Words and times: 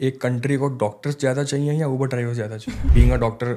एक 0.00 0.20
कंट्री 0.20 0.56
को 0.56 0.68
डॉक्टर्स 0.78 1.18
ज़्यादा 1.20 1.42
चाहिए 1.44 1.72
या 1.72 1.86
ऊबर 1.88 2.06
ड्राइवर 2.06 2.32
ज़्यादा 2.34 2.56
चाहिए? 2.56 2.94
Being 2.94 3.10
a 3.10 3.16
doctor 3.16 3.54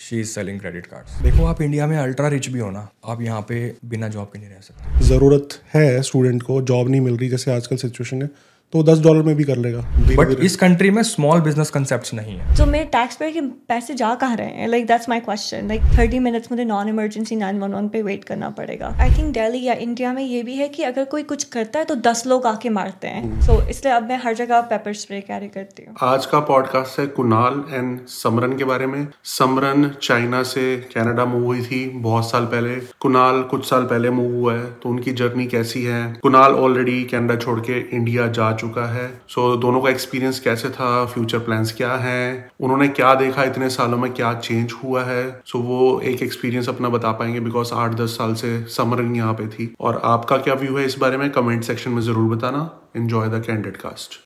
she 0.00 0.18
is 0.20 0.28
selling 0.28 0.58
credit 0.60 0.86
card 0.86 1.22
देखो, 1.24 1.44
आप 1.44 1.60
इंडिया 1.62 1.86
में 1.86 1.96
अल्ट्रा 1.98 2.28
रिच 2.28 2.48
भी 2.48 2.58
हो 2.58 2.70
ना, 2.70 2.88
आप 3.04 3.20
यहाँ 3.22 3.40
पे 3.48 3.74
बिना 3.84 4.08
जॉब 4.08 4.26
के 4.26 4.38
नहीं 4.38 4.48
रह 4.48 4.60
सकते। 4.60 5.04
ज़रूरत 5.06 5.58
है 5.74 6.02
स्टूडेंट 6.02 6.42
को 6.42 6.60
जॉब 6.62 6.88
नहीं 6.88 7.00
मिल 7.00 7.16
रही, 7.16 7.28
जैसे 7.28 7.52
आजकल 7.52 7.76
सिचुएशन 7.76 8.22
है। 8.22 8.30
तो 8.72 8.82
दस 8.82 9.00
डॉलर 9.00 9.22
में 9.22 9.34
भी 9.36 9.44
कर 9.44 9.56
लेगा। 9.56 9.80
बट 10.16 10.40
इस 10.44 10.56
कंट्री 10.56 10.90
में 10.90 11.02
स्मॉल 11.02 11.40
बिज़नेस 11.40 11.70
कंसेप्ट 11.70 12.12
नहीं 12.14 12.36
है। 12.38 12.56
तो 12.56 12.64
मेरे 12.66 12.84
टैक्स 12.84 13.16
पे 13.16 13.30
के 13.32 13.40
पैसे 13.40 13.94
जा 13.94 14.14
कहाँ 14.14 14.36
रहे 14.36 14.46
हैं? 14.46 14.66
Like 14.68 14.86
that's 14.86 15.08
my 15.08 15.20
question 15.20 15.68
like 15.68 15.82
thirty 15.98 16.18
minutes 16.18 16.50
मुझे 16.52 16.64
non 16.64 16.88
emergency 16.88 17.36
nine 17.36 17.58
one 17.58 17.72
one 17.72 17.88
पे 17.88 18.02
वेट 18.02 18.24
करना 18.24 18.50
पड़ेगा। 18.50 18.88
आई 19.00 19.10
थिंक 19.10 19.32
दिल्ली 19.34 19.62
या 19.62 19.74
इंडिया 19.76 20.12
में 20.12 20.22
ये 20.22 20.42
भी 20.42 20.56
है 20.56 20.68
कि 20.68 20.82
अगर 20.82 21.04
कोई 21.04 21.22
कुछ 21.22 21.44
करता 21.44 21.78
है 21.78 21.84
तो 21.84 21.94
दस 22.06 22.22
लोग 22.26 22.46
आके 22.46 22.68
मारते 22.70 23.08
हैं। 23.08 23.40
सो 23.40 23.52
so, 23.52 23.68
इसलिए 23.68 23.94
अब 23.94 24.08
मैं 24.08 24.18
हर 24.24 24.34
जगह 24.34 24.60
पेपर 24.72 24.92
स्प्रे 24.94 25.20
कैरी 25.20 25.48
करती 25.48 25.84
हूँ। 25.84 25.94
आज 26.02 26.26
का 26.26 26.40
पॉडकास्ट 26.40 27.00
है 27.00 27.06
कुनाल 27.06 27.62
एंड 27.70 28.06
समरन 28.08 28.56
के 28.56 28.64
बारे 28.64 28.86
में। 28.86 29.06
समरन 29.36 29.90
चाइना 30.02 30.42
से 30.44 30.76
कनाडा 30.94 31.24
मूव 31.24 31.44
हुई 31.44 31.62
थी 31.62 31.84
बहुत 32.00 32.30
साल 32.30 32.44
पहले। 32.46 32.74
कुनाल 33.00 33.42
कुछ 33.42 33.68
साल 33.70 33.84
पहले 33.84 34.10
मूव 34.10 34.34
हुआ 34.34 34.54
है 34.54 34.66
तो 34.72 34.88
उनकी 34.88 35.12
जर्नी 35.12 35.46
कैसी 35.46 35.84
है? 35.84 36.02
कुनाल 36.22 36.52
ऑलरेडी 36.56 37.02
कनाडा 37.04 37.36
छोड़ 37.36 37.58
के 37.60 37.80
इंडिया 37.96 38.26
जा 38.28 38.52
चुका 38.56 38.86
है। 38.86 39.06
सो 39.28 39.40
so, 39.46 39.60
दोनों 39.60 39.80
का 39.80 39.90
एक्सपीरियंस 39.90 40.40
कैसे 40.40 40.68
था? 40.70 41.04
फ्यूचर 41.06 41.38
प्लान्स 41.40 41.72
क्या 41.72 41.94
हैं? 41.96 42.50
उन्होंने 42.60 42.88
क्या 42.90 43.14
देखा 43.14 43.42
इतने 43.44 43.68
सालों 43.70 43.98
में? 43.98 44.12
क्या 44.12 44.32
चेंज 44.40 44.72
हुआ 44.84 45.04
है? 45.04 45.24
सो 45.46 45.58
so, 45.58 45.64
वो 45.64 46.00
एक 46.02 46.22
एक्सपीरियंस 46.22 46.68
अपना 46.68 46.88
बता 46.88 47.12
पाएँगे 47.12 47.40
बिकॉज़ 47.40 47.72
आठ 47.74 47.94
दस 47.94 48.16
साल 48.18 48.34
से 48.34 48.62
समरन 48.76 49.14
यहाँ 49.16 49.34
पे 49.34 49.46
थी। 49.48 49.72
और 49.80 50.00
आपका 50.04 50.36
क्या 50.38 50.54
व्यू 50.56 50.76
है 50.78 50.84
इस 50.86 50.98
बारे 50.98 51.16
में? 51.16 51.30
कमेंट 51.32 51.64
सेक्शन 51.64 51.90
में 51.90 52.02
ज़रूर 52.02 52.34
बताना। 52.36 52.70
Enjoy 52.96 53.28
the 53.28 53.42
candid 53.46 53.76
cast 53.76 54.18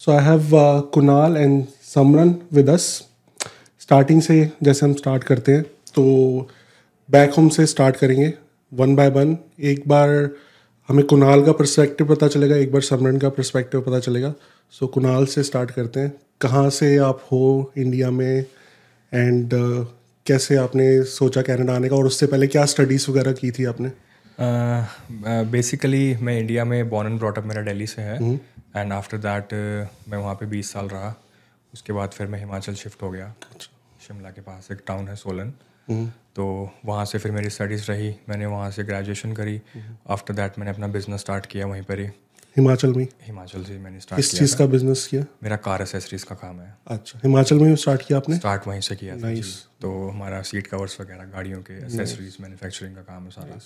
so 0.00 0.12
I 0.12 0.24
have 0.24 0.50
Kunal 0.94 1.36
and 1.36 1.64
Simran 1.84 2.34
with 2.52 2.68
us 2.70 2.86
starting 3.80 4.20
से 4.22 4.36
जैसे 4.62 4.86
हम 4.86 4.92
स्टार्ट 4.94 5.24
करते 5.24 5.52
हैं 5.52 5.62
तो 5.94 6.02
बैक 7.08 7.34
होम 7.34 7.48
से 7.48 7.66
स्टार्ट 7.66 7.96
करेंगे। 7.96 8.32
वन 8.72 8.94
बाय 8.96 9.08
वन 9.10 9.36
एक 9.62 9.82
बार 9.88 10.08
हमें 10.88 11.06
कुणाल 11.06 11.44
का 11.44 11.52
पर्सपेक्टिव 11.52 12.14
पता 12.14 12.28
चलेगा 12.28 12.56
एक 12.56 12.72
बार 12.72 12.80
समरन 12.80 13.18
का 13.18 13.28
पर्सपेक्टिव 13.28 13.80
पता 13.80 14.00
चलेगा। 14.00 14.34
सो 14.70 14.86
so, 14.86 14.92
कुणाल 14.92 15.26
से 15.26 15.42
स्टार्ट 15.42 15.70
करते 15.70 16.00
हैं। 16.00 16.12
कहाँ 16.40 16.70
से 16.70 16.96
आप 16.96 17.20
हो 17.32 17.72
इंडिया 17.78 18.10
में? 18.10 18.44
एंड 19.14 19.46
uh, 19.46 19.86
कैसे 20.26 20.56
आपने 20.56 21.04
सोचा 21.04 21.42
कनाडा 21.42 21.74
आने 21.74 21.88
का? 21.88 21.96
और 21.96 22.06
उससे 22.06 22.26
पहले 22.26 22.46
क्या 22.46 22.64
स्टडीज़ 22.64 23.10
वगैरह 23.10 23.32
की 23.32 23.50
थी 23.50 23.64
आपने? 23.64 23.92
बेसिकली 25.44 26.12
uh, 26.12 26.18
uh, 26.18 26.24
मैं 26.24 26.40
इंडिया 26.40 26.64
में 26.64 26.90
बॉर्न 26.90 27.08
एंड 27.08 27.18
ब्रॉटअप 27.18 27.44
मेरा 27.44 27.62
दिल्ली 27.62 27.86
से 27.86 28.02
है। 28.02 28.34
एंड 28.76 28.92
आफ्टर 28.92 29.18
दैट 29.18 29.54
मैं 30.08 30.18
वहाँ 30.18 30.34
पे 30.34 30.46
20 30.46 30.72
साल 30.72 30.86
रहा। 30.86 31.22
उसके 31.74 31.92
बाद 31.92 32.10
फिर 32.10 32.26
मैं 32.26 32.38
हिमाचल 32.38 32.74
शिफ्ट 32.74 33.02
हो 33.02 33.10
गया। 33.10 33.26
अच्छा। 33.26 33.70
शिमला 34.08 34.28
के 34.28 34.40
पास 34.40 34.68
एक 34.72 34.78
टाउन 34.86 35.08
है 35.08 35.16
सोलन। 35.16 35.52
तो 35.90 36.44
वहाँ 36.84 37.04
से 37.04 37.18
फिर 37.18 37.32
मेरी 37.32 37.50
स्टडीज़ 37.50 37.90
रही 37.90 38.14
मैंने 38.28 38.46
वहाँ 38.46 38.70
से 38.70 38.84
ग्रेजुएशन 38.84 39.32
करी। 39.32 39.60
आफ्टर 40.10 40.34
दैट 40.34 40.58
मैंने 40.58 40.70
अपना 40.70 40.86
बिज़नेस 40.88 41.20
स्टार्ट 41.20 41.46
किया 41.46 41.66
वहीं 41.66 41.82
पर 41.82 42.00
ही। 42.00 42.06
हिमाचल 42.56 42.92
में? 42.92 43.06
हिमाचल 43.22 43.62
से 43.64 43.78
मैंने 43.78 44.00
स्टार्ट 44.00 44.22
किस 44.22 44.38
चीज़ 44.38 44.56
का 44.56 44.66
बिज़नेस 44.66 45.06
किया? 45.06 45.24
मेरा 45.42 45.56
कार 45.56 45.82
एसेसरीज 45.82 46.22
का 46.24 46.34
काम 46.34 46.60
है। 46.60 46.76
अच्छा 46.86 47.20
हिमाचल 47.24 47.58
में 47.58 47.74
स्टार्ट 47.76 48.02
किया 48.02 48.18
आपने? 48.18 48.36
स्टार्ट 48.36 48.66
वहीं 48.66 48.80
से 48.80 48.96
किया 48.96 49.16
था 49.16 49.32
तो 49.80 50.08
हमारा 50.08 50.42
सीट 50.42 50.66
कवर्स 50.66 51.00
वगैरह 51.00 51.24
गाड़ियों 51.24 51.62
के 51.62 51.74
एसेसरीज 51.86 52.36
मैन्युफैक्चरिंग 52.40 52.94
का 52.96 53.02
काम 53.02 53.24
है 53.24 53.30
सारा। 53.30 53.58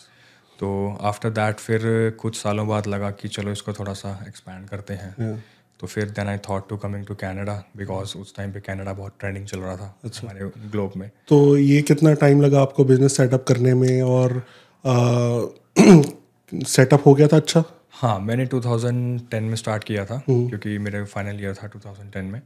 तो 0.58 0.98
आफ्टर 1.00 1.30
दैट 1.30 1.56
फिर 1.56 1.80
कुछ 2.20 2.36
सालों 2.36 2.66
बाद 2.68 2.86
लगा 2.86 3.10
कि 3.10 3.28
चलो 3.28 3.52
इसको 3.52 3.72
थोड़ा 3.72 3.92
सा 3.92 4.12
एक्सपैंड 4.28 4.68
करते 4.68 4.94
हैं। 4.94 5.42
तो 5.80 5.86
फिर 5.86 6.10
then 6.10 6.28
I 6.28 6.38
thought 6.48 6.68
to 6.68 6.76
coming 6.76 7.06
to 7.06 7.14
Canada 7.14 7.64
because 7.76 8.16
उस 8.18 8.34
टाइम 8.36 8.52
पे 8.52 8.60
कनाडा 8.60 8.92
बहुत 8.92 9.14
ट्रेंडिंग 9.20 9.46
चल 9.46 9.58
रहा 9.58 9.76
था 9.76 9.98
अच्छा। 10.04 10.28
हमारे 10.28 10.50
ग्लोब 10.70 10.92
में। 10.96 11.10
तो 11.28 11.56
ये 11.56 11.82
कितना 11.82 12.14
टाइम 12.14 12.40
लगा 12.42 12.60
आपको 12.60 12.84
बिज़नेस 12.84 13.16
सेटअप 13.16 13.44
करने 13.48 13.74
में 13.74 14.02
और 14.02 14.46
सेटअप 16.66 17.02
हो 17.06 17.14
गया 17.14 17.26
था 17.26 17.36
अच्छा? 17.36 17.64
हाँ 17.90 18.18
मैंने 18.20 18.46
2010 18.46 19.40
में 19.42 19.54
स्टार्ट 19.56 19.84
किया 19.84 20.04
था 20.04 20.22
हम्म। 20.28 20.48
क्योंकि 20.48 20.78
मेरे 20.78 21.04
फाइनल 21.04 21.40
ईयर 21.40 21.54
था 21.54 21.70
2010 21.70 22.22
में 22.32 22.42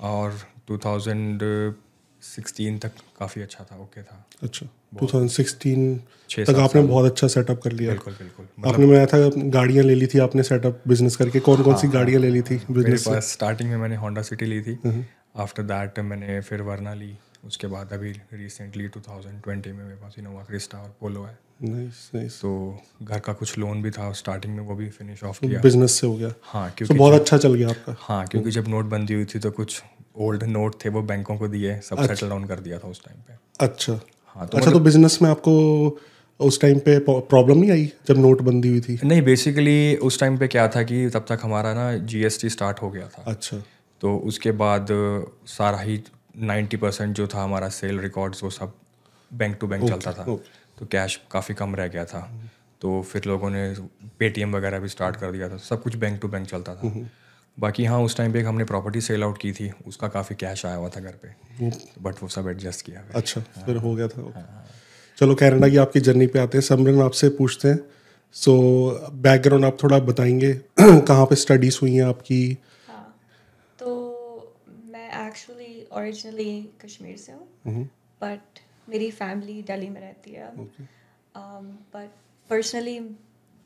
और 0.00 0.38
2016 0.70 2.78
तक 2.82 2.92
काफ़ी 3.18 3.42
अच्छा 3.42 3.64
था 3.64 3.76
ओके 3.82 4.02
था। 4.02 4.26
अच्छा। 4.42 4.66
2016 5.00 6.44
तक 6.46 6.54
आपने 6.54 6.82
बहुत 6.82 7.10
अच्छा 7.10 7.28
सेटअप 7.28 7.60
कर 7.62 7.72
लिया। 7.72 7.90
बिल्कुल 7.90 8.12
बिल्कुल। 8.12 8.46
मतलब 8.58 8.72
आपने 8.72 8.86
मैं 8.86 9.06
था 9.06 9.48
गाड़ियाँ 9.50 9.84
ले 9.84 9.94
ली 9.94 10.06
थी 10.06 10.18
आपने 10.18 10.42
सेटअप 10.42 10.82
बिज़नेस 10.88 11.16
करके। 11.16 11.40
कौन 11.40 11.62
कौन 11.62 11.76
सी 11.76 11.86
हाँ, 11.86 11.94
गाड़ियाँ 11.94 12.20
ले 12.20 12.30
ली 12.30 12.42
थी 12.42 12.60
बिज़नेस 12.70 13.08
पास 13.08 13.32
स्टार्टिंग 13.32 13.70
में 13.70 13.76
मैंने 13.76 13.96
होंडा 13.96 14.22
सिटी 14.22 14.44
ली 14.46 14.62
थी। 14.62 14.78
After 15.36 15.62
hmm. 15.62 15.72
दैट 15.72 15.98
मैंने 15.98 16.40
फिर 16.40 16.62
वरना 16.62 16.94
ली। 16.94 17.18
उसके 17.46 17.66
बाद 17.66 17.92
अभी 17.92 18.10
रिसेंटली 18.32 18.88
2020 18.88 19.66
में 19.66 19.84
मेरे 19.84 19.96
पास 19.96 20.14
इनोवा 20.18 20.42
क्रिस्टा 20.42 20.78
और 20.78 20.94
पोलो 21.00 21.22
है। 21.22 21.38
नाइस 21.62 22.10
नाइस 22.14 22.40
तो 22.40 22.82
घर 23.02 23.18
का 23.18 23.32
कुछ 23.32 23.58
लोन 23.58 23.82
भी 23.82 23.90
था 23.90 24.12
स्टार्टिंग 24.12 24.56
में 24.56 24.62
वो 24.62 24.74
भी 24.74 24.88
फिनिश 24.88 25.24
ऑफ़ 25.24 25.40
किया। 25.40 25.60
बिज़नेस 25.60 25.92
से 25.92 26.06
हो 26.06 26.14
गया। 26.16 26.32
हाँ 26.42 26.70
क्योंकि 26.70 26.94
तो 26.94 26.98
बहुत 26.98 27.20
अच्छा 27.20 27.38
चल 27.38 27.54
गया 27.54 27.68
आपका। 27.68 27.96
हाँ 27.98 28.26
क्योंकि 28.26 28.50
जब 28.50 28.68
नोटबंदी 28.68 29.14
हुई 29.14 29.24
थी 29.24 29.38
तो 29.38 29.50
कुछ 29.50 29.82
ओल्ड 30.16 30.44
नोट 30.44 30.84
थे 30.84 30.88
वो 30.88 31.02
बैंकों 31.02 31.36
को 31.36 31.48
दिए। 31.48 31.80
सब 31.80 31.96
सेटल 31.96 32.12
अच्छा। 32.12 32.28
डाउन 32.28 32.44
कर 32.44 32.60
दिया 32.60 32.78
था 32.78 32.88
उस 32.88 33.04
टाइम 33.04 33.20
पे। 33.20 33.34
अच्छा। 33.60 34.00
हाँ 34.34 34.46
तो 34.46 34.58
अच्छा 34.58 34.70
तो 34.70 34.78
बिज़नेस 34.80 35.18
में 35.22 35.28
आपको 35.30 35.52
उस 36.40 36.60
टाइम 36.60 36.78
पे 36.78 36.98
प्रॉब्लम 37.08 37.58
नहीं 37.58 37.70
आई 37.70 37.84
जब 38.08 38.18
नोटबंदी 38.18 38.68
हुई 38.68 38.80
थी? 38.80 38.98
नहीं 39.04 39.22
बेसिकली 39.22 39.96
उस 39.96 40.18
टाइम 40.20 40.38
पे 40.38 40.48
क्या 40.48 40.66
था 40.68 40.82
कि 40.82 41.08
तब 41.08 41.26
तक 41.28 41.38
हमारा 41.42 41.74
ना 41.74 41.96
जीएसटी 42.12 42.48
स्टार्ट 42.48 42.82
हो 42.82 42.90
गया 42.90 43.06
था। 43.08 43.24
अच्छा। 43.26 43.62
तो 44.00 44.16
उसके 44.18 44.52
बाद 44.52 44.86
सारा 45.48 45.78
ही 45.78 46.00
नाइन्टी 46.42 46.76
परसेंट 46.76 47.14
जो 47.16 47.26
था 47.26 47.42
हमारा 47.42 47.68
सेल 47.68 48.00
रिकॉर्ड्स 48.00 48.42
वो 48.44 48.50
सब 48.50 48.72
बैंक 49.30 49.56
टू 49.60 49.66
बैंक 49.66 49.88
चलता 49.88 50.12
था। 50.12 50.24
तो 50.78 50.86
कैश 50.86 51.20
काफ़ी 51.30 51.54
कम 51.54 51.74
रह 51.74 51.88
गया 51.88 52.04
था। 52.04 52.20
तो 52.80 53.00
फिर 53.02 53.22
लोगों 53.26 53.50
ने 53.50 53.74
पेटीएम 54.18 54.56
वगैरह 54.56 54.78
भी 54.78 54.88
स्टार्ट 54.88 55.16
कर 55.16 55.32
दिया 55.32 55.48
था। 55.48 55.56
सब 55.56 55.82
कुछ 55.82 55.96
बैंक 55.96 56.20
टू 56.20 56.28
बैंक 56.28 56.46
चलता 56.46 56.74
था। 56.74 56.90
बाकी 57.60 57.84
हाँ 57.84 58.00
उस 58.00 58.16
टाइम 58.16 58.32
पे 58.32 58.40
एक 58.40 58.46
हमने 58.46 58.64
प्रॉपर्टी 58.64 59.00
सेल 59.00 59.22
आउट 59.22 59.38
की 59.38 59.52
थी 59.52 59.70
उसका 59.86 60.08
काफ़ी 60.08 60.36
कैश 60.36 60.66
आया 60.66 60.76
हुआ 60.76 60.88
था 60.88 61.00
घर 61.00 61.12
पे। 61.12 61.28
बट 62.02 62.14
वो 62.22 62.28
सब 62.28 62.48
एडजस्ट 62.48 62.86
किया 62.86 63.04
अच्छा 63.14 63.40
हाँ, 63.40 63.66
फिर 63.66 63.76
हो 63.76 63.94
गया 63.94 64.08
था। 64.08 64.22
हाँ, 64.22 64.66
चलो 65.18 65.34
कैनेडा 65.34 65.68
की 65.68 65.76
आपकी 65.76 66.00
जर्नी 66.00 66.26
पे 66.26 66.38
आते 66.38 66.58
हैं। 66.58 66.62
समरन 66.62 67.00
आपसे 67.00 67.28
पूछते 67.28 67.68
हैं। 67.68 67.80
सो 68.32 68.54
बैकग्राउंड 69.12 69.64
आप 69.64 69.82
थोड़ा 69.82 69.98
बताएँगे। 69.98 70.54
कहाँ 70.80 71.26
पे 71.26 71.34
स्टडीज़ 71.34 71.78
हुई 71.82 71.94
हैं 71.94 72.04
आपकी? 72.04 72.58
हाँ, 72.88 73.20
तो 73.78 74.56
मैं 74.86 75.26
एक्चुअली 75.26 75.88
ओरिजिनली 75.92 76.70
कश्मीर 76.84 77.16
से 77.16 77.32
हूँ। 77.32 77.84
बट 78.22 78.40
मेरी 78.88 79.10
फैमिली 79.10 79.62
दिल्ली 79.62 79.88
में 79.88 80.00
रहती 80.00 80.30
है 80.30 80.50
बट 81.36 82.10
पर्सनली 82.50 82.98
um, 82.98 83.06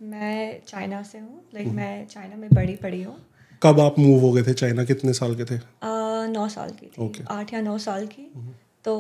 मैं 0.02 0.62
चाइना 0.66 1.02
से 1.02 1.18
हूँ। 1.18 1.42
लाइक 1.54 1.68
मैं 1.68 2.06
चाइना 2.06 2.36
में 2.36 2.50
बड़ी 2.50 2.76
पड़ी 2.76 3.02
हूँ। 3.02 3.27
कब 3.62 3.80
आप 3.80 3.98
मूव 3.98 4.20
हो 4.20 4.32
गए 4.32 4.42
थे 4.42 4.52
चाइना? 4.52 4.84
कितने 4.84 5.12
साल 5.12 5.34
के 5.36 5.44
थे? 5.44 5.58
नौ 6.32 6.48
साल 6.48 6.70
की 6.70 6.86
थी। 6.86 7.08
okay. 7.08 7.26
आठ 7.30 7.52
या 7.54 7.60
नौ 7.60 7.78
साल 7.78 8.06
की। 8.06 8.30
तो 8.84 8.94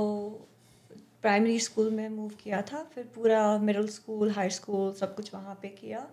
प्राइमरी 1.22 1.58
स्कूल 1.60 1.90
में 1.90 2.08
मूव 2.08 2.28
किया 2.42 2.62
था 2.62 2.82
फिर 2.94 3.04
पूरा 3.04 3.58
मिडिल 3.58 3.86
स्कूल 3.88 4.30
हाई 4.30 4.50
स्कूल 4.50 4.92
सब 4.92 5.14
कुछ 5.14 5.30
वहाँ 5.34 5.58
पे 5.62 5.68
किया। 5.68 6.06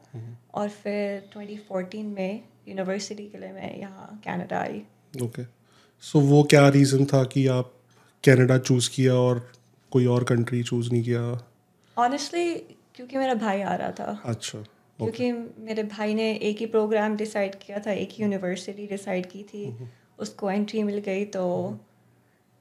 और 0.53 0.69
फिर 0.69 1.29
2014 1.33 2.03
में 2.03 2.43
यूनिवर्सिटी 2.67 3.27
के 3.27 3.37
लिए 3.37 3.51
मैं 3.51 3.77
यहाँ 3.79 4.21
कनाडा 4.25 4.59
आई। 4.59 4.81
ओके। 5.23 5.43
सो 6.01 6.19
वो 6.19 6.43
क्या 6.43 6.67
रीज़न 6.69 7.05
था 7.05 7.23
कि 7.23 7.47
आप 7.47 7.73
कनाडा 8.23 8.57
चूज़ 8.57 8.89
किया 8.95 9.13
और 9.13 9.51
कोई 9.91 10.05
और 10.05 10.23
कंट्री 10.23 10.63
चूज़ 10.63 10.91
नहीं 10.91 11.03
किया? 11.03 11.45
ऑनेस्टली 11.97 12.55
क्योंकि 12.95 13.17
मेरा 13.17 13.33
भाई 13.33 13.61
आ 13.61 13.75
रहा 13.75 13.91
था। 13.91 14.21
अच्छा। 14.25 14.63
क्योंकि 14.97 15.31
मेरे 15.57 15.83
भाई 15.83 16.13
ने 16.13 16.33
एक 16.33 16.57
ही 16.57 16.65
प्रोग्राम 16.65 17.15
डिसाइड 17.15 17.55
किया 17.55 17.79
था 17.79 17.91
एक 17.91 18.09
ही 18.11 18.23
यूनिवर्सिटी 18.23 18.87
डिसाइड 18.87 19.25
की 19.25 19.43
थी 19.43 19.75
उसको 20.19 20.51
एंट्री 20.51 20.83
मिल 20.83 20.97
गई 20.97 21.25
तो 21.25 21.77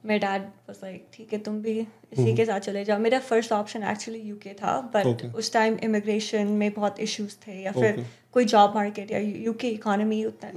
मेरे 0.06 0.18
डैड 0.18 0.42
बस 0.42 0.80
लाइक 0.82 1.06
ठीक 1.12 1.32
है 1.32 1.38
तुम 1.38 1.62
भी 1.62 1.80
इसी 2.12 2.36
के 2.36 2.44
साथ 2.44 2.60
चले 2.60 2.84
जाओ. 2.84 2.98
मेरा 2.98 3.18
फ़र्स्ट 3.18 3.52
ऑप्शन 3.52 3.82
एक्चुअली 3.82 4.20
यूके 4.20 4.50
था 4.50 4.80
बट 4.80 5.04
okay. 5.04 5.34
उस 5.34 5.52
टाइम 5.52 5.78
इमिग्रेशन 5.82 6.46
में 6.46 6.72
बहुत 6.72 7.00
इश्यूज़ 7.00 7.36
थे 7.48 7.62
या 7.62 7.72
फिर 7.72 7.92
okay. 7.92 8.04
कोई 8.32 8.44
जॉब 8.44 8.74
मार्केट 8.74 9.10
या 9.10 9.18
यूके 9.18 9.68
इकोनॉमी 9.68 10.24
उतना 10.24 10.48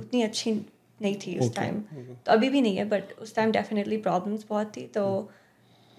उतनी 0.00 0.22
अच्छी 0.22 0.52
नहीं 1.02 1.16
थी 1.16 1.38
उस 1.38 1.54
टाइम 1.54 1.74
okay. 1.74 2.26
तो 2.26 2.32
अभी 2.32 2.48
भी 2.48 2.60
नहीं 2.60 2.76
है 2.76 2.84
बट 2.84 3.02
उस 3.18 3.34
टाइम 3.34 3.52
डेफिनेटली 3.52 3.96
प्रॉब्लम्स 3.96 4.46
बहुत 4.48 4.76
थी 4.76 4.86
तो 4.86 5.30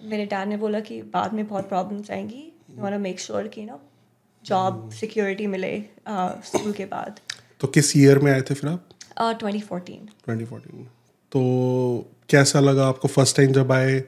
मेरे 0.03 0.25
डैड 0.25 0.47
ने 0.47 0.57
बोला 0.57 0.79
कि 0.79 1.01
बाद 1.01 1.33
में 1.33 1.47
बहुत 1.47 1.69
प्रॉब्लम्स 1.69 2.11
आएँगी. 2.11 2.53
यू 2.71 2.99
मेक 2.99 3.19
श्योर 3.19 3.47
कि 3.47 3.65
ना 3.65 3.79
जॉब 4.47 4.89
सिक्योरिटी 4.93 5.47
मिले 5.47 5.77
स्कूल 6.09 6.71
के 6.73 6.85
बाद। 6.85 7.19
तो 7.59 7.67
किस 7.67 7.95
ईयर 7.97 8.19
में 8.19 8.31
आए 8.31 8.41
थे 8.41 8.53
फिर 8.53 8.69
आप? 8.69 8.89
ट्वेंटी 9.39 9.61
फोर्टीन 9.61 10.87
तो 11.31 11.41
कैसा 12.29 12.59
लगा 12.59 12.87
आपको 12.87 13.07
फ़र्स्ट 13.07 13.37
टाइम 13.37 13.51
जब 13.53 13.71
आए? 13.71 13.99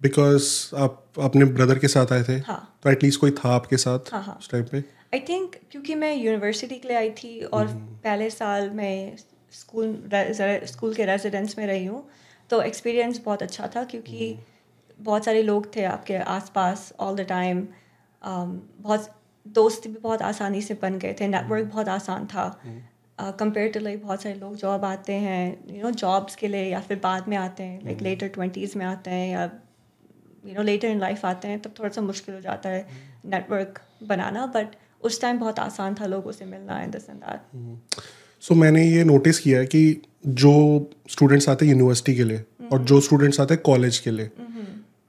बिकॉज़ 0.00 0.46
आप 0.76 1.20
अपने 1.22 1.44
ब्रदर 1.44 1.78
के 1.78 1.88
साथ 1.88 2.12
आए 2.12 2.22
थे। 2.22 2.36
हाँ. 2.46 2.78
तो 2.82 2.90
एटलीस्ट 2.90 3.20
कोई 3.20 3.30
था 3.30 3.54
आपके 3.54 3.76
साथ 3.76 4.12
हाँ, 4.12 4.22
हाँ. 4.22 4.36
उस 4.40 4.50
टाइम 4.50 4.64
पे? 4.64 4.78
आई 5.14 5.20
थिंक 5.20 5.56
क्योंकि 5.70 5.94
मैं 5.94 6.14
यूनिवर्सिटी 6.14 6.78
के 6.78 6.88
लिए 6.88 6.96
आई 6.96 7.10
थी 7.10 7.40
और 7.40 7.66
पहले 8.04 8.30
साल 8.30 8.70
मैं 8.70 9.16
स्कूल 9.52 9.94
स्कूल 10.66 10.94
के 10.94 11.04
रेजिडेंस 11.04 11.54
में 11.58 11.66
रही 11.66 11.84
हूँ 11.84 12.04
तो 12.50 12.60
एक्सपीरियंस 12.62 13.20
बहुत 13.24 13.42
अच्छा 13.42 13.68
था 13.76 13.84
क्योंकि 13.84 14.36
बहुत 15.00 15.24
सारे 15.24 15.42
लोग 15.42 15.74
थे 15.76 15.84
आपके 15.84 16.16
आसपास 16.32 16.92
ऑल 17.00 17.16
द 17.16 17.26
टाइम 17.28 17.66
बहुत 18.24 19.08
दोस्त 19.46 19.86
भी 19.88 19.98
बहुत 20.02 20.22
आसानी 20.22 20.62
से 20.62 20.74
बन 20.82 20.98
गए 20.98 21.14
थे 21.20 21.28
नेटवर्क 21.28 21.66
बहुत 21.66 21.88
आसान 21.88 22.26
था। 22.26 22.48
कंपेयर 23.18 23.70
टू 23.72 23.80
लाइक 23.80 24.02
बहुत 24.02 24.22
सारे 24.22 24.34
लोग 24.34 24.54
जॉब 24.56 24.84
आते 24.84 25.12
हैं 25.12 25.74
यू 25.74 25.82
नो 25.82 25.90
जॉब्स 25.90 26.36
के 26.36 26.48
लिए 26.48 26.64
या 26.64 26.80
फिर 26.80 26.98
बाद 27.02 27.28
में 27.28 27.36
आते 27.36 27.62
हैं 27.62 27.84
लाइक 27.84 28.00
लेटर 28.02 28.28
ट्वेंटीज़ 28.28 28.78
में 28.78 28.84
आते 28.86 29.10
हैं 29.10 29.28
या 29.32 29.44
you 30.46 30.54
know 30.54 30.62
later 30.62 30.88
in 30.88 31.00
life 31.00 31.24
आते 31.26 31.48
हैं 31.48 31.60
तब 31.62 31.74
थोड़ा 31.78 31.90
सा 31.90 32.00
मुश्किल 32.02 32.34
हो 32.34 32.40
जाता 32.40 32.68
है 32.68 32.86
नेटवर्क 33.26 33.80
बनाना 34.08 34.46
बट 34.46 34.74
उस 35.02 35.20
टाइम 35.20 35.38
बहुत 35.38 35.58
आसान 35.58 35.94
था 35.94 36.06
लोगों 36.06 36.32
से 36.32 36.44
मिलना 36.44 36.82
in 36.82 36.90
this 36.90 37.08
and 37.10 37.18
that 37.18 37.78
so 38.42 38.54
मैंने 38.54 38.84
ये 38.84 39.04
नोटिस 39.04 39.38
किया 39.38 39.58
है 39.58 39.66
कि 39.66 40.02
जो 40.26 40.52
स्टूडेंट्स 41.10 41.48
आते 41.48 41.64
हैं 41.64 41.72
यूनिवर्सिटी 41.72 42.14
के 42.14 42.24
लिए 42.24 42.44
और 42.72 42.82
जो 42.84 43.00
स्टूडेंट्स 43.00 43.40
आते 43.40 43.54
हैं 43.54 43.62
कॉलेज 43.62 43.98
के 43.98 44.10
लिए 44.10 44.30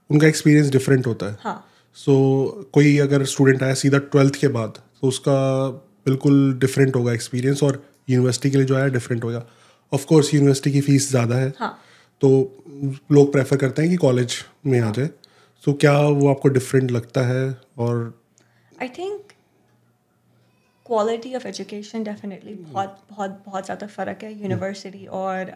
उनका 0.09 0.27
एक्सपीरियंस 0.27 0.71
डिफरेंट 0.71 1.07
होता 1.07 1.25
है। 1.25 1.37
हाँ। 1.41 1.65
सो 1.97 2.11
so, 2.11 2.71
कोई 2.73 2.97
अगर 2.99 3.23
स्टूडेंट 3.25 3.63
आया 3.63 3.73
सीधा 3.75 3.97
ट्वेल्थ 4.07 4.35
के 4.35 4.47
बाद 4.49 4.79
तो 5.01 5.07
उसका 5.07 5.35
बिल्कुल 6.05 6.53
डिफरेंट 6.59 6.95
होगा 6.95 7.13
एक्सपीरियंस 7.13 7.63
और 7.63 7.83
यूनिवर्सिटी 8.09 8.49
के 8.51 8.57
लिए 8.57 8.65
जो 8.67 8.75
आया 8.75 8.87
डिफरेंट 8.89 9.23
होगा। 9.23 9.45
ऑफ़ 9.91 10.05
कोर्स 10.05 10.33
यूनिवर्सिटी 10.33 10.71
की 10.71 10.81
फ़ीस 10.81 11.09
ज़्यादा 11.09 11.35
है। 11.35 11.53
हाँ। 11.59 11.77
तो 12.21 12.29
लोग 13.11 13.31
प्रेफर 13.31 13.57
करते 13.57 13.81
हैं 13.81 13.91
कि 13.91 13.97
कॉलेज 13.97 14.35
में 14.65 14.79
आ 14.81 14.91
जाए। 14.91 15.09
तो 15.63 15.73
क्या 15.75 15.97
वो 15.99 16.29
आपको 16.29 16.49
डिफरेंट 16.49 16.91
लगता 16.91 17.21
है 17.27 17.45
और 17.77 18.13
I 18.71 18.87
think 18.89 19.31
quality 20.85 21.33
of 21.35 21.47
education 21.47 22.03
definitely 22.03 22.53
बहुत 22.53 22.97
बहुत 23.09 23.41
बहुत 23.45 23.65
ज़्यादा 23.65 23.87
फ़र्क 23.87 24.23
है 24.23 24.31
यूनिवर्सिटी 24.33 25.05
और 25.15 25.51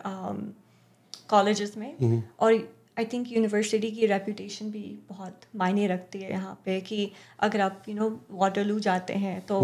कॉलेजेस 1.30 1.78
में। 1.78 2.24
और 2.40 2.54
आई 3.00 3.06
थिंक 3.06 3.32
यूनिवर्सिटी 3.32 3.92
की 3.92 4.06
रेपूटेशन 4.06 4.72
भी 4.72 5.00
बहुत 5.10 5.42
मायने 5.56 5.88
रखती 5.88 6.20
है 6.20 6.32
यहाँ 6.32 6.62
पे 6.66 6.82
कि 6.82 7.12
अगर 7.40 7.62
आप 7.62 7.84
यू 7.90 7.96
नो 7.96 8.10
वाटरलू 8.32 8.80
जाते 8.80 9.14
हैं 9.14 9.46
तो 9.46 9.62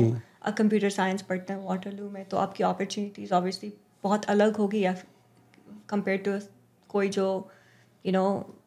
कंप्यूटर 0.57 0.89
साइंस 0.89 1.21
पढ़ते 1.21 1.53
हैं 1.53 1.65
वाटरलू 1.65 2.09
में 2.09 2.25
तो 2.25 2.37
आपकी 2.37 2.63
अपॉर्चुनिटीज़ 2.63 3.33
ऑब्वियसली 3.33 3.73
बहुत 4.03 4.25
अलग 4.25 4.55
होगी 4.55 4.79
या 4.79 4.95
कंपेयर 5.89 6.17
टू 6.17 6.39
कोई 6.89 7.09
जो 7.09 7.49
यू 8.05 8.11
you 8.11 8.21
नो 8.21 8.25
know, 8.29 8.65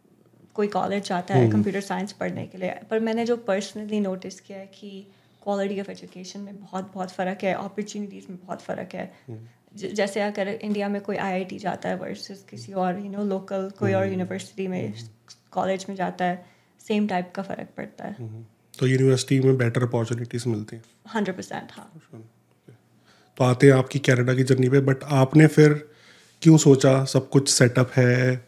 कोई 0.54 0.68
कॉलेज 0.68 1.08
जाता 1.08 1.34
है 1.34 1.50
कंप्यूटर 1.50 1.80
साइंस 1.80 2.12
पढ़ने 2.12 2.46
के 2.46 2.58
लिए। 2.58 2.70
पर 2.90 3.00
मैंने 3.00 3.24
जो 3.26 3.36
पर्सनली 3.36 4.00
नोटिस 4.00 4.40
किया 4.40 4.58
है 4.58 4.66
कि 4.66 5.06
क्वालिटी 5.42 5.80
ऑफ़ 5.80 5.90
एजुकेशन 5.90 6.40
में 6.40 6.60
बहुत 6.60 6.90
बहुत 6.94 7.10
फ़र्क 7.10 7.44
है 7.44 7.54
अपॉर्चुनिटीज़ 7.54 8.26
में 8.30 8.38
बहुत 8.46 8.62
फ़र्क 8.62 8.94
है। 8.94 9.14
ज- 9.30 9.57
जैसे 9.76 10.20
अगर 10.20 10.48
इंडिया 10.48 10.88
में 10.88 11.00
कोई 11.00 11.16
आईआईटी 11.16 11.58
जाता 11.58 11.88
है 11.88 11.96
वर्सेस 11.96 12.44
किसी 12.50 12.72
और 12.72 12.98
यू 12.98 13.10
नो 13.10 13.24
लोकल 13.24 13.70
कोई 13.78 13.92
और 13.92 14.06
यूनिवर्सिटी 14.06 14.66
में 14.68 14.94
कॉलेज 15.52 15.86
में 15.88 15.96
जाता 15.96 16.24
है 16.24 16.44
सेम 16.86 17.06
टाइप 17.08 17.32
का 17.34 17.42
फ़र्क 17.42 17.68
पड़ता 17.76 18.04
है। 18.04 18.44
तो 18.78 18.86
यूनिवर्सिटी 18.86 19.40
में 19.40 19.56
बेटर 19.56 19.82
अपॉर्चुनिटीज़ 19.82 20.48
मिलती 20.48 20.76
हैं? 20.76 20.84
हंड्रेड 21.14 21.36
परसेंट 21.36 21.68
हाँ। 21.72 21.92
तो 23.38 23.44
आते 23.44 23.66
हैं 23.66 23.74
आपकी 23.74 23.98
कनाडा 23.98 24.34
की 24.34 24.42
जर्नी 24.42 24.68
पे 24.68 24.80
बट 24.80 25.04
आपने 25.04 25.46
फिर 25.46 25.72
क्यों 26.42 26.56
सोचा 26.56 27.04
सब 27.04 27.28
कुछ 27.28 27.48
सेटअप 27.48 27.90
है? 27.96 28.46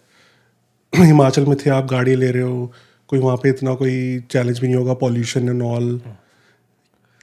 हिमाचल 0.94 1.46
में 1.46 1.56
थे 1.56 1.70
आप 1.70 1.84
गाड़ी 1.84 2.14
ले 2.16 2.30
रहे 2.30 2.42
हो 2.42 2.72
कोई 3.08 3.18
वहाँ 3.18 3.36
पे 3.36 3.48
इतना 3.48 3.74
कोई 3.74 4.20
चैलेंज 4.30 4.58
भी 4.58 4.66
नहीं 4.66 4.76
होगा 4.76 4.94
पॉल्यूशन 4.94 5.48
एंड 5.48 5.62
ऑल 5.62 6.00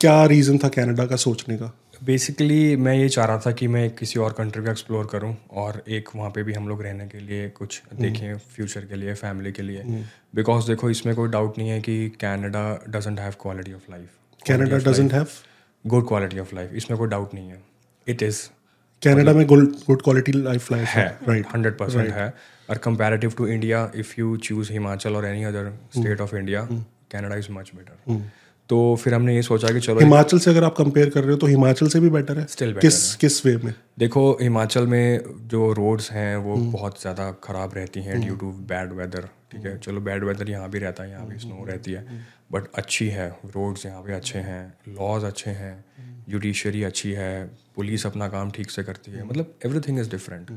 क्या 0.01 0.25
रीज़न 0.25 0.57
था 0.57 0.67
कनाडा 0.69 1.05
का 1.05 1.15
सोचने 1.15 1.57
का? 1.57 1.73
बेसिकली 2.03 2.75
मैं 2.75 2.93
ये 2.95 3.07
चाह 3.09 3.25
रहा 3.25 3.37
था 3.45 3.51
कि 3.51 3.67
मैं 3.67 3.89
किसी 3.95 4.19
और 4.19 4.33
कंट्री 4.33 4.63
को 4.63 4.69
एक्सप्लोर 4.69 5.05
करूँ 5.11 5.35
और 5.61 5.81
एक 5.87 6.09
वहाँ 6.15 6.29
पे 6.31 6.43
भी 6.43 6.53
हम 6.53 6.67
लोग 6.67 6.81
रहने 6.83 7.07
के 7.07 7.19
लिए 7.19 7.47
कुछ 7.49 7.81
देखें 7.93 8.37
फ्यूचर 8.37 8.85
के 8.85 8.95
लिए 8.95 9.13
फैमिली 9.13 9.51
के 9.51 9.61
लिए। 9.61 10.03
बिकॉज़ 10.35 10.67
देखो 10.67 10.89
इसमें 10.89 11.15
कोई 11.15 11.29
डाउट 11.29 11.57
नहीं 11.57 11.69
है 11.69 11.79
कि 11.81 12.09
Canada 12.21 12.63
doesn't 12.89 13.19
have 13.19 13.33
quality 13.41 13.73
of 13.73 13.91
life 13.91 14.09
Canada 14.41 14.77
doesn't 14.91 15.13
have 15.13 15.27
good 15.85 16.07
quality 16.07 16.39
of 16.39 16.55
life 16.55 16.73
इसमें 16.73 16.97
कोई 16.99 17.09
डाउट 17.09 17.33
नहीं 17.33 17.49
है। 17.49 17.61
इट 18.07 18.23
इज़ 18.23 18.41
कनाडा 19.01 19.33
में 19.33 19.45
गुड 19.47 20.01
क्वालिटी 20.01 20.31
लाइफ 20.33 20.71
लाइफ 20.71 20.87
है 20.89 21.07
राइट 21.27 21.45
हंड्रेड 21.53 21.77
परसेंट 21.77 22.09
है। 22.13 22.33
और 22.69 22.77
comparative 22.83 23.33
to 23.37 23.47
India 23.47 23.91
if 23.95 24.13
you 24.19 24.35
choose 24.39 24.71
Himachal 24.73 25.15
और 25.15 25.25
any 25.25 25.43
other 25.43 25.71
state 25.95 26.21
of 26.21 26.35
India 26.35 26.67
Canada 27.11 27.35
is 27.35 27.51
much 27.51 27.71
better 27.75 28.13
तो 28.69 28.77
फिर 28.95 29.13
हमने 29.13 29.35
ये 29.35 29.41
सोचा 29.41 29.67
कि 29.67 29.79
चलो 29.79 29.99
हिमाचल 29.99 30.39
से 30.39 30.49
अगर 30.51 30.63
आप 30.63 30.75
कंपेयर 30.75 31.09
कर 31.09 31.21
रहे 31.21 31.31
हो 31.31 31.37
तो 31.37 31.47
हिमाचल 31.47 31.87
से 31.87 31.99
भी 31.99 32.09
बेटर 32.09 32.39
है। 32.39 32.45
Better 32.47 32.79
किस 32.81 33.15
किस 33.15 33.45
वे 33.45 33.55
में? 33.57 33.73
देखो 33.99 34.31
हिमाचल 34.41 34.87
में 34.87 35.19
जो 35.47 35.71
रोड्स 35.73 36.11
हैं 36.11 36.35
वो 36.37 36.55
बहुत 36.71 37.01
ज़्यादा 37.01 37.31
ख़राब 37.43 37.73
रहती 37.75 38.01
हैं 38.01 38.19
ड्यू 38.21 38.35
टू 38.35 38.51
बैड 38.69 38.93
वेदर 38.93 39.29
ठीक 39.51 39.65
है? 39.65 39.77
चलो 39.77 40.01
बैड 40.01 40.23
वेदर 40.23 40.49
यहाँ 40.49 40.69
भी 40.69 40.79
रहता 40.79 41.03
है 41.03 41.11
यहाँ 41.11 41.27
भी 41.27 41.37
स्नो 41.39 41.65
रहती 41.67 41.91
है। 41.91 42.05
बट 42.51 42.67
अच्छी 42.75 43.07
है 43.09 43.29
रोड्स 43.45 43.85
यहाँ 43.85 44.01
पे 44.03 44.13
अच्छे 44.13 44.39
हैं 44.39 44.63
लॉज 44.89 45.23
अच्छे 45.23 45.51
हैं 45.53 45.73
जुडिशरी 46.29 46.83
अच्छी 46.83 47.11
है 47.13 47.31
पुलिस 47.75 48.05
अपना 48.05 48.27
काम 48.29 48.51
ठीक 48.51 48.71
से 48.71 48.83
करती 48.83 49.11
है। 49.11 49.23
मतलब 49.25 49.53
एवरीथिंग 49.65 49.99
इज़ 49.99 50.09
डिफरेंट 50.11 50.51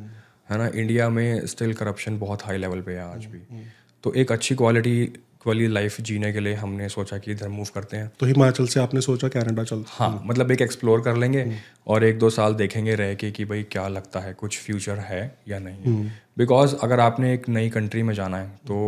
है 0.48 0.58
ना? 0.58 0.66
इंडिया 0.68 1.08
में 1.10 1.46
स्टिल 1.46 1.72
करप्शन 1.74 2.18
बहुत 2.18 2.42
हाई 2.44 2.58
लेवल 2.58 2.80
पे 2.80 2.92
है 2.92 3.02
आज 3.04 3.26
भी। 3.26 3.64
तो 4.04 4.12
एक 4.14 4.32
अच्छी 4.32 4.54
क्वालिटी 4.54 5.12
वाली 5.46 5.66
लाइफ 5.68 6.00
जीने 6.00 6.32
के 6.32 6.40
लिए 6.40 6.54
हमने 6.54 6.88
सोचा 6.88 7.18
कि 7.18 7.30
इधर 7.32 7.48
मूव 7.48 7.66
करते 7.74 7.96
हैं। 7.96 8.10
तो 8.20 8.26
हिमाचल 8.26 8.66
से 8.66 8.80
आपने 8.80 9.00
सोचा 9.00 9.28
कनाडा 9.28 9.64
चलता 9.64 9.94
हाँ 9.94 10.22
मतलब 10.26 10.50
एक 10.50 10.62
एक्सप्लोर 10.62 11.00
कर 11.00 11.16
लेंगे 11.16 11.44
और 11.86 12.04
एक 12.04 12.18
दो 12.18 12.30
साल 12.30 12.54
देखेंगे 12.54 12.94
रह 12.94 13.14
के 13.14 13.30
कि 13.30 13.44
भाई 13.44 13.62
क्या 13.62 13.86
लगता 13.88 14.20
है 14.20 14.32
कुछ 14.34 14.58
फ्यूचर 14.58 14.98
है 15.00 15.22
या 15.48 15.58
नहीं। 15.58 15.94
बिकॉज़ 16.38 16.74
अगर 16.82 17.00
आपने 17.00 17.32
एक 17.34 17.48
नई 17.48 17.70
कंट्री 17.70 18.02
में 18.02 18.14
जाना 18.14 18.38
है 18.38 18.48
तो 18.66 18.80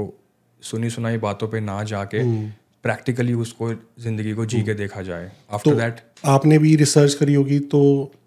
सुनी 0.63 0.91
सुनाई 0.91 1.19
बातों 1.19 1.49
पे 1.49 1.61
ना 1.61 1.83
जाके 1.85 2.25
प्रैक्टिकली 2.85 3.35
उसको 3.37 3.73
ज़िंदगी 4.01 4.33
को 4.33 4.47
जी 4.47 4.63
के 4.63 4.75
देखा 4.75 5.03
जाए। 5.03 5.31
आफ्टर 5.53 5.75
दैट 5.75 6.01
आपने 6.27 6.59
भी 6.59 6.75
रिसर्च 6.77 7.15
करी 7.15 7.35
होगी 7.35 7.59
तो 7.73 7.81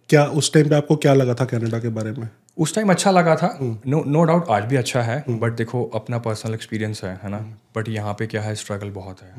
क्या 0.10 0.26
उस 0.34 0.52
टाइम 0.54 0.70
पे 0.70 0.76
आपको 0.76 0.96
क्या 0.98 1.14
लगा 1.14 1.34
था 1.34 1.46
कनाडा 1.46 1.80
के 1.80 1.90
बारे 1.90 2.12
में? 2.12 2.28
उस 2.58 2.74
टाइम 2.76 2.90
अच्छा 2.90 3.12
लगा 3.12 3.36
था। 3.36 3.58
नो 3.62 4.04
नो 4.04 4.24
डाउट 4.24 4.50
आज 4.50 4.64
भी 4.64 4.76
अच्छा 4.76 5.02
है 5.02 5.24
बट 5.30 5.54
देखो 5.54 5.84
अपना 5.96 6.18
पर्सनल 6.18 6.54
एक्सपीरियंस 6.54 7.04
है 7.04 7.20
है 7.24 7.30
ना? 7.30 7.40
बट 7.76 7.90
यहाँ 7.90 8.14
पे 8.14 8.28
क्या 8.28 8.42
है 8.42 8.54
स्ट्रगल 8.56 8.90
बहुत 8.92 9.22
है। 9.22 9.34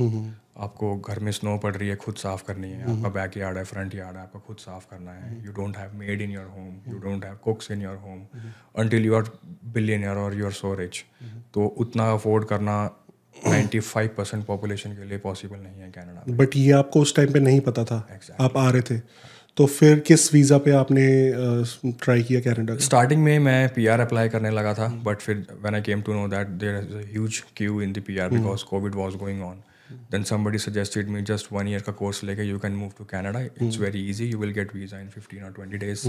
आपको 0.59 0.97
घर 0.99 1.19
में 1.19 1.31
स्नो 1.33 1.57
पड़ 1.59 1.75
रही 1.77 1.89
है 1.89 1.97
खुद 1.97 2.15
साफ़ 2.15 2.45
करनी 2.45 2.71
है। 2.71 2.83
आपका 2.93 3.09
बैक 3.11 3.37
यार्ड 3.37 3.57
है 3.57 3.65
फ्रंट 3.65 3.95
यार्ड 3.95 4.17
है 4.17 4.23
आपको 4.23 4.39
खुद 4.39 4.57
साफ़ 4.57 4.87
करना 4.91 5.13
है। 5.13 5.45
You 5.47 5.53
don't 5.53 5.77
have 5.77 5.95
maid 5.95 6.23
in 6.23 6.31
your 6.31 6.47
home 6.47 6.77
you 6.89 6.99
don't 7.01 7.25
have 7.25 7.39
cooks 7.45 7.71
in 7.71 7.83
your 7.83 7.97
home 7.97 8.23
until 8.79 9.05
you 9.05 9.15
are 9.15 9.31
billionaire 9.73 10.17
और 10.17 10.39
यू 10.39 10.47
आर 10.47 10.53
सो 10.53 10.75
रिच 10.75 11.05
तो 11.55 11.67
उतना 11.79 12.11
अफोर्ड 12.13 12.45
करना 12.45 12.79
95 13.47 14.09
परसेंट 14.17 14.45
पॉपुलेशन 14.47 14.93
के 14.93 15.05
लिए 15.05 15.19
पॉसिबल 15.19 15.57
नहीं 15.57 15.81
है 15.81 15.91
कनाडा 15.91 16.37
बट 16.37 16.57
ये 16.57 16.71
आपको 16.73 17.01
उस 17.01 17.15
टाइम 17.17 17.33
पे 17.33 17.41
नहीं 17.41 17.61
पता 17.61 17.85
था। 17.85 17.97
आप 18.41 18.57
आ 18.57 18.69
रहे 18.71 18.83
थे। 18.83 19.01
तो 19.57 19.67
फिर 19.67 19.99
किस 19.99 20.33
वीज़ा 20.35 20.59
पे 20.59 20.71
आपने 20.71 21.05
ट्राई 22.03 22.23
किया 22.23 22.41
कनाडा 22.41 22.77
स्टार्टिंग 22.87 23.23
में 23.23 23.39
मैं 23.39 23.69
पीआर 23.75 24.01
अप्लाई 24.01 24.29
करने 24.29 24.51
लगा 24.51 24.75
था 24.75 24.89
बट 25.05 25.21
फिर 25.21 25.47
when 25.53 25.75
I 25.75 25.83
came 25.83 26.03
to 26.03 26.15
know 26.15 26.27
that 26.29 26.49
there 26.63 26.77
is 26.79 26.95
a 26.97 27.09
huge 27.13 27.43
queue 27.57 27.81
in 27.81 27.93
the 27.93 28.03
PR 28.07 28.31
because 28.31 28.65
COVID 28.65 28.95
was 28.95 29.17
going 29.17 29.43
on 29.43 29.63
then 30.13 30.23
somebody 30.25 30.61
suggested 30.63 31.11
me 31.15 31.23
just 31.31 31.51
one 31.53 31.69
year 31.73 31.83
का 31.83 31.93
course 31.93 32.23
लेके 32.25 32.43
you 32.43 32.59
can 32.59 32.73
move 32.73 32.91
to 32.99 33.05
Canada 33.05 33.41
it's 33.41 33.79
very 33.79 34.09
easy 34.11 34.27
you 34.27 34.39
will 34.39 34.51
get 34.53 34.75
visa 34.75 35.01
in 35.01 35.09
15 35.11 35.43
और 35.43 35.55
20 35.59 35.81
days 35.81 36.07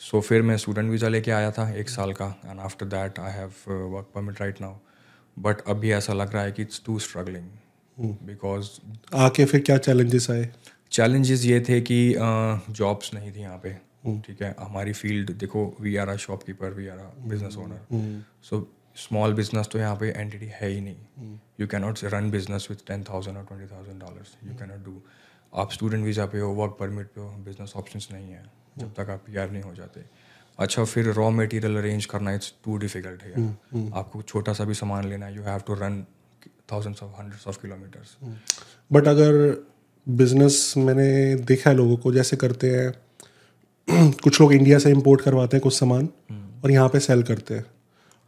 सो 0.00 0.20
फिर 0.20 0.42
मैं 0.42 0.56
student 0.56 0.90
visa 0.90 1.08
लेके 1.08 1.30
आया 1.30 1.50
था 1.50 1.68
एक 1.74 1.88
साल 1.88 2.12
का 2.12 2.34
and 2.46 2.60
after 2.60 2.86
that 2.86 3.18
I 3.18 3.32
have 3.32 3.72
work 3.94 4.10
permit 4.14 4.40
right 4.40 4.60
now 4.60 4.74
but 5.36 5.60
अभी 5.66 5.92
ऐसा 5.92 6.12
लग 6.12 6.34
रहा 6.34 6.42
है 6.42 6.52
कि 6.52 6.62
इट्स 6.62 6.82
टू 6.86 6.98
स्ट्रगलिंग 6.98 7.48
बिकॉज़ 8.26 8.68
आके 9.14 9.44
फिर 9.44 9.60
क्या 9.60 9.76
चैलेंजेस 9.78 10.30
आए? 10.30 10.48
चैलेंजेस 10.94 11.44
ये 11.44 11.60
थे 11.68 11.80
कि 11.82 11.98
जॉब्स 12.70 13.14
नहीं 13.14 13.32
थी 13.32 13.40
यहाँ 13.40 13.58
पे। 13.58 13.72
ठीक 14.24 14.42
है? 14.42 14.54
हमारी 14.60 14.92
फ़ील्ड 14.92 15.30
देखो 15.38 15.64
we 15.80 15.96
are 15.96 16.08
a 16.08 16.16
shopkeeper 16.24 16.72
we 16.72 16.88
are 16.88 16.98
a 16.98 17.10
business 17.28 17.56
owner 17.58 18.22
so 18.48 18.66
small 18.96 19.32
business 19.34 19.68
तो 19.72 19.78
यहाँ 19.78 19.96
पे 20.00 20.08
एंटिटी 20.10 20.50
है 20.54 20.68
ही 20.68 20.80
नहीं। 20.80 21.38
You 21.60 21.66
can 21.66 21.82
not 21.82 22.04
run 22.14 22.30
business 22.30 22.66
with 22.70 22.86
ten 22.88 23.02
thousand 23.04 23.36
और 23.36 23.44
twenty 23.44 23.66
thousand 23.74 24.00
dollars 24.00 24.36
you 24.44 24.54
can 24.58 24.70
not 24.70 24.84
do 24.84 25.00
आप 25.52 25.72
स्टूडेंट 25.72 26.04
वीज़ा 26.04 26.26
पे 26.26 26.40
हो 26.40 26.52
वर्क 26.54 26.76
परमिट 26.80 27.06
पे 27.14 27.20
हो 27.20 27.28
बिज़नेस 27.44 27.72
ऑप्शंस 27.76 28.08
नहीं 28.12 28.32
है। 28.32 28.44
जब 28.78 28.92
तक 28.94 29.10
आप 29.10 29.24
पी 29.26 29.32
नहीं 29.32 29.62
हो 29.62 29.74
जाते। 29.74 30.04
अच्छा 30.58 30.84
फिर 30.84 31.12
रॉ 31.12 31.28
मटेरियल 31.32 31.76
अरेंज 31.78 32.06
करना 32.06 32.32
इट्स 32.34 32.54
टू 32.64 32.76
डिफ़िकल्ट 32.78 33.22
है 33.22 33.46
आपको 34.00 34.22
छोटा 34.24 34.52
सा 34.52 34.64
भी 34.64 34.74
सामान 34.74 35.08
लेना 35.08 35.28
you 35.28 35.42
have 35.42 35.60
to 35.66 35.74
run 35.74 36.04
thousands 36.72 37.02
of 37.02 37.20
hundreds 37.20 37.46
of 37.48 37.60
kilometres 37.62 38.16
but 38.90 39.08
अगर 39.08 39.34
बिज़नेस 40.06 40.74
मैंने 40.76 41.34
देखा 41.44 41.70
है 41.70 41.76
लोगों 41.76 41.96
को 41.96 42.12
जैसे 42.12 42.36
करते 42.36 42.70
हैं 42.70 42.92
कुछ 44.22 44.40
लोग 44.40 44.52
इंडिया 44.52 44.78
से 44.78 44.90
इंपोर्ट 44.90 45.20
करवाते 45.20 45.56
हैं 45.56 45.62
कुछ 45.62 45.74
सामान 45.74 46.08
और 46.64 46.70
यहाँ 46.70 46.88
पे 46.88 47.00
सेल 47.00 47.22
करते 47.22 47.54
हैं। 47.54 47.64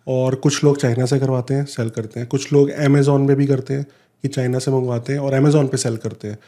और 0.06 0.34
कुछ 0.36 0.62
लोग 0.64 0.78
चाइना 0.78 1.06
से 1.06 1.18
करवाते 1.18 1.54
हैं 1.54 1.64
सेल 1.66 1.90
करते 1.90 2.20
हैं। 2.20 2.28
कुछ 2.28 2.52
लोग 2.52 2.70
अमेज़ोन 2.70 3.26
पे 3.26 3.34
भी 3.34 3.46
करते 3.46 3.74
हैं 3.74 3.84
कि 4.24 4.28
चाइना 4.28 4.58
से 4.58 4.70
मंगवाते 4.70 5.12
हैं 5.12 5.20
और 5.20 5.34
अमेज़ोन 5.34 5.68
पे 5.68 5.76
सेल 5.76 5.96
करते 5.96 6.28
हैं। 6.28 6.38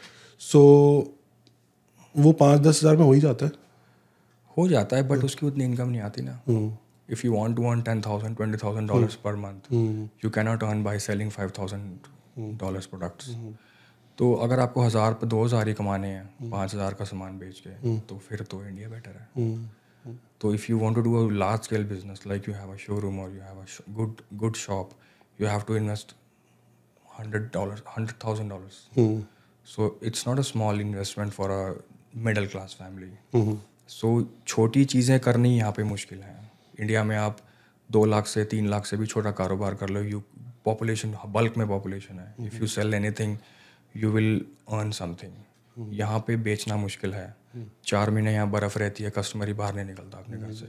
सो 0.41 0.59
so, 0.99 2.21
वो 2.23 2.31
पाँच 2.33 2.61
दस 2.61 2.79
हज़ार 2.83 2.97
में 2.97 3.05
हो 3.05 3.11
ही 3.13 3.19
जाता 3.19 3.45
है। 3.45 3.51
हो 4.57 4.67
जाता 4.67 4.97
है 4.97 5.07
बट 5.07 5.23
उसकी 5.23 5.45
उतनी 5.45 5.63
इनकम 5.63 5.89
नहीं 5.89 6.01
आती 6.01 6.21
ना। 6.21 6.39
If 7.09 7.25
you 7.25 7.33
want 7.33 7.55
to 7.57 7.65
earn 7.65 7.81
ten 7.81 8.01
thousand 8.01 8.35
twenty 8.35 8.57
thousand 8.57 8.87
dollars 8.89 9.15
per 9.15 9.35
month 9.35 9.73
you 10.23 10.29
can 10.29 10.45
not 10.45 10.63
earn 10.63 10.83
by 10.83 10.99
selling 10.99 11.31
five 11.31 11.51
thousand 11.59 12.57
dollars 12.59 12.85
products 12.85 13.29
तो 14.19 14.33
अगर 14.43 14.59
आपको 14.59 14.81
हज़ार 14.81 15.13
पर 15.13 15.27
दो 15.27 15.43
हज़ार 15.43 15.67
ही 15.67 15.73
कमाने 15.73 16.07
हैं 16.07 16.49
पाँच 16.51 16.73
हज़ार 16.73 16.93
का 16.93 17.05
सामान 17.05 17.37
बेच 17.39 17.59
के 17.67 17.97
तो 18.07 18.17
फिर 18.27 18.41
तो 18.51 18.63
इंडिया 18.65 18.89
बेटर 18.89 19.19
है। 19.19 19.27
तो 20.41 20.53
if 20.53 20.65
you 20.69 20.79
want 20.79 20.95
to 20.95 21.01
do 21.01 21.13
a 21.17 21.31
large 21.33 21.61
scale 21.63 21.83
business 21.85 22.23
like 22.27 22.47
you 22.49 22.53
have 22.55 22.71
a 22.71 22.75
showroom 22.77 23.19
और 23.19 23.35
you 23.35 23.41
have 23.41 23.61
a 23.61 23.93
good 23.97 24.21
good 24.39 24.55
shop 24.57 24.89
you 25.39 25.47
have 25.47 25.61
to 25.67 25.75
invest 25.75 26.15
hundred 27.19 27.49
dollar 27.53 27.81
hundred 27.89 28.15
thousand 28.23 28.49
dollars 28.49 28.87
so 29.67 29.99
it's 30.03 30.27
not 30.27 30.39
a 30.39 30.41
small 30.49 30.81
investment 30.81 31.31
for 31.31 31.51
a 31.51 31.73
middle 32.25 32.47
class 32.47 32.75
family 32.79 33.57
so 33.89 34.11
छोटी 34.47 34.83
चीज़ें 34.85 35.19
करनी 35.19 35.55
यहाँ 35.57 35.71
पे 35.71 35.83
मुश्किल 35.83 36.19
है। 36.21 36.35
India 36.79 37.03
में 37.03 37.15
आप 37.17 37.37
दो 37.89 38.03
लाख 38.05 38.27
से 38.27 38.43
तीन 38.45 38.67
लाख 38.69 38.85
से 38.85 38.97
भी 38.97 39.05
छोटा 39.05 39.31
कारोबार 39.39 39.75
कर 39.75 39.89
लो 39.89 40.01
यू 40.03 40.21
पॉपुलेशन 40.65 41.15
बल्क 41.27 41.57
में 41.57 41.67
पॉपुलेशन 41.67 42.19
है। 42.19 42.47
If 42.47 42.55
you 42.55 42.67
sell 42.67 42.93
anything 42.93 43.37
you 43.95 44.11
will 44.11 44.41
earn 44.71 44.91
something 44.91 45.93
यहाँ 45.93 46.19
पे 46.27 46.35
बेचना 46.39 46.75
मुश्किल 46.77 47.13
है। 47.13 47.35
चार 47.85 48.09
महीने 48.11 48.33
यहाँ 48.33 48.49
बर्फ़ 48.51 48.77
रहती 48.79 49.03
है 49.03 49.09
कस्टमर 49.09 49.47
ही 49.47 49.53
बाहर 49.53 49.75
नहीं 49.75 49.85
निकलता 49.85 50.17
अपने 50.17 50.37
घर 50.37 50.51
से। 50.53 50.65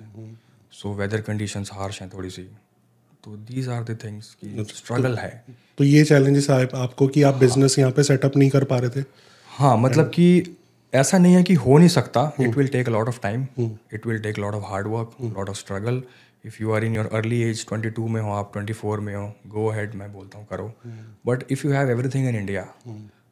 सो 0.73 0.93
वेदर 0.95 1.21
कंडीशन 1.21 1.65
हार्श 1.73 2.01
हैं 2.03 2.11
थोड़ी 2.13 2.31
सी 2.31 2.43
तो 3.25 3.37
दीज 3.49 3.69
आर 3.69 3.83
द 3.85 3.99
थिंग्स 4.05 4.35
की 4.35 4.65
स्ट्रगल 4.67 5.17
है। 5.19 5.45
तो 5.79 5.85
ये 5.85 6.05
चैलेंजेस 6.05 6.51
आए 6.51 6.69
आपको 6.77 7.09
कि 7.09 7.23
आप 7.23 7.35
बिज़नेस 7.37 7.79
यहाँ 7.79 7.93
पे 7.93 8.03
सेटअप 8.03 8.37
नहीं 8.37 8.51
कर 8.51 8.65
पा 8.65 8.79
रहे 8.79 8.91
थे? 8.91 9.05
हाँ 9.51 9.77
मतलब 9.79 10.11
कि 10.11 10.57
ऐसा 10.93 11.19
नहीं 11.19 11.35
है 11.35 11.43
कि 11.43 11.55
हो 11.57 11.79
नहीं 11.79 11.89
सकता। 11.89 12.33
It 12.41 12.57
will 12.57 12.69
take 12.69 12.89
lot 12.89 13.09
of 13.09 13.21
time 13.23 13.47
it 13.95 14.07
will 14.07 14.19
take 14.23 14.39
lot 14.39 14.55
of 14.55 14.65
hard 14.67 14.87
work 14.89 15.17
lot 15.27 15.49
of 15.49 15.57
struggle 15.59 16.03
if 16.45 16.57
you 16.61 16.73
are 16.73 16.85
in 16.85 16.97
your 16.97 17.09
early 17.15 17.41
age 17.43 17.65
twenty 17.69 17.91
two 17.91 18.07
में 18.09 18.21
हो 18.21 18.33
आप 18.33 18.51
ट्वेंटी 18.53 18.73
फोर 18.73 19.01
में 19.01 19.15
हो 19.15 19.25
गो 19.49 19.69
हैड 19.71 19.95
मैं 19.95 20.13
बोलता 20.13 20.39
हूँ 20.39 20.47
करो। 20.51 20.73
But 21.27 21.45
if 21.51 21.67
you 21.67 21.73
have 21.73 21.91
everything 21.91 22.29
in 22.29 22.37
India 22.37 22.67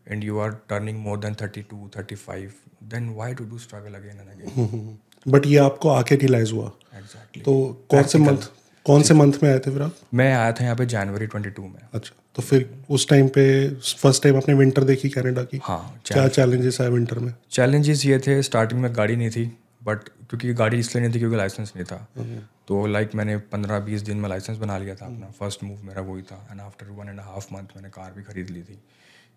and 0.09 0.25
you 0.25 0.39
are 0.39 0.51
turning 0.69 0.99
more 0.99 1.19
than 1.19 1.35
thirty 1.43 1.63
to 1.71 1.91
thirty 1.97 2.15
five 2.17 2.53
then 2.85 3.09
why 3.17 3.35
to 3.35 3.45
do 3.45 3.59
struggle 3.59 3.95
again 3.95 4.21
and 4.21 4.31
again 4.31 4.99
but 5.27 5.47
ये 5.47 5.57
आपको 5.59 5.89
आके 5.91 6.17
रियलाइज़ 6.17 6.53
हुआ। 6.53 6.71
एग्जैक्टली 6.95 7.43
तो 7.43 7.87
कौन 7.91 8.03
से 8.05 8.19
मंथ 8.19 8.51
कौन 8.87 9.03
से 9.03 9.15
मंथ 9.15 9.33
में 9.43 9.51
आए 9.51 9.59
थे 9.59 9.71
फिर 9.71 9.83
आप? 9.83 9.95
मैं 10.15 10.33
आया 10.35 10.53
था 10.53 10.65
यहाँ 10.65 10.77
पे 10.77 10.85
जनवरी 10.87 11.27
ट्वेंटी 11.27 11.51
टू 11.51 11.63
में। 11.63 11.81
अच्छा 11.95 12.15
तो 12.37 12.43
फिर 12.43 12.69
उस 12.91 13.09
टाइम 13.09 13.29
पे 13.29 13.45
फ़र्स्ट 13.71 14.23
टाइम 14.23 14.37
आपने 14.37 14.55
विंटर 14.55 14.85
देखी 14.85 15.09
कनाडा 15.09 15.43
की? 15.43 15.61
हाँ 15.65 16.01
क्या 16.07 16.27
चैलेंजेस 16.29 16.81
आए 16.81 16.89
विंटर 16.91 17.19
में? 17.19 17.33
चैलेंजेस 17.51 18.05
ये 18.07 18.19
थे 18.27 18.41
स्टार्टिंग 18.43 18.81
में 18.81 18.91
गाड़ी 18.97 19.17
नहीं 19.17 19.31
थी 19.31 19.45
बट 19.85 20.09
क्योंकि 20.31 20.53
गाड़ी 20.55 20.79
इसलिए 20.79 21.03
नहीं 21.05 21.15
थी 21.15 21.19
क्योंकि 21.19 21.37
लाइसेंस 21.37 21.73
नहीं 21.77 21.85
था। 21.93 22.07
तो 22.69 22.87
लाइक 22.87 23.15
मैंने 23.15 23.37
पंद्रह 23.53 23.79
बीस 23.81 24.03
दिन 24.03 24.17
में 24.21 24.29
लाइसेंस 24.29 24.59
बना 24.59 24.79
लिया 24.79 24.95
था 24.95 25.07
अपना। 25.07 25.31
फ़र्स्ट 25.39 25.65
मूव 25.65 25.83
मेरा 25.85 26.03
वही 26.03 26.23
था। 26.23 26.47
And 26.51 26.61
after 26.61 26.91
one 26.99 27.09
and 27.09 27.21
half 27.21 27.55
month 27.55 27.77
मैंने 27.77 27.91
कार 27.91 28.13
भी 28.13 28.23
खरीद 28.23 28.51
ली 28.51 28.63
थी। 28.63 28.79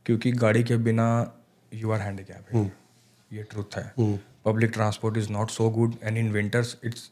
क्योंकि 0.05 0.31
गाड़ी 0.43 0.63
के 0.63 0.77
बिना 0.89 1.07
यू 1.73 1.91
आर 1.91 2.01
हैंडीकैप 2.01 2.55
ये 3.33 3.43
ट्रुथ 3.51 3.77
है। 3.77 3.93
Public 4.45 4.71
transport 4.73 5.17
is 5.17 5.31
not 5.31 5.49
so 5.51 5.69
good 5.69 5.95
and 6.03 6.17
in 6.17 6.31
winters 6.31 6.77
it's 6.83 7.09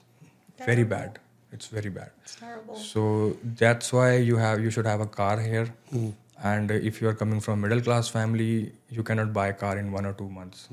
very 0.67 0.83
bad 0.93 1.17
it's 1.55 1.69
very 1.75 1.89
bad 1.93 2.09
It's 2.23 2.33
terrible. 2.39 2.75
so 2.87 3.03
that's 3.59 3.87
why 3.93 4.09
you 4.25 4.35
have 4.41 4.59
you 4.65 4.71
should 4.73 4.89
have 4.89 5.03
a 5.05 5.07
car 5.13 5.31
here 5.45 5.63
and 6.49 6.73
if 6.89 6.99
you 7.01 7.07
are 7.11 7.13
coming 7.21 7.39
from 7.45 7.63
middle 7.65 7.81
class 7.87 8.11
family 8.17 8.49
you 8.97 9.05
cannot 9.07 9.31
buy 9.37 9.45
a 9.53 9.55
car 9.61 9.71
in 9.83 9.89
one 9.95 10.09
or 10.09 10.11
two 10.19 10.27
months 10.35 10.67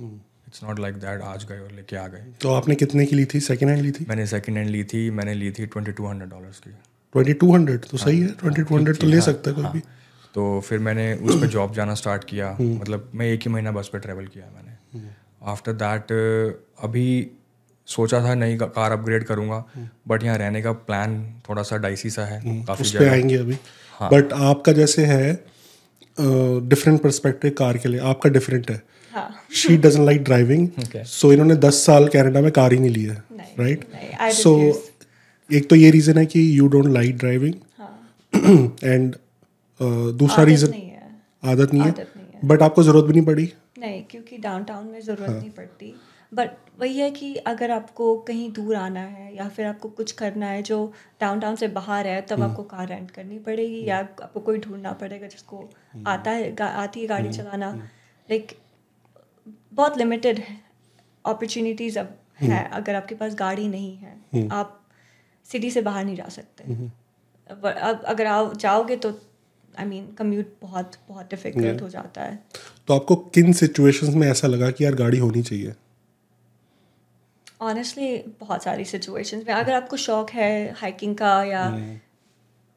it's 0.48 0.62
not 0.62 0.80
like 0.82 0.98
that 1.00 1.22
आज 1.24 1.44
गए 1.44 1.58
और 1.58 1.70
लेके 1.72 1.96
आ 1.96 2.06
गए। 2.08 2.24
तो 2.40 2.52
आपने 2.54 2.74
कितने 2.74 3.06
की 3.06 3.16
ली 3.16 3.24
थी? 3.24 3.40
सेकेंड 3.42 3.70
हैंड 3.70 3.82
ली 3.82 3.90
थी? 3.92 4.06
मैंने 4.08 4.26
सेकंड 4.26 4.56
हैंड 4.56 4.70
ली 4.70 4.82
थी 4.84 5.10
मैंने 5.10 5.34
ली 5.34 5.50
थी 5.50 5.66
ट्वेंटी 5.66 5.92
टू 5.92 6.06
हंड्रेड 6.06 6.30
डॉलर्स 6.30 6.58
की। 6.58 6.70
ट्वेंटी 7.14 7.32
टू 7.34 7.52
हंड्रेड 7.54 7.84
तो 7.84 7.96
सही 7.96 8.20
है 8.20 8.28
ट्वेंटी 8.40 8.62
टू 8.62 8.76
हंड्रेड 8.76 8.96
तो 8.96 9.06
ले 9.06 9.20
सकता 9.20 9.50
है 9.50 9.56
कोई 9.56 9.64
भी। 9.64 9.82
तो 10.34 10.60
फिर 10.60 10.78
मैंने 10.78 11.12
उस 11.14 11.40
पर 11.40 11.46
जॉब 11.46 11.74
जाना 11.74 11.94
स्टार्ट 11.94 12.24
किया। 12.24 12.56
मतलब 12.60 13.10
मैं 13.14 13.26
एक 13.26 13.40
ही 13.40 13.50
महीना 13.50 13.72
बस 13.72 13.90
पे 13.92 13.98
ट्रैवल 13.98 14.26
किया 14.26 14.44
मैंने। 14.46 15.08
आफ्टर 15.44 15.72
दैट 15.72 16.12
अभी 16.82 17.06
सोचा 17.88 18.20
था 18.20 18.34
नई 18.34 18.56
कार 18.56 18.92
अपग्रेड 18.92 19.24
करूँगा 19.24 19.64
बट 20.08 20.22
यहाँ 20.22 20.38
रहने 20.38 20.62
का 20.62 20.72
प्लान 20.72 21.18
थोड़ा 21.48 21.62
सा 21.62 21.76
डाइसी 21.76 22.10
सा 22.10 22.24
है 22.24 22.40
काफ़ी 22.64 22.82
उस 22.82 22.94
पे 22.96 23.08
आएँगे 23.08 23.36
अभी। 23.36 23.54
बट 24.00 24.32
आपका 24.32 24.72
जैसे 24.72 25.04
है 25.04 25.32
डिफरेंट 26.18 27.02
पर्सपेक्टिव 27.02 27.54
कार 27.58 27.78
के 27.78 27.88
लिए 27.88 28.00
आपका 28.00 28.30
डिफरेंट 28.30 28.70
है 28.70 28.76
हाँ। 28.76 28.95
She 29.54 29.76
doesn't 29.76 30.04
like 30.06 30.22
driving 30.24 30.68
Okay. 30.78 31.04
So 31.04 31.32
इन्होंने 31.32 31.56
दस 31.58 31.84
साल 31.86 32.08
कनाडा 32.08 32.40
में 32.40 32.50
कार 32.52 32.72
ही 32.72 32.78
नहीं 32.78 32.90
ली 32.90 33.02
है 33.04 33.14
राइट 33.58 33.84
सो. 34.34 34.56
एक 35.50 35.68
तो 35.70 35.76
ये 35.76 35.90
रीज़न 35.90 36.18
है 36.18 36.26
कि 36.26 36.40
you 36.58 36.66
don't 36.68 36.86
like 36.92 37.16
driving 37.18 37.54
and 38.84 39.14
दूसरा 40.18 40.44
रीज़न 40.44 40.72
है। 40.72 41.10
आदत 41.44 41.74
नहीं 41.74 41.82
है। 41.82 42.06
बट 42.44 42.62
आपको 42.62 42.82
ज़रूरत 42.82 43.04
भी 43.04 43.12
नहीं 43.12 43.26
पड़ी। 43.26 43.52
नहीं 43.78 44.02
क्योंकि 44.10 44.36
डाउनटाउन 44.38 44.86
में 44.86 45.00
ज़रूरत 45.00 45.30
नहीं 45.30 45.50
पड़ती। 45.52 45.94
बट 46.32 46.50
वही 46.80 46.98
है 46.98 47.10
कि 47.10 47.34
अगर 47.46 47.70
आपको 47.70 48.14
कहीं 48.28 48.50
दूर 48.52 48.74
आना 48.76 49.00
है 49.00 49.34
या 49.36 49.48
फिर 49.48 49.66
आपको 49.66 49.88
कुछ 49.90 50.12
करना 50.12 50.46
है 50.46 50.62
जो 50.62 50.78
डाउनटाउन 51.20 51.56
से 51.56 51.68
बाहर 51.70 52.06
है 52.06 52.20
तब 52.30 52.42
आपको 52.42 52.62
कार 52.64 52.88
रेंट 52.88 53.10
करनी 53.10 53.38
पड़ेगी 53.40 53.84
या 53.84 53.98
आपको 53.98 54.40
कोई 54.40 54.58
ढूंढना 54.58 54.92
पड़ेगा 55.02 55.26
जिसको 55.26 55.68
आता 56.06 56.30
है 56.30 56.54
आती 56.62 57.00
है 57.00 57.06
गाड़ी 57.06 57.32
चलाना। 57.32 57.70
लाइक 58.28 58.52
बहुत 59.76 59.98
लिमिटेड 59.98 60.42
अपॉर्चुनिटीज़ 61.24 61.98
अब 61.98 62.16
है 62.40 62.64
अगर 62.72 62.94
आपके 62.94 63.14
पास 63.14 63.34
गाड़ी 63.34 63.68
नहीं 63.68 63.96
है 63.96 64.48
आप 64.52 64.82
सिटी 65.46 65.70
से 65.70 65.82
बाहर 65.82 66.04
नहीं 66.04 66.16
जा 66.16 66.28
सकते। 66.28 66.64
अब 67.50 67.66
अब 67.66 68.02
अगर 68.04 68.26
आप 68.26 68.56
जाओगे 68.56 68.96
तो 68.96 69.10
आई 69.78 69.84
मीन 69.84 70.06
कम्यूट 70.18 70.52
बहुत 70.62 70.96
बहुत 71.08 71.30
डिफ़िकल्ट 71.30 71.82
हो 71.82 71.88
जाता 71.88 72.22
है। 72.22 72.38
तो 72.88 72.94
आपको 72.94 73.16
किन 73.34 73.52
सिचुएशंस 73.52 74.14
में 74.14 74.26
ऐसा 74.28 74.48
लगा 74.48 74.70
कि 74.70 74.84
यार 74.84 74.94
गाड़ी 74.94 75.18
होनी 75.18 75.42
चाहिए? 75.42 75.74
ऑनेस्टली 77.62 78.16
बहुत 78.40 78.62
सारी 78.62 78.84
सिचुएशंस 78.84 79.44
में। 79.46 79.54
अगर 79.54 79.74
आपको 79.74 79.96
शौक 79.96 80.30
है 80.30 80.72
हाइकिंग 80.72 81.16
का 81.16 81.42
या 81.44 81.62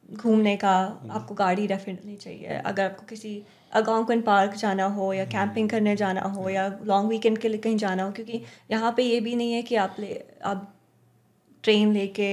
घूमने 0.08 0.56
का 0.56 0.70
आपको 1.10 1.34
गाड़ी 1.34 1.66
डेफिनेटली 1.66 2.16
चाहिए। 2.16 2.46
अगर 2.46 2.84
आपको 2.84 3.06
किसी 3.06 3.42
अगोंकन 3.72 4.20
पार्क 4.20 4.54
जाना 4.56 4.86
हो 4.94 5.12
या 5.12 5.24
कैंपिंग 5.24 5.68
करने 5.70 5.94
जाना 5.96 6.20
हो 6.28 6.48
या 6.48 6.66
लॉन्ग 6.84 7.08
वीकेंड 7.08 7.38
के 7.38 7.48
लिए 7.48 7.58
कहीं 7.58 7.76
जाना 7.76 8.02
हो 8.02 8.10
क्योंकि 8.12 8.42
यहाँ 8.70 8.92
पे 8.96 9.02
ये 9.02 9.20
भी 9.20 9.34
नहीं 9.36 9.52
है 9.52 9.62
कि 9.62 9.76
आप 9.76 9.96
ले 9.98 10.22
आप 10.44 10.66
ट्रेन 11.64 11.92
लेके 11.92 12.30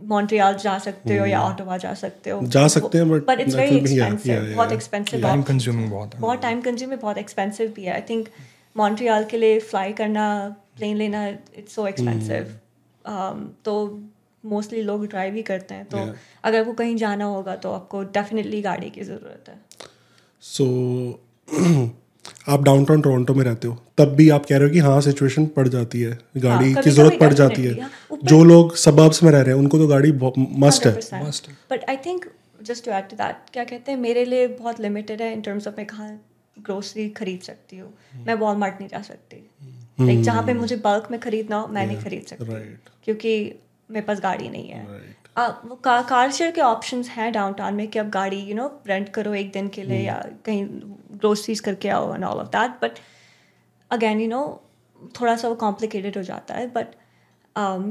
मॉन्ट्रियल 0.00 0.56
जा 0.58 0.78
सकते 0.78 1.16
हो 1.16 1.26
या 1.26 1.40
ऑटोवा 1.42 1.76
जा 1.76 1.92
सकते 1.94 2.30
हो। 2.30 2.40
जा 2.46 2.66
सकते 2.68 2.98
हैं, 2.98 3.08
बट 3.10 3.40
इट्स 3.40 3.54
वेरी 3.54 3.76
एक्सपेंसिव 3.76 4.54
बहुत 4.56 4.72
एक्सपेंसिव 4.72 5.22
टाइम 5.22 5.42
कंज्यूमिंग 5.42 5.90
बहुत 5.90 6.14
है। 6.14 6.20
बहुत 6.20 6.40
टाइम 6.42 6.60
कंज्यूमिंग 6.60 7.00
बहुत 7.00 7.18
एक्सपेंसिव 7.18 7.72
भी 7.76 7.84
है। 7.84 7.92
आई 7.94 8.00
थिंक 8.10 8.28
मॉन्ट्रियल 8.76 9.24
के 9.24 9.38
लिए 9.38 9.58
फ्लाई 9.60 9.92
करना 9.92 10.24
प्लेन 10.76 10.96
लेना 10.96 11.26
इट्स 11.26 11.74
सो 11.74 11.86
एक्सपेंसिव 11.86 12.58
तो 13.64 13.74
मोस्टली 14.44 14.82
लोग 14.82 15.06
ड्राइव 15.06 15.34
ही 15.34 15.42
करते 15.42 15.74
हैं 15.74 15.84
तो 15.84 15.96
Yeah. 15.96 16.14
अगर 16.44 16.60
आपको 16.60 16.72
कहीं 16.72 16.96
जाना 16.96 17.24
होगा 17.24 17.56
तो 17.56 17.72
आपको 17.72 18.02
डेफिनेटली 18.16 18.60
गाड़ी 18.62 18.90
की 18.90 19.04
ज़रूरत 19.04 19.44
है। 19.48 19.60
सो 20.42 20.64
so, 21.48 21.90
आप 22.48 22.62
डाउनटाउन 22.62 23.00
टोरंटो 23.00 23.34
में 23.34 23.44
रहते 23.44 23.68
हो 23.68 23.76
तब 23.98 24.14
भी 24.16 24.28
आप 24.28 24.46
कह 24.46 24.56
रहे 24.56 24.68
हो 24.68 24.72
कि 24.72 24.78
हाँ 24.78 25.00
सिचुएशन 25.00 25.46
पड़ 25.46 25.66
जाती 25.68 26.00
है 26.00 26.18
गाड़ी 26.36 26.72
हाँ, 26.72 26.82
की 26.82 26.90
ज़रूरत 26.90 27.18
पड़ 27.20 27.32
जाती 27.32 27.62
है। 27.62 27.80
हाँ, 27.80 27.90
जो 28.24 28.42
लोग 28.44 28.74
सबब्स 28.76 29.22
में 29.22 29.30
रह 29.32 29.40
रहे 29.40 29.54
हैं 29.54 29.60
उनको 29.60 29.78
तो 29.78 29.86
गाड़ी 29.86 30.12
मस्ट 30.60 30.86
है। 30.86 30.92
But 31.70 31.84
I 31.88 31.96
think 31.96 32.24
just 32.62 32.84
to 32.84 32.90
add 32.90 33.08
to 33.08 33.16
that 33.16 33.50
क्या 33.52 33.64
कहते 33.64 33.92
हैं 33.92 33.98
मेरे 33.98 34.24
लिए 34.24 34.46
बहुत 34.48 34.80
लिमिटेड 34.80 35.22
है 35.22 35.32
इन 35.32 35.40
टर्म्स 35.40 35.68
ऑफ़ 35.68 35.74
मैं 35.78 35.86
कहाँ 35.86 36.08
ग्रोसरी 36.56 37.08
खरीद 37.08 37.40
सकती 37.40 37.76
हूँ। 37.76 37.92
मैं 38.26 38.34
वॉलमार्ट 38.34 38.74
नहीं 38.80 38.88
जा 38.88 39.02
सकती। 39.02 39.36
लाइक 40.00 40.22
जहाँ 40.22 40.42
पे 40.46 40.54
मुझे 40.54 40.76
बल्क 40.76 41.08
में 41.10 41.20
खरीदना 41.20 41.56
हो 41.56 41.66
मैं 41.68 41.86
नहीं 41.86 42.00
खरीद 42.00 42.22
सकती। 42.22 42.44
right. 42.44 42.92
क्योंकि 43.04 43.34
मेरे 43.88 44.06
पास 44.06 44.20
गाड़ी 44.20 44.48
नहीं 44.48 44.68
है। 44.68 44.86
आ, 45.36 45.46
वो 45.46 45.74
का, 45.76 46.00
कार 46.02 46.30
शेयर 46.32 46.50
के 46.50 46.60
ऑप्शंस 46.62 47.08
हैं 47.10 47.32
डाउनटाउन 47.32 47.74
में 47.74 47.86
कि 47.88 47.98
आप 47.98 48.06
गाड़ी 48.12 48.40
यू 48.40 48.54
नो 48.54 48.66
रेंट 48.86 49.08
करो 49.08 49.34
एक 49.34 49.52
दिन 49.52 49.68
के 49.68 49.82
लिए 49.82 50.00
या 50.00 50.18
कहीं 50.44 50.66
ग्रोसरीज 51.14 51.60
करके 51.60 51.88
आओ 51.90 52.14
and 52.14 52.24
all 52.24 52.38
of 52.38 52.48
that 52.48 52.70
but 52.82 52.98
again 53.90 54.20
you 54.20 54.28
know 54.28 54.42
थोड़ा 55.20 55.34
सा 55.36 55.48
वो 55.48 55.54
कॉम्प्लिकेटेड 55.56 56.16
हो 56.16 56.22
जाता 56.24 56.54
है 56.54 56.66
बट 56.72 56.94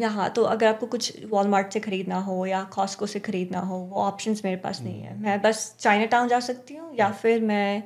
यहाँ 0.02 0.30
तो 0.30 0.44
अगर 0.44 0.68
आपको 0.68 0.88
कुछ 0.88 1.26
वॉलमार्ट 1.26 1.74
से 1.74 1.80
ख़रीदना 1.80 2.18
हो 2.22 2.46
या 2.46 2.64
कॉस्को 2.74 3.08
से 3.08 3.20
ख़रीदना 3.22 3.60
हो 3.62 3.78
वो 3.82 4.02
ऑप्शंस 4.02 4.42
मेरे 4.46 4.58
पास 4.58 4.82
नहीं 4.82 5.02
है। 5.02 5.18
मैं 5.20 5.42
बस 5.42 5.76
चाइना 5.80 6.06
टाउन 6.06 6.28
जा 6.28 6.40
सकती 6.42 6.76
हूँ 6.76 6.96
या 6.96 7.10
फिर 7.14 7.42
मैं 7.44 7.84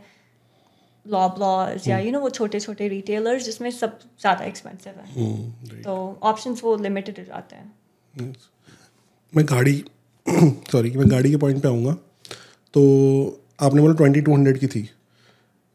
लॉबलॉज 1.06 1.88
या 1.90 1.98
यू 2.00 2.12
नो 2.12 2.20
वो 2.20 2.30
छोटे 2.32 2.60
छोटे 2.60 2.88
रिटेलर्स 2.88 3.44
जिसमें 3.46 3.70
सब 3.72 4.00
ज़्यादा 4.20 4.46
एक्सपेंसिव 4.46 4.94
है। 5.00 5.82
तो 5.84 5.98
ऑप्शंस 6.24 6.64
वो 6.64 6.76
लिमिटेड 6.78 7.20
हो 7.20 7.26
जाते 7.26 7.56
हैं। 7.56 7.72
मैं 8.22 9.46
गाड़ी 9.46 9.84
सॉरी 10.72 10.92
मैं 10.92 11.12
गाड़ी 11.12 11.30
के 11.30 11.38
पॉइंट 11.38 11.62
पे 11.62 11.68
आऊँगा। 11.68 11.92
तो 12.74 13.44
आपने 13.60 13.82
बोला 13.82 13.94
ट्वेंटी 13.94 14.22
टू 14.22 14.36
हंड्रेड 14.36 14.58
की 14.58 14.68
थी। 14.68 14.90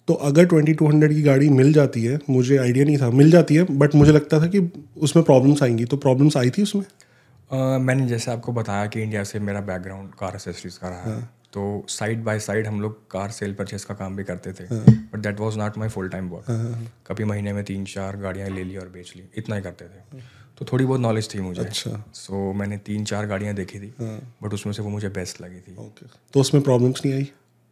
तो 0.06 0.14
अगर 0.14 0.46
ट्वेंटी 0.46 0.75
टू 0.75 0.88
हंड्रेड 0.88 1.12
की 1.12 1.22
गाड़ी 1.22 1.49
मिल 1.49 1.72
जाती 1.72 2.04
है 2.04 2.18
मुझे 2.30 2.56
आइडिया 2.56 2.84
नहीं 2.84 2.99
था। 2.99 3.11
मिल 3.11 3.30
जाती 3.30 3.54
है 3.54 3.62
बट 3.62 3.94
मुझे 3.94 4.12
लगता 4.12 4.40
था 4.40 4.46
कि 4.46 4.70
उसमें 4.99 5.25
प्रॉब्लम्स 5.25 5.62
आएँगी। 5.62 5.84
तो 5.84 5.96
प्रॉब्लम्स 5.96 6.37
आई 6.37 6.50
थी 6.50 6.62
उसमें? 6.62 6.82
Uh, 6.82 7.80
मैंने 7.80 8.06
जैसे 8.06 8.30
आपको 8.30 8.52
बताया 8.52 8.87
कि 8.87 9.02
इंडिया 9.02 9.25
से 9.25 9.38
मेरा 9.40 9.61
बैकग्राउंड 9.61 10.11
कार 10.11 10.37
एसेसरीज 10.37 10.76
का 10.76 10.88
रहा 10.88 11.14
है। 11.14 11.22
तो 11.52 11.87
साइड 11.88 12.25
बाय 12.25 12.38
साइड 12.38 12.66
हम 12.66 12.80
लोग 12.80 13.11
कार 13.11 13.30
सेल 13.30 13.54
परचेज 13.54 13.84
का 13.84 13.94
काम 13.94 14.16
भी 14.16 14.25
करते 14.25 14.52
थे। 14.52 14.64
But 14.90 15.18
that 15.18 15.40
was 15.40 15.58
not 15.58 15.78
my 15.78 15.88
full 15.88 16.08
time 16.08 16.28
work 16.28 16.90
कभी 17.06 17.25
महीने 17.25 17.52
में 17.52 17.64
तीन 17.64 17.84
चार 17.84 18.16
गाड़ियाँ 18.16 18.49
ले 18.49 18.64
ली 18.64 18.76
और 18.76 18.88
बेच 18.88 19.12
ली। 19.16 19.22
इतना 19.37 19.56
ही 19.56 19.62
करते 19.62 19.84
थे। 19.84 20.18
तो 20.59 20.64
थोड़ी 20.73 20.85
बहुत 20.85 21.00
नॉलेज 21.00 21.35
थी 21.35 21.40
मुझे। 21.40 21.61
अच्छा। 21.61 21.90
सो 22.14 22.32
so, 22.32 22.59
मैंने 22.59 22.76
तीन 22.87 23.04
चार 23.04 23.26
गाड़ियाँ 23.26 23.54
देखी 23.54 23.78
थी 23.78 23.92
बट 24.00 24.54
उसमें 24.54 24.73
से 24.73 24.82
वो 24.82 24.88
मुझे 24.90 25.09
बेस्ट 25.11 25.40
लगी 25.42 25.61
थी। 25.61 25.76
ओके 25.78 26.06
तो 26.35 26.40
उसमें 26.40 26.62
प्रॉब्लम्स 26.62 27.04
नहीं 27.04 27.14
आई? 27.14 27.30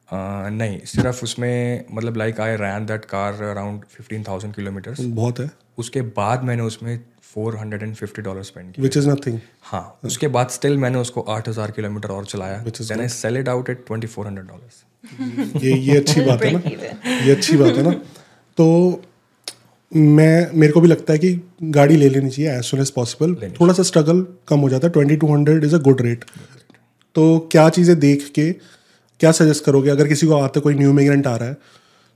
Uh, 0.09 0.51
नहीं 0.53 0.79
सिर्फ़ 0.87 1.23
उसमें 1.25 1.85
मतलब 1.93 2.17
like 2.17 2.41
I 2.41 2.57
ran 2.57 2.87
that 2.87 3.05
car 3.05 3.43
around 3.45 3.85
fifteen 3.91 4.23
thousand 4.29 4.55
kilometres 4.55 5.01
बहुत 5.01 5.41
है। 5.41 5.51
उसके 5.79 6.03
बाद 6.17 6.45
मैंने 6.45 6.63
उसमें 6.63 6.99
four 7.25 7.57
hundred 7.57 7.83
and 7.83 7.95
fifty 7.95 8.23
dollar 8.23 8.43
spend 8.43 8.73
किया 8.73 8.83
विच 8.83 8.97
इज़ 8.97 9.09
नथिंग 9.09 9.39
हाँ 9.63 9.83
उसके 10.05 10.29
बाद 10.29 10.49
स्टिल 10.51 10.79
मैंने 10.79 10.99
उसको 10.99 11.21
आठ 11.35 11.49
हज़ार 11.49 11.71
किलोमीटर 11.71 12.11
और 12.11 12.25
चलाया। 12.25 12.59
Then 12.69 13.01
I 13.01 13.09
sell 13.09 13.37
it 13.37 13.49
out 13.49 13.71
at 13.71 13.85
twenty 13.87 14.07
four 14.07 14.27
hundred 14.27 14.47
dollars 14.47 15.63
ये 15.65 15.77
ये 15.77 15.97
अच्छी 15.97 16.21
बात 16.21 16.43
है 16.43 16.53
ना। 16.53 16.61
ये 17.25 17.31
अच्छी 17.31 17.57
बात 17.57 17.77
है 17.77 17.83
ना। 17.83 17.93
तो 18.59 18.67
मैं 19.93 20.51
मेरे 20.55 20.73
को 20.73 20.81
भी 20.81 20.89
लगता 20.89 21.13
है 21.13 21.19
कि 21.19 21.41
गाड़ी 21.63 21.97
ले 21.97 22.09
लेनी 22.09 22.31
चाहिए 22.31 22.51
एज 22.51 22.65
सुन 22.65 22.81
एज 22.81 22.91
पॉसिबल 22.91 23.35
थोड़ा 23.61 23.73
सा 23.75 23.83
स्ट्रगल 23.83 24.27
कम 24.49 24.61
हो 24.61 24.69
जाता 24.69 24.87
है। 24.87 24.93
Twenty 24.93 25.17
two 25.17 25.33
hundred 25.35 25.65
is 25.65 25.75
a 25.75 25.79
good 25.79 26.01
rate 26.03 26.25
तो 27.17 27.49
क्या 27.53 27.69
चीज़ें 27.69 27.99
देख 28.01 28.31
के 28.35 28.51
क्या 28.53 29.33
सजेस्ट 29.33 29.65
करोगे? 29.65 29.91
अगर 29.91 30.09
किसी 30.09 30.27
को 30.27 30.35
आते 30.35 30.61
कोई 30.61 30.75
न्यू 30.75 30.93
मिग्रेंट 30.93 31.27
आ 31.27 31.37
रहा 31.37 31.49
है 31.49 31.57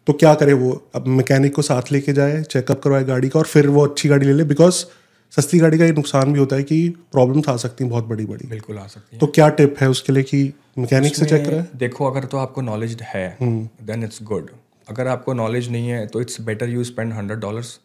तो 0.07 0.13
क्या 0.13 0.35
करे 0.35 0.53
वो? 0.53 0.71
अब 0.95 1.07
मैकेनिक 1.09 1.55
को 1.55 1.63
साथ 1.63 1.93
लेके 1.93 2.13
जाए 2.13 2.43
चेकअप 2.43 2.81
करवाए 2.83 3.05
गाड़ी 3.05 3.29
का 3.29 3.39
और 3.39 3.47
फिर 3.47 3.69
वो 3.69 3.87
अच्छी 3.87 4.09
गाड़ी 4.09 4.27
ले 4.27 4.33
ले 4.33 4.45
बिकॉज़ 4.45 4.85
सस्ती 5.33 5.59
गाड़ी 5.59 5.79
का 5.79 5.85
ये 5.85 5.93
नुकसान 5.93 6.33
भी 6.33 6.39
होता 6.39 6.57
है 6.57 6.63
कि 6.63 6.89
प्रॉब्लम्स 7.13 7.49
आ 7.49 7.57
सकती 7.57 7.85
हैं 7.85 7.91
बहुत 7.91 8.07
बड़ी 8.07 8.27
बड़ी 8.27 8.49
बिल्कुल 8.49 8.79
आ 8.79 8.87
सकती 8.87 9.17
है। 9.17 9.21
तो 9.21 9.27
क्या 9.27 9.49
टिप 9.49 9.77
है 9.81 9.89
उसके 9.91 10.13
लिए 10.13 10.23
कि 10.23 10.43
मैकेनिक 10.79 11.17
से 11.17 11.27
चेक 11.27 11.45
कराए 11.45 11.67
देखो 11.77 12.11
अगर 12.11 12.25
तो 12.25 12.37
आपको 12.37 12.63
नॉलेज 12.63 13.03
है 13.03 13.27
देन 13.43 14.05
इट्स 14.05 14.23
गुड 14.23 14.51
अगर 14.89 15.09
आपको 15.09 15.33
नॉलेज 15.33 15.71
नहीं 15.71 15.89
है 15.89 16.07
तो 16.07 16.21
it's 16.21 16.41
better 16.41 16.69
you 16.69 16.85
spend 16.85 17.13
hundred 17.13 17.39
dollars 17.39 17.79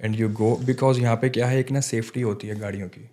and 0.00 0.14
you 0.16 0.28
go 0.30 0.54
because 0.64 1.00
यहाँ 1.00 1.16
पे 1.16 1.28
क्या 1.28 1.46
है 1.46 1.58
एक 1.58 1.70
ना 1.72 1.80
सेफ्टी 1.82 2.20
होती 2.20 2.48
है 2.48 2.58
गाड़ियों 2.60 2.88
की। 2.88 3.08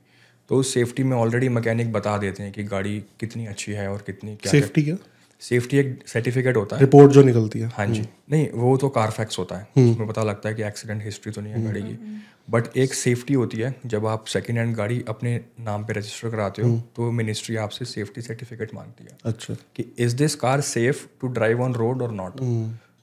तो 0.49 0.55
उस 0.55 0.73
सेफ्टी 0.73 1.03
में 1.03 1.15
ऑलरेडी 1.17 1.49
मैकेनिक 1.49 1.91
बता 1.93 2.17
देते 2.17 2.43
हैं 2.43 2.51
कि 2.51 2.63
गाड़ी 2.65 2.99
कितनी 3.19 3.45
अच्छी 3.45 3.71
है 3.71 3.87
और 3.91 4.03
कितनी 4.05 4.35
क्या 4.35 4.51
सेफ्टी 4.51 4.83
क्या? 4.83 4.95
सेफ्टी 5.41 5.77
एक 5.77 5.99
सर्टिफिकेट 6.07 6.57
होता 6.57 6.75
है। 6.75 6.81
रिपोर्ट 6.81 7.11
जो 7.11 7.21
निकलती 7.23 7.59
है। 7.59 7.67
हाँ 7.75 7.85
जी। 7.87 8.01
नहीं 8.31 8.49
वो 8.53 8.75
तो 8.77 8.89
कार 8.89 9.11
फैक्स 9.11 9.39
होता 9.39 9.57
है। 9.57 9.67
उसमें 9.83 10.07
पता 10.07 10.23
लगता 10.23 10.49
है 10.49 10.55
कि 10.55 10.63
एक्सीडेंट 10.63 11.03
हिस्ट्री 11.03 11.31
तो 11.31 11.41
नहीं 11.41 11.53
है 11.53 11.63
गाड़ी 11.65 11.81
की। 11.81 12.17
बट 12.49 12.77
एक 12.77 12.93
सेफ्टी 12.93 13.33
होती 13.33 13.57
है 13.57 13.73
जब 13.85 14.05
आप 14.05 14.25
सेकेंड 14.25 14.59
हैंड 14.59 14.75
गाड़ी 14.75 15.03
अपने 15.07 15.39
नाम 15.59 15.83
पे 15.85 15.93
रजिस्टर 15.93 16.29
कराते 16.29 16.61
हो 16.61 16.75
तो 16.95 17.11
मिनिस्ट्री 17.11 17.55
आपसे 17.57 17.85
सेफ्टी 17.85 18.21
सर्टिफिकेट 18.21 18.73
मांगती 18.75 19.03
है। 19.03 19.17
अच्छा। 19.25 19.55
कि 19.75 19.85
is 19.99 20.15
this 20.15 20.35
car 20.35 20.61
safe 20.67 21.05
to 21.21 21.27
drive 21.29 21.61
on 21.61 21.73
road 21.73 22.01
और 22.01 22.11
नॉट 22.13 22.41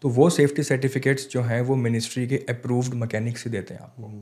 तो 0.02 0.08
वो 0.08 0.28
सेफ्टी 0.30 0.62
सर्टिफिकेट्स 0.62 1.28
जो 1.30 1.42
हैं 1.42 1.60
वो 1.60 1.76
मिनिस्ट्री 1.76 2.26
के 2.28 2.36
अप्रूव्ड 2.50 2.94
मैकेनिक 2.94 3.38
से 3.38 3.50
देते 3.50 3.74
हैं 3.74 3.80
आपको। 3.80 4.12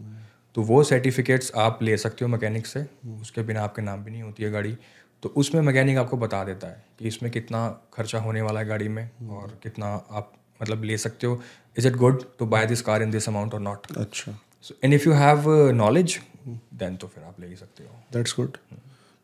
तो 0.55 0.63
वो 0.63 0.83
सर्टिफिकेट्स 0.85 1.53
आप 1.57 1.83
ले 1.83 1.97
सकते 1.97 2.25
हो 2.25 2.31
मैकेनिक 2.31 2.67
से 2.67 2.85
उसके 3.21 3.43
बिना 3.43 3.63
आपके 3.63 3.83
नाम 3.83 4.05
भी 4.05 4.11
नहीं 4.11 4.23
होती 4.23 4.43
है 4.43 4.51
गाड़ी। 4.51 4.77
तो 5.23 5.29
उसमें 5.37 5.61
मैकेनिक 5.63 5.99
आपको 5.99 6.17
बता 6.17 6.43
देता 6.45 6.67
है 6.67 6.85
कि 6.99 7.09
इसमें 7.09 7.31
कितना 7.33 7.69
खर्चा 7.95 8.19
होने 8.19 8.43
वाला 8.43 8.61
है 8.61 8.67
गाड़ी 8.67 8.89
में 8.89 9.11
और 9.31 9.59
कितना 9.63 9.87
आप 9.87 10.33
मतलब 10.63 10.85
ले 10.85 10.99
सकते 10.99 11.27
हो। 11.27 11.41
Is 11.79 11.89
it 11.89 11.97
good 11.97 12.23
to 12.39 12.47
buy 12.47 12.67
this 12.67 12.83
car 12.83 13.03
in 13.03 13.11
this 13.11 13.29
amount 13.29 13.55
और 13.55 13.61
नॉट 13.61 13.97
अच्छा। 13.97 14.39
So 14.65 14.75
and 14.85 14.95
if 14.95 15.09
you 15.09 15.15
have 15.15 15.49
knowledge 15.75 16.19
then 16.49 16.97
तो 16.97 17.07
फिर 17.07 17.25
आप 17.25 17.41
ले 17.41 17.47
ही 17.47 17.57
सकते 17.57 17.85
हो। 17.85 18.03
दैट्स 18.13 18.35
गुड 18.37 18.57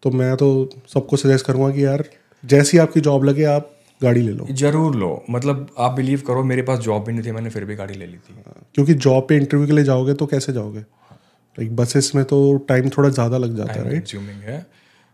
तो 0.03 0.11
मैं 0.11 0.35
तो 0.37 0.49
सबको 0.89 1.17
सजेस्ट 1.17 1.47
करूँगा 1.47 1.71
कि 1.75 1.85
यार 1.85 2.05
जैसी 2.45 2.79
आपकी 2.79 3.01
जॉब 3.01 3.25
लगे 3.25 3.45
आप 3.45 3.75
गाड़ी 4.01 4.21
ले 4.21 4.33
लो। 4.33 4.47
ज़रूर 4.53 4.95
लो। 4.97 5.11
मतलब 5.31 5.67
आप 5.79 5.93
बिलीव 5.93 6.23
करो 6.27 6.43
मेरे 6.45 6.63
पास 6.63 6.79
जॉब 6.81 7.05
भी 7.05 7.13
नहीं 7.13 7.23
थी 7.25 7.33
मैंने 7.33 7.51
फिर 7.51 7.65
भी 7.65 7.75
गाड़ी 7.77 7.95
ले 7.95 8.07
ली 8.07 8.17
थी। 8.19 8.35
क्योंकि 8.75 8.95
जॉब 8.97 9.27
पे 9.29 9.37
इंटरव्यू 9.37 9.67
के 9.67 9.73
लिए 9.73 9.85
जाओगे 9.85 10.15
तो 10.15 10.27
कैसे 10.27 10.53
जाओगे? 10.53 10.81
लाइक 10.81 11.75
बसेस 11.77 12.13
में 12.15 12.25
तो 12.25 12.57
टाइम 12.69 12.89
थोड़ा 12.89 13.09
ज़्यादा 13.09 13.39
लग 13.39 13.57
जाता 13.57 13.73
है 13.73 13.85
राइट 13.85 14.15
है। 14.45 14.67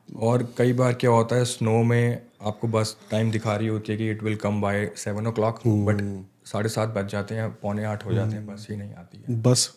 और 0.08 0.46
कई 0.58 0.72
बार 0.72 0.92
क्या 0.94 1.10
होता 1.10 1.36
है 1.36 1.44
स्नो 1.46 1.82
में 1.82 2.22
आपको 2.42 2.68
बस 2.68 2.96
टाइम 3.10 3.30
दिखा 3.30 3.54
रही 3.56 3.68
होती 3.68 3.92
है 3.92 3.98
कि 3.98 4.10
it 4.10 4.22
will 4.22 4.36
come 4.36 4.60
by 4.60 4.90
seven 4.96 5.26
o'clock 5.32 5.60
but 5.66 6.02
साढ़े 6.46 6.68
सात 6.68 6.88
बज 6.88 7.08
जाते 7.10 7.34
हैं 7.34 7.50
पौने 7.62 7.84
आठ 7.84 8.04
हो 8.06 8.12
जाते 8.12 8.36
हैं 8.36 8.46
बस 8.46 8.66
ही 8.70 8.76
नहीं 8.76 8.94
आती 8.94 9.24
है। 9.28 9.40
बस 9.42 9.70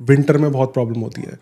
विंटर 0.00 0.38
में 0.38 0.50
बहुत 0.52 0.72
प्रॉब्लम 0.74 1.00
होती 1.00 1.22
है। 1.22 1.38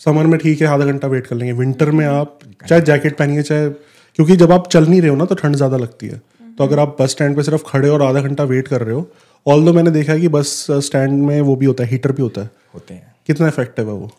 समर 0.00 0.26
में 0.26 0.38
ठीक 0.40 0.60
है 0.60 0.66
आधा 0.66 0.84
घंटा 0.84 1.08
वेट 1.08 1.26
कर 1.26 1.36
लेंगे। 1.36 1.52
विंटर 1.52 1.90
में 1.90 2.04
आप 2.06 2.38
चाहे 2.68 2.80
जैकेट 2.82 3.16
पहनिए 3.18 3.42
चाहे 3.42 3.68
क्योंकि 3.68 4.36
जब 4.36 4.52
आप 4.52 4.68
चल 4.68 4.86
नहीं 4.86 5.00
रहे 5.00 5.10
हो 5.10 5.16
ना 5.16 5.24
तो 5.24 5.34
ठंड 5.34 5.56
ज़्यादा 5.56 5.76
लगती 5.76 6.06
है। 6.06 6.20
तो 6.58 6.64
अगर 6.64 6.78
आप 6.78 6.96
बस 7.00 7.10
स्टैंड 7.10 7.36
पे 7.36 7.42
सिर्फ़ 7.42 7.64
खड़े 7.66 7.88
और 7.88 8.02
आधा 8.02 8.20
घंटा 8.20 8.44
वेट 8.44 8.68
कर 8.68 8.82
रहे 8.82 8.94
हो 8.94 9.08
ऑल 9.46 9.64
दो 9.64 9.72
मैंने 9.72 9.90
देखा 9.90 10.12
है 10.12 10.20
कि 10.20 10.28
बस 10.28 10.66
स्टैंड 10.86 11.22
में 11.22 11.40
वो 11.40 11.56
भी 11.56 11.66
होता 11.66 11.84
है 11.84 11.90
हीटर 11.90 12.12
भी 12.12 12.22
होता 12.22 12.40
है। 12.40 12.50
होते 12.74 12.94
हैं। 12.94 13.14
कितना 13.26 13.48
इफ़ेक्टिव 13.48 13.88
है 13.88 13.94
वो? 13.94 14.10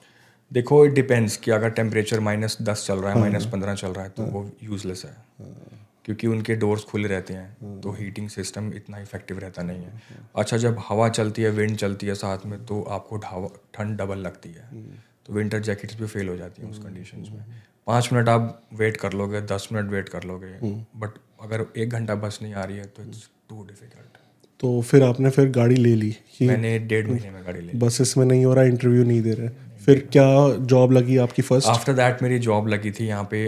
देखो 0.52 0.86
इट 0.86 0.94
डिपेंड्स 0.94 1.36
कि 1.38 1.52
अगर 1.52 1.70
टेम्परेचर 1.70 2.20
माइनस 2.20 2.58
दस 2.62 2.86
चल 2.88 3.00
रहा 3.00 3.14
है 3.14 3.20
माइनस 3.20 3.46
पंद्रह 3.46 3.76
चल 3.76 3.88
रहा 3.88 4.04
है 4.04 4.10
तो 4.10 4.24
वो 4.24 4.50
यूजलेस 4.64 5.04
है। 5.06 5.16
क्योंकि 6.06 6.28
उनके 6.28 6.56
डोर्स 6.56 6.84
खुले 6.84 7.08
रहते 7.08 7.34
हैं 7.34 7.80
तो 7.82 7.92
हीटिंग 7.92 8.30
सिस्टम 8.30 8.72
इतना 8.76 9.00
इफ़ेक्टिव 9.00 9.40
रहता 9.40 9.64
नहीं 9.64 9.84
है। 9.84 10.02
अच्छा 10.36 10.58
जब 10.58 10.78
हवा 10.90 11.10
चलती 11.10 11.42
है 11.42 11.50
विंड 11.52 11.76
चलती 11.78 12.08
है 12.08 12.16
साथ 12.16 12.46
में 12.46 12.60
तो 12.66 12.82
आपको 12.90 13.18
ठंड 13.74 13.98
डबल 13.98 14.18
लगती 14.18 14.50
है। 14.50 14.84
तो 15.26 15.34
विंटर 15.34 15.60
जैकेट्स 15.60 16.00
भी 16.00 16.08
फेल 16.08 16.30
हो 16.30 16.38
जाती 16.38 16.62
हैं 16.62 16.70
उस 16.72 16.78
कंडीशन 16.80 17.26
में। 17.32 17.46
पाँच 17.88 18.10
मिनट 18.14 18.30
आप 18.30 18.62
वेट 18.74 18.98
कर 18.98 19.14
लोगे 19.14 19.42
दस 19.48 19.68
मिनट 19.72 19.92
वेट 19.92 20.10
कर 20.10 20.24
लोगे 20.24 20.48
बट 21.00 21.18
अगर 21.40 21.66
एक 21.78 21.90
घंटा 21.90 22.16
बस 22.18 22.40
नहीं 22.42 22.54
आ 22.54 22.64
रही 22.64 22.78
है 22.78 22.86
तो 22.88 23.04
इट्स 23.04 23.30
टू 23.50 23.64
डिफ़िकल्ट 23.64 24.18
तो 24.60 24.82
फिर 24.82 25.04
आपने 25.04 25.30
फिर 25.30 25.50
गाड़ी 25.52 25.76
ले 25.76 25.94
ली 25.96 26.12
कि 26.38 26.48
मैंने 26.48 26.78
डेढ़ 26.82 27.08
महीने 27.08 27.30
में 27.32 27.44
गाड़ी 27.46 27.60
ले 27.60 27.72
ली। 27.72 27.78
बसेस 27.80 28.18
में 28.18 28.26
नहीं 28.26 28.46
हो 28.46 28.54
रहा 28.54 28.64
इंटरव्यू 28.66 29.04
नहीं 29.04 29.22
दे 29.22 29.34
रहे। 29.34 29.50
फिर 29.86 30.00
क्या 30.12 30.26
जॉब 30.66 30.92
लगी 30.92 31.18
आपकी 31.18 31.42
फ़र्स्ट 31.42 31.68
आफ्टर 31.70 31.94
दैट 31.94 32.22
मेरी 32.24 32.40
जॉब 32.40 32.68
लगी 32.68 32.92
थी 32.92 33.06
यहाँ 33.08 33.24
पे 33.32 33.40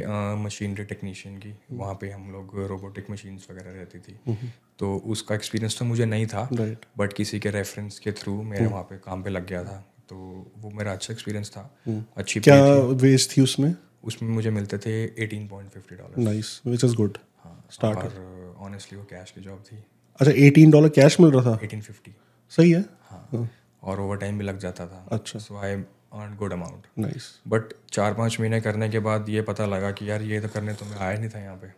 मशीनरी 0.43 0.83
टेक्नीशियन 0.85 1.37
की। 1.37 1.53
वहाँ 1.71 1.93
पे 2.01 2.09
हम 2.09 2.31
लोग 2.31 2.51
रोबोटिक 2.67 3.09
मशीन्स 3.11 3.47
वगैरह 3.51 3.71
रहती 3.71 3.99
थी। 3.99 4.51
तो 4.79 4.95
उसका 5.07 5.35
एक्सपीरियंस 5.35 5.79
तो 5.79 5.85
मुझे 5.85 6.05
नहीं 6.05 6.25
था 6.27 6.47
बट 6.53 7.13
किसी 7.13 7.39
के 7.39 7.49
रेफरेंस 7.51 7.99
के 7.99 8.11
थ्रू 8.13 8.41
मेरे 8.43 8.65
वहाँ 8.65 8.83
पे 8.83 8.97
काम 8.99 9.23
पे 9.23 9.29
लग 9.29 9.47
गया 9.47 9.63
था। 9.63 9.83
तो 10.09 10.15
वो 10.57 10.71
मेरा 10.71 10.91
अच्छा 10.91 11.13
एक्सपीरियंस 11.13 11.49
था। 11.49 11.63
अच्छी 12.17 12.39
क्या 12.39 12.63
वेज 13.03 13.29
थी। 13.31 13.41
उसमें? 13.41 13.73
उसमें 14.03 14.29
मुझे 14.29 14.49
मिलते 14.51 14.77
थे 14.77 14.91
eighteen 15.23 15.47
point 15.47 15.69
fifty 15.71 15.95
dollar 15.95 16.23
nice 16.23 16.59
which 16.65 16.83
is 16.83 16.95
good 16.95 17.17
start 17.69 17.97
और 17.99 18.55
ऑनेस्टली 18.61 18.97
वो 18.99 19.05
कैश 19.09 19.31
की 19.31 19.41
जॉब 19.41 19.63
थी। 19.67 19.83
अच्छा 20.19 20.33
एटीन 20.45 20.71
डॉलर 20.71 20.89
कैश 20.89 21.19
मिल 21.19 21.31
रहा 21.31 21.43
था? 21.45 21.59
एटीन 21.63 21.81
फिफ्टी 21.81 22.15
सही 22.51 22.71
है? 22.71 22.83
हाँ। 23.09 23.49
और 23.83 23.99
ओवर 24.01 24.17
टाइम 24.17 24.37
भी 24.37 24.45
लग 24.45 24.57
जाता 24.59 24.85
था। 24.87 25.05
अच्छा। 25.11 25.39
So 25.39 25.57
I 25.57 25.73
earn 25.73 26.35
good 26.35 26.53
amount 26.53 26.87
nice 26.99 27.27
but 27.47 27.73
चार 27.91 28.13
पाँच 28.13 28.39
महीने 28.39 28.61
करने 28.61 28.89
के 28.89 28.99
बाद 28.99 29.29
ये 29.29 29.41
पता 29.41 29.65
लगा 29.65 29.91
कि 29.91 30.09
यार 30.09 30.21
ये 30.21 30.39
तो 30.41 30.47
करने 30.47 30.73
तो 30.73 30.85
मैं 30.85 30.97
आया 30.97 31.17
नहीं 31.19 31.29
था 31.29 31.39
यहाँ 31.39 31.55
पे। 31.55 31.71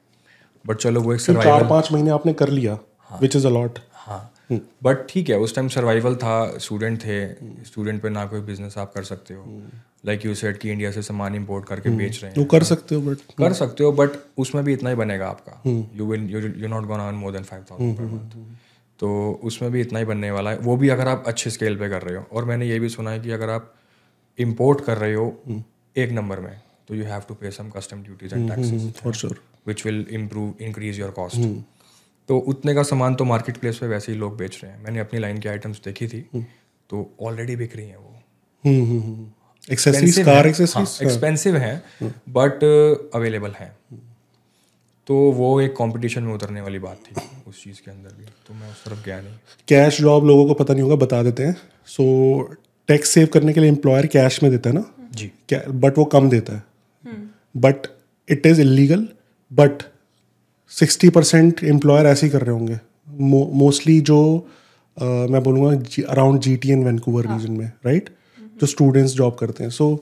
बट 0.65 0.77
चलो 0.77 1.01
वो 1.01 1.13
एक 1.13 1.21
चार 1.21 1.67
पाँच 1.67 1.91
महीने 1.91 2.11
आपने 2.11 2.33
कर 2.33 2.49
लिया 2.49 2.77
विच 3.11 3.35
इज़ 3.35 3.47
अलॉट 3.47 3.79
हाँ। 3.93 4.21
बट 4.83 5.05
ठीक 5.09 5.29
है 5.29 5.37
उस 5.39 5.55
टाइम 5.55 5.67
सर्वाइवल 5.69 6.15
था 6.15 6.35
स्टूडेंट 6.57 6.99
थे 6.99 7.19
स्टूडेंट 7.65 8.01
पे 8.01 8.09
ना 8.09 8.25
कोई 8.25 8.41
बिज़नेस 8.41 8.77
आप 8.77 8.93
कर 8.93 9.03
सकते 9.03 9.33
हो। 9.33 9.45
लाइक 10.05 10.25
यू 10.25 10.33
सेट 10.35 10.57
कि 10.57 10.69
इंडिया 10.71 10.91
से 10.91 11.01
सामान 11.01 11.35
इंपोर्ट 11.35 11.65
करके 11.65 11.89
बेच 11.91 12.19
रहे 12.23 12.31
हैं। 12.31 12.45
कर 12.47 12.63
सकते 12.63 12.95
हो 12.95 13.01
बट 13.01 13.33
कर 13.37 13.53
सकते 13.53 13.83
हो 13.83 13.91
बट 13.93 14.17
उसमें 14.37 14.63
भी 14.65 14.73
इतना 14.73 14.89
ही 14.89 14.95
बनेगा 14.95 15.27
आपका। 15.27 15.61
You 15.67 16.05
will 16.05 16.29
you 16.61 16.67
not 16.67 16.85
gonna 16.85 17.07
earn 17.07 17.15
more 17.15 17.31
than 17.31 17.43
five 17.43 17.65
thousand 17.71 17.97
per 17.97 18.05
month 18.05 18.35
तो 18.99 19.09
उसमें 19.43 19.71
भी 19.71 19.81
इतना 19.81 19.99
ही 19.99 20.05
बनने 20.05 20.31
वाला 20.31 20.51
है। 20.51 20.57
वो 20.59 20.75
भी 20.77 20.89
अगर 20.89 21.07
आप 21.07 21.23
अच्छे 21.27 21.49
स्केल 21.49 21.75
पे 21.77 21.89
कर 21.89 22.01
रहे 22.01 22.15
हो 22.15 22.25
और 22.31 22.45
मैंने 22.45 22.67
ये 22.67 22.79
भी 22.79 22.89
सुना 22.89 23.11
है 23.11 23.19
कि 23.19 23.31
अगर 23.31 23.49
आप 23.49 23.73
इम्पोर्ट 24.39 24.81
कर 24.85 24.97
रहे 24.97 25.13
हो 25.13 25.25
एक 25.95 26.11
नंबर 26.11 26.39
में 26.39 26.53
तो 26.87 26.95
you 26.95 27.05
have 27.05 27.21
to 27.27 27.33
pay 27.33 27.51
some 27.51 27.69
custom 27.69 28.03
duties 28.03 28.35
and 28.35 28.49
taxes 28.49 28.91
for 28.95 29.13
sure 29.13 29.41
which 29.67 29.85
will 29.85 30.05
improve 30.11 30.53
increase 30.61 30.99
your 30.99 31.11
cost 31.11 31.37
तो 32.29 32.37
उतने 32.39 32.73
का 32.73 32.83
सामान 32.83 33.15
तो 33.15 33.25
मार्केट 33.25 33.57
प्लेस 33.57 33.77
पर 33.77 33.87
वैसे 33.87 34.11
ही 34.11 34.17
लोग 34.17 34.37
बेच 34.37 34.59
रहे 34.63 34.71
हैं। 34.71 34.83
मैंने 34.83 34.99
अपनी 34.99 35.19
लाइन 35.19 35.37
की 35.37 35.49
आइटम्स 35.49 35.81
देखी 35.85 36.07
थी 36.07 36.21
तो 36.89 37.09
ऑलरेडी 37.21 37.55
बिक 37.55 37.75
रही 37.75 37.87
हैं 37.87 37.97
वो। 37.97 38.07
एक्सेसरीज 39.71 40.19
कार 40.19 40.47
एक्सपेंसिव 40.47 41.57
हैं। 41.57 41.81
बट 42.29 42.63
अवेलेबल 43.15 43.51
हैं। 43.51 43.71
तो 45.07 45.15
वो 45.31 45.59
एक 45.61 45.71
कंपटीशन 45.71 46.23
में 46.23 46.33
उतरने 46.33 46.61
वाली 46.61 46.79
बात 46.79 46.97
थी 47.07 47.15
उस 47.47 47.63
चीज़ 47.63 47.81
के 47.85 47.91
अंदर 47.91 48.09
भी। 48.09 48.25
तो 48.47 48.53
मैं 48.53 48.69
उस 48.71 48.83
तरफ़ 48.85 49.05
गया 49.05 49.19
नहीं। 49.21 49.33
कैश 49.67 49.99
जॉब 50.01 50.25
लोगों 50.25 50.45
को 50.47 50.53
पता 50.53 50.73
नहीं 50.73 50.83
होगा 50.83 50.95
बता 50.95 51.21
देते 51.23 51.43
हैं। 51.43 51.55
सो 51.87 52.03
टैक्स 52.89 53.09
सेव 53.09 53.27
करने 53.27 53.53
के 53.53 53.59
लिए 53.59 53.69
एम्प्लॉयर 53.69 54.07
कैश 54.07 54.41
में 54.43 54.51
देता 54.51 54.69
है 54.69 54.75
ना? 54.75 54.85
जी। 55.11 55.31
बट 55.69 55.97
वो 55.97 56.05
कम 56.05 56.29
देता 56.29 56.53
है। 56.53 56.63
But 57.57 57.87
it 58.29 58.45
is 58.45 58.61
illegal 58.61 59.07
but 59.51 59.83
sixty 60.79 61.09
percent 61.09 61.63
employer 61.63 62.05
ऐसे 62.05 62.25
ही 62.25 62.31
कर 62.31 62.41
रहे 62.41 62.51
होंगे। 62.51 62.79
मोस्टली 63.57 64.01
जो 64.01 64.47
uh, 64.97 65.29
मैं 65.29 65.43
बोलूँगा 65.43 65.71
around 66.09 66.39
G 66.39 66.55
T 66.57 66.71
N 66.71 66.83
Vancouver 66.83 67.27
region 67.27 67.51
में 67.51 67.71
राइट 67.85 68.03
right? 68.03 68.61
जो 68.61 68.67
स्टूडेंट्स 68.67 69.13
जॉब 69.13 69.35
करते 69.35 69.63
हैं। 69.63 69.71
सो 69.71 69.89
so, 69.91 70.01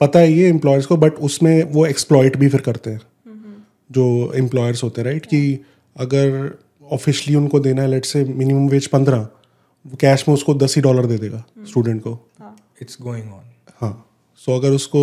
पता 0.00 0.18
है 0.18 0.32
ये 0.32 0.48
एम्प्लॉयर्स 0.48 0.86
को 0.86 0.96
बट 0.96 1.14
उसमें 1.14 1.62
वो 1.62 1.86
एक्सप्लॉयट 1.86 2.36
भी 2.36 2.48
फिर 2.48 2.60
करते 2.60 2.90
हैं। 2.90 3.00
जो 3.90 4.32
एम्प्लॉयर्स 4.34 4.82
होते 4.82 5.00
हैं 5.00 5.08
राइट 5.08 5.26
कि 5.26 5.64
अगर 5.96 6.58
ऑफिशली 6.92 7.34
उनको 7.34 7.60
देना 7.60 7.82
है 7.82 7.88
लेट 7.88 8.04
से 8.04 8.24
मिनिमम 8.24 8.68
वेज 8.68 8.86
पंद्रह 8.86 9.28
कैश 10.00 10.24
में 10.28 10.34
उसको 10.34 10.54
दस 10.54 10.76
ही 10.76 10.82
डॉलर 10.82 11.06
दे 11.06 11.18
देगा 11.18 11.44
स्टूडेंट 11.66 12.02
को। 12.02 12.18
इट्स 12.82 12.96
गोइंग 13.02 13.32
ऑन 13.32 13.42
हाँ। 13.80 14.06
सो 14.36 14.56
अगर 14.56 14.70
उसको 14.70 15.02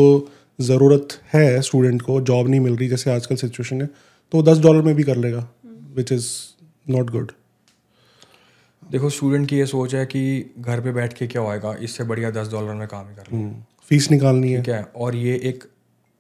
ज़रूरत 0.60 1.20
है 1.34 1.62
स्टूडेंट 1.62 2.02
को 2.02 2.20
जॉब 2.22 2.48
नहीं 2.48 2.60
मिल 2.60 2.76
रही 2.78 2.88
जैसे 2.90 3.12
आजकल 3.12 3.36
सिचुएशन 3.36 3.82
है 3.82 3.88
तो 3.88 4.38
वो 4.38 4.44
दस 4.44 4.60
डॉलर 4.60 4.82
में 4.82 4.96
भी 4.96 5.04
कर 5.04 5.18
लेगा 5.18 5.48
विच 5.96 6.12
इज़ 6.12 6.28
नॉट 6.88 7.10
गुड 7.10 7.32
देखो 8.84 9.10
स्टूडेंट 9.10 9.48
की 9.50 9.58
ये 9.58 9.66
सोच 9.66 9.94
है 9.96 10.06
कि 10.06 10.22
घर 10.60 10.82
पे 10.82 10.92
बैठ 10.92 11.14
के 11.14 11.28
क्या 11.28 11.42
होएगा 11.42 11.74
इससे 11.82 12.04
बढ़िया 12.04 12.30
दस 12.32 12.52
डॉलर 12.52 12.74
में 12.74 12.88
काम 12.88 13.08
ही 13.10 13.16
कर 13.16 13.32
लूँ 13.32 13.66
फ़ीस 13.92 14.10
निकालनी 14.12 14.52
है। 14.52 14.62
क्या 14.62 14.82
और 14.96 15.16
ये 15.16 15.36
एक 15.44 15.64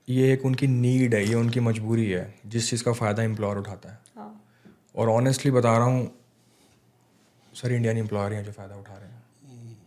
ये 0.07 0.31
एक 0.33 0.45
उनकी 0.45 0.67
नीड 0.67 1.13
है 1.15 1.23
ये 1.25 1.35
उनकी 1.35 1.59
मजबूरी 1.59 2.09
है 2.09 2.33
जिस 2.45 2.69
चीज़ 2.69 2.83
का 2.83 2.91
फ़ायदा 2.93 3.23
एम्प्लॉयर 3.23 3.57
उठाता 3.57 3.89
है। 3.89 3.99
हाँ। 4.15 4.43
और 4.95 5.09
ऑनेस्टली 5.09 5.51
बता 5.51 5.77
रहा 5.77 5.87
हूँ 5.87 6.11
सर 7.53 7.71
इंडियन 7.71 7.97
एम्प्लॉयर 7.97 8.33
हैं 8.33 8.43
जो 8.43 8.51
फ़ायदा 8.51 8.75
उठा 8.75 8.93
रहे 8.93 9.09
हैं। 9.09 9.77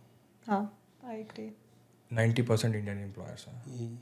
हाँ 0.47 0.77
नाइन्टी 2.11 2.41
परसेंट 2.41 2.75
इंडियन 2.75 2.97
एम्प्लॉयर्स 2.97 3.45
हैं। 3.47 3.99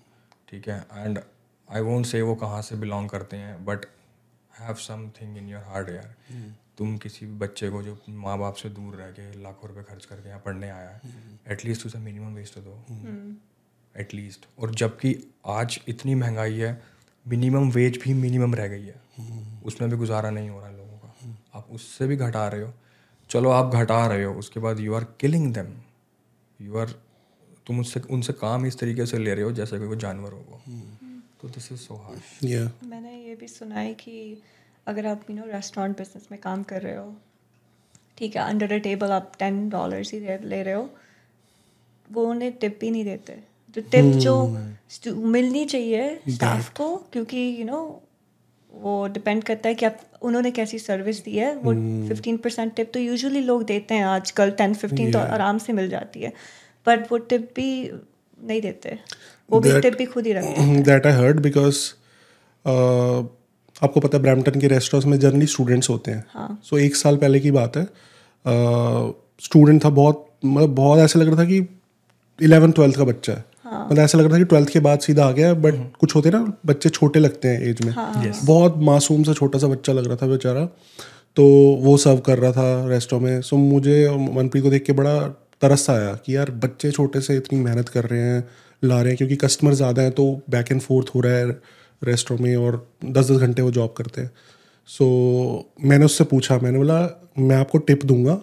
ठीक 0.50 0.68
है? 0.70 0.86
एंड 0.94 1.20
आई 1.68 1.82
वोंट 1.82 2.06
से 2.06 2.22
वो 2.22 2.36
कहाँ 2.36 2.62
से 2.62 2.76
बिलोंग 2.76 3.10
करते 3.10 3.38
हैं 3.38 3.66
but 3.66 3.86
have 4.54 4.76
something 4.78 5.38
in 5.38 5.50
your 5.50 5.64
heart 5.64 5.90
यार। 5.90 6.16
तुम 6.78 6.98
किसी 6.98 7.26
भी 7.26 7.34
बच्चे 7.38 7.70
को 7.70 7.82
जो 7.84 7.98
माँ 8.10 8.38
बाप 8.40 8.56
से 8.56 8.70
दूर 8.70 8.96
रह 8.96 9.10
के 9.12 9.32
लाखों 9.44 9.70
रुपए 9.70 9.84
खर्च 9.84 10.06
करके 10.06 10.30
यहाँ 10.30 10.42
पढ़ने 10.46 10.70
आया 10.70 10.90
है 10.90 11.12
एटलीस्ट 11.48 11.86
उसे 11.86 12.00
मिनिमम 12.00 12.34
वेज 12.36 12.54
तो 12.54 12.62
दो। 12.62 12.76
एटलीस्ट 13.96 14.46
और 14.60 14.74
जबकि 14.76 15.16
आज 15.48 15.80
इतनी 15.88 16.16
महँगाई 16.16 16.54
है 16.54 16.72
मिनिमम 17.26 17.70
वेज 17.72 18.00
भी 18.04 18.14
मिनिमम 18.14 18.56
रह 18.56 18.68
गई 18.68 18.86
है। 18.86 19.02
उसमें 19.66 19.90
भी 19.90 19.98
गुजारा 19.98 20.30
नहीं 20.30 20.50
हो 20.50 20.60
रहा 20.60 20.70
है 20.70 20.78
लोगों 20.78 20.98
का। 20.98 21.60
आप 21.60 21.68
उससे 21.72 22.08
भी 22.08 22.16
घटा 22.18 22.48
रहे 22.48 22.62
हो। 22.62 22.74
चलो 23.30 23.50
आप 23.50 23.74
घटा 23.74 24.06
रहे 24.08 24.24
हो 24.24 24.34
उसके 24.34 24.60
बाद 24.60 24.80
you 24.80 24.94
are 24.96 25.04
killing 25.20 25.54
them 25.54 25.74
you 26.60 26.78
are 26.78 26.94
तुम 27.70 27.80
उससे 27.80 28.00
उनसे 28.00 28.34
काम 28.34 28.66
इस 28.66 28.80
तरीके 28.80 29.06
से 29.06 29.18
ले 29.18 29.34
रहे 29.34 29.44
हो 29.44 29.52
जैसे 29.52 29.80
कोई 29.80 29.98
जानवर 29.98 30.32
हो 30.32 30.46
वो 30.50 30.62
तो 31.42 31.48
दिस 31.48 31.72
इज़ 31.72 31.80
सो 31.80 31.96
हार्श 31.96 32.40
या 32.44 32.72
मैंने 32.84 33.24
ये 33.28 33.36
भी 33.36 33.48
सुना 33.48 33.76
है 33.76 33.94
कि 33.94 34.42
अगर 34.88 35.06
आप 35.06 35.30
यू 35.30 35.36
नो 35.36 35.44
रेस्टोरेंट 35.46 35.98
बिज़नेस 35.98 36.28
में 36.32 36.42
काम 36.42 36.64
कर 36.64 36.82
रहे 36.82 36.96
हो 36.96 37.16
ठीक 38.18 38.36
है 38.36 38.42
अंडर 38.42 38.68
द 38.68 38.82
टेबल 38.82 39.12
आप 39.12 39.34
टेन 39.40 39.70
डॉलर्स 39.70 40.14
ही 40.14 40.20
दे- 40.20 40.44
ले 40.44 40.64
रहे 40.64 40.74
हो 40.74 40.90
वो 42.12 42.26
उन्हें 42.26 42.52
टिप 42.52 42.78
भी 42.82 42.92
नहीं 42.92 43.04
देते। 43.04 43.34
जो 43.76 43.82
टिप 43.82 44.06
जो 44.06 44.48
मिलनी 45.16 45.66
चाहिए 45.66 46.20
स्टाफ 46.30 46.74
को 46.78 46.96
क्योंकि 46.98 47.56
यू 47.60 47.66
नो 47.66 48.04
वो 48.74 49.08
डिपेंड 49.08 49.44
करता 49.44 49.70
है 49.70 49.76
कि 49.76 49.86
आप 49.86 50.02
उन्होंने 50.22 50.52
कैसी 50.52 50.80
सर्विस 50.80 51.24
दी 51.24 51.38
है। 51.38 51.56
वो 51.56 51.74
फिफ्टीन 52.10 52.38
परसेंट 52.38 52.76
टिप 52.76 52.92
तो 52.94 53.00
यूजुअली 53.00 53.40
लोग 53.40 53.64
देते 53.64 53.94
हैं 53.94 54.06
आजकल 54.06 54.52
टेन 54.52 54.74
फिफ्टीन 54.74 55.12
तो 55.12 55.20
आराम 55.34 55.58
से 55.58 55.74
मिल 55.74 55.90
जाती 55.90 56.22
है। 56.22 56.34
बट 56.86 57.12
वो 57.12 57.18
टिप 57.18 57.52
भी 57.56 57.70
नहीं 58.44 58.62
देते। 58.62 58.98
वो 59.50 59.60
भी 59.60 59.80
टिप 59.82 59.98
भी 59.98 60.06
खुद 60.06 60.28
ही 60.28 60.34
रखते 60.34 60.62
हैं। 60.62 60.84
That 60.84 61.06
I 61.06 61.14
heard 61.14 61.40
because 61.40 61.76
uh, 62.66 63.28
आपको 63.82 64.00
पता 64.00 64.18
है 64.18 64.22
ब्रैम्पटन 64.24 64.60
के 64.60 64.68
रेस्टोरेंट्स 64.68 65.08
में 65.08 65.20
जनरली 65.20 65.46
स्टूडेंट्स 65.48 65.90
होते 65.90 66.12
हैं। 66.12 66.24
हाँ। 66.30 66.60
सो 66.64 66.78
एक 66.78 66.96
साल 66.96 67.18
पहले 67.18 67.40
की 67.40 67.52
बात 67.52 67.78
है। 67.78 67.84
स्टूडेंट 69.42 69.84
था 69.86 69.90
बहुत 69.90 70.26
मतलब 70.46 70.76
बहुत 70.76 71.00
ऐसा 71.00 71.20
लग 71.20 71.28
रहा 71.28 71.38
था 71.38 71.46
कि 71.46 71.58
इलेवन 72.40 72.72
ट्वेल्थ 72.72 72.98
का 72.98 73.04
बच्चा 73.04 73.34
है। 73.34 73.44
हाँ. 73.64 73.86
मतलब 73.86 74.00
ऐसा 74.00 74.18
लग 74.18 74.26
रहा 74.26 74.34
था 74.34 74.38
कि 74.38 74.46
ट्वेल्थ 74.46 74.70
के 74.70 74.80
बाद 74.80 75.00
सीधा 75.00 75.26
आ 75.26 75.32
गया 75.32 75.54
बट 75.54 75.76
कुछ 76.00 76.16
होते 76.16 76.30
ना 76.30 76.42
बच्चे 76.66 76.90
छोटे 76.90 77.20
लगते 77.20 77.48
हैं 77.48 77.62
एज 77.62 77.82
में। 77.86 77.92
हाँ। 77.94 78.34
बहुत 78.46 78.78
मासूम 78.78 79.24
सा 79.24 79.34
छोटा 79.34 79.60
सा 79.60 79.68
बच्चा 79.68 79.94
लग 79.94 80.08
रहा 80.08 80.16
था 80.16 80.28
बेचारा। 80.28 80.66
तो 81.38 81.46
वो 81.82 81.98
सर्व 81.98 82.18
कर 82.20 82.38
रहा 82.38 82.52
था 82.52 82.88
रेस्टोरेंट 82.90 83.30
में। 83.30 83.42
सो 83.42 83.58
मुझे 83.58 84.10
मनप्रीत 84.32 84.64
को 84.64 84.70
देख 84.70 84.84
के 84.84 84.94
बड़ा 84.94 85.18
तरस 85.62 85.90
आया 85.90 86.14
कि 86.16 86.36
यार 86.36 86.52
बच्चे 86.52 86.92
छोटे 86.92 87.22
से 87.22 87.36
इतनी 87.38 87.60
मेहनत 87.60 87.90
कर 87.90 88.06
रहे 88.06 88.22
हैं 88.22 88.48
ला 88.84 89.02
रहे 89.02 89.08
हैं 89.08 89.18
क्योंकि 89.18 89.36
कस्टमर 89.36 89.74
ज़्यादा 89.74 90.02
हैं 90.02 90.12
तो 90.12 90.42
बैक 90.50 90.72
एंड 90.72 90.82
फोर्थ 90.82 91.08
हो 91.16 91.22
रहा 91.22 91.34
है 91.34 91.50
रेस्टोरेंट 92.02 92.46
में 92.46 92.56
और 92.56 92.88
दस 93.06 93.32
दस 93.32 93.38
घंटे 93.38 93.62
वो 93.62 93.72
जॉब 93.72 93.94
करते 93.98 94.22
हैं। 94.22 94.32
सो 94.90 95.06
so, 95.06 95.86
मैंने 95.86 96.06
उससे 96.06 96.24
पूछा 96.24 96.58
मैंने 96.58 96.78
बोला 96.78 97.00
मैं 97.40 97.56
आपको 97.56 97.78
टिप 97.78 98.06
दूँगा। 98.06 98.40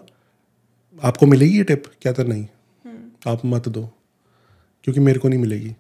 आपको 1.02 1.26
मिलेगी 1.26 1.57
ये 1.57 1.64
टिप 1.64 1.83
क्या 2.02 2.12
तो 2.12 2.22
नहीं। 2.22 2.44
hmm. 2.44 3.29
आप 3.29 3.42
मत 3.44 3.68
दो 3.68 3.83
क्योंकि 4.85 5.00
मेरे 5.00 5.18
को 5.18 5.29
नहीं 5.29 5.40
मिलेगी। 5.40 5.74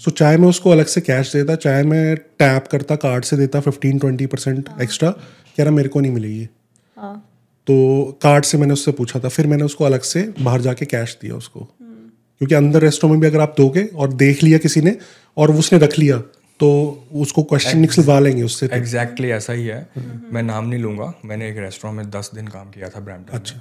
सो 0.00 0.10
so, 0.10 0.16
चाहे 0.16 0.36
मैं 0.36 0.48
उसको 0.48 0.70
अलग 0.70 0.86
से 0.86 1.00
कैश 1.00 1.32
देता 1.32 1.54
चाहे 1.56 1.82
मैं 1.82 2.16
टैप 2.16 2.66
करता 2.66 2.96
कार्ड 2.96 3.24
से 3.24 3.36
देता 3.36 3.60
फिफ्टीन 3.60 3.98
ट्वेंटी 3.98 4.26
परसेंट 4.26 4.68
एक्स्ट्रा 4.80 5.10
कह 5.10 5.62
रहा 5.64 5.72
मेरे 5.72 5.88
को 5.88 6.00
नहीं 6.00 6.12
मिलेगी। 6.12 6.48
हाँ। 6.96 7.28
तो 7.66 7.76
कार्ड 8.22 8.44
से 8.44 8.58
मैंने 8.58 8.72
उससे 8.72 8.92
पूछा 8.92 9.20
था 9.20 9.28
फिर 9.28 9.46
मैंने 9.46 9.64
उसको 9.64 9.84
अलग 9.84 10.00
से 10.00 10.22
बाहर 10.40 10.60
जाके 10.60 10.86
कैश 10.86 11.16
दिया 11.22 11.34
उसको। 11.34 11.60
क्योंकि 11.60 12.54
अंदर 12.54 12.82
रेस्टोरेंट 12.82 13.12
में 13.12 13.20
भी 13.20 13.26
अगर 13.26 13.40
आप 13.40 13.54
दोगे 13.58 13.84
और 13.84 14.12
देख 14.14 14.42
लिया 14.42 14.58
किसी 14.58 14.80
ने 14.80 14.96
और 15.36 15.50
उसने 15.52 15.78
रख 15.78 15.98
लिया 15.98 16.18
तो 16.60 16.68
उसको 17.12 17.42
क्वेश्चन 17.42 17.78
निकलवा 17.78 18.18
लेंगे 18.20 18.42
उससे 18.42 18.68
तो। 18.68 18.76
एग्जैक्टली 18.76 19.30
ऐसा 19.30 19.52
ही 19.52 19.66
है। 19.66 19.88
मैं 20.32 20.42
नाम 20.42 20.68
नहीं 20.68 20.80
लूँगा। 20.80 21.12
मैंने 21.24 21.48
एक 21.50 21.58
रेस्टोरेंट 21.58 21.96
में 21.96 22.10
दस 22.10 22.30
दिन 22.34 22.46
काम 22.48 22.70
किया 22.70 22.88
था 22.88 23.00
ब्रैम्पटन 23.00 23.38
अच्छा। 23.38 23.58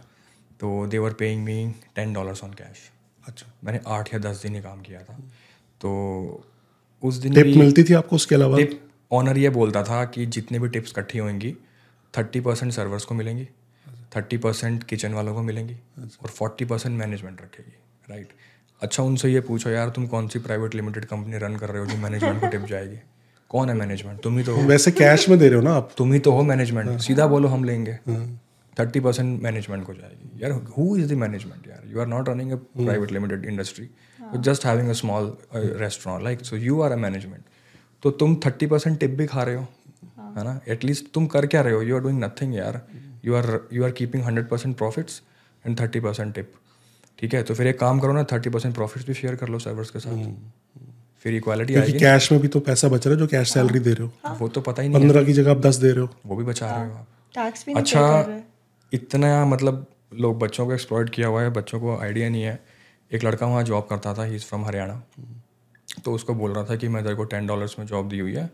तो 0.60 0.86
they 0.88 0.98
were 0.98 1.14
paying 1.14 1.44
me 1.44 1.74
ten 1.96 2.14
dollars 2.14 2.44
on 2.44 2.52
cash 2.52 2.90
अच्छा। 3.28 3.52
मैंने 3.64 3.80
आठ 3.88 4.14
या 4.14 4.20
दस 4.20 4.42
दिन 4.44 4.56
ही 4.56 4.62
काम 4.62 4.82
किया 4.82 5.00
था। 5.00 5.20
तो 5.82 6.46
उस 7.04 7.16
दिन 7.16 7.34
टिप 7.34 7.56
मिलती 7.58 7.84
थी 7.84 7.94
आपको 7.94 8.16
उसके 8.16 8.36
अलावा? 8.36 8.58
टिप 8.58 8.80
ऑनर 9.12 9.38
ये 9.38 9.50
बोलता 9.50 9.84
था 9.84 10.04
कि 10.06 10.26
जितने 10.26 10.60
भी 10.60 10.68
टिप्स 10.68 10.92
इकट्ठी 10.92 11.18
होंगी 11.18 11.56
थर्टी 12.14 12.40
परसेंट 12.40 12.72
सर्वर्स 12.74 13.06
को 13.06 13.16
मिलेंगी। 13.16 13.48
थर्टी 14.18 14.38
परसेंट 14.38 14.84
किचन 14.84 15.14
वालों 15.14 15.34
को 15.36 15.42
मिलेंगी 15.42 15.76
और 16.00 16.30
फोर्टी 16.30 16.66
परसेंट 16.66 16.98
मैनेजमेंट 17.00 17.42
रखेगी 17.42 17.78
राइट 18.10 18.28
अच्छा 18.82 19.04
उनसे 19.04 19.30
ये 19.30 19.40
पूछो 19.42 19.70
यार 19.70 19.90
तुम 19.90 20.08
कौन 20.08 20.28
सी 20.28 20.40
प्राइवेट 20.40 20.76
लिमिटेड 20.76 21.06
कंपनी 21.06 21.38
रन 21.38 21.56
कर 21.56 21.70
रहे 21.70 21.80
हो 21.80 21.86
जो 21.86 21.98
मैनेजमेंट 21.98 22.42
को 22.42 22.48
टिप 22.48 22.62
जाएगी? 22.62 22.98
कौन 23.50 23.70
है 23.70 23.76
मैनेजमेंट 23.76 24.22
तुम 24.22 24.38
ही 24.38 24.44
तो 24.44 24.56
हो। 24.56 24.62
वैसे 24.62 24.92
कैश 24.92 25.28
में 25.30 25.38
दे 25.40 25.48
रहे 25.48 25.56
हो 25.56 25.62
ना 25.62 25.74
आप? 25.74 25.92
तुम 25.98 26.14
ही 26.14 26.20
तो 26.20 26.32
हो 26.32 26.42
मैनेजमेंट 26.44 27.00
सीधा 27.02 27.28
बोलो 27.28 27.48
हम 27.48 27.64
लेंगे। 27.64 27.98
थर्टी 28.80 29.00
परसेंट 29.00 29.42
मैनेजमेंट 29.44 29.86
को 29.86 29.94
जाएगी। 29.94 30.44
यार 30.44 30.52
हु 30.78 30.96
इज़ 30.98 31.14
द 31.14 31.18
मैनेजमेंट 31.18 31.68
यार? 31.68 31.84
You 31.88 32.00
are 32.00 32.08
not 32.08 32.30
running 32.30 32.52
a 32.52 32.56
private 32.56 33.12
limited 33.12 33.46
industry 33.46 33.90
just 34.38 34.66
having 34.66 34.90
a 34.90 34.94
small 34.94 35.36
restaurant 35.56 36.24
like 36.24 36.42
so 36.46 36.56
you 36.58 36.82
are 36.82 36.92
a 36.92 36.96
management 36.96 37.44
तो 38.04 38.12
तुम 38.12 38.36
थर्टी 38.46 38.68
परसेंट 38.68 39.00
टिप 39.00 39.12
भी 39.12 39.26
खा 39.26 39.44
रहे 39.44 39.56
हो 39.56 39.62
है। 40.38 40.44
ना? 40.44 40.60
एटलीस्ट 40.68 41.12
तुम 41.14 41.28
कर 41.28 41.46
क्या 41.48 41.62
रहे 41.62 41.74
हो? 41.74 41.82
यू 41.82 41.96
आर 41.96 42.02
डूइंग 42.02 42.24
नथिंग 42.24 42.56
यार। 42.56 42.82
You 43.26 43.36
are 43.36 43.60
you 43.74 43.84
are 43.84 43.92
keeping 43.92 44.24
hundred 44.24 44.48
percent 44.50 44.76
profits 44.78 45.22
and 45.66 45.80
thirty 45.80 46.00
percent 46.00 46.34
tip 46.36 46.54
ठीक 47.20 47.34
है? 47.34 47.44
तो 47.44 47.54
फिर 47.54 47.68
एक 47.68 47.80
काम 47.80 48.00
करो 48.00 48.14
ना 48.14 48.24
थर्टी 48.32 48.50
परसेंट 48.50 48.76
प्रॉफिट्स 48.76 49.08
भी 49.08 49.14
शेयर 49.14 49.36
कर 49.36 49.50
लो 49.50 49.60
सर्वर्स 49.60 49.90
के 49.90 50.00
साथ। 50.00 50.18
फिर 51.26 51.36
इक्वालिटी 51.36 51.76
आएगी 51.76 52.00
कैश 52.00 52.32
में 52.32 52.42
भी 52.42 52.48
तो 52.48 52.60
पैसा 52.62 52.88
बच 52.88 53.06
रहा 53.08 53.14
है 53.14 53.20
जो 53.20 53.28
कैश 53.28 53.54
सैलरी 53.54 53.80
दे 53.80 53.94
रहे 53.94 54.08
हो। 54.08 54.36
वो 54.36 54.48
तो 54.48 54.62
पता 54.62 54.82
ही 54.82 54.90
नहीं 54.90 55.02
पंद्रह 55.02 55.24
की 55.26 55.34
जगह 55.34 55.52
आप 55.52 55.62
दस 55.62 55.76
दे 55.76 55.92
रहे 55.92 56.02
हो। 56.02 56.10
वो 56.26 56.36
भी 56.36 56.44
बचा 56.44 56.70
रहे 56.72 56.90
हो 56.90 56.96
आप। 56.96 57.08
टैक्स 57.36 57.66
भी 57.66 57.74
अच्छा 57.74 58.02
pay 58.02 58.24
कर 58.24 58.30
रहे। 58.30 58.42
इतना 58.92 59.46
मतलब 59.46 59.86
लोग 60.14 60.38
बच्चों 60.40 60.66
को 60.66 60.74
एक्सप्लॉयट 60.74 61.10
किया 61.10 61.28
हुआ 61.28 61.42
है 61.42 61.50
बच्चों 61.52 61.80
को 61.80 61.98
आइडिया 61.98 62.30
नहीं 62.30 62.44
है। 62.44 62.60
एक 63.12 63.24
लड़का 63.24 63.46
वहाँ 63.46 63.64
जॉब 63.64 63.88
करता 63.90 64.14
था 64.14 64.24
ही 64.24 64.36
इज़ 64.36 64.44
फ्रॉम 64.44 64.66
हरियाणा 64.66 65.02
तो 66.06 66.12
उसको 66.12 66.34
बोल 66.34 66.54
रहा 66.54 66.64
था 66.64 66.76
कि 66.76 66.88
मैं 66.88 67.04
तेरे 67.04 67.16
को 67.16 67.24
टेन 67.24 67.48
डॉलर्स 67.48 67.78
में 67.80 67.86
जॉब 67.86 68.10
दी 68.10 68.20
हुई 68.20 68.34
है 68.34 68.50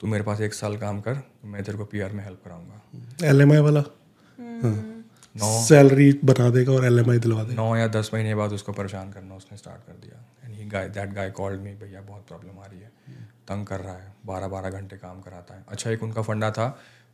तू 0.00 0.06
मेरे 0.06 0.24
पास 0.24 0.40
एक 0.40 0.54
साल 0.54 0.76
काम 0.76 1.00
कर 1.00 1.22
मैं 1.44 1.62
तेरे 1.64 1.78
को 1.78 1.84
पीआर 1.84 2.12
में 2.12 2.22
हेल्प 2.24 2.38
कराऊँगा। 2.44 3.28
एल 3.28 3.60
वाला? 3.60 3.84
सैलरी 5.64 6.12
बना 6.24 6.48
देगा 6.50 6.72
और 6.72 6.84
एलएमआई 6.84 7.18
दिलवा 7.18 7.42
देगा। 7.42 7.62
नौ 7.62 7.76
या 7.76 7.86
दस 7.88 8.10
महीने 8.14 8.34
बाद 8.34 8.52
उसको 8.52 8.72
परेशान 8.72 9.10
करना 9.12 9.34
उसने 9.34 9.58
स्टार्ट 9.58 9.86
कर 9.86 9.92
दिया। 9.92 10.24
And 10.44 10.54
he 10.54 10.64
guy 10.64 10.88
that 10.88 11.12
guy 11.12 11.30
called 11.30 11.60
me 11.60 11.74
भैया 11.74 12.00
बहुत 12.00 12.26
प्रॉब्लम 12.28 12.58
आ 12.58 12.66
रही 12.66 12.80
है। 12.80 12.90
तंग 13.48 13.66
कर 13.66 13.80
रहा 13.80 13.94
है। 13.94 14.14
बारह 14.26 14.48
बारह 14.48 14.70
घंटे 14.70 14.96
काम 14.96 15.20
कराता 15.20 15.54
है। 15.54 15.64
अच्छा 15.68 15.90
एक 15.90 16.02
उनका 16.02 16.22
फंडा 16.22 16.50
था 16.50 16.68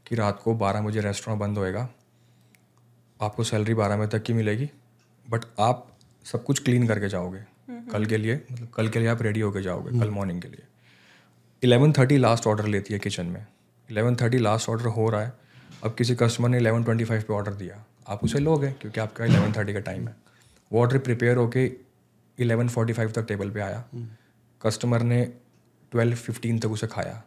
कि 0.06 0.14
रात 0.14 0.40
को 0.44 0.54
बारह 0.54 0.80
बजे 0.80 1.00
रेस्टोरेंट 1.00 1.40
बंद 1.40 1.58
होएगा। 1.58 1.88
आपको 3.20 3.44
सैलरी 3.44 3.74
बारह 3.74 3.96
बजे 3.96 4.18
तक 4.18 4.24
की 4.24 4.32
मिलेगी 4.32 4.70
बट 5.28 5.44
आप 5.60 5.86
सब 6.24 6.44
कुछ 6.44 6.62
क्लीन 6.62 6.86
करके 6.86 7.08
जाओगे। 7.08 7.44
कल 7.92 8.06
के 8.06 8.16
लिए 8.16 8.34
मतलब 8.52 8.68
कल 8.68 8.88
के 8.88 8.98
लिए 8.98 9.08
आप 9.08 9.22
रेडी 9.22 9.40
होके 9.40 9.62
जाओगे 9.62 9.98
कल 10.00 10.10
मॉर्निंग 10.10 10.42
के 10.42 10.48
लिए। 10.48 10.62
इलेवन 11.62 11.92
थर्टी 11.92 12.16
लास्ट 12.18 12.46
ऑर्डर 12.46 12.66
लेती 12.66 12.94
है 12.94 13.00
किचन 13.00 13.26
में। 13.26 13.46
इलेवन 13.88 14.16
थर्टी 14.16 14.38
लास्ट 14.38 14.68
ऑर्डर 14.68 14.86
हो 14.86 15.08
रहा 15.10 15.22
है। 15.22 15.32
अब 15.86 15.94
किसी 15.94 16.14
कस्टमर 16.16 16.48
ने 16.48 16.58
इलेवन 16.58 16.84
ट्वेंटी 16.84 17.04
फाइव 17.04 17.22
पर 17.22 17.34
ऑर्डर 17.34 17.54
दिया 17.54 17.84
आप 18.08 18.24
उसे 18.24 18.38
लोगे? 18.38 18.70
क्योंकि 18.72 19.00
आपका 19.00 19.24
इलेवन 19.24 19.52
थर्टी 19.52 19.72
का 19.72 19.80
टाइम 19.80 20.08
है। 20.08 20.14
वो 20.70 20.80
ऑर्डर 20.80 20.98
प्रिपेयर 20.98 21.36
होके 21.36 21.64
इलेवन 22.38 22.68
फोर्टी 22.68 22.92
फाइव 22.92 23.12
तक 23.12 23.26
टेबल 23.28 23.50
पे 23.50 23.60
आया। 23.60 23.84
कस्टमर 24.60 25.02
ने 25.02 25.22
ट्वेल्व 25.92 26.16
फिफ्टीन 26.16 26.58
तक 26.58 26.70
उसे 26.70 26.86
खाया। 26.86 27.22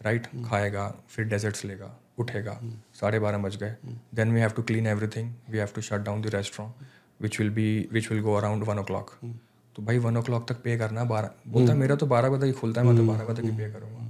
Right 0.00 0.26
right? 0.26 0.48
खाएगा 0.48 0.86
फिर 1.08 1.24
डेजर्ट्स 1.24 1.64
लेगा 1.64 1.90
उठेगा। 2.18 2.58
साढ़े 2.94 3.18
बारह 3.18 3.38
बज 3.38 3.56
गए। 3.56 3.76
Then 4.14 4.32
we 4.32 4.40
have 4.40 4.50
to 4.50 4.62
clean 4.62 4.86
everything 4.86 5.32
we 5.50 5.58
have 5.58 5.68
to 5.74 5.80
shut 5.80 6.00
down 6.00 6.22
the 6.22 6.34
restaurant 6.34 6.86
which 7.22 7.38
will 7.40 7.50
be 7.50 7.88
which 7.92 8.10
will 8.12 8.20
go 8.22 8.34
around 8.34 8.64
one 8.64 8.78
o'clock 8.82 9.10
तो 9.76 9.82
भाई 9.82 9.98
वन 9.98 10.16
ओ 10.16 10.22
क्लॉक 10.22 10.48
तक 10.48 10.62
पे 10.62 10.76
करना 10.78 11.04
बारह 11.04 11.30
बोलता 11.48 11.72
है 11.72 11.78
मेरा 11.78 11.96
तो 11.96 12.06
बारह 12.06 12.28
बजे 12.28 12.46
ही 12.46 12.52
खुलता 12.52 12.80
है 12.80 12.86
मैं 12.86 12.96
तो 12.96 13.04
बारह 13.04 13.24
बजे 13.24 13.42
ही 13.42 13.56
पे 13.56 13.70
करूँगा। 13.72 14.06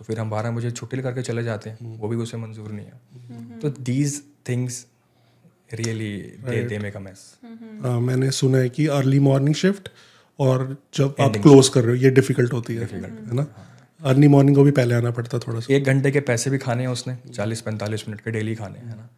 तो 0.00 0.04
फिर 0.04 0.18
हम 0.20 0.30
बारह 0.30 0.50
बजे 0.50 0.70
छुट्टी 0.70 0.98
करके 1.02 1.22
चले 1.22 1.42
जाते 1.44 1.70
हैं। 1.70 1.98
वो 1.98 2.08
भी 2.08 2.16
उसे 2.16 2.36
मंजूर 2.36 2.70
नहीं 2.72 2.86
है। 2.86 3.58
तो 3.60 3.70
these 3.88 4.22
things 4.48 4.86
really 5.74 6.12
they 6.44 6.62
they 6.68 6.78
make 6.78 6.96
a 6.96 7.00
mess 7.00 7.24
हाँ, 7.82 8.00
मैंने 8.00 8.30
सुना 8.30 8.58
है 8.58 8.68
कि 8.68 8.86
अर्ली 8.98 9.18
मॉर्निंग 9.18 9.54
शिफ्ट 9.54 9.88
और 10.38 10.76
जब 10.94 11.14
आप 11.20 11.36
क्लोज 11.42 11.68
कर 11.68 11.84
रहे 11.84 11.96
हो 11.96 12.02
ये 12.02 12.10
डिफ़िकल्ट 12.10 12.52
होती 12.52 12.74
है 12.74 12.86
है 12.86 13.34
ना? 13.34 13.46
अर्ली 14.00 14.28
मॉर्निंग 14.28 14.56
को 14.56 14.62
भी 14.62 14.70
पहले 14.70 14.94
आना 14.94 15.10
पड़ता 15.10 15.36
है 15.36 15.42
थोड़ा 15.46 15.60
सा। 15.60 15.74
एक 15.74 15.84
घंटे 15.84 16.10
के 16.10 16.20
पैसे 16.30 16.50
भी 16.50 16.58
खाने 16.58 16.82
हैं 16.82 16.90
उसने 16.90 17.16
चालीस 17.34 17.60
पैंतालीस 17.60 18.08
मिनट 18.08 18.20
के 18.20 18.30
डेली 18.30 18.54
खाने 18.54 18.78
हैं 18.78 18.96
ना? 18.96 19.08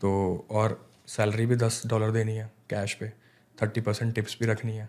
तो 0.00 0.46
और 0.50 0.78
सैलरी 1.08 1.46
भी 1.46 1.56
दस 1.56 1.82
डॉलर 1.86 2.10
देनी 2.10 2.36
है 2.36 2.50
कैश 2.70 2.94
पे। 2.94 3.12
थर्टी 3.58 3.80
परसेंट 3.80 4.14
टिप्स 4.14 4.36
भी 4.40 4.46
रखनी 4.46 4.76
है। 4.76 4.88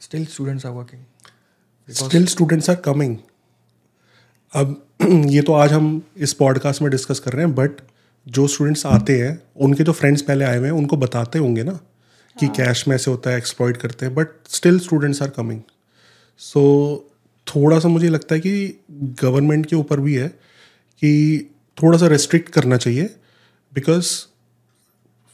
Still 0.00 0.26
students 0.26 0.66
are 0.66 0.72
working 0.72 1.94
still 1.94 2.26
students 2.26 2.70
are 2.70 2.76
coming 2.76 3.16
अब 4.52 4.86
ये 5.26 5.42
तो 5.42 5.52
आज 5.52 5.72
हम 5.72 6.02
इस 6.16 6.32
पॉडकास्ट 6.32 6.82
में 6.82 6.90
डिस्कस 6.90 7.18
कर 7.18 7.32
रहे 7.32 7.44
हैं 7.44 7.54
बट 7.54 7.70
जो 8.28 8.46
स्टूडेंट्स 8.46 8.86
आते 8.86 9.18
हैं 9.18 9.42
उनके 9.56 9.84
जो 9.84 9.92
फ्रेंड्स 9.92 10.22
पहले 10.22 10.44
आए 10.44 10.56
हुए 10.56 10.66
हैं 10.66 10.74
उनको 10.74 10.96
बताते 10.96 11.38
होंगे 11.38 11.62
ना 11.62 11.72
कि 12.40 12.48
कैश 12.48 12.88
में 12.88 12.94
ऐसे 12.96 13.10
होता 13.10 13.30
है 13.30 13.38
एक्सप्लॉइट 13.38 13.76
करते 13.76 14.06
हैं 14.06 14.14
but 14.14 14.28
still 14.48 14.78
students 14.78 15.22
are 15.22 15.28
coming 15.28 15.60
so 16.38 16.62
थोड़ा 17.46 17.78
सा 17.78 17.88
मुझे 17.88 18.08
लगता 18.08 18.34
है 18.34 18.40
कि 18.40 18.80
गवर्नमेंट 19.22 19.66
के 19.66 19.76
ऊपर 19.76 20.00
भी 20.00 20.14
है 20.14 20.28
कि 21.02 21.50
थोड़ा 21.82 21.98
सा 21.98 22.06
रेस्ट्रिक्ट 22.06 22.48
करना 22.48 22.76
चाहिए 22.76 23.04
बिकॉज़ 23.74 24.12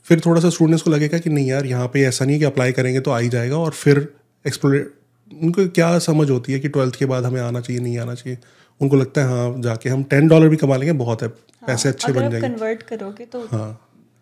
फिर 0.05 0.20
थोड़ा 0.20 0.40
सा 0.40 0.48
स्टूडेंट्स 0.48 0.83
को 0.83 0.90
लगेगा 0.90 1.18
कि 1.18 1.31
नहीं 1.31 1.46
यार 1.46 1.66
यहाँ 1.66 1.88
पे 1.88 2.03
ऐसा 2.03 2.24
नहीं 2.24 2.35
है 2.35 2.38
कि 2.40 2.44
अप्लाई 2.44 2.72
करेंगे 2.72 3.00
तो 3.00 3.11
आ 3.11 3.18
ही 3.18 3.29
जाएगा 3.29 3.57
और 3.57 3.70
फिर 3.70 4.14
एक्सप्लोर 4.46 4.94
उनको 5.42 5.68
क्या 5.68 5.98
समझ 5.98 6.31
होती 6.31 6.53
है 6.53 6.61
कि 6.61 6.68
ट्वेल्थ 6.68 6.96
के 6.96 7.07
बाद 7.07 7.24
हमें 7.24 7.40
आना 7.40 7.61
चाहिए 7.61 7.83
नहीं 7.83 7.98
आना 7.98 8.14
चाहिए? 8.14 8.38
उनको 8.85 8.97
लगता 8.97 9.20
है 9.20 9.29
हाँ 9.29 9.61
जाके 9.62 9.88
हम 9.88 10.03
टेन 10.05 10.29
डॉलर 10.29 10.49
भी 10.49 10.57
कमा 10.57 10.77
लेंगे 10.77 10.92
बहुत 10.99 11.23
है 11.23 11.29
पैसे 11.29 11.88
अच्छे 11.88 12.12
अगर 12.12 12.23
बन 12.23 12.31
जाएँगे। 12.31 12.49
कन्वर्ट 12.49 12.83
करोगे 12.83 13.27
तो 13.27 13.47
हाँ। 13.47 13.70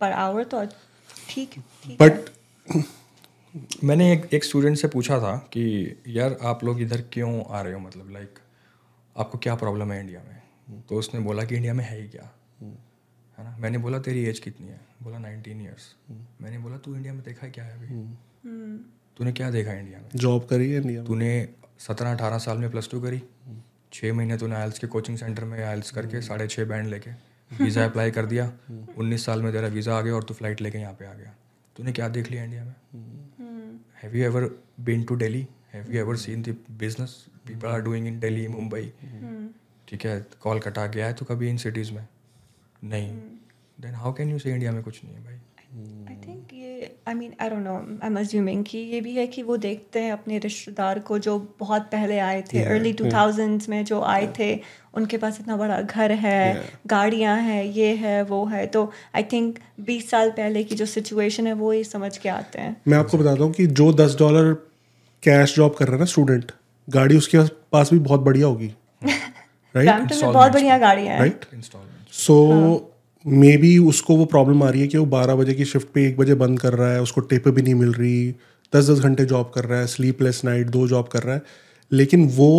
पर 0.00 0.12
आवर 0.12 0.44
तो 0.44 0.64
ठीक 1.28 1.54
ठीक 1.84 1.96
बट 2.02 2.30
मैंने 3.84 4.12
एक 4.12 4.28
एक 4.34 4.44
स्टूडेंट 4.44 4.76
से 4.76 4.88
पूछा 4.88 5.18
था 5.18 5.36
कि 5.52 5.62
यार 6.08 6.36
आप 6.42 6.62
लोग 6.64 6.80
इधर 6.80 7.00
क्यों 7.12 7.32
आ 7.46 7.60
रहे 7.60 7.72
हो? 7.72 7.78
मतलब 7.78 8.10
लाइक 8.12 8.38
आपको 9.16 9.38
क्या 9.38 9.54
प्रॉब्लम 9.54 9.92
है 9.92 10.00
इंडिया 10.00 10.20
में? 10.20 10.82
तो 10.88 10.96
उसने 10.96 11.20
बोला 11.20 11.44
कि 11.44 11.56
इंडिया 11.56 11.74
में 11.74 11.84
है 11.84 12.00
ही 12.00 12.08
क्या? 12.08 12.30
है 12.62 13.44
ना? 13.44 13.56
मैंने 13.60 13.78
बोला 13.78 13.98
तेरी 13.98 14.24
एज 14.24 14.38
कितनी 14.38 14.68
है? 14.68 14.80
बोला 15.02 15.18
नाइनटीन 15.18 15.60
ईयर्स 15.60 15.94
मैंने 16.42 16.58
बोला 16.58 16.76
तू 16.76 16.94
इंडिया 16.94 17.14
में 17.14 17.22
देखा 17.22 17.46
है 17.46 17.52
क्या 17.52 17.64
है 17.64 17.76
अभी? 17.78 17.86
तूने 19.16 19.32
क्या 19.32 19.50
देखा 19.50 19.72
इंडिया 19.72 19.98
में? 19.98 20.08
जॉब 20.16 20.46
करी 20.50 20.70
है 20.70 20.80
इंडिया 20.80 21.04
तूने 21.04 21.48
सत्रह 21.78 22.12
अठारह 22.12 22.38
साल 22.38 22.58
में 22.58 22.70
प्लस 22.70 22.88
टू 22.90 23.00
करी। 23.00 23.22
छः 23.92 24.12
महीने 24.12 24.36
तूने 24.38 24.54
आयल्स 24.56 24.78
के 24.78 24.86
कोचिंग 24.86 25.18
सेंटर 25.18 25.44
में 25.44 25.62
आयल्स 25.64 25.90
करके 25.90 26.20
साढ़े 26.22 26.46
छः 26.46 26.64
बैंड 26.64 26.88
लेके 26.88 27.10
वीज़ा 27.50 27.84
अप्लाई 27.84 28.10
कर 28.16 28.26
दिया। 28.26 28.52
उन्नीस 28.98 29.24
साल 29.24 29.42
में 29.42 29.52
तेरा 29.52 29.68
वीज़ा 29.68 29.96
आ 29.98 30.00
गया 30.00 30.14
और 30.14 30.24
तू 30.24 30.34
फ़्लाइट 30.34 30.60
लेके 30.60 30.78
यहाँ 30.78 30.92
पे 30.98 31.06
आ 31.06 31.12
गया। 31.14 31.34
तूने 31.76 31.92
क्या 31.92 32.08
देख 32.08 32.30
लिया 32.30 32.44
इंडिया 32.44 32.64
में? 32.64 32.74
Have 34.02 34.16
you 34.16 34.24
ever 34.24 34.48
been 34.80 35.04
to 35.04 35.14
Delhi 35.14 35.46
have 35.74 35.92
you 35.92 36.00
ever 36.00 36.16
seen 36.16 36.42
the 36.42 36.56
business 36.78 37.14
people 37.46 37.68
are 37.68 37.80
doing 37.82 38.06
in 38.06 38.18
Delhi 38.20 38.46
Mumbai 38.48 38.92
ठीक 39.88 40.04
है 40.06 40.20
कोलकाता 40.40 40.86
गया 40.86 41.06
है 41.06 41.12
तो 41.12 41.24
कभी 41.24 41.48
इन 41.50 41.56
सिटीज़ 41.56 41.92
में? 41.92 42.06
नहीं। 42.84 43.12
Then 43.80 43.94
how 43.94 44.12
can 44.12 44.30
you 44.30 44.38
say 44.38 44.52
India 44.52 44.72
में 44.72 44.82
कुछ 44.82 45.00
नहीं 45.04 45.14
है 45.14 45.24
भाई? 45.24 45.31
I 47.08 47.14
mean 47.14 47.32
I 47.40 47.48
don't 47.48 47.64
know 47.64 47.74
I 47.74 48.06
am 48.06 48.18
assuming 48.20 48.64
कि 48.64 48.78
ये 48.78 49.00
भी 49.00 49.14
है 49.14 49.26
कि 49.26 49.42
वो 49.42 49.56
देखते 49.56 50.00
हैं 50.00 50.12
अपने 50.12 50.38
रिश्तेदार 50.38 50.98
को 50.98 51.18
जो 51.18 51.54
बहुत 51.60 51.82
पहले 51.82 52.18
आए 52.18 52.42
थे 52.42 52.64
अर्ली 52.64 52.92
टू 52.92 53.04
थाउजेंड्स 53.04 53.68
में 53.68 53.84
जो 53.84 54.02
आए 54.02 54.26
yeah. 54.26 54.38
थे 54.38 54.60
उनके 54.94 55.16
पास 55.16 55.40
इतना 55.40 55.56
बड़ा 55.56 55.80
घर 55.80 56.12
है 56.12 56.70
गाड़ियाँ 56.86 57.36
हैं 57.38 57.64
ये 57.64 57.94
है 57.94 58.22
वो 58.22 58.44
है। 58.46 58.66
तो 58.66 58.92
आई 59.14 59.22
थिंक 59.22 59.58
बीस 59.80 60.10
साल 60.10 60.30
पहले 60.30 60.64
की 60.64 60.74
जो 60.74 60.86
सिचुएशन 60.86 61.46
है 61.46 61.52
वो 61.52 61.72
ही 61.72 61.84
समझ 61.84 62.18
के 62.18 62.28
आते 62.28 62.60
हैं। 62.60 62.76
मैं 62.88 62.98
आपको 62.98 63.18
बताता 63.18 63.44
हूँ 63.44 63.52
कि 63.52 63.66
जो 63.66 63.92
दस 63.92 64.16
डॉलर 64.18 64.52
कैश 65.22 65.56
जॉब 65.56 65.74
कर 65.74 65.84
रहा 65.84 65.94
है 65.94 65.98
ना 65.98 66.04
स्टूडेंट 66.04 66.52
गाड़ी 66.90 67.16
उसके 67.16 67.38
पास 67.72 67.92
भी 67.92 67.98
बहुत 67.98 68.20
बढ़िया 68.20 68.46
होगी। 68.46 68.74
राइट 69.76 70.24
बहुत 70.24 70.52
बढ़िया 70.52 70.78
गाड़ियाँ 70.78 71.14
हैं। 71.14 71.20
राइट 71.20 71.44
सो 72.12 72.91
मे 73.26 73.56
बी 73.56 73.76
उसको 73.78 74.16
वो 74.16 74.24
प्रॉब्लम 74.24 74.62
आ 74.62 74.68
रही 74.68 74.80
है 74.80 74.88
कि 74.88 74.98
वो 74.98 75.04
बारह 75.06 75.34
बजे 75.34 75.54
की 75.54 75.64
शिफ्ट 75.64 75.88
पे 75.94 76.06
एक 76.08 76.16
बजे 76.16 76.34
बंद 76.34 76.60
कर 76.60 76.72
रहा 76.72 76.92
है 76.92 77.02
उसको 77.02 77.20
टिप 77.20 77.48
भी 77.48 77.62
नहीं 77.62 77.74
मिल 77.74 77.92
रही 77.92 78.30
दस 78.72 78.90
दस 78.90 78.98
घंटे 78.98 79.24
जॉब 79.24 79.50
कर 79.54 79.64
रहा 79.64 79.80
है 79.80 79.86
स्लीपलेस 79.86 80.40
नाइट 80.44 80.66
दो 80.66 80.86
जॉब 80.88 81.08
कर 81.08 81.22
रहा 81.22 81.34
है। 81.34 81.42
लेकिन 81.92 82.28
वो 82.28 82.50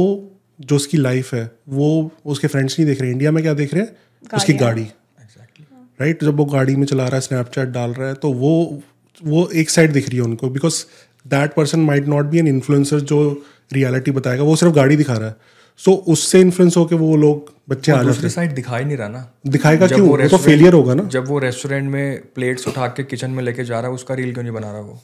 जो 0.59 0.75
उसकी 0.75 0.97
लाइफ 0.97 1.33
है 1.33 1.51
वो 1.69 2.11
उसके 2.25 2.47
फ्रेंड्स 2.47 2.79
नहीं 2.79 2.87
देख 2.87 3.01
रहे। 3.01 3.11
इंडिया 3.11 3.31
में 3.31 3.43
क्या 3.43 3.53
देख 3.53 3.73
रहे 3.73 3.83
हैं? 3.83 3.95
उसकी 4.33 4.53
गाड़ी। 4.53 4.81
एग्जैक्टली 4.81 5.65
राइट 5.99 6.23
जब 6.23 6.37
वो 6.37 6.45
गाड़ी 6.45 6.75
में 6.75 6.85
चला 6.85 7.03
रहा 7.03 7.15
है 7.15 7.21
स्नैपचैट 7.21 7.69
डाल 7.69 7.93
रहा 7.93 8.07
है 8.07 8.13
तो 8.15 8.31
वो 8.33 8.81
वो 9.23 9.47
एक 9.47 9.69
साइड 9.69 9.93
दिख 9.93 10.09
रही 10.09 10.17
है 10.17 10.23
उनको। 10.23 10.49
Because 10.49 10.83
that 11.27 11.53
person 11.53 11.79
might 11.79 12.07
not 12.07 12.25
be 12.25 12.39
an 12.39 12.47
influencer 12.47 12.99
जो 12.99 13.43
रियलिटी 13.73 14.11
बताएगा 14.11 14.43
वो 14.43 14.55
सिर्फ़ 14.55 14.73
गाड़ी 14.73 14.95
दिखा 14.95 15.13
रहा 15.13 15.29
है। 15.29 15.35
सो 15.79 15.91
so, 15.91 15.97
उससे 15.97 16.39
इन्फ्लुएंस 16.41 16.77
होके 16.77 16.95
वो 16.95 17.15
लोग 17.17 17.51
बच्चे 17.69 17.91
आ 17.91 17.95
जाते 17.95 18.07
दूसरी 18.07 18.29
साइड 18.29 18.53
दिखाई 18.55 18.83
नहीं 18.83 18.97
रहा 18.97 19.07
ना। 19.07 19.29
दिखाएगा 19.47 19.87
क्यों? 19.87 20.07
वो 20.07 20.27
तो 20.29 20.37
फेलियर 20.37 20.73
होगा 20.73 20.93
ना। 20.93 21.03
जब 21.03 21.27
वो 21.27 21.39
रेस्टोरेंट 21.39 21.89
में 21.91 22.21
प्लेट्स 22.35 22.67
उठा 22.67 22.87
के 22.87 23.03
किचन 23.03 23.31
में 23.31 23.43
लेके 23.43 23.63
जा 23.63 23.79
रहा 23.79 23.89
है 23.89 23.95
उसका 23.95 24.15
रील 24.15 24.33
क्यों 24.33 24.43
नहीं 24.43 24.53
बना 24.53 24.71
रहा 24.71 24.81
वो? 24.81 25.01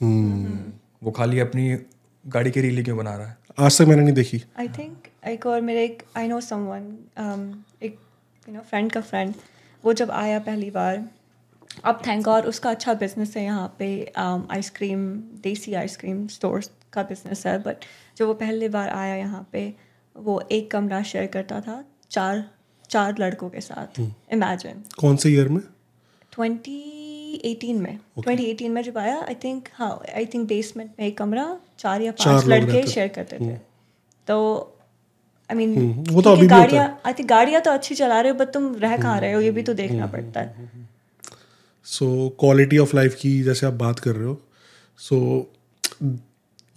वो 1.03 1.11
खाली 1.11 1.39
अपनी 1.39 1.77
गाड़ी 2.25 2.51
की 2.51 2.61
रील 2.61 2.83
क्यों 2.83 2.97
बना 2.97 3.15
रहा 3.15 3.27
है? 3.27 3.37
आज 3.59 3.77
तक 3.77 3.87
मैंने 3.87 4.03
नहीं 4.03 4.13
देखी। 4.13 4.41
आई 4.59 4.67
थिंक 4.67 5.07
एक 5.27 5.45
और 5.45 5.61
मेरे 5.61 5.83
एक 5.83 6.03
आई 6.17 6.27
नो 6.27 6.39
समवन 6.41 6.83
एक 7.83 7.97
यू 8.47 8.55
नो 8.55 8.61
फ्रेंड 8.69 8.91
का 8.91 9.01
फ्रेंड 9.01 9.33
वो 9.83 9.93
जब 9.93 10.11
आया 10.11 10.39
पहली 10.39 10.69
बार 10.71 11.03
अब 11.85 12.01
थैंक 12.07 12.23
गॉड 12.25 12.45
उसका 12.45 12.69
अच्छा 12.69 12.93
बिज़नेस 12.93 13.33
है 13.37 13.43
यहाँ 13.43 13.75
पे 13.79 13.91
आइसक्रीम 14.17 15.05
देसी 15.43 15.73
आइसक्रीम 15.73 16.25
स्टोर्स 16.27 16.69
का 16.93 17.03
बिज़नेस 17.03 17.45
है 17.47 17.57
बट 17.63 17.85
जब 18.17 18.25
वो 18.25 18.33
पहली 18.33 18.69
बार 18.69 18.89
आया 18.89 19.15
यहाँ 19.15 19.47
पे 19.51 19.61
वो 20.23 20.39
एक 20.51 20.69
कमरा 20.71 21.01
शेयर 21.03 21.25
करता 21.33 21.59
था 21.61 21.83
चार 22.11 22.43
चार 22.89 23.15
लड़कों 23.19 23.49
के 23.49 23.61
साथ। 23.61 23.99
इमेजिन 24.33 24.83
कौन 24.99 25.15
से 25.15 25.29
ईयर 25.29 25.47
में? 25.49 25.61
2018 26.33 27.79
में। 27.81 27.99
2018 28.19 28.69
में 28.69 28.81
जब 28.83 28.97
आया 28.97 29.19
आई 29.27 29.35
थिंक 29.43 29.67
हाँ 29.73 29.91
आई 30.15 30.25
थिंक 30.25 30.47
बेसमेंट 30.47 30.91
में 30.99 31.05
एक 31.07 31.17
कमरा 31.17 31.45
चार 31.79 32.01
या 32.01 32.11
पाँच 32.11 32.45
लड़के 32.47 32.85
शेयर 32.87 33.07
करते 33.07 33.37
थे। 33.39 33.55
तो 34.27 34.37
आई 35.49 35.57
मीन 35.57 35.77
हम्म, 35.77 36.03
वो 36.13 36.21
तो 36.21 36.31
अभी 36.31 36.47
गाड़ियाँ 36.47 37.01
आई 37.05 37.13
थिंक 37.13 37.29
गाड़ियाँ 37.29 37.61
तो 37.61 37.71
अच्छी 37.71 37.95
चला 37.95 38.19
रहे 38.21 38.31
हो 38.31 38.37
बट 38.37 38.53
तुम 38.53 38.73
रह 38.75 38.97
कहाँ 38.97 39.19
रहे 39.21 39.33
हो? 39.33 39.41
ये 39.41 39.51
भी 39.51 39.63
तो 39.63 39.73
देखना 39.73 40.03
हम्म, 40.03 40.11
पड़ता 40.11 40.39
है। 40.39 40.69
सो 41.85 42.07
क्वालिटी 42.39 42.77
ऑफ़ 42.77 42.95
लाइफ 42.95 43.15
की 43.15 43.41
जैसे 43.43 43.65
आप 43.67 43.73
बात 43.73 43.99
कर 43.99 44.15
रहे 44.15 44.27
हो 44.27 44.37
सो 44.99 45.19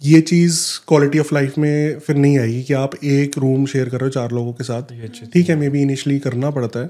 ये 0.03 0.19
चीज़ 0.21 0.59
क्वालिटी 0.87 1.19
ऑफ़ 1.19 1.33
लाइफ 1.35 1.57
में 1.57 1.99
फिर 1.99 2.15
नहीं 2.15 2.39
आएगी 2.39 2.63
कि 2.63 2.73
आप 2.73 2.95
एक 3.03 3.37
रूम 3.37 3.65
शेयर 3.65 3.89
कर 3.89 3.97
रहे 3.97 4.07
हो 4.07 4.11
चार 4.11 4.31
लोगों 4.31 4.53
के 4.53 4.63
साथ। 4.63 4.83
ठीक 5.33 5.49
है 5.49 5.55
मे 5.55 5.69
बी 5.69 5.81
इनिशली 5.81 6.19
करना 6.19 6.49
पड़ता 6.51 6.79
है 6.79 6.89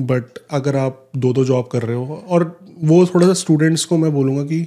बट 0.00 0.38
अगर 0.50 0.76
आप 0.76 1.10
दो 1.16 1.32
दो 1.32 1.44
जॉब 1.44 1.68
कर 1.72 1.82
रहे 1.82 1.96
हो 1.96 2.24
और 2.28 2.44
वो 2.82 3.04
थोड़ा 3.06 3.26
सा 3.26 3.32
स्टूडेंट्स 3.32 3.84
को 3.84 3.98
मैं 3.98 4.12
बोलूँगा 4.12 4.44
कि 4.44 4.62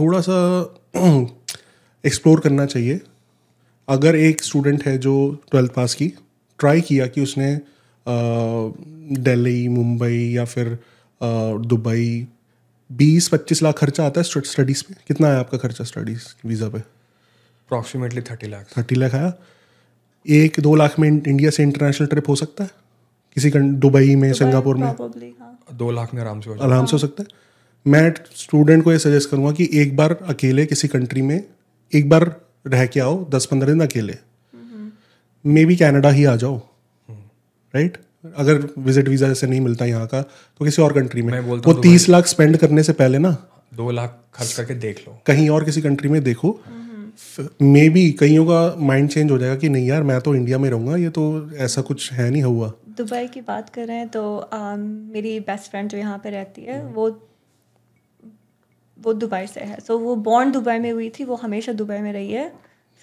थोड़ा 0.00 0.20
सा 0.20 0.38
एक्सप्लोर 2.04 2.40
करना 2.40 2.66
चाहिए। 2.66 3.00
अगर 3.88 4.16
एक 4.16 4.42
स्टूडेंट 4.42 4.86
है 4.86 4.98
जो 4.98 5.14
ट्वेल्थ 5.50 5.72
पास 5.72 5.94
की 5.94 6.08
ट्राई 6.60 6.80
किया 6.80 7.06
कि 7.06 7.20
उसने 7.20 7.60
दिल्ली 9.22 9.68
मुंबई 9.68 10.18
या 10.34 10.44
फिर 10.44 10.78
दुबई 11.66 12.26
बीस 12.92 13.28
पच्चीस 13.28 13.62
लाख 13.62 13.78
खर्चा 13.78 14.06
आता 14.06 14.20
है 14.20 14.42
स्टडीज़ 14.42 14.82
पे 14.82 14.94
कितना 15.08 15.28
है 15.28 15.36
आपका 15.36 15.58
खर्चा 15.58 15.84
स्टडीज़ 15.84 16.46
वीज़ा 16.46 16.68
पे? 16.68 16.78
Approximately 16.78 18.20
thirty 18.20 18.46
lakh 18.46 18.66
thirty 18.78 18.94
lakh 18.94 19.14
आया। 19.14 19.34
एक 20.28 20.60
दो 20.60 20.74
लाख 20.74 20.98
में 20.98 21.08
इंडिया 21.08 21.50
से 21.50 21.62
इंटरनेशनल 21.62 22.06
ट्रिप 22.06 22.28
हो 22.28 22.36
सकता 22.36 22.64
है? 22.64 22.70
किसी 23.34 23.50
कं- 23.50 23.74
दुबई 23.74 24.16
में 24.16 24.32
सिंगापुर 24.32 24.76
में? 24.76 24.86
हाँ। 25.40 25.64
दो 25.72 25.90
लाख 25.90 26.14
में 26.14 26.22
आराम 26.22 26.40
से 26.40 26.50
हो 26.50 26.56
आराम 26.56 26.86
से 26.86 26.92
हो 26.92 26.98
सकता 26.98 27.22
है। 27.22 27.28
मैं 27.86 28.14
स्टूडेंट 28.34 28.84
को 28.84 28.92
ये 28.92 28.98
सजेस्ट 28.98 29.30
करूँगा 29.30 29.52
कि 29.52 29.70
एक 29.72 29.96
बार 29.96 30.18
अकेले 30.26 30.66
किसी 30.66 30.88
कंट्री 30.88 31.22
में 31.22 31.44
एक 31.94 32.08
बार 32.08 32.40
रह 32.66 32.86
के 32.86 33.00
आओ 33.00 33.30
दस 33.30 33.46
पंद्रह 33.46 33.72
दिन 33.72 33.80
अकेले। 33.80 34.16
मे 35.46 35.64
बी 35.64 35.76
कैनेडा 35.76 36.10
ही 36.10 36.24
आ 36.24 36.36
जाओ। 36.36 36.58
राइट 37.74 37.98
अगर 38.24 38.68
विज़िट 38.78 39.08
वीज़ा 39.08 39.28
जैसे 39.28 39.46
नहीं 39.46 39.60
मिलता 39.60 39.84
यहाँ 39.84 40.06
का 40.06 40.22
तो 40.22 40.64
किसी 40.64 40.82
और 40.82 40.92
कंट्री 40.92 41.22
में। 41.22 41.38
वो 41.40 41.72
तीस 41.74 42.08
लाख 42.08 42.26
स्पेंड 42.26 42.56
करने 42.56 42.82
से 42.82 42.92
पहले 42.94 43.18
ना 43.18 43.36
दो 43.74 43.90
लाख 43.90 44.18
खर्च 44.34 44.52
करके 44.52 44.74
देख 44.76 45.02
लो। 45.06 45.18
कहीं 45.26 45.48
और 45.50 45.64
किसी 45.64 45.82
कंट्री 45.82 46.08
में 46.08 46.22
देखो 46.24 46.58
मे 47.62 47.88
बी 47.88 48.10
कईयों 48.12 48.44
का 48.46 48.60
माइंड 48.80 49.08
चेंज 49.10 49.30
हो 49.30 49.38
जाएगा 49.38 49.56
कि 49.56 49.68
नहीं 49.68 49.86
यार 49.86 50.02
मैं 50.02 50.20
तो 50.20 50.34
इंडिया 50.34 50.58
में 50.58 50.68
रहूँगा 50.70 50.96
ये 50.96 51.08
तो 51.10 51.24
ऐसा 51.56 51.82
कुछ 51.82 52.12
है 52.12 52.28
नहीं 52.30 52.42
हुआ। 52.42 52.72
दुबई 52.98 53.26
की 53.28 53.40
बात 53.42 53.68
कर 53.70 53.86
रहे 53.86 53.96
हैं 53.96 54.08
तो 54.08 54.22
um, 54.52 54.78
मेरी 55.12 55.38
बेस्ट 55.42 55.70
फ्रेंड 55.70 55.90
जो 55.90 55.98
यहाँ 55.98 56.18
पे 56.18 56.30
रहती 56.30 56.62
है 56.62 56.84
वो 56.84 57.08
वो 58.98 59.12
दुबई 59.14 59.46
से 59.46 59.60
है। 59.60 59.76
सो 59.76 59.94
so, 59.94 60.00
वो 60.00 60.14
बॉर्न 60.16 60.52
दुबई 60.52 60.78
में 60.78 60.90
हुई 60.92 61.08
थी 61.18 61.24
वो 61.24 61.34
हमेशा 61.36 61.72
दुबई 61.74 61.98
में 61.98 62.12
रही 62.12 62.32
है। 62.32 62.52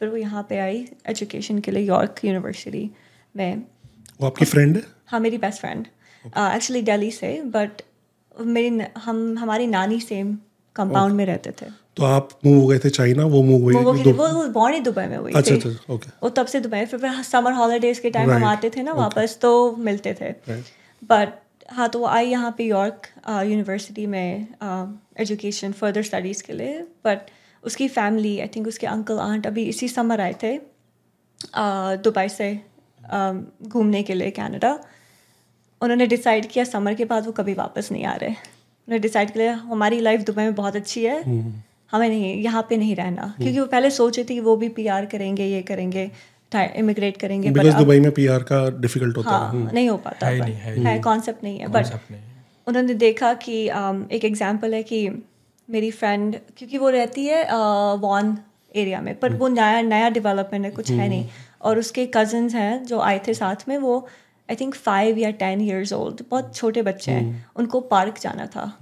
फिर 0.02 0.10
वो 0.10 0.18
यहाँ 0.18 0.46
पे 0.50 0.60
आई 0.60 0.86
एजुकेशन 1.10 1.60
के 1.60 1.72
लिए 1.72 1.84
यॉर्क 1.84 2.26
यूनिवर्सिटी 2.26 2.90
में। 3.36 3.64
वो 4.22 4.28
आपकी 4.28 4.46
फ्रेंड 4.46 4.76
है? 4.76 4.84
हाँ 5.10 5.20
मेरी 5.20 5.38
बेस्ट 5.38 5.60
फ्रेंड 5.62 5.88
एक्चुअली 6.26 6.82
दिल्ली 6.82 7.12
से 7.12 7.42
बट 7.56 7.82
मेरी 8.58 8.82
हम 9.06 9.38
हमारी 9.38 9.68
नानी 9.68 10.00
सेम 10.02 10.38
कंपाउंड 10.76 11.16
में 11.16 11.26
रहते 11.26 11.52
थे. 11.62 11.66
तो 11.98 12.04
आप 12.04 12.30
मूव 12.46 12.60
हो 12.60 12.68
गए 12.68 12.80
थे 12.80 12.90
चाइना 12.90 13.26
वो 13.26 13.42
मूव 13.44 13.62
हुई 13.64 13.76
वो 13.76 14.14
वो 14.14 14.48
बॉर्न 14.54 14.74
ही 14.74 14.80
दुबई 14.80 15.06
में 15.08 15.18
हुई 15.18 15.32
अच्छा 15.32 15.56
थी. 15.56 15.58
अच्छा 15.60 15.94
ओके 15.94 16.10
वो 16.24 16.30
तब 16.30 16.46
से 16.46 16.60
दुबई 16.60 16.86
फिर 16.86 17.22
समर 17.24 17.54
हॉलीडेज 17.54 18.00
के 18.00 18.10
टाइम 18.10 18.32
हम 18.32 18.44
आते 18.46 18.70
थे 18.70 18.84
ना 18.84 18.94
वापस 18.94 19.38
तो 19.42 19.52
मिलते 19.80 20.14
थे. 20.22 20.32
बट 21.02 21.30
हाँ 21.72 21.88
तो 21.90 22.00
वो 22.00 22.06
आई 22.08 22.28
यहाँ 22.28 22.54
पे 22.58 22.64
यॉर्क 22.64 23.08
यूनिवर्सिटी 23.28 24.06
में 24.08 24.48
एजुकेशन 25.20 25.72
फर्दर 25.72 26.04
स्टडीज़ 26.04 26.44
के 26.44 26.54
लिए. 26.54 26.82
बट 27.06 27.32
उसकी 27.64 27.88
फैमिली 27.88 28.40
आई 28.40 28.48
थिंक 28.56 28.68
उसके 28.68 28.88
अंकल 28.88 29.20
आंट 29.20 29.48
अभी 29.48 29.64
इसी 29.70 29.88
समर 29.90 30.22
आए 30.22 30.36
थे 30.44 30.58
uh, 30.58 32.04
दुबई 32.04 32.28
से 32.30 32.52
um, 33.02 33.42
घूमने 33.68 34.04
के 34.04 34.14
लिए 34.14 34.32
कनाडा 34.32 34.78
उन्होंने 35.86 36.08
डिसाइड 36.08 36.46
किया 36.46 36.64
समर 36.66 36.94
के 36.94 37.06
बाद 37.06 37.26
वो 37.26 37.32
कभी 37.32 37.54
वापस 37.54 37.92
नहीं 37.92 38.04
आ 38.06 38.16
रहे। 38.16 38.30
उन्होंने 38.30 39.00
डिसाइड 39.00 39.32
किया 39.32 39.54
हमारी 39.56 40.00
लाइफ 40.00 40.22
दुबई 40.22 40.44
में 40.44 40.56
बहुत 40.56 40.76
अच्छी 40.76 41.04
है। 41.06 41.20
हमें 41.92 42.08
नहीं 42.10 42.36
यहाँ 42.44 42.66
पे 42.70 42.78
नहीं 42.78 42.96
रहना। 42.96 43.34
क्योंकि 43.38 43.60
वो 43.60 43.66
पहले 43.66 43.90
सोचे 43.90 44.24
थे 44.24 44.34
कि 44.34 44.40
वो 44.40 44.56
भी 44.56 44.70
पीआर 44.70 45.06
करेंगे 45.06 45.46
ये 45.46 45.62
करेंगे 45.62 46.10
इमिग्रेट 46.78 47.18
करेंगे 47.18 47.50
बिकॉज़ 47.52 47.76
दुबई 47.76 48.00
में 48.00 48.12
पीआर 48.12 48.44
का 48.44 48.60
डिफ़िकल्ट 48.82 49.18
होता 49.18 49.30
हाँ। 49.30 49.54
है 49.54 49.74
नहीं 49.74 49.90
हो 49.90 49.98
पाता। 49.98 50.28
है 50.28 51.00
कॉन्सेप्ट 51.00 51.44
नहीं। 51.44 51.60
है 51.60 51.68
बट। 51.68 51.86
उन्होंने 52.68 52.94
देखा 52.94 53.34
कि 53.34 53.56
um, 53.70 54.12
एक 54.12 54.26
एग्जांपल 54.26 54.74
है 54.74 54.84
कि 54.84 55.00
मेरी 55.70 55.92
फ्रेंड 55.92 56.36
क्योंकि 56.58 56.78
वो 56.78 56.90
रहती 56.90 57.26
है 57.26 57.44
वॉन 57.98 58.38
एरिया 58.76 59.02
में 59.02 59.14
पर 59.20 59.34
वो 59.34 59.48
नया 59.48 59.82
नया 59.82 60.10
डेवलपमेंट 60.10 60.66
है 60.66 60.72
कुछ 60.72 60.92
है 60.92 61.08
नहीं। 61.10 61.28
और 61.62 61.80
उसके 61.80 62.06
कजन्स 62.14 62.56
हैं 62.56 62.84
जो 62.86 63.00
आए 63.00 63.20
थे 63.28 63.34
साथ 63.34 63.68
में 63.68 63.78
वो 63.78 64.08
आई 64.52 64.56
थिंक 64.56 64.76
फाइव 64.76 65.18
या 65.18 65.32
टेन 65.32 65.62
ईयर्स 65.62 65.94
ओल्ड 65.94 66.22
बहुत 66.32 66.56
छोटे 66.56 66.82
बच्चे 66.82 67.12
हैं। 67.12 67.46
उनको 67.56 67.80
पार्क 67.80 68.20
जाना 68.22 68.46
था। 68.46 68.78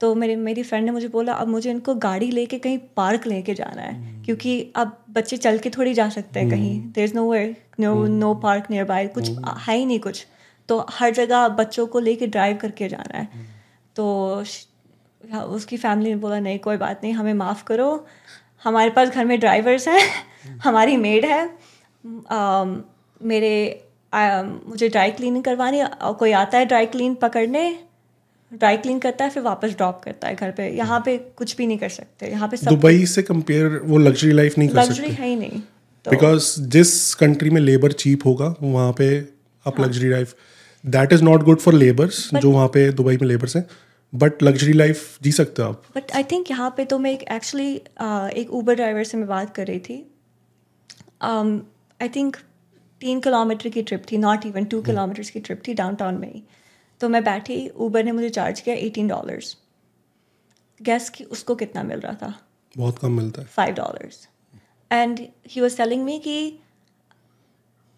तो 0.00 0.14
मेरे 0.14 0.36
मेरी 0.36 0.62
फ्रेंड 0.62 0.84
ने 0.84 0.92
मुझे 0.92 1.08
बोला 1.08 1.32
अब 1.32 1.48
मुझे 1.48 1.70
इनको 1.70 1.94
गाड़ी 1.94 2.30
लेके 2.30 2.58
कहीं 2.58 2.78
पार्क 2.96 3.26
लेके 3.26 3.54
जाना 3.54 3.82
है। 3.82 4.22
क्योंकि 4.24 4.72
अब 4.76 5.04
बच्चे 5.10 5.36
चल 5.36 5.58
के 5.58 5.70
थोड़ी 5.70 5.94
जा 5.94 6.08
सकते 6.08 6.40
हैं 6.40 6.50
कहीं। 6.50 6.92
There 6.92 7.04
is 7.04 7.14
no 7.14 7.30
way 7.32 7.56
no 7.80 8.06
no 8.06 8.34
park 8.34 8.70
nearby 8.84 9.06
कुछ 9.06 9.30
है 9.58 9.76
ही 9.76 9.86
नहीं 9.86 10.00
कुछ। 10.00 10.26
तो 10.68 10.86
हर 10.90 11.10
जगह 11.10 11.48
बच्चों 11.48 11.86
को 11.86 11.98
लेके 11.98 12.26
ड्राइव 12.26 12.56
करके 12.56 12.88
जाना 12.88 13.18
है। 13.18 13.28
तो 13.96 14.36
हाँ, 15.32 15.44
उसकी 15.44 15.76
फैमिली 15.76 16.10
ने 16.10 16.16
बोला 16.16 16.40
नहीं 16.40 16.58
कोई 16.58 16.76
बात 16.76 17.00
नहीं 17.04 17.12
हमें 17.12 17.34
माफ़ 17.34 17.64
करो। 17.64 18.06
हमारे 18.64 18.90
पास 18.90 19.08
घर 19.08 19.24
में 19.24 19.40
ड्राइवर्स 19.40 19.88
हैं 19.88 20.00
हमारी 20.64 20.96
मेड 20.96 21.24
है। 21.24 21.48
अम, 22.30 22.82
मेरे 23.22 23.84
आ, 24.12 24.42
मुझे 24.42 24.88
ड्राई 24.88 25.10
क्लीनिंग 25.10 25.44
करवानी 25.44 25.80
और 25.82 26.12
कोई 26.14 26.32
आता 26.32 26.58
है 26.58 26.66
ड्राई 26.66 26.86
क्लीन 26.86 27.14
पकड़ने 27.22 27.62
ड्राई 28.52 28.76
क्लीन 28.76 28.98
करता 28.98 29.24
है 29.24 29.30
फिर 29.30 29.42
वापस 29.42 29.74
ड्रॉप 29.76 30.00
करता 30.04 30.28
है 30.28 30.34
घर 30.34 30.50
पे। 30.50 30.68
यहाँ 30.68 31.00
पे 31.04 31.16
कुछ 31.36 31.56
भी 31.56 31.66
नहीं 31.66 31.78
कर 31.78 31.88
सकते 31.88 32.30
यहाँ 32.30 32.48
पे 32.48 32.56
सब 32.56 32.70
दुबई 32.70 33.04
से 33.06 33.22
कंपेयर 33.22 33.80
वो 33.84 33.98
लग्जरी 33.98 34.32
लाइफ 34.32 34.58
नहीं 34.58 34.68
कर 34.68 34.78
लग्जरी 34.78 35.10
सकते। 35.10 35.22
है 35.22 35.28
ही 35.28 35.36
नहीं 35.36 35.60
तो 36.06 36.10
बिकॉज़ 36.10 36.54
जिस 36.70 37.14
कंट्री 37.14 37.50
में 37.50 37.60
लेबर 37.60 37.92
चीप 37.94 38.26
होगा 38.26 38.54
वहाँ 38.62 38.92
पे 38.98 39.08
आप। 39.66 39.80
Luxury 39.80 40.10
life 40.10 40.34
that 40.84 41.12
is 41.12 41.22
not 41.24 41.42
good 41.44 41.58
for 41.58 41.74
labours 41.74 42.28
जो 42.34 42.50
वहाँ 42.50 42.68
पे 42.68 42.90
दुबई 42.92 43.16
में 43.16 43.26
लेबर्स 43.28 43.56
हैं। 43.56 43.66
बट 44.12 44.42
लग्जरी 44.42 44.72
लाइफ 44.72 45.18
जी 45.22 45.32
सकते 45.32 45.62
हो 45.62 45.68
आप। 45.68 45.82
बट 45.96 46.12
आई 46.12 46.22
थिंक 46.30 46.50
यहाँ 46.50 46.70
पे 46.76 46.84
तो 46.84 46.98
मैं 46.98 47.12
एक 47.12 47.22
एक्चुअली 47.32 47.72
एक 48.40 48.48
ऊबर 48.50 48.74
ड्राइवर 48.74 49.04
से 49.04 49.16
मैं 49.16 49.26
बात 49.28 49.54
कर 49.56 49.66
रही 49.66 49.78
थी। 49.80 50.04
आई 51.22 52.08
um, 52.08 52.14
थिंक 52.16 52.36
तीन 53.00 53.20
किलोमीटर 53.20 53.68
की 53.68 53.82
ट्रिप 53.82 54.02
थी 54.12 54.18
नॉट 54.18 54.46
इवन 54.46 54.64
टू 54.66 54.80
किलोमीटर्स 54.82 55.30
की 55.30 55.40
ट्रिप 55.40 55.62
थी 55.68 55.74
डाउनटाउन 55.74 56.14
में 56.16 56.32
ही। 56.32 56.42
तो 57.00 57.08
मैं 57.08 57.22
बैठी 57.24 57.68
ऊबर 57.78 58.04
ने 58.04 58.12
मुझे 58.12 58.28
चार्ज 58.30 58.60
किया 58.60 58.74
एटीन 58.78 59.08
डॉलर्स 59.08 59.56
गैस 60.80 61.08
की 61.10 61.24
उसको 61.26 61.54
कितना 61.56 61.82
मिल 61.82 62.00
रहा 62.00 62.14
था? 62.14 62.34
बहुत 62.74 62.98
कम 62.98 63.12
मिलता 63.12 63.42
है। 63.42 63.46
Five 63.48 63.74
dollars 63.74 64.26
and 64.90 65.20
he 65.48 65.60
was 65.60 65.76
telling 65.76 66.04
me 66.04 66.18
कि 66.18 66.58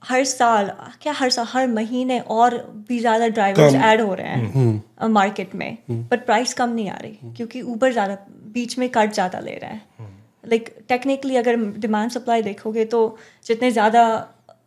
हर 0.02 0.24
साल 0.24 0.70
क्या 1.02 1.12
हर 1.12 1.30
साल 1.30 1.46
हर 1.48 1.66
महीने 1.68 2.18
और 2.30 2.56
भी 2.88 2.98
ज़्यादा 2.98 3.26
ड्राइवर्स। 3.28 3.74
ऐड 3.74 4.00
हो 4.00 4.14
रहे 4.14 4.28
हैं 4.28 5.08
मार्केट 5.10 5.54
में। 5.54 5.78
बट 5.90 6.24
प्राइस 6.26 6.54
कम 6.54 6.70
नहीं 6.70 6.88
आ 6.90 6.96
रही 6.96 7.32
क्योंकि 7.36 7.62
ऊबर 7.64 7.92
ज़्यादा 7.92 8.16
बीच 8.52 8.78
में 8.78 8.88
कट 8.90 9.12
ज़्यादा 9.12 9.40
ले 9.40 9.54
रहा 9.56 9.70
है। 9.70 10.10
लाइक 10.44 10.74
टेक्निकली 10.88 11.36
अगर 11.36 11.56
डिमांड 11.78 12.10
सप्लाई 12.10 12.42
देखोगे 12.42 12.84
तो 12.86 13.00
जितने 13.46 13.70
ज़्यादा 13.70 14.04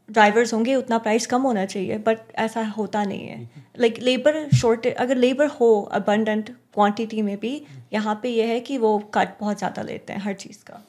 ड्राइवर्स 0.09 0.53
होंगे 0.53 0.75
उतना 0.75 0.97
प्राइस 0.97 1.25
कम 1.27 1.41
होना 1.41 1.65
चाहिए 1.65 1.97
बट 1.99 2.17
ऐसा 2.39 2.63
होता 2.67 3.03
नहीं 3.03 3.27
है। 3.27 3.63
लाइक 3.79 3.99
लेबर 3.99 4.47
शॉर्टेज 4.55 4.93
अगर 4.95 5.15
लेबर 5.17 5.47
हो 5.51 5.69
अबंडेंट 5.93 6.49
क्वांटिटी 6.49 7.21
में 7.21 7.37
भी 7.39 7.61
यहाँ 7.93 8.19
पे 8.23 8.29
यह 8.29 8.47
है 8.47 8.59
कि 8.59 8.77
वो 8.77 8.97
कट 9.15 9.29
बहुत 9.39 9.57
ज़्यादा 9.57 9.81
लेते 9.81 10.13
हैं 10.13 10.19
हर 10.21 10.33
चीज़ 10.35 10.63
का। 10.63 10.83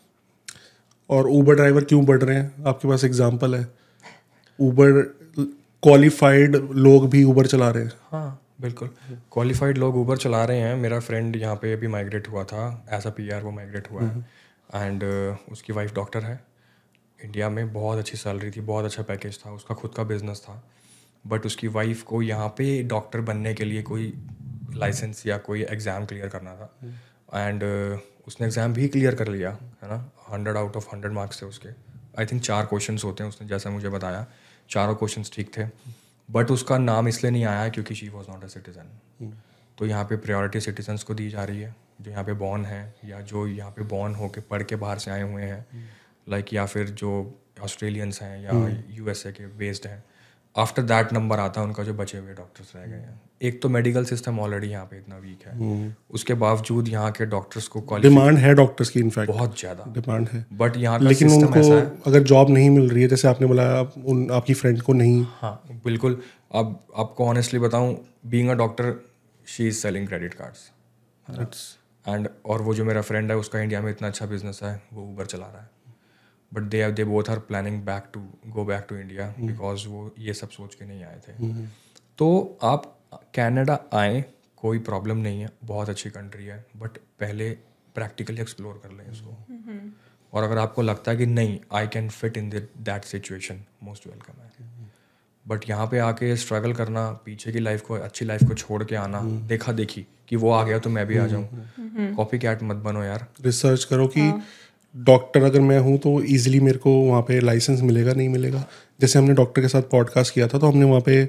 और 1.11 1.29
ऊबर 1.29 1.55
ड्राइवर 1.55 1.85
क्यों 1.85 2.05
बढ़ 2.05 2.23
रहे 2.23 2.37
हैं? 2.37 2.65
आपके 2.67 2.89
पास 2.89 3.05
एग्ज़ाम्पल 3.05 3.55
है। 3.55 3.67
ऊबर 4.59 5.03
क्वालिफाइड 5.83 6.57
लोग 6.57 7.09
भी 7.11 7.23
ऊबर 7.25 7.47
चला 7.47 7.71
रहे 7.71 7.85
हैं। 7.85 7.93
हाँ 8.11 8.41
बिल्कुल। 8.61 8.89
क्वालिफाइड 9.33 9.79
लोग 9.79 9.97
ऊबर 9.97 10.17
चला 10.19 10.45
रहे 10.45 10.61
हैं। 10.61 10.75
मेरा 10.77 10.99
फ्रेंड 11.01 11.37
यहाँ 11.37 11.57
पे 11.57 11.73
अभी 11.73 11.87
माइग्रेट 11.89 12.29
हुआ 12.29 12.45
था 12.45 12.65
एज 12.93 13.07
अ 13.07 13.11
पी 13.11 13.29
वो 13.41 13.51
माइग्रेट 13.51 13.91
हुआ 13.93 14.03
है। 14.03 14.25
एंड 14.75 15.03
uh, 15.03 15.53
उसकी 15.53 15.73
वाइफ 15.73 15.95
डॉक्टर 15.95 16.23
है। 16.23 16.41
इंडिया 17.21 17.49
में 17.51 17.73
बहुत 17.73 17.99
अच्छी 17.99 18.17
सैलरी 18.17 18.51
थी 18.51 18.61
बहुत 18.63 18.85
अच्छा 18.85 19.03
पैकेज 19.03 19.39
था 19.45 19.51
उसका 19.53 19.75
खुद 19.75 19.95
का 19.95 20.03
बिज़नेस 20.05 20.41
था। 20.41 20.63
बट 21.25 21.47
उसकी 21.47 21.69
वाइफ 21.69 22.03
को 22.03 22.23
यहाँ 22.23 22.49
पे 22.49 22.83
डॉक्टर 22.85 23.21
बनने 23.21 23.55
के 23.55 23.65
लिए 23.65 23.83
कोई 23.83 24.13
लाइसेंस 24.75 25.27
या 25.27 25.39
कोई 25.39 25.63
एग्ज़ाम 25.65 26.07
क्लियर 26.07 26.29
करना 26.29 26.55
था। 26.57 26.71
एंड 27.35 27.63
uh, 27.63 28.01
उसने 28.27 28.47
एग्ज़ाम 28.47 28.73
भी 28.73 28.89
क्लियर 28.89 29.15
कर 29.15 29.29
लिया 29.29 29.51
है 29.83 29.89
ना? 29.89 29.99
Hundred 30.31 30.57
out 30.57 30.77
of 30.77 30.89
hundred 30.93 31.13
marks 31.13 31.43
थे 31.43 31.47
उसके। 31.47 31.69
आई 32.19 32.27
थिंक 32.27 32.43
चार 32.43 32.67
क्वेश्चंस 32.67 33.05
होते 33.05 33.25
हैं 33.25 33.31
उसने 33.31 33.47
जैसा 33.49 33.71
मुझे 33.71 33.89
बताया। 33.89 34.27
चारों 34.71 34.95
क्वेश्चंस 34.95 35.31
ठीक 35.35 35.57
थे। 35.57 35.67
बट 36.29 36.51
उसका 36.51 36.79
नाम 36.79 37.09
इसलिए 37.09 37.33
नहीं 37.33 37.45
आया 37.45 37.69
क्योंकि 37.69 37.95
she 37.95 38.09
was 38.09 38.31
not 38.31 38.45
a 38.45 38.49
citizen 38.49 39.33
तो 39.79 39.87
यहाँ 39.87 40.05
पे 40.05 40.17
प्रायोरिटी 40.17 40.61
सिटीजन्स 40.61 41.03
को 41.03 41.15
दी 41.15 41.29
जा 41.31 41.45
रही 41.45 41.61
है 41.61 41.75
जो 42.01 42.11
यहाँ 42.11 42.25
पे 42.25 42.33
बॉर्न 42.35 42.65
है 42.65 42.95
या 43.05 43.21
जो 43.23 43.47
यहाँ 43.47 43.71
पे 43.71 43.83
बॉर्न 43.87 44.15
होके 44.15 44.41
पढ़ 44.51 44.63
के 44.63 44.77
बाहर 44.77 44.99
से 44.99 45.11
आए 45.11 45.23
हुए 45.23 45.43
हैं। 45.43 45.89
लाइक 46.27 46.45
like, 46.45 46.55
या 46.55 46.67
फिर 46.67 46.91
जो 46.93 47.41
ऑस्ट्रेलियंस 47.63 48.21
हैं 48.23 48.43
या 48.43 48.53
यूएसए 48.91 49.33
के 49.33 49.47
बेस्ड 49.59 49.87
हैं 49.87 50.03
आफ्टर 50.55 50.83
दैट 50.85 51.13
नंबर 51.13 51.39
आता 51.39 51.61
है 51.61 51.67
उनका 51.67 51.83
जो 51.85 51.95
बचे 51.95 52.19
हुए 52.19 52.35
डॉक्टर्स 52.35 52.73
रह 52.77 52.85
गए 52.87 52.97
हैं। 52.97 53.21
एक 53.43 53.61
तो 53.63 53.69
मेडिकल 53.69 54.05
सिस्टम 54.05 54.39
ऑलरेडी 54.41 54.69
यहाँ 54.69 54.85
पे 54.87 54.97
इतना 54.97 55.17
वीक 55.17 55.47
है। 55.47 55.97
उसके 56.11 56.35
बावजूद 56.35 56.89
यहाँ 56.89 57.11
के 57.13 57.27
डॉक्टर्स 57.27 57.69
को 57.69 57.99
डिमांड 57.99 58.39
है 58.39 58.55
डॉक्टर्स 58.55 58.91
की 58.91 59.01
इनफैक्ट 59.01 59.33
बहुत 59.33 59.59
ज़्यादा। 59.61 59.85
डिमांड 59.95 60.29
है। 60.29 60.45
बट 60.55 60.77
यहाँ 60.77 60.99
लेकिन 61.01 61.31
उनको 61.33 61.59
ऐसा 61.59 61.75
है। 61.75 61.93
अगर 62.07 62.23
जॉब 62.23 62.51
नहीं 62.51 62.71
मिल 62.71 62.89
रही 62.91 63.03
है 63.03 63.09
जैसे 63.09 63.29
आपने 63.29 63.47
बोला 63.47 63.69
आप, 63.71 63.95
उन 63.99 64.31
आपकी 64.31 64.55
फ्रेंड 64.55 64.83
को 64.83 64.93
नहीं। 64.95 65.25
हाँ 65.35 65.81
बिल्कुल। 65.85 66.21
अब 66.53 66.79
आपको 66.97 67.27
ऑनेस्टली 67.27 67.61
बताऊँ 67.61 67.97
being 68.27 68.49
a 68.49 68.55
doctor 68.57 68.95
she 69.47 69.69
is 69.69 69.77
selling 69.77 70.09
credit 70.09 70.35
cards 70.35 71.77
and 72.05 72.29
और 72.47 72.63
वो 72.63 72.75
जो 72.75 72.85
मेरा 72.85 73.01
फ्रेंड 73.03 73.31
है 73.31 73.37
उसका 73.37 73.61
इंडिया 73.61 73.81
में 73.81 73.91
इतना 73.91 74.09
अच्छा 74.09 74.27
बिज़नेस 74.27 74.61
है 74.63 74.81
वो 74.93 75.03
ऊबर 75.03 75.27
चला 75.27 75.47
रहा 75.47 75.63
है। 75.63 75.75
But 76.53 76.63
they 76.63 76.91
they 76.93 77.05
both 77.05 77.31
are 77.31 77.39
planning 77.49 77.81
back 77.85 78.11
to 78.13 78.21
go 78.49 78.65
back 78.65 78.87
to 78.89 78.97
India 78.97 79.35
because 79.41 79.87
वो 79.89 80.11
ये 80.19 80.35
सब 80.35 80.51
सोच 80.51 80.75
के 80.75 80.85
नहीं 80.85 81.05
आए 81.05 81.21
थे। 81.29 81.33
तो 82.19 82.59
आप 82.65 82.93
कैनेडा 83.35 83.79
आए 83.95 84.25
कोई 84.57 84.79
प्रॉब्लम 84.81 85.17
नहीं 85.19 85.41
है 85.41 85.51
बहुत 85.65 85.89
अच्छी 85.89 86.11
कंट्री 86.11 86.45
है 86.45 86.65
बट 86.77 86.99
पहले 87.21 87.51
प्रैक्टिकली 87.95 88.41
एक्सप्लोर 88.41 88.81
कर 88.83 88.93
लें 88.93 89.11
इसको। 89.13 89.37
और 90.33 90.43
अगर 90.43 90.59
आपको 90.59 90.83
लगता 90.83 91.11
है 91.11 91.17
कि 91.17 91.27
नहीं 91.27 91.59
I 91.75 91.87
can 91.87 92.09
fit 92.11 92.37
in 92.37 92.51
that 92.51 93.05
situation 93.05 93.63
most 93.83 94.07
welcome 94.07 94.43
है। 94.43 94.95
बट 95.47 95.69
यहाँ 95.69 95.87
पे 95.87 95.99
आके 95.99 96.35
स्ट्रगल 96.37 96.73
करना 96.73 97.11
पीछे 97.25 97.53
की 97.53 97.59
लाइफ 97.59 97.81
को 97.81 97.95
अच्छी 97.95 98.25
लाइफ 98.25 98.45
को 98.49 98.55
छोड़ 98.55 98.83
के 98.85 98.97
आना 98.97 99.21
देखा 99.49 99.73
देखी 99.73 100.07
कि 100.29 100.37
वो 100.37 100.51
आ 100.51 100.63
गया 100.65 100.79
तो 100.79 100.91
मैं 100.91 101.07
भी 101.07 101.17
आ 101.17 101.27
जाऊँ। 101.27 102.15
कॉपी 102.17 102.39
कैट 102.39 102.63
मत 102.63 102.77
बनो 102.85 103.03
यार। 103.03 103.27
रिसर्च 103.41 103.85
करो 103.85 104.07
कि 104.09 104.31
डॉक्टर 104.97 105.43
अगर 105.43 105.61
मैं 105.61 105.79
हूँ 105.79 105.99
तो 105.99 106.25
ईजिली 106.25 106.61
मेरे 106.61 106.79
को 106.79 106.91
वहाँ 107.01 107.23
पे 107.23 107.41
लाइसेंस 107.41 107.81
मिलेगा 107.81 108.13
नहीं 108.13 108.29
मिलेगा। 108.29 108.69
जैसे 109.01 109.19
हमने 109.19 109.35
डॉक्टर 109.35 109.63
के 109.63 109.69
साथ 109.69 109.83
पॉडकास्ट 109.83 110.35
किया 110.35 110.49
था 110.49 110.59
तो 110.59 110.67
हमने 110.67 110.85
वहाँ 110.85 111.01
पे 111.01 111.25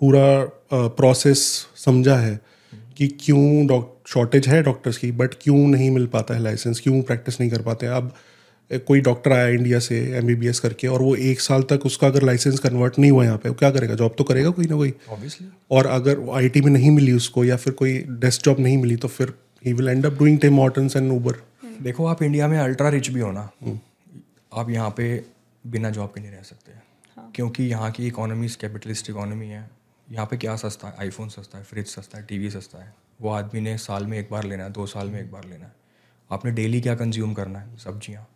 पूरा 0.00 0.44
प्रोसेस 0.74 1.66
समझा 1.76 2.16
है 2.16 2.40
कि 2.96 3.08
क्यों 3.20 3.82
शॉर्टेज 4.06 4.48
है 4.48 4.62
डॉक्टर्स 4.62 4.96
की 4.96 5.12
बट 5.12 5.30
क्यों 5.40 5.56
नहीं 5.56 5.90
मिल 5.90 6.06
पाता 6.06 6.34
है 6.34 6.42
लाइसेंस 6.42 6.80
क्यों 6.80 7.02
प्रैक्टिस 7.02 7.40
नहीं 7.40 7.50
कर 7.50 7.62
पाते 7.62 7.86
अब 7.86 8.14
कोई 8.86 9.00
डॉक्टर 9.00 9.32
आया 9.32 9.46
इंडिया 9.46 9.78
से 9.78 10.00
एमबीबीएस 10.16 10.60
करके 10.60 10.88
और 10.88 11.02
वो 11.02 11.14
एक 11.14 11.40
साल 11.40 11.62
तक 11.62 11.86
उसका 11.86 12.06
अगर 12.06 12.22
लाइसेंस 12.22 12.58
कन्वर्ट 12.58 12.98
नहीं 12.98 13.10
हुआ 13.10 13.24
यहाँ 13.24 13.38
पे 13.38 13.48
वो 13.48 13.54
क्या 13.54 13.70
करेगा? 13.70 13.94
जॉब 13.94 14.14
तो 14.18 14.24
करेगा 14.24 14.50
कोई 14.50 14.66
ना 14.66 14.76
कोई। 14.76 14.92
ऑब्वियसली 15.10 15.48
और 15.70 15.86
अगर 15.86 16.20
आईटी 16.34 16.60
में 16.60 16.70
नहीं 16.72 16.90
मिली 16.90 17.12
उसको 17.12 17.44
या 17.44 17.56
फिर 17.56 17.72
कोई 17.72 17.98
डेस्क 17.98 18.44
जॉब 18.44 18.60
नहीं 18.60 18.78
मिली 18.78 18.96
तो 18.96 19.08
फिर 19.08 19.32
he 19.66 19.72
will 19.72 19.88
end 19.88 20.06
up 20.06 20.12
doing 20.12 20.38
Tim 20.38 20.54
Hortons 20.54 20.96
and 20.96 21.12
Uber 21.12 21.32
देखो 21.82 22.06
आप 22.06 22.22
इंडिया 22.22 22.48
में 22.48 22.58
अल्ट्रा 22.58 22.88
रिच 22.88 23.08
भी 23.08 23.20
हो 23.20 23.30
ना 23.32 23.50
आप 24.52 24.70
यहाँ 24.70 24.90
पे 24.90 25.04
बिना 25.64 25.90
जॉब 25.90 26.12
के 26.14 26.20
नहीं 26.20 26.30
रह 26.30 26.42
सकते। 26.42 26.72
हाँ. 26.72 27.30
क्योंकि 27.34 27.64
यहाँ 27.64 27.90
की 27.90 28.06
इकोनॉमी 28.06 28.48
कैपिटलिस्ट 28.60 29.10
इकोनॉमी 29.10 29.48
है। 29.48 29.70
यहाँ 30.08 30.26
पे 30.26 30.36
क्या 30.36 30.56
सस्ता 30.56 30.88
है? 30.88 30.94
आईफोन 31.00 31.28
सस्ता 31.28 31.58
है 31.58 31.64
फ्रिज 31.64 31.86
सस्ता 31.86 32.18
है 32.18 32.24
टीवी 32.26 32.50
सस्ता 32.50 32.78
है। 32.78 32.94
वो 33.20 33.30
आदमी 33.30 33.60
ने 33.60 33.76
साल 33.78 34.06
में 34.06 34.18
एक 34.18 34.28
बार 34.30 34.44
लेना 34.44 34.64
है 34.64 34.72
दो 34.72 34.86
साल 34.86 35.10
में 35.10 35.20
एक 35.20 35.30
बार 35.32 35.44
लेना 35.44 35.66
है। 35.66 35.72
आपने 36.30 36.50
डेली 36.52 36.80
क्या 36.80 36.94
कंज्यूम 36.94 37.34
करना 37.34 37.58
है? 37.58 37.76
सब्ज़ियाँ। 37.76 38.26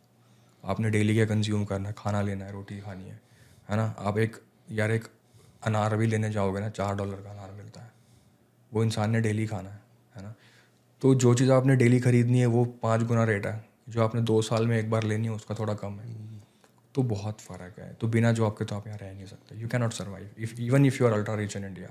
आपने 0.65 0.91
डेली 0.91 1.15
क्या 1.15 1.27
कंज्यूम 1.27 1.65
करना 1.65 1.89
है? 1.89 1.95
खाना 1.99 2.23
लेना 2.23 2.45
है 2.45 2.53
रोटी 2.53 2.81
खानी 2.81 3.05
है। 3.05 3.21
है 3.71 3.77
ना? 3.77 3.95
आप 3.99 4.19
एक 4.19 4.37
यार 4.71 4.91
एक 4.91 5.09
अनार 5.65 5.97
भी 5.97 6.07
लेने 6.07 6.31
जाओगे 6.31 6.61
ना 6.61 6.69
चार 6.71 6.95
डॉलर 6.95 7.23
का 7.23 7.31
अनार 7.31 7.51
मिलता 7.53 7.81
है। 7.81 7.93
वो 8.73 8.85
इंसान 8.85 9.11
ने 9.11 9.21
डेली 9.21 9.47
खाना 9.47 9.71
है। 9.71 9.81
तो 11.07 11.15
जो 11.17 11.33
चीज़ 11.35 11.51
आपने 11.53 11.75
डेली 11.77 11.99
खरीदनी 12.01 12.39
है 12.41 12.47
वो 12.49 12.65
पाँच 12.83 13.03
गुना 13.07 13.25
रेट 13.25 13.45
है। 13.47 13.65
जो 13.89 14.03
आपने 14.03 14.21
दो 14.23 14.41
साल 14.43 14.67
में 14.67 14.77
एक 14.79 14.89
बार 14.91 15.03
लेनी 15.03 15.27
है 15.27 15.33
उसका 15.33 15.55
थोड़ा 15.55 15.75
कम 15.75 15.93
है। 15.95 16.15
तो 16.95 17.03
बहुत 17.05 17.41
फ़र्क 17.41 17.79
है। 17.79 17.93
तो 18.01 18.09
बिना 18.09 18.33
जॉब 18.33 18.53
के 18.59 18.65
तो 18.65 18.77
आप 18.77 18.87
यहाँ 18.87 18.99
रह 18.99 19.13
नहीं 19.13 19.27
सकते। 19.27 19.59
You 19.61 19.69
can 19.69 19.81
not 19.81 19.93
survive 19.93 20.43
if 20.43 20.55
even 20.61 20.87
if 20.87 20.97
you 21.01 21.07
are 21.09 21.13
ultra 21.15 21.35
rich 21.35 21.57
in 21.57 21.65
India 21.65 21.89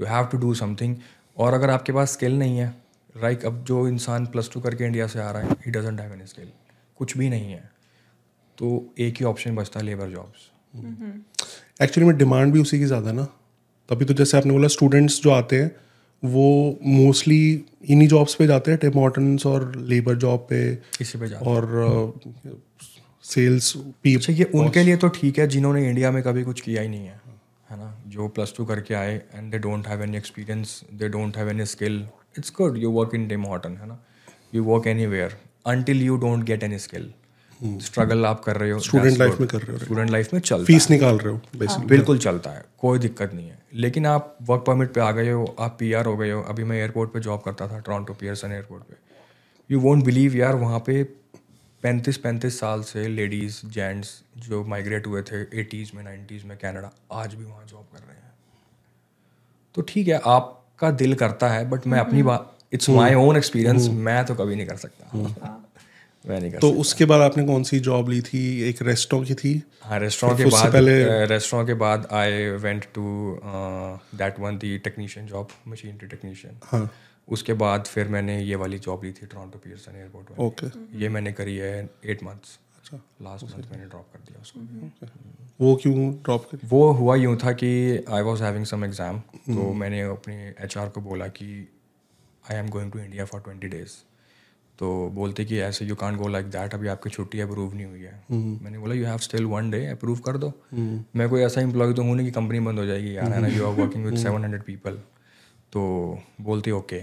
you 0.00 0.06
have 0.06 0.26
to 0.32 0.38
do 0.38 0.52
something 0.54 0.96
और 1.36 1.54
अगर 1.54 1.70
आपके 1.70 1.92
पास 1.92 2.12
स्किल 2.12 2.38
नहीं 2.38 2.58
है 2.58 2.66
लाइक 3.14 3.44
अब 3.46 3.62
जो 3.64 3.86
इंसान 3.88 4.26
प्लस 4.26 4.50
टू 4.54 4.60
करके 4.60 4.84
इंडिया 4.84 5.06
से 5.06 5.20
आ 5.20 5.30
रहा 5.30 5.42
है 5.42 5.56
he 5.64 5.70
doesn't 5.70 6.00
have 6.00 6.12
any 6.12 6.26
skill 6.26 6.50
कुछ 6.98 7.16
भी 7.18 7.28
नहीं 7.30 7.52
है। 7.52 7.62
तो 8.58 8.74
एक 8.98 9.14
ही 9.18 9.24
ऑप्शन 9.24 9.56
बचता 9.56 9.80
है 9.80 9.86
लेबर 9.86 10.10
जॉब्स 10.10 10.50
एक्चुअली 11.82 12.08
में 12.08 12.16
डिमांड 12.18 12.52
भी 12.52 12.60
उसी 12.60 12.78
की 12.78 12.84
ज़्यादा 12.84 13.10
है 13.10 13.16
ना। 13.16 13.24
तभी 13.88 14.04
तो 14.04 14.14
जैसे 14.14 14.36
आपने 14.38 14.52
बोला 14.52 14.68
स्टूडेंट्स 14.68 15.20
जो 15.22 15.30
आते 15.30 15.62
हैं 15.62 15.74
वो 16.24 16.78
मोस्टली 16.86 17.64
इन्हीं 17.84 18.08
जॉब्स 18.08 18.34
पे 18.34 18.46
जाते 18.46 18.70
हैं 18.70 18.78
टिम 18.80 18.98
हॉर्टन्स 18.98 19.46
और 19.46 19.72
लेबर 19.76 20.14
जॉब 20.16 20.46
पे 20.50 20.60
इसी 21.00 21.18
पे 21.18 21.28
जाते 21.28 21.50
और 21.50 22.14
सेल्स 23.24 23.72
पी 24.02 24.14
अच्छा 24.14 24.32
ये 24.32 24.44
उनके 24.54 24.82
लिए 24.82 24.96
तो 24.96 25.08
ठीक 25.08 25.38
है 25.38 25.46
जिन्होंने 25.46 25.88
इंडिया 25.88 26.10
में 26.10 26.22
कभी 26.22 26.42
कुछ 26.42 26.60
किया 26.60 26.82
ही 26.82 26.88
नहीं 26.88 27.06
है 27.06 27.20
है 27.70 27.76
ना? 27.76 28.02
जो 28.08 28.28
प्लस 28.28 28.54
टू 28.56 28.64
करके 28.64 28.94
आए 28.94 29.14
and 29.34 29.50
they 29.52 29.58
don't 29.58 29.88
have 29.88 30.02
any 30.02 30.16
experience 30.16 30.80
they 30.94 31.08
don't 31.08 31.36
have 31.36 31.50
any 31.50 31.66
skill 31.66 32.02
it's 32.38 32.52
good 32.56 32.78
you 32.78 32.90
work 32.90 33.14
in 33.14 33.28
Tim 33.28 33.42
Hortons 33.42 33.76
है 33.76 33.86
ना? 33.88 33.98
You 34.54 34.64
work 34.64 34.86
anywhere 35.06 35.36
until 35.66 36.02
you 36.02 36.16
don't 36.16 36.44
get 36.44 36.64
any 36.64 36.78
skill 36.78 37.12
struggle 37.60 38.26
आप 38.26 38.42
कर 38.44 38.56
रहे 38.56 38.70
हो 38.70 38.78
स्टूडेंट 38.78 39.18
लाइफ 39.18 39.40
में 39.40 39.48
कर 39.48 39.58
रहे 39.58 39.72
हो 39.72 39.84
स्टूडेंट 39.84 40.10
लाइफ 40.10 40.34
में 40.34 40.40
चलता 40.40 40.64
फ़ीस 40.64 40.90
निकाल 40.90 41.18
रहे 41.18 41.32
हो 41.32 41.40
बेसिकली 41.58 41.86
बिल्कुल 41.86 42.18
चलता 42.18 42.50
है 42.50 42.64
कोई 42.78 42.98
दिक्कत 42.98 43.30
नहीं 43.34 43.48
है। 43.48 43.58
लेकिन 43.74 44.06
आप 44.06 44.36
वर्क 44.42 44.64
परमिट 44.66 44.92
पे 44.94 45.00
आ 45.00 45.10
गए 45.10 45.30
हो 45.30 45.44
आप 45.58 45.76
पीआर 45.78 46.06
हो 46.06 46.16
गए 46.16 46.30
हो 46.30 46.42
अभी 46.42 46.64
मैं 46.64 46.76
एयरपोर्ट 46.78 47.12
पे 47.12 47.20
जॉब 47.20 47.40
करता 47.40 47.68
था 47.68 47.78
टोरंटो 47.78 48.14
पियर्सन 48.14 48.52
एयरपोर्ट 48.52 48.82
पे। 48.82 48.96
यू 49.70 49.80
वोंट 49.80 50.04
बिलीव 50.04 50.36
यार 50.36 50.54
वहाँ 50.56 50.78
पे 50.80 51.02
पैंतीस 51.82 52.16
पैंतीस 52.16 52.58
साल 52.60 52.82
से 52.82 53.06
लेडीज़ 53.08 53.60
जेंट्स 53.66 54.10
जो 54.38 54.64
माइग्रेट 54.64 55.06
हुए 55.06 55.22
थे 55.22 55.40
एटीज़ 55.60 55.90
में 55.96 56.02
नाइन्टीज़ 56.04 56.44
में 56.46 56.56
कनाडा 56.58 56.90
आज 57.12 57.34
भी 57.34 57.44
वहाँ 57.44 57.66
जॉब 57.66 57.86
कर 57.92 57.98
रहे 57.98 58.16
हैं। 58.16 58.32
तो 59.74 59.82
ठीक 59.82 60.08
है 60.08 60.20
आपका 60.26 60.90
दिल 61.02 61.14
करता 61.14 61.48
है 61.48 61.68
बट 61.70 61.86
मैं 61.86 61.98
अपनी 62.00 62.22
बात 62.22 62.50
इट्स 62.72 62.90
माई 62.90 63.14
ओन 63.16 63.36
एक्सपीरियंस 63.36 63.88
मैं 63.88 64.24
तो 64.24 64.34
कभी 64.34 64.56
नहीं 64.56 64.66
कर 64.66 64.76
सकता। 64.76 65.63
मैं 66.24 66.40
नहीं 66.40 66.50
कर 66.50 66.58
तो 66.58 66.70
उसके 66.72 67.04
बाद 67.04 67.20
आपने 67.20 67.44
कौन 67.46 67.62
सी 67.62 67.78
जॉब 67.80 68.08
ली 68.08 68.20
थी? 68.22 68.42
एक 68.68 68.82
रेस्टोरेंट 68.82 69.26
की 69.28 69.34
थी? 69.34 69.62
हाँ 69.82 69.98
रेस्टोरेंट 70.00 70.38
के 70.38 70.44
बाद 70.44 70.72
पहले- 70.72 71.28
रेस्टोरेंट 71.30 71.66
के 71.68 71.74
बाद 71.74 72.06
I 72.12 72.46
went 72.58 72.84
to 72.94 73.38
that 74.14 74.40
one 74.40 74.58
the 74.58 74.76
technician 74.78 75.26
job 75.26 75.48
machinery 75.68 76.06
technician 76.06 76.58
हाँ। 76.64 76.90
उसके 77.28 77.52
बाद 77.52 77.84
फिर 77.84 78.08
मैंने 78.08 78.40
ये 78.42 78.56
वाली 78.56 78.78
जॉब 78.78 79.04
ली 79.04 79.12
थी 79.12 79.26
टोरंटो 79.26 79.58
पियर्सन 79.58 79.96
एयरपोर्ट 79.96 80.30
में 80.30 80.46
ओके 80.46 80.66
ये 81.02 81.08
मैंने 81.08 81.32
करी 81.32 81.56
है 81.56 81.90
एट 82.04 82.22
मंथ्स 82.22 82.58
अच्छा। 82.78 82.96
लास्ट 83.22 83.44
मंथ 83.44 83.70
मैंने 83.70 83.84
ड्रॉप 83.84 84.08
कर 84.12 84.18
दिया 84.18 84.40
उसको। 84.42 84.60
वो 85.60 85.74
क्यों 85.76 86.10
ड्रॉप 86.12 86.44
करी 86.44 86.68
वो 86.68 86.90
हुआ 86.92 87.16
यूँ 87.16 87.36
था 87.36 87.52
कि 87.52 87.70
I 88.10 88.22
was 88.22 88.42
having 88.42 88.64
some 88.64 88.84
exam 88.84 89.20
तो 89.48 89.72
मैंने 89.72 90.00
अपने 90.00 90.36
एच 90.60 90.74
को 90.78 91.00
बोला 91.00 91.26
कि 91.28 91.46
I 92.50 92.56
am 92.56 92.68
going 92.68 92.92
to 92.92 92.98
India 92.98 93.24
for 93.24 93.40
twenty 93.40 93.68
days 93.68 93.92
तो 94.78 94.86
बोलते 95.14 95.44
कि 95.44 95.58
ऐसे 95.60 95.84
you 95.84 95.94
can't 95.94 96.16
go 96.18 96.28
like 96.28 96.46
that 96.50 96.74
अभी 96.74 96.88
आपकी 96.88 97.10
छुट्टी 97.10 97.40
अप्रूव 97.40 97.74
नहीं 97.74 97.86
हुई 97.86 98.00
है। 98.00 98.22
मैंने 98.62 98.78
बोला 98.78 98.94
you 98.94 99.06
have 99.06 99.18
still 99.26 99.44
one 99.46 99.70
day 99.70 99.84
approve 99.88 100.18
कर 100.20 100.36
दो। 100.36 100.52
मैं 101.16 101.28
कोई 101.28 101.42
ऐसा 101.42 101.60
एम्प्लॉय 101.60 101.92
तो 101.94 102.02
हूँ 102.02 102.16
नहीं 102.16 102.26
कि 102.26 102.32
कंपनी 102.32 102.60
बंद 102.60 102.78
हो 102.78 102.84
जाएगी 102.86 103.16
यार 103.16 103.32
है 103.32 103.40
ना? 103.42 103.48
You 103.48 103.66
are 103.66 103.74
working 103.74 104.04
with 104.04 104.16
seven 104.18 104.44
hundred 104.44 104.62
people 104.64 104.98
तो 105.72 105.82
बोलते 106.42 106.70
okay 106.72 107.02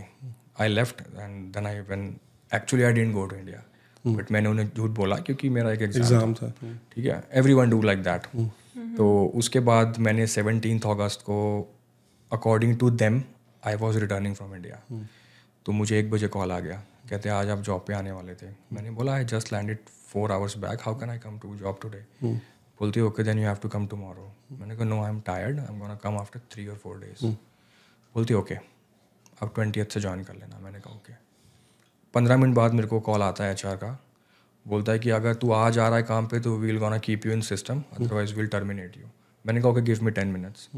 I 0.62 0.68
left 0.68 1.02
and 1.02 1.54
then 1.54 1.68
I 1.68 1.80
when 1.90 2.16
actually 2.52 2.86
I 2.86 2.94
didn't 2.94 3.14
go 3.14 3.26
to 3.26 3.36
India 3.36 3.64
but 4.06 4.32
मैंने 4.32 4.50
उन्हें 4.50 4.68
झूठ 4.68 4.90
बोला 4.92 5.16
क्योंकि 5.18 5.50
मेरा 5.52 5.72
एक 5.72 5.82
एग्ज़ाम 5.82 6.04
एग्ज़ाम 6.04 6.34
था। 6.34 6.54
ठीक 6.96 7.06
है? 7.06 7.24
Every 7.34 7.54
one 7.54 7.70
do 7.70 7.82
like 7.82 8.04
that 8.04 8.28
तो 8.98 9.26
उसके 9.36 9.60
बाद 9.62 9.98
मैंने 10.00 10.28
सेवनटीन 10.30 10.80
अगस्त 10.88 11.22
को 11.22 11.40
according 12.32 12.78
to 12.80 12.90
them 12.92 13.22
I 13.64 13.76
was 13.78 14.00
returning 14.00 14.36
from 14.36 14.56
India 14.56 14.82
तो 15.66 15.72
मुझे 15.72 16.00
एक 16.00 16.10
बजे 16.12 16.28
कॉल 16.30 16.52
आ 16.52 16.60
गया। 16.60 16.84
कहते 17.12 17.30
आज 17.30 17.50
आप 17.50 17.60
जॉब 17.60 17.84
पे 17.88 17.94
आने 17.94 18.12
वाले 18.12 18.34
थे। 18.36 18.50
मैंने 18.74 18.92
बोला 18.92 19.14
I 19.14 19.24
just 19.28 19.52
landed 19.54 19.78
four 20.12 20.32
hours 20.32 20.58
back 20.58 20.82
how 20.82 21.00
can 21.00 21.10
I 21.10 21.18
come 21.20 21.40
to 21.40 21.56
job 21.56 21.80
today 21.82 22.00
बोलती 22.24 23.02
okay 23.02 23.24
then 23.24 23.40
you 23.40 23.46
have 23.46 23.58
to 23.64 23.70
come 23.70 23.88
tomorrow 23.88 24.32
मैंने 24.52 24.76
कहा 24.76 24.86
no 24.86 25.02
I 25.04 25.10
am 25.10 25.20
tired 25.26 25.60
I 25.60 25.66
am 25.70 25.80
gonna 25.80 25.96
come 26.04 26.18
after 26.18 26.40
three 26.52 26.68
और 26.68 26.78
फोर 26.84 27.00
डेज़ 27.00 27.26
बोलती 28.16 28.34
okay 28.34 28.56
अब 28.56 29.52
twenty 29.56 29.84
से 29.84 30.00
join 30.00 30.24
कर 30.24 30.34
लेना. 30.34 30.60
मैंने 30.60 30.80
कहा 30.80 30.94
ओके 30.96 31.14
पंद्रह 32.14 32.38
मिनट 32.38 32.56
बाद 32.56 32.74
मेरे 32.74 32.88
को 32.88 33.00
कॉल 33.02 33.22
आता 33.22 33.44
है 33.44 33.52
एचआर 33.52 33.76
का। 33.76 33.98
बोलता 34.66 34.92
है 34.92 35.00
कि 35.00 35.10
अगर 35.10 35.34
तू 35.36 35.52
आज 35.52 35.78
आ 35.80 35.88
रहा 35.88 35.98
है 35.98 36.04
काम 36.04 36.28
पे 36.28 36.40
तो 36.40 36.56
we'll 36.58 36.78
gonna 36.80 36.98
keep 37.06 37.26
you 37.26 37.32
in 37.34 37.42
system 37.44 37.84
otherwise 37.94 38.34
will 38.36 38.48
terminate 38.48 38.98
you 38.98 39.10
मैंने 39.46 39.62
कहा 39.62 39.72
okay 39.72 39.82
give 39.82 40.04
me 40.04 40.12
ten 40.12 40.28
minutes 40.28 40.70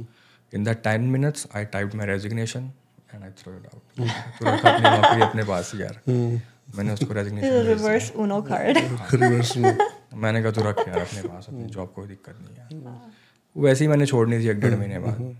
in 0.53 0.63
that 0.63 0.83
ten 0.83 1.09
minutes 1.09 1.47
I 1.55 1.65
type 1.73 1.95
my 1.95 2.07
resignation 2.07 2.71
and 3.13 3.23
I 3.23 3.29
throw 3.39 3.53
it 3.53 3.65
out 3.65 3.81
तो 4.39 4.45
रखा 4.45 4.69
अपनी 4.69 4.89
नौकरी 4.89 5.21
अपने 5.21 5.43
पास 5.45 5.71
ही 5.75 5.81
यार। 5.81 6.01
मैंने 6.07 6.93
उसको 6.93 7.13
resignation 7.13 7.65
reverse 7.67 8.11
Uno 8.15 8.41
card 8.41 8.77
reverse 9.15 9.57
मैंने 9.57 10.41
कहा 10.41 10.51
तू 10.51 10.61
रख 10.61 10.87
यार 10.87 10.99
अपने 10.99 11.21
पास 11.21 11.45
अपनी 11.49 11.65
जॉब 11.67 11.91
कोई 11.95 12.07
दिक्कत 12.07 12.35
नहीं 12.41 12.81
है। 12.81 13.01
वैसे 13.55 13.83
ही 13.83 13.87
मैंने 13.87 14.05
छोड़नी 14.05 14.39
थी 14.39 14.49
एक 14.49 14.59
डेढ़ 14.59 14.75
महीने 14.75 14.99
बाद। 14.99 15.35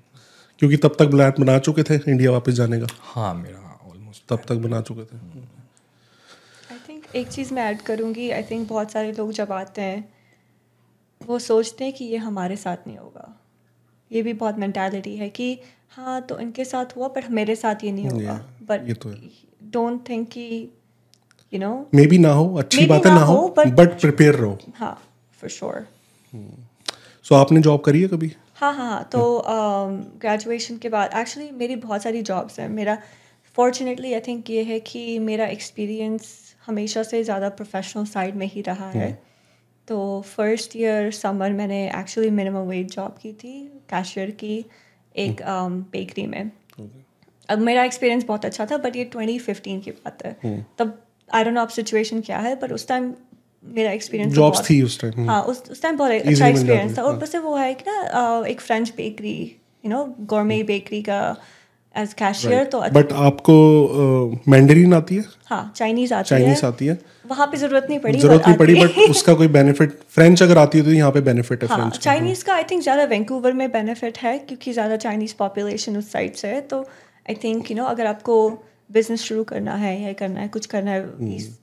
क्योंकि 0.60 0.78
तब 0.78 0.96
तक 1.00 1.10
प्लान 1.12 1.34
बना 1.40 1.58
चुके 1.60 1.84
थे 1.84 1.96
इंडिया 1.98 2.32
वापस 2.32 2.54
जाने 2.54 2.80
का। 2.80 2.88
हाँ 3.04 3.34
मेरा 3.36 3.60
ऑलमोस्ट 3.92 4.24
तब 4.30 4.42
तक 4.48 4.56
बना 4.64 4.82
चुके 4.82 5.06
थे। 5.06 5.18
आई 6.72 6.80
थिंक 6.90 7.16
एक 7.16 7.28
चीज़ 7.28 7.54
मैं 7.54 7.64
ऐड 7.64 7.82
करूँगी 7.82 8.30
आई 8.32 8.44
थिंक 8.44 8.68
बहुत 8.70 8.92
सारे 8.92 9.12
लोग 9.12 9.32
जब 9.32 9.52
आते 9.52 9.82
हैं 9.82 10.04
वो 11.22 11.40
सोचते 11.40 11.84
हैं 11.84 11.94
कि 11.94 12.06
ये 12.06 12.18
हमारे 12.18 12.56
साथ 12.56 12.88
नहीं 12.88 12.98
होगा। 12.98 13.28
ये 14.12 14.22
भी 14.22 14.34
बहुत 14.36 14.58
मैंटेलिटी 14.58 15.16
है 15.18 15.30
कि 15.30 15.48
हाँ 15.96 16.22
तो 16.22 16.38
इनके 16.40 16.66
साथ 16.66 16.96
हुआ 16.98 17.08
पर 17.08 17.28
मेरे 17.32 17.56
साथ 17.56 17.84
ये 17.84 17.92
नहीं 17.92 18.10
होगा। 18.10 18.34
बट 18.64 18.88
ये 18.88 18.94
तो 18.96 19.14
डोंट 19.74 20.08
थिंक 20.10 20.28
कि 20.30 20.48
यू 21.54 21.60
नो 21.60 21.74
मे 21.96 22.06
बी 22.08 22.18
ना 22.18 22.32
हो 22.32 22.54
अच्छी 22.58 22.86
बात 22.86 23.06
है 23.06 23.14
ना 23.16 23.22
हो 23.22 23.36
हो, 23.36 23.48
बट 23.50 24.00
प्रिपेयर 24.02 24.36
रहो। 24.36 24.58
हाँ 24.76 24.96
फॉर 25.42 25.50
श्योर 25.50 25.86
सो 27.26 27.36
आपने 27.36 27.62
जॉब 27.62 27.82
करी 27.82 28.02
है 28.02 28.08
कभी? 28.08 28.32
हाँ 28.56 28.74
हाँ 28.74 28.90
हाँ 28.90 29.04
तो 29.12 29.44
ग्रेजुएशन 29.48 30.78
के 30.78 30.90
बाद 30.90 31.14
एक्चुअली 31.18 31.52
मेरी 31.52 31.76
बहुत 31.78 32.04
सारी 32.04 32.22
जॉब्स 32.22 32.60
हैं। 32.60 32.68
मेरा 32.70 32.98
फॉर्चुनेटली 33.58 34.14
आई 34.14 34.20
थिंक 34.20 34.50
ये 34.50 34.64
है 34.64 34.80
कि 34.82 35.20
मेरा 35.20 35.46
एक्सपीरियंस 35.48 36.32
हमेशा 36.66 37.04
से 37.04 37.24
ज़्यादा 37.24 37.50
प्रोफेशनल 37.52 38.06
साइड 38.06 38.36
में 38.36 38.46
ही 38.48 38.62
रहा 38.62 38.90
है। 38.90 39.12
तो 39.88 40.00
फ़र्स्ट 40.28 40.76
ईयर 40.76 41.12
समर 41.12 41.52
मैंने 41.52 41.86
एक्चुअली 41.90 42.30
मिनिमम 42.32 42.68
वेज 42.68 42.96
जॉब 42.96 43.18
की 43.22 43.34
थी 43.34 43.54
कैशियर 43.90 44.32
की। 44.32 44.66
एक 45.16 45.42
बेकरी 45.92 46.26
में। 46.28 46.52
अब 47.50 47.60
मेरा 47.60 47.84
एक्सपीरियंस 47.84 48.24
बहुत 48.24 48.46
अच्छा 48.46 48.66
था 48.66 48.78
बट 48.78 48.96
ये 48.96 49.10
2015 49.16 49.80
की 49.84 49.92
बात 49.92 50.26
है। 50.26 50.66
तब 50.80 50.98
आई 51.30 51.44
डोंट 51.44 51.54
नो 51.54 51.62
अब 51.62 51.68
सिचुएशन 51.70 52.22
क्या 52.22 52.38
है 52.38 52.56
पर 52.56 52.72
उस 52.74 52.88
टाइम 52.88 53.14
मेरा 53.66 53.92
एक्सपीरियंस 53.92 54.34
जॉब्स 54.34 54.70
थी 54.70 54.82
उस 54.82 55.00
टाइम 55.02 55.30
हाँ 55.30 55.42
उस 55.44 55.64
उस 55.72 55.82
टाइम 55.82 55.98
बहुत 55.98 56.12
अच्छा 56.12 56.48
एक्सपीरियंस 56.48 56.98
था। 56.98 57.02
और 57.04 57.16
ऊपर 57.16 57.26
से 57.26 57.38
वो 57.40 57.56
है 57.58 57.74
कि 57.74 57.84
ना 57.88 58.44
एक 58.48 58.62
French 58.62 58.94
bakery 58.98 59.36
you 59.86 59.90
know 59.92 60.04
gourmet 60.20 60.62
bakery 60.64 61.02
का 61.02 61.20
एज 61.98 62.14
कैशियर 62.14 62.64
तो 62.66 62.78
अच्छा- 62.78 63.04
बट 63.04 63.14
आपको 63.14 64.42
मैंडरीन 64.48 64.94
आती 64.94 65.16
है? 65.16 65.24
हाँ 65.46 65.74
चाइनीज़ 65.76 66.14
आती 66.14 66.30
चाइनीज़ 66.30 66.66
आती 66.66 66.86
है? 66.86 66.98
वहाँ 67.26 67.48
पे 67.48 67.58
ज़रूरत 67.58 67.86
नहीं 67.90 68.00
पड़ी 68.00 68.20
ज़रूरत 68.20 68.48
नहीं 68.48 68.58
पड़ी 68.58 68.76
बट 68.76 69.10
उसका 69.10 69.34
कोई 69.34 69.48
बेनिफिट 69.48 69.98
फ्रेंच 70.10 70.44
अगर 70.44 70.58
आती 70.58 70.78
है 70.78 70.84
तो 70.84 70.92
यहाँ 70.92 71.12
पे 71.12 71.22
बेनिफिट 71.22 71.64
है 71.64 71.70
हाँ 71.70 71.90
चाइनीज़ 71.90 72.44
का। 72.46 72.54
आई 72.56 72.64
थिंक 72.64 72.82
ज़्यादा 72.84 73.04
वैंकूवर 73.06 73.54
में 73.54 73.72
बेनिफिट 73.72 74.18
है 74.18 74.38
क्योंकि 74.40 74.74
ज़्यादा 74.74 74.98
चाइनीज़ 74.98 75.36
पॉपुलेशन 75.40 75.98
उस 75.98 76.12
साइड 76.12 76.34
से 76.34 76.48
है 76.48 76.62
तो 76.62 76.82
आई 77.30 77.36
थिंक 77.44 77.72
यू 77.72 77.78
नो 77.78 77.86
अगर 77.86 78.06
आपको 78.06 78.38
बिज़नेस 78.90 79.22
शुरू 79.22 79.44
करना 79.44 79.76
है 79.76 80.02
या 80.02 80.14
करना 80.14 80.40
है 80.40 80.48
कुछ 80.48 80.66
करना 80.66 80.92
है 80.92 81.02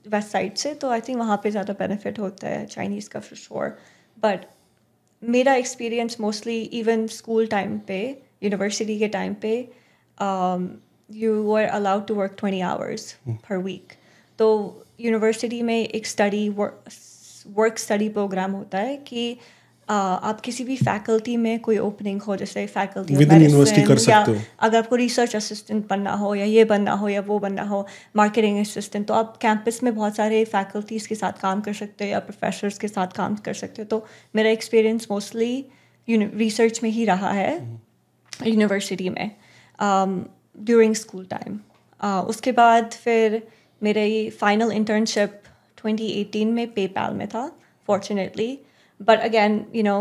वेस्ट 0.09 0.27
साइड 0.27 0.55
से 0.55 0.73
तो 0.73 0.89
आई 0.89 1.01
थिंक 1.01 1.17
वहाँ 1.17 1.39
पे 1.43 1.51
ज़्यादा 1.51 1.73
बेनिफिट 1.79 2.19
होता 2.19 2.47
है 2.47 2.65
चाइनीज़ 2.65 3.09
का 3.09 3.19
फॉर 3.19 3.37
श्योर 3.37 3.77
बट 4.17 4.45
मेरा 5.23 5.53
experience 5.55 6.17
mostly 6.19 6.61
even 6.61 7.07
school 7.07 7.47
time 7.47 7.77
पे 7.87 8.01
यूनिवर्सिटी 8.43 8.99
के 8.99 9.07
टाइम 9.07 9.33
पे 9.41 9.55
you 11.09 11.53
are 11.53 11.65
allowed 11.65 12.07
to 12.07 12.15
work 12.15 12.35
twenty 12.39 12.61
hours 12.61 13.15
per 13.27 13.57
week 13.57 13.93
तो 14.39 14.80
यूनिवर्सिटी 15.01 15.61
में 15.61 15.87
एक 15.87 16.07
स्टडी 16.07 16.49
वर्क 16.49 17.77
स्टडी 17.77 18.09
प्रोग्राम 18.09 18.51
होता 18.51 18.77
है 18.77 18.97
कि 18.97 19.33
uh, 19.33 19.91
आप 19.91 20.41
किसी 20.41 20.63
भी 20.63 20.75
फैकल्टी 20.75 21.37
में 21.37 21.59
कोई 21.59 21.77
ओपनिंग 21.77 22.21
हो 22.21 22.35
जैसे 22.35 22.67
फैकल्टी 22.67 23.15
university 23.15 23.87
कर 23.87 23.97
सकते 23.97 24.31
हो। 24.31 24.37
अगर 24.59 24.77
आपको 24.77 24.95
रिसर्च 24.95 25.35
असिस्टेंट 25.35 25.87
बनना 25.87 26.11
हो 26.11 26.35
या 26.35 26.45
ये 26.45 26.65
बनना 26.65 26.91
हो 26.91 27.09
या 27.09 27.21
वो 27.21 27.39
बनना 27.39 27.63
हो 27.63 27.87
मार्केटिंग 28.15 28.59
असिस्टेंट 28.59 29.07
तो 29.07 29.13
आप 29.13 29.37
कैंपस 29.37 29.79
में 29.83 29.95
बहुत 29.95 30.15
सारे 30.15 30.45
फैकल्टीज़ 30.45 31.07
के 31.07 31.15
साथ 31.15 31.31
काम 31.31 31.61
कर 31.61 31.73
सकते 31.73 32.05
हो 32.05 32.09
या 32.09 32.19
प्रोफेसर्स 32.19 32.77
के 32.77 32.87
साथ 32.87 33.07
काम 33.07 33.35
कर 33.35 33.53
सकते 33.53 33.81
हो 33.81 33.85
तो 33.85 34.07
मेरा 34.35 34.49
एक्सपीरियंस 34.49 35.07
मोस्टली 35.11 35.65
रिसर्च 36.09 36.79
में 36.83 36.89
ही 36.89 37.05
रहा 37.05 37.31
है 37.31 37.81
यूनिवर्सिटी 38.47 39.09
में 39.09 39.31
ड्यूरिंग 40.59 40.95
स्कूल 40.95 41.25
टाइम 41.25 41.59
उसके 42.19 42.51
बाद 42.51 42.91
फिर 42.91 43.47
मेरे 43.83 44.29
फाइनल 44.39 44.71
इंटर्नशिप 44.71 45.41
2018 45.77 46.51
में 46.51 46.67
पेपैल 46.73 47.13
में 47.13 47.27
था 47.27 47.45
fortunately 47.87 48.57
but 48.99 49.19
again 49.19 49.65
you 49.75 49.83
know 49.83 49.97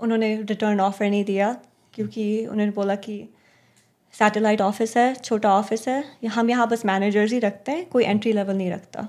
उन्होंने 0.00 0.34
रिटर्न 0.42 0.80
ऑफ़र 0.80 1.10
नहीं 1.10 1.24
दिया 1.24 1.52
क्योंकि 1.94 2.24
उन्होंने 2.46 2.72
बोला 2.72 2.94
कि 2.94 3.16
सैटेलाइट 4.14 4.60
ऑफ़िस 4.60 4.96
है 4.96 5.14
छोटा 5.14 5.52
ऑफ़िस 5.52 5.86
है 5.88 6.02
हम 6.34 6.50
यहाँ 6.50 6.68
बस 6.68 6.84
मैनेजर्स 6.86 7.32
ही 7.32 7.38
रखते 7.38 7.72
हैं 7.72 7.88
कोई 7.90 8.04
एंट्री 8.04 8.32
लेवल 8.32 8.56
नहीं 8.56 8.70
रखता. 8.70 9.08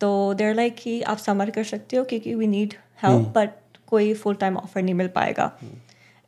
तो 0.00 0.34
देर 0.34 0.54
लाइक 0.54 0.74
कि 0.76 1.00
आप 1.02 1.18
समर 1.18 1.50
कर 1.50 1.64
सकते 1.64 1.96
हो 1.96 2.04
क्योंकि 2.04 2.34
वी 2.34 2.46
नीड 2.46 2.74
हेल्प 3.02 3.32
बट 3.36 3.50
कोई 3.86 4.12
फुल 4.14 4.34
टाइम 4.34 4.56
ऑफ़र 4.56 4.82
नहीं 4.82 4.94
मिल 4.94 5.08
पाएगा. 5.08 5.50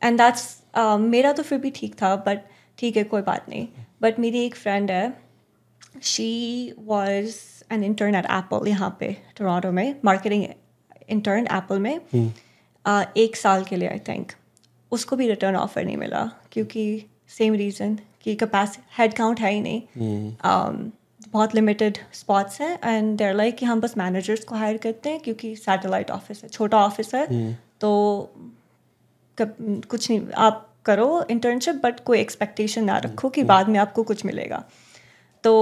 एंड 0.01 0.17
दैट्स 0.17 0.61
मेरा 0.99 1.31
तो 1.33 1.43
फिर 1.43 1.59
भी 1.59 1.71
ठीक 1.75 1.95
था 2.01 2.15
बट 2.27 2.39
ठीक 2.77 2.97
है 2.97 3.03
कोई 3.03 3.21
बात 3.21 3.49
नहीं. 3.49 3.67
बट 4.01 4.19
मेरी 4.19 4.45
एक 4.45 4.55
फ्रेंड 4.55 4.91
है 4.91 5.13
she 5.95 6.73
was 6.79 7.35
an 7.73 7.83
intern 7.83 8.15
at 8.15 8.25
Apple 8.31 8.67
यहाँ 8.67 8.95
पे 8.99 9.11
टोरंटो 9.37 9.71
में. 9.71 9.95
मार्केटिंग 10.05 10.45
इंटर्न 11.09 11.47
एप्पल 11.51 11.79
में. 11.79 11.99
Uh, 12.85 13.05
एक 13.17 13.35
साल 13.35 13.63
के 13.63 13.75
लिए 13.75 13.89
आई 13.89 13.99
थिंक 14.07 14.31
उसको 14.91 15.15
भी 15.15 15.27
रिटर्न 15.27 15.55
ऑफ़र 15.55 15.83
नहीं 15.85 15.97
मिला 15.97 16.23
क्योंकि 16.51 17.05
सेम 17.29 17.53
रीज़न 17.53 17.97
कि 18.23 18.35
कैपेसिटी 18.35 18.83
हेड 18.97 19.13
काउंट 19.13 19.39
है 19.39 19.51
ही 19.51 19.61
नहीं. 19.61 20.35
Um, 20.35 20.91
बहुत 21.29 21.53
लिमिटेड 21.55 21.97
स्पॉट्स 22.13 22.61
हैं 22.61 22.79
एंड 22.83 23.17
देर 23.17 23.33
लाइक 23.33 23.55
कि 23.55 23.65
हम 23.65 23.81
बस 23.81 23.97
मैनेजर्स 23.97 24.43
को 24.43 24.55
हायर 24.55 24.77
करते 24.77 25.09
हैं 25.09 25.19
क्योंकि 25.19 25.55
सैटेलाइट 25.55 26.11
ऑफ़िस 26.11 26.43
है 26.43 26.49
छोटा 26.49 26.77
ऑफ़िस 26.77 27.13
है. 27.15 27.25
तो 27.81 27.91
कब 29.37 29.81
कुछ 29.89 30.09
नहीं 30.09 30.21
आप 30.37 30.67
करो 30.85 31.25
इंटर्नशिप 31.31 31.75
बट 31.83 31.99
कोई 31.99 32.19
एक्सपेक्टेशन 32.19 32.83
ना 32.83 32.97
रखो 32.97 33.29
कि 33.29 33.43
बाद 33.43 33.69
में 33.69 33.79
आपको 33.79 34.03
कुछ 34.03 34.25
मिलेगा. 34.25 34.63
तो 35.43 35.53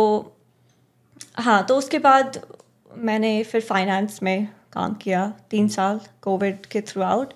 हाँ 1.38 1.64
तो 1.66 1.78
उसके 1.78 2.00
बाद 2.00 2.40
मैंने 2.98 3.32
फिर 3.44 3.62
फाइनेंस 3.62 4.20
में 4.24 4.48
काम 4.74 4.94
किया 4.94 5.28
तीन 5.52 5.68
साल 5.68 6.00
कोविड 6.22 6.66
के 6.66 6.82
through 6.82 7.02
out 7.04 7.34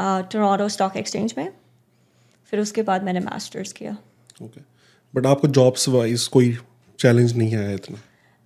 Toronto 0.00 0.68
stock 0.68 0.96
exchange 0.96 1.34
में। 1.38 1.52
फिर 2.52 2.60
उसके 2.60 2.82
बाद 2.82 3.04
मैंने 3.04 3.20
मास्टर्स 3.20 3.72
किया। 3.72 3.96
ओके 4.42 4.60
बट 5.14 5.26
आपको 5.26 5.48
जॉब्स 5.48 5.88
वाइज 5.88 6.26
कोई 6.26 6.56
चैलेंज 6.98 7.36
नहीं 7.36 7.56
आया 7.56 7.70
इतना? 7.70 7.98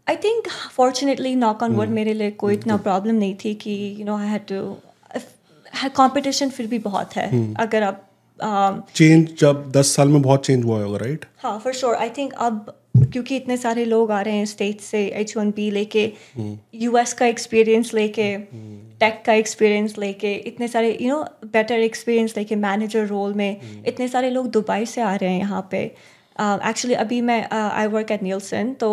I 0.09 0.17
think 0.17 0.49
fortunately 0.73 1.35
knock 1.37 1.63
on 1.63 1.77
word 1.77 1.91
मेरे 1.91 2.13
लिए 2.15 2.31
कोई 2.31 2.55
इतना 2.55 2.77
प्रॉब्लम 2.77 3.15
नहीं 3.15 3.35
थी 3.45 3.55
कि 3.55 3.75
you 3.99 4.05
know 4.05 4.17
I 4.19 4.29
had 4.29 4.47
to 4.47 4.77
competition 5.97 6.51
फिर 6.51 6.67
भी 6.67 6.79
बहुत 6.79 7.17
है। 7.17 7.55
अगर 7.55 7.83
आप 7.83 8.09
um, 8.39 8.95
चेंज 8.95 9.29
जब 9.41 9.71
दस 9.73 9.95
साल 9.97 10.09
में 10.09 10.23
बहुत 10.23 10.47
चेंज 10.47 10.65
हुआ 10.65 10.83
होगा 10.83 10.99
राइट 10.99 11.25
हाँ 11.39 11.59
फॉर 11.59 11.73
श्योर 11.73 11.95
आई 11.95 12.11
थिंक 12.11 12.33
अब 12.33 12.75
क्योंकि 12.95 13.37
इतने 13.37 13.57
सारे 13.57 13.85
लोग 13.85 14.11
आ 14.11 14.21
रहे 14.21 14.35
हैं 14.35 14.45
स्टेट 14.45 14.81
से 14.81 15.07
एच 15.17 15.37
वन 15.37 15.51
बी 15.51 15.71
लेके 15.71 16.13
यूएस 16.75 17.13
का 17.13 17.27
एक्सपीरियंस 17.27 17.93
लेके 17.95 18.37
टेक 19.01 19.23
का 19.27 19.33
एक्सपीरियंस 19.33 19.95
लेके 19.99 20.35
इतने 20.35 20.69
सारे 20.69 20.97
यू 21.01 21.11
नो 21.11 21.23
बेटर 21.53 21.81
एक्सपीरियंस 21.81 22.37
लेके 22.37 22.57
मैनेजर 22.57 23.07
रोल 23.07 23.35
में 23.35 23.85
इतने 23.87 24.09
सारे 24.09 24.31
लोग 24.31 24.51
दुबई 24.51 24.87
से 24.87 25.01
आ 25.01 25.15
रहे 25.15 25.31
हैं 25.31 25.39
यहाँ 25.39 25.69
पे। 25.71 25.83
एक्चुअली 26.39 26.95
अभी 26.95 27.21
मैं 27.21 27.49
आई 27.51 27.87
वर्क 27.87 28.11
एट 28.11 28.23
नीलसन 28.23 28.73
तो 28.75 28.91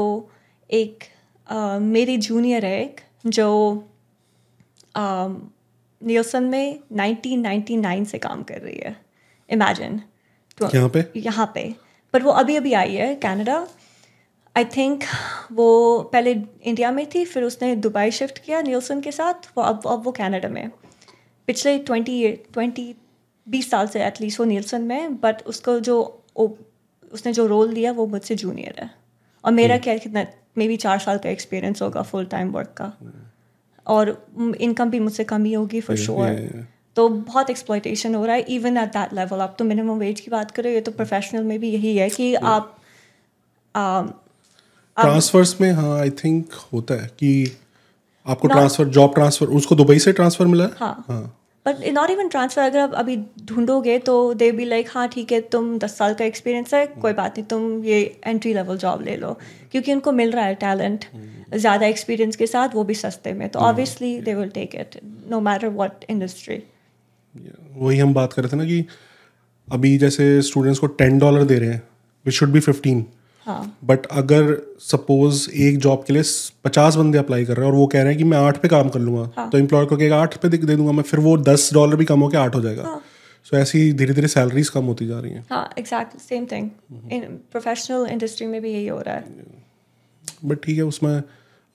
एक 0.70 1.04
uh, 1.50 1.80
मेरी 1.82 2.18
जूनियर 2.18 2.66
है 2.66 2.82
एक 2.84 3.02
जो 3.26 3.50
नीलसन 6.02 6.44
में 6.44 6.80
1999 6.94 8.06
से 8.06 8.18
काम 8.18 8.44
कर 8.44 8.62
रही 8.62 8.80
है। 8.86 8.96
इमेजिन 9.50 10.02
यहाँ 10.76 10.90
पे? 10.90 11.06
यहाँ 11.16 11.52
पे। 11.54 11.74
पर 12.14 12.24
वो 12.24 12.32
अभी 12.32 12.56
अभी 12.56 12.74
आई 12.74 12.96
है 12.96 13.14
कनाडा 13.16 13.68
आई 14.56 14.66
थिंक 14.76 15.04
वो 15.52 15.68
पहले 16.14 16.32
इंडिया 16.32 16.92
में 16.92 17.06
थी 17.16 17.24
फिर 17.26 17.44
उसने 17.44 17.76
दुबई 17.78 18.12
शिफ्ट 18.12 18.40
किया 18.46 18.62
नीलसन 18.62 19.02
के 19.02 19.12
साथ 19.12 19.48
वो 19.58 19.64
अब 19.64 19.88
अब 19.88 20.04
वो 20.06 20.12
कनाडा 20.12 20.50
में। 20.50 20.70
पिछले 21.48 21.78
ट्वेंटी 21.80 22.32
ट्वेंटी 22.54 22.94
बीस 23.48 23.70
साल 23.70 23.88
से 23.88 24.04
एटलीस्ट 24.06 24.40
वो 24.40 24.46
नीलसन 24.46 24.82
में 24.82 25.16
बट 25.20 25.42
उसको 25.48 25.80
जो 25.80 25.98
उसने 26.36 27.34
जो 27.34 27.46
रोल 27.48 27.74
दिया 27.74 27.92
वो 27.92 28.06
मुझसे 28.08 28.36
जूनियर 28.36 28.76
है। 28.80 28.90
और 29.44 29.52
मेरा 29.52 29.78
क्या 29.78 29.98
कितना 29.98 30.26
मे 30.58 30.68
बी 30.68 30.78
चार 30.78 31.00
साल 31.00 31.18
का 31.18 31.30
एक्सपीरियंस 31.30 31.82
होगा 31.82 32.02
फुल 32.04 32.26
टाइम 32.26 32.52
वर्क 32.52 32.74
का। 32.78 32.92
और 33.88 34.10
इनकम 34.62 34.90
भी 34.90 35.00
मुझसे 35.00 35.24
कम 35.24 35.44
ही 35.46 35.54
होगी 35.54 35.82
फॉर 35.82 35.98
श्योर 35.98 36.66
तो 36.96 37.08
बहुत 37.10 37.50
एक्सप्लॉयटेशन 37.50 38.16
हो 38.16 38.26
रहा 38.26 38.36
है 38.36 38.42
इवन 38.54 38.78
एट 38.78 38.90
दैट 38.94 39.14
लेवल 39.14 39.40
आप 39.42 39.56
तो 39.60 39.66
मिनिमम 39.66 40.00
वेज 40.00 40.20
की 40.20 40.32
बात 40.32 40.52
करो 40.52 40.70
ये 40.70 40.82
तो 40.82 40.92
प्रोफेशनल 40.92 41.44
में 41.44 41.60
भी 41.60 41.70
यही 41.70 41.96
है 41.98 42.10
कि 42.10 42.34
आप 42.36 42.76
ट्रांसफर्स 45.02 45.56
में 45.62 45.72
हाँ 45.72 45.98
आई 46.00 46.10
थिंक 46.24 46.54
होता 46.74 47.02
है 47.02 47.08
कि 47.20 47.52
आपको 48.26 48.48
ट्रांसफ़र 48.48 48.88
जॉब 48.88 49.14
ट्रांसफ़र 49.14 49.48
उसको 49.58 49.76
दुबई 49.76 50.00
से 50.00 50.12
ट्रांसफ़र 50.14 50.48
मिला 50.48 50.64
है? 50.64 50.72
हाँ। 50.78 51.36
बट 51.66 51.84
नॉट 51.94 52.10
इवन 52.10 52.28
ट्रांसफ़र 52.30 52.64
अगर 52.64 52.80
आप 52.80 52.94
अभी 52.94 53.16
ढूंढोगे 53.46 53.98
तो 54.00 54.34
दे 54.34 54.52
बी 54.52 54.66
लाइक 54.66 54.90
हाँ 54.92 55.08
ठीक 55.08 55.32
है 55.32 55.40
तुम 55.52 55.78
दस 55.80 55.98
साल 55.98 56.14
का 56.14 56.26
एक्सपीरियंस 56.26 56.74
है 56.74 56.86
कोई 56.88 57.14
बात 57.14 57.38
नहीं 57.38 57.48
तुम 57.48 57.84
ये 57.86 58.00
एंट्री 58.28 58.54
लेवल 58.54 58.78
जॉब 58.78 59.02
ले 59.02 59.16
लो। 59.18 59.34
क्योंकि 59.72 59.94
उनको 59.94 60.12
मिल 60.12 60.32
रहा 60.32 60.46
है 60.46 60.56
टैलेंट 60.56 61.06
ज़्यादा 61.56 61.86
एक्सपीरियंस 61.86 62.36
के 62.36 62.48
साथ 62.48 62.76
वो 62.76 62.84
भी 62.84 62.94
सस्ते 62.96 63.34
में 63.34 63.48
तो 63.50 63.60
obviously 63.60 64.20
they 64.22 64.34
will 64.36 64.50
take 64.50 64.76
it 64.76 65.00
no 65.30 65.40
matter 65.42 65.68
what 65.68 66.06
industry 66.10 66.62
वही 67.76 68.00
हम 68.00 68.14
बात 68.14 68.34
कर 68.34 68.42
रहे 68.42 68.52
थे 68.52 68.58
ना 68.58 68.66
कि 68.66 68.86
अभी 69.68 69.98
जैसे 69.98 70.42
स्टूडेंट्स 70.42 70.80
को 70.80 70.88
टेन 70.88 71.20
डॉलर 71.20 71.44
दे 71.44 71.60
रहे 71.60 71.70
हैं 71.70 71.82
विच 72.26 72.36
शुड 72.36 72.50
बी 72.50 72.60
फिफ्टीन 72.60 73.00
हाँ 73.00 73.19
बट 73.86 74.06
अगर 74.14 74.56
सपोज़ 74.82 75.50
एक 75.52 75.78
जॉब 75.80 76.04
के 76.08 76.14
लिए 76.14 76.24
पचास 76.66 76.96
बंदे 76.96 77.18
अप्लाई 77.18 77.46
कर 77.46 77.58
रहे 77.58 77.66
हैं 77.66 77.72
और 77.74 77.78
वो 77.80 77.88
कह 77.88 78.02
रहे 78.02 78.12
हैं 78.14 78.18
कि 78.18 78.24
मैं 78.26 78.38
आठ 78.40 78.62
पे 78.62 78.68
काम 78.68 78.90
कर 78.90 79.00
लूँगा 79.00 79.30
हाँ. 79.38 79.50
तो 79.50 79.58
एम्प्लॉयर 79.58 79.86
को 79.86 79.98
कहेगा 79.98 80.22
आठ 80.22 80.38
पे 80.38 80.50
दे 80.50 80.58
दे 80.58 80.76
दूँगा 80.76 80.92
मैं 80.92 81.04
फिर 81.04 81.20
वो 81.20 81.38
दस 81.40 81.70
डॉलर 81.74 81.96
भी 81.96 82.06
कम 82.06 82.20
होकर 82.20 82.38
आठ 82.38 82.56
हो 82.56 82.62
जाएगा। 82.62 82.84
हाँ. 82.84 83.02
सो 83.46 83.56
so, 83.56 83.62
ऐसी 83.62 83.94
धीरे 83.94 84.14
धीरे 84.14 84.28
सैलरीज 84.28 84.70
कम 84.70 84.86
होती 84.86 85.08
जा 85.08 85.20
रही 85.20 85.32
हैं। 85.32 85.46
हाँ 85.52 85.70
exact 85.80 86.18
same 86.22 86.46
thing 86.46 86.70
in 87.12 87.24
professional 87.52 88.06
industry 88.12 88.48
में 88.48 88.62
भी 88.62 88.74
यही 88.74 88.88
हो 88.88 89.00
रहा 89.02 89.16
है। 89.16 89.24
बट 90.46 90.64
ठीक 90.64 90.78
है 90.78 90.84
उसमें 90.86 91.22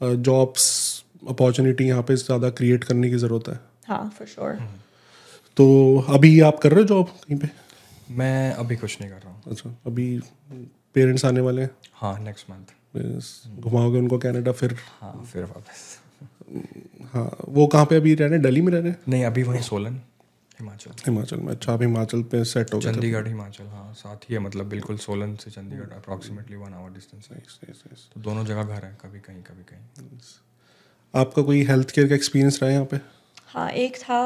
जॉब्स 0.00 0.64
अपॉर्चुनिटी 1.28 1.84
यहाँ 1.84 2.02
पे 2.02 2.16
ज़्यादा 2.16 2.50
क्रिएट 2.52 2.84
करने 2.84 3.10
की 3.10 3.16
ज़रूरत 3.16 3.48
है। 3.48 3.58
हाँ 3.88 4.12
फॉर 4.18 4.26
श्योर 4.28 4.58
तो 5.56 5.64
अभी 6.14 6.38
आप 6.42 6.58
कर 6.58 6.72
रहे 6.72 6.80
हो 6.80 6.86
जॉब 6.86 7.06
कहीं 7.06 7.38
पे? 7.38 7.48
मैं 8.12 8.52
अभी 8.52 8.76
कुछ 8.76 9.00
नहीं 9.00 9.10
कर 9.10 9.16
रहा 9.16 9.32
हूँ। 9.32 9.42
अच्छा 9.50 9.70
अभी 9.86 10.06
पेरेंट्स 10.95 11.24
आने 11.24 11.40
वाले 11.40 11.62
हैं। 11.62 11.70
हाँ 11.95 12.18
नेक्स्ट 12.20 12.51
मंथ 12.51 13.61
घुमाओगे 13.61 13.99
उनको 13.99 14.18
कनाडा 14.18 14.53
फिर? 14.53 14.76
हाँ 15.01 15.24
फिर 15.32 15.45
वापस। 15.45 15.99
हाँ 17.12 17.30
वो 17.49 17.66
कहाँ 17.66 17.86
पे 17.86 17.97
अभी 17.97 18.14
रह 18.14 18.26
रहे 18.28 18.38
दिल्ली 18.38 18.61
में 18.62 18.72
रह 18.72 18.80
रहे 18.80 18.95
नहीं 19.09 19.24
अभी 19.24 19.42
वहीं 19.42 19.62
सोलन 19.62 20.01
हिमाचल। 20.61 20.90
हिमाचल 21.07 21.36
में। 21.36 21.51
अच्छा 21.53 21.72
आप 21.72 21.82
हिमाचल 21.82 22.22
पे 22.22 22.42
सेट 22.45 22.74
हो 22.74 22.78
गए 22.78 22.92
चंडीगढ़ 22.92 23.26
हिमाचल 23.28 23.66
हाँ 23.66 23.92
साथ 23.95 24.28
ही 24.28 24.34
है 24.34 24.40
मतलब 24.40 24.68
बिल्कुल 24.68 24.97
सोलन 24.99 25.34
से 25.36 25.51
Chandigarh 25.51 25.92
approximately 25.92 26.57
one 26.57 26.74
hour 26.74 26.90
distance 26.90 27.28
है. 27.32 27.38
तो 28.14 28.20
दोनों 28.20 28.45
जगह 28.45 28.62
घर 28.62 28.84
है 28.84 28.97
कभी 29.03 29.20
कहीं 29.20 29.42
कभी 29.42 29.62
कहीं। 29.62 30.18
आपका 31.14 31.42
कोई 31.42 31.62
हेल्थ 31.64 31.90
केयर 31.90 32.09
का 32.09 32.14
एक्सपीरियंस 32.14 32.59
रहा 32.62 32.70
है 32.70 32.74
यहाँ 32.74 32.86
पे? 32.86 32.97
हाँ 33.55 33.68
एक 33.70 33.96
था 33.96 34.16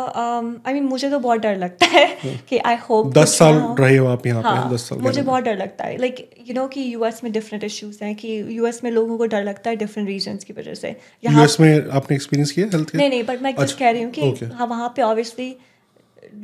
आई 0.66 0.72
मीन 0.74 0.84
मुझे 0.84 1.10
तो 1.10 1.18
बहुत 1.18 1.40
डर 1.40 1.56
लगता 1.56 1.86
है 1.86 2.04
कि 2.48 2.58
आई 2.58 2.76
होप 2.88 3.12
दस 3.14 3.36
साल 3.38 3.54
रहे 3.80 3.96
हो 3.96 4.06
आप 4.06 4.26
यहाँ 4.26 4.42
पे 4.42 4.48
हाँ 4.48 4.72
दस 4.72 4.88
साल 4.88 4.98
मुझे 4.98 5.22
बहुत 5.22 5.44
डर 5.44 5.56
लगता 5.56 5.84
है। 5.84 5.96
लाइक 5.96 6.30
यू 6.48 6.54
नो 6.54 6.66
कि 6.68 6.82
यूएस 6.94 7.20
में 7.24 7.32
डिफरेंट 7.32 7.64
इश्यूज़ 7.64 7.98
हैं 8.04 8.14
कि 8.14 8.28
यूएस 8.58 8.80
में 8.84 8.90
लोगों 8.90 9.18
को 9.18 9.26
डर 9.26 9.44
लगता 9.44 9.70
है 9.70 9.76
डिफरेंट 9.76 10.08
रीजंस 10.08 10.44
की 10.44 10.52
वजह 10.52 10.74
से। 10.74 10.94
यहाँ 11.24 11.38
यूएस 11.38 11.60
में 11.60 11.88
आपने 11.90 12.16
एक्सपीरियंस 12.16 12.50
किया 12.50 12.66
हेल्थ 12.66 12.94
नहीं 12.94 13.08
नहीं 13.08 13.22
बट 13.22 13.42
मैं 13.42 13.52
जस्ट 13.52 13.62
अच्छा, 13.62 13.78
कह 13.78 13.90
रही 13.90 14.02
हूँ 14.02 14.12
कि 14.12 14.46
हाँ 14.54 14.66
वहाँ 14.66 14.92
पे 14.96 15.02
ऑब्वियसली 15.02 15.54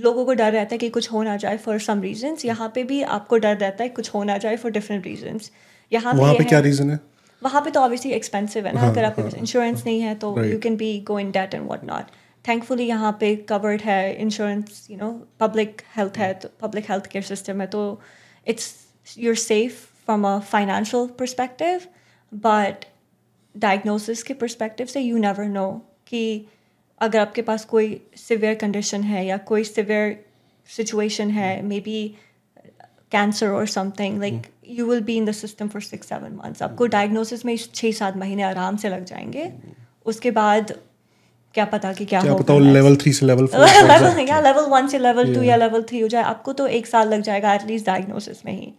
लोगों 0.00 0.24
को 0.24 0.34
डर 0.34 0.52
रहता 0.52 0.74
है 0.74 0.78
कि 0.78 0.88
कुछ 0.90 1.10
हो 1.12 1.22
ना 1.22 1.36
जाए 1.36 1.56
फॉर 1.56 1.78
सम 1.80 2.00
रीजंस 2.02 2.44
यहाँ 2.44 2.70
पे 2.74 2.82
भी 2.84 3.02
आपको 3.14 3.36
डर 3.38 3.56
रहता 3.56 3.82
है 3.84 3.88
कुछ 3.90 4.14
हो 4.14 4.22
ना 4.24 4.36
जाए 4.38 4.56
फॉर 4.56 4.70
डिफरेंट 4.72 5.06
रीजंस 5.06 5.50
यहाँ 5.92 6.14
वहाँ 6.14 6.32
पे 6.34 6.42
है- 6.42 6.48
क्या 6.48 6.58
रीजन 6.60 6.90
है? 6.90 6.98
वहाँ 7.42 7.62
पे 7.62 7.70
तो 7.70 7.80
ऑब्वियसली 7.80 8.12
एक्सपेंसिव 8.12 8.66
है 8.66 8.72
ना 8.74 8.88
अगर 8.88 9.04
आपके 9.04 9.22
पास 9.22 9.34
इंश्योरेंस 9.34 9.82
नहीं 9.86 10.00
है 10.00 10.14
तो 10.14 10.34
you 10.44 10.58
can 10.58 10.76
be 10.76 10.98
go 11.06 11.18
in 11.18 11.30
debt 11.30 11.54
and 11.54 11.66
what 11.66 11.84
not 11.84 12.04
thankfully 12.48 12.84
यहाँ 12.84 13.16
पे 13.20 13.36
कवर्ड 13.36 13.82
है 13.82 14.16
insurance 14.16 14.86
you 14.90 14.96
know 14.96 15.28
public 15.40 15.82
health 15.96 16.18
है 16.18 16.34
तो 16.34 16.48
पब्लिक 16.60 16.90
हेल्थ 16.90 17.06
केयर 17.06 17.24
सिस्टम 17.24 17.60
है 17.60 17.66
तो 17.66 18.00
it's 18.48 18.74
your 19.18 19.34
safe 19.34 19.74
from 20.04 20.26
a 20.28 20.38
financial 20.38 21.06
perspective 21.06 21.80
but 22.34 22.84
diagnosis 23.56 24.22
के 24.22 24.34
परस्पेक्टिव 24.34 24.86
से 24.86 25.00
यू 25.00 25.18
नेवर 25.18 25.44
नो 25.44 25.82
कि 26.06 26.46
अगर 27.00 27.18
आपके 27.18 27.42
पास 27.42 27.64
कोई 27.64 28.02
सिवियर 28.16 28.54
कंडीशन 28.54 29.02
है 29.02 29.26
या 29.26 29.36
कोई 29.36 29.64
सिवियर 29.64 30.24
सिचुएशन 30.66 31.30
है 31.30 31.62
मे 31.62 31.80
बी 31.80 32.16
कैंसर 33.10 33.48
और 33.48 33.66
something 33.66 34.18
like 34.20 34.42
you 34.66 34.86
will 34.86 35.00
be 35.00 35.16
in 35.16 35.24
the 35.24 35.32
system 35.32 35.68
for 35.68 35.82
six 35.82 36.08
seven 36.08 36.32
months 36.32 36.62
आपको 36.62 36.86
डायग्नोसिस 36.86 37.44
में 37.44 37.56
छः 37.56 37.92
सात 37.92 38.16
महीने 38.16 38.42
आराम 38.42 38.76
से 38.76 38.88
लग 38.88 39.04
जाएँगे। 39.04 39.52
उसके 40.06 40.30
बाद 40.30 40.80
क्या 41.54 41.64
पता 41.72 41.92
कि 41.92 42.04
क्या 42.04 42.20
क्या 42.20 42.32
होगा 42.32 42.42
पता 42.42 42.58
लेवल 42.72 42.96
थ्री 43.02 43.12
से 43.12 43.26
लेवल 43.26 43.46
फोर 43.46 43.66
लेवल 43.88 44.20
या 44.28 44.40
लेवल 44.40 44.64
वन 44.70 44.88
से 44.88 44.98
लेवल 44.98 45.34
टू 45.34 45.42
या 45.42 45.56
लेवल 45.56 45.82
थ्री 45.88 46.00
हो 46.00 46.08
जाए 46.08 46.22
आपको 46.24 46.52
तो 46.52 46.66
एक 46.78 46.86
साल 46.86 47.14
लग 47.14 47.20
जाएगा 47.22 47.54
एटलीस्ट 47.54 47.86
डायग्नोसिस 47.86 48.44
में 48.46 48.52
ही। 48.52 48.72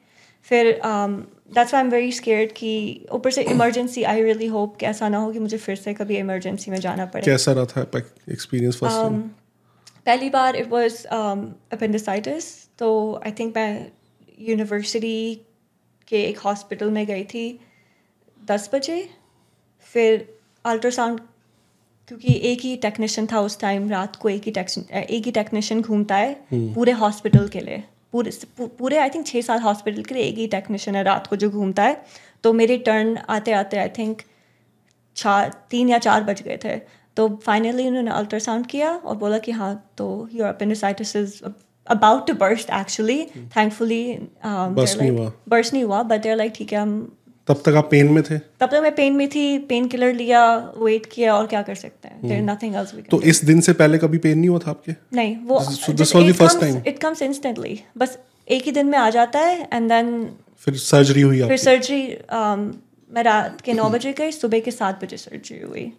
फिर 0.47 0.79
that's 0.83 1.73
I 1.73 1.81
am 1.81 1.89
very 1.89 2.11
scared 2.11 2.51
कि 2.57 2.73
ऊपर 3.13 3.31
से 3.31 3.41
इमरजेंसी 3.53 4.03
आई 4.03 4.23
रियली 4.23 4.47
होप 4.47 4.75
कि 4.79 4.85
ऐसा 4.85 5.09
ना 5.09 5.17
हो 5.17 5.31
कि 5.31 5.39
मुझे 5.39 5.57
फिर 5.57 5.75
से 5.75 5.93
कभी 5.93 6.17
इमरजेंसी 6.17 6.71
में 6.71 6.79
जाना 6.79 7.05
पड़े। 7.05 7.23
कैसा 7.25 7.51
रहा 7.51 7.65
था 7.65 8.01
एक्सपीरियंस 8.31 8.79
फ़र्स्ट 8.79 8.97
Um, 8.97 9.19
पहली 10.05 10.29
बार 10.29 10.55
इट 10.55 10.67
वाज 10.71 11.05
अपेंडिसाइटिस 11.73 12.47
तो 12.79 12.89
आई 13.25 13.31
थिंक 13.39 13.55
मैं 13.55 13.87
यूनिवर्सिटी 14.39 15.35
के 16.07 16.21
एक 16.23 16.39
हॉस्पिटल 16.39 16.89
में 16.91 17.05
गई 17.07 17.23
थी 17.23 17.45
दस 18.51 18.69
बजे। 18.73 18.97
फिर 19.93 20.27
अल्ट्रासाउंड 20.65 21.19
क्योंकि 22.07 22.33
एक 22.43 22.61
ही 22.61 22.75
टेक्नीशियन 22.77 23.27
था 23.31 23.39
उस 23.41 23.59
टाइम 23.59 23.89
रात 23.89 24.15
को 24.15 24.29
एक 24.29 24.43
ही 24.45 24.53
एक 24.93 25.25
ही 25.25 25.31
टेक्नीशियन 25.31 25.81
घूमता 25.81 26.15
है 26.15 26.33
पूरे 26.53 26.91
हॉस्पिटल 26.93 27.47
के 27.47 27.59
लिए। 27.59 27.83
पूरे 28.13 28.31
पूरे 28.59 28.97
आई 28.97 29.09
थिंक 29.09 29.25
छः 29.27 29.41
सात 29.41 29.61
हॉस्पिटल 29.63 30.03
के 30.03 30.15
लिए 30.15 30.23
एक 30.23 30.37
ही 30.37 30.47
टेक्नीशियन 30.47 30.95
है 30.95 31.03
रात 31.03 31.27
को 31.27 31.35
जो 31.35 31.49
घूमता 31.49 31.83
है। 31.83 32.01
तो 32.43 32.53
मेरी 32.53 32.77
टर्न 32.79 33.17
आते 33.29 33.51
आते 33.53 33.77
आई 33.77 33.89
थिंक 33.97 34.21
चार 35.15 35.51
तीन 35.69 35.89
या 35.89 35.97
चार 35.99 36.23
बज 36.23 36.41
गए 36.41 36.57
थे। 36.63 36.77
तो 37.17 37.27
फाइनली 37.43 37.87
उन्होंने 37.87 38.11
अल्ट्रासाउंड 38.11 38.65
किया 38.67 38.91
और 38.91 39.15
बोला 39.17 39.37
कि 39.37 39.51
हाँ 39.51 39.73
तो 39.97 40.07
your 40.33 40.47
appendicitis 40.47 41.15
is 41.15 41.41
about 41.87 42.27
to 42.27 42.33
burst 42.35 42.69
actually 42.73 43.21
thankfully. 43.55 44.17
Burst 44.45 45.73
नहीं 45.73 45.83
हुआ। 45.83 46.01
बट 46.03 46.21
देर 46.21 46.35
लाइक 46.35 46.53
ठीक 46.55 46.73
है 46.73 46.79
हम 46.79 46.95
तब 47.47 47.61
तक 47.65 47.75
आप 47.75 47.87
पेन 47.91 48.11
में 48.11 48.21
थे? 48.23 48.37
तब 48.37 48.69
तक 48.69 48.79
मैं 48.83 48.93
पेन 48.95 49.13
में 49.15 49.27
थी 49.29 49.57
पेन 49.69 49.87
किलर 49.87 50.13
लिया 50.13 50.43
वेट 50.77 51.05
किया 51.05 51.35
और 51.35 51.47
क्या 51.47 51.61
कर 51.61 51.75
सकते 51.75 52.07
हैं? 52.07 52.27
देर 52.27 52.41
नथिंग 52.43 52.75
एल्स 52.75 52.93
वी 52.95 53.01
तो 53.01 53.21
इस 53.23 53.43
दिन 53.45 53.61
से 53.61 53.73
पहले 53.73 53.97
कभी 53.97 54.17
पेन 54.17 54.37
नहीं 54.39 54.49
हुआ 54.49 54.59
था 54.59 54.71
आपके? 54.71 54.95
नहीं 55.13 55.35
वो 55.37 55.59
this 55.59 56.15
was 56.15 56.25
the 56.25 56.37
first 56.39 56.63
time? 56.63 56.87
It 56.87 56.99
comes 56.99 57.21
instantly 57.21 57.79
बस 57.97 58.17
एक 58.47 58.63
ही 58.63 58.71
दिन 58.71 58.87
में 58.87 58.97
आ 58.99 59.09
जाता 59.09 59.39
है 59.39 59.67
एंड 59.73 59.89
देन 59.89 60.09
फिर 60.59 60.75
सर्जरी 60.77 61.21
हुई 61.21 61.41
फिर 61.47 61.57
सर्जरी 61.57 62.01
मैं 63.09 63.23
रात 63.23 63.61
के 63.61 63.73
नौ 63.73 63.89
बजे 63.89 64.13
गई 64.13 64.31
सुबह 64.31 64.59
के 64.59 64.71
सात 64.71 65.03
बजे 65.03 65.17
सर्जरी 65.17 65.59
हुई। 65.61 65.91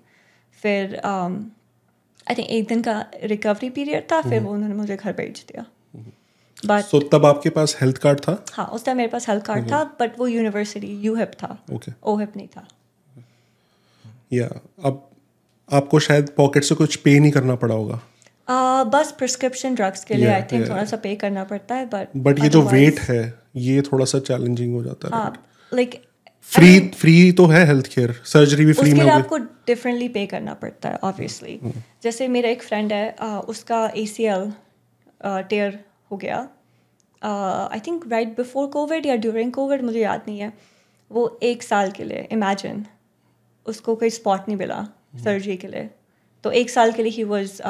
फिर 0.63 1.01
आई 1.05 2.35
थिंक 2.35 2.49
एक 2.49 2.69
दिन 2.69 2.83
का 2.83 2.95
रिकवरी 3.25 3.71
पीरियड 3.71 4.11
था 4.13 4.21
फिर 4.23 4.41
वो 4.43 4.53
उन्होंने 4.53 4.75
मुझे 4.75 4.97
घर 4.97 5.13
भेज 5.13 5.45
दिया। 5.49 5.65
बट 6.67 6.85
सो 6.85 7.01
तब 7.13 7.27
आपके 7.27 7.51
पास 7.51 7.77
हेल्थ 7.81 7.99
कार्ड 7.99 8.21
था? 8.21 8.45
हाँ 8.53 8.67
उस 8.67 8.85
टाइम 8.85 8.97
मेरे 8.97 9.09
पास 9.09 9.29
हेल्थ 9.29 9.45
कार्ड 9.45 9.71
था 9.73 9.83
बट 10.01 10.19
वो 10.19 10.27
यूनिवर्सिटी 10.27 10.97
यू 11.03 11.15
हिप 11.15 11.33
था। 11.43 11.57
ओके 11.73 11.93
ओ 12.05 12.17
नहीं 12.19 12.49
था। 12.49 12.67
या 14.33 14.47
अब 14.85 15.09
आपको 15.69 15.99
शायद 16.01 16.29
पॉकेट 16.37 16.65
से 16.65 16.75
कुछ 16.75 16.97
पे 16.97 17.19
नहीं 17.19 17.33
करना 17.33 17.55
पड़ा 17.57 17.75
होगा। 17.75 18.01
Uh, 18.49 18.85
बस 18.93 19.11
प्रिस्क्रिप्शन 19.19 19.75
ड्रग्स 19.75 20.05
के 20.05 20.15
लिए 20.15 20.27
Yeah, 20.27 20.35
आई 20.35 20.43
थिंक 20.43 20.63
yeah. 20.63 20.73
थोड़ा 20.73 20.85
सा 20.85 20.97
पे 20.97 21.15
करना 21.17 21.45
पड़ता 21.45 21.75
है 21.75 21.87
बट 21.87 22.09
बट 22.17 22.39
ये 22.39 22.49
जो 22.49 22.63
वेट 22.63 23.01
है 23.01 23.23
ये 23.57 23.81
थोड़ा 23.83 24.05
सा 24.05 24.19
चैलेंजिंग 24.19 24.75
हो 24.75 24.83
जाता 24.85 25.17
है 25.17 25.33
लाइक 25.73 26.03
फ्री 26.43 26.79
फ्री 26.99 27.33
तो 27.33 27.47
है 27.47 27.65
हेल्थ 27.67 27.87
केयर 27.87 28.13
सर्जरी 28.25 28.65
भी 28.65 28.73
फ्री 28.73 28.93
में 28.93 29.01
होगी 29.01 29.11
आपको 29.11 29.39
डिफरेंटली 29.39 30.09
पे 30.09 30.27
करना 30.27 30.55
पड़ता 30.55 30.89
है 30.89 30.99
ऑब्वियसली 31.03 31.59
जैसे 32.03 32.29
मेरा 32.29 32.49
एक 32.49 32.63
फ्रेंड 32.63 32.93
है 32.93 33.17
उसका 33.49 33.85
ए 33.97 34.07
सी 34.07 34.25
एल 34.25 34.53
टेयर 35.25 35.79
हो 36.11 36.17
गया। 36.17 36.49
I 37.23 37.81
think 37.87 38.05
right 38.11 38.37
before 38.37 38.67
covid 38.71 39.07
या 39.07 39.17
ड्यूरिंग 39.17 39.53
कोविड 39.53 39.83
मुझे 39.83 40.01
याद 40.01 40.23
नहीं 40.29 40.39
है। 40.41 40.53
वो 41.11 41.39
एक 41.43 41.63
साल 41.63 41.91
के 41.91 42.05
लिए 42.05 42.29
इमेजिन 42.33 42.85
उसको 43.67 43.95
कोई 43.97 44.11
स्पॉट 44.11 44.49
नहीं 44.49 44.57
मिला 44.59 44.83
सर्जरी 45.25 45.57
के 45.57 45.69
लिए। 45.69 45.89
तो 46.45 46.51
एक 46.53 46.71
साल 46.71 46.93
के 46.93 47.03
लिए 47.03 47.13
ही 47.13 47.25
was 47.25 47.61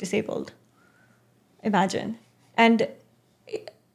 disabled 0.00 0.50
imagine 1.64 2.14
and 2.56 2.82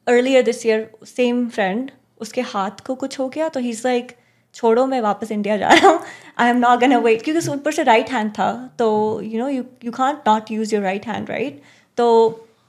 earlier 0.06 0.42
this 0.44 0.64
year 0.66 0.90
same 1.06 1.48
friend 1.48 1.90
उसके 2.20 2.40
हाथ 2.52 2.80
को 2.86 2.94
कुछ 2.94 3.18
हो 3.18 3.28
गया 3.28 3.48
तो 3.48 3.60
ही 3.60 3.70
इज़ 3.70 3.86
लाइक 3.86 4.16
छोड़ो 4.54 4.86
मैं 4.86 5.00
वापस 5.00 5.30
इंडिया 5.32 5.56
जा 5.56 5.68
रहा 5.68 5.88
हूँ। 5.88 6.00
I 6.38 6.50
am 6.50 6.56
not 6.56 6.78
gonna 6.80 6.96
wait 6.96 7.22
क्योंकि 7.22 7.38
उस 7.38 7.48
ऊपर 7.48 7.72
से 7.72 7.82
राइट 7.82 8.10
हैंड 8.10 8.30
था। 8.32 8.50
तो 8.78 8.88
you 9.22 9.38
know 9.38 9.48
you 9.48 9.64
you 9.84 9.92
can't 9.92 10.28
not 10.28 10.50
use 10.50 10.74
your 10.74 10.84
right 10.84 11.06
hand 11.06 11.30
right 11.30 11.62
तो 11.98 12.06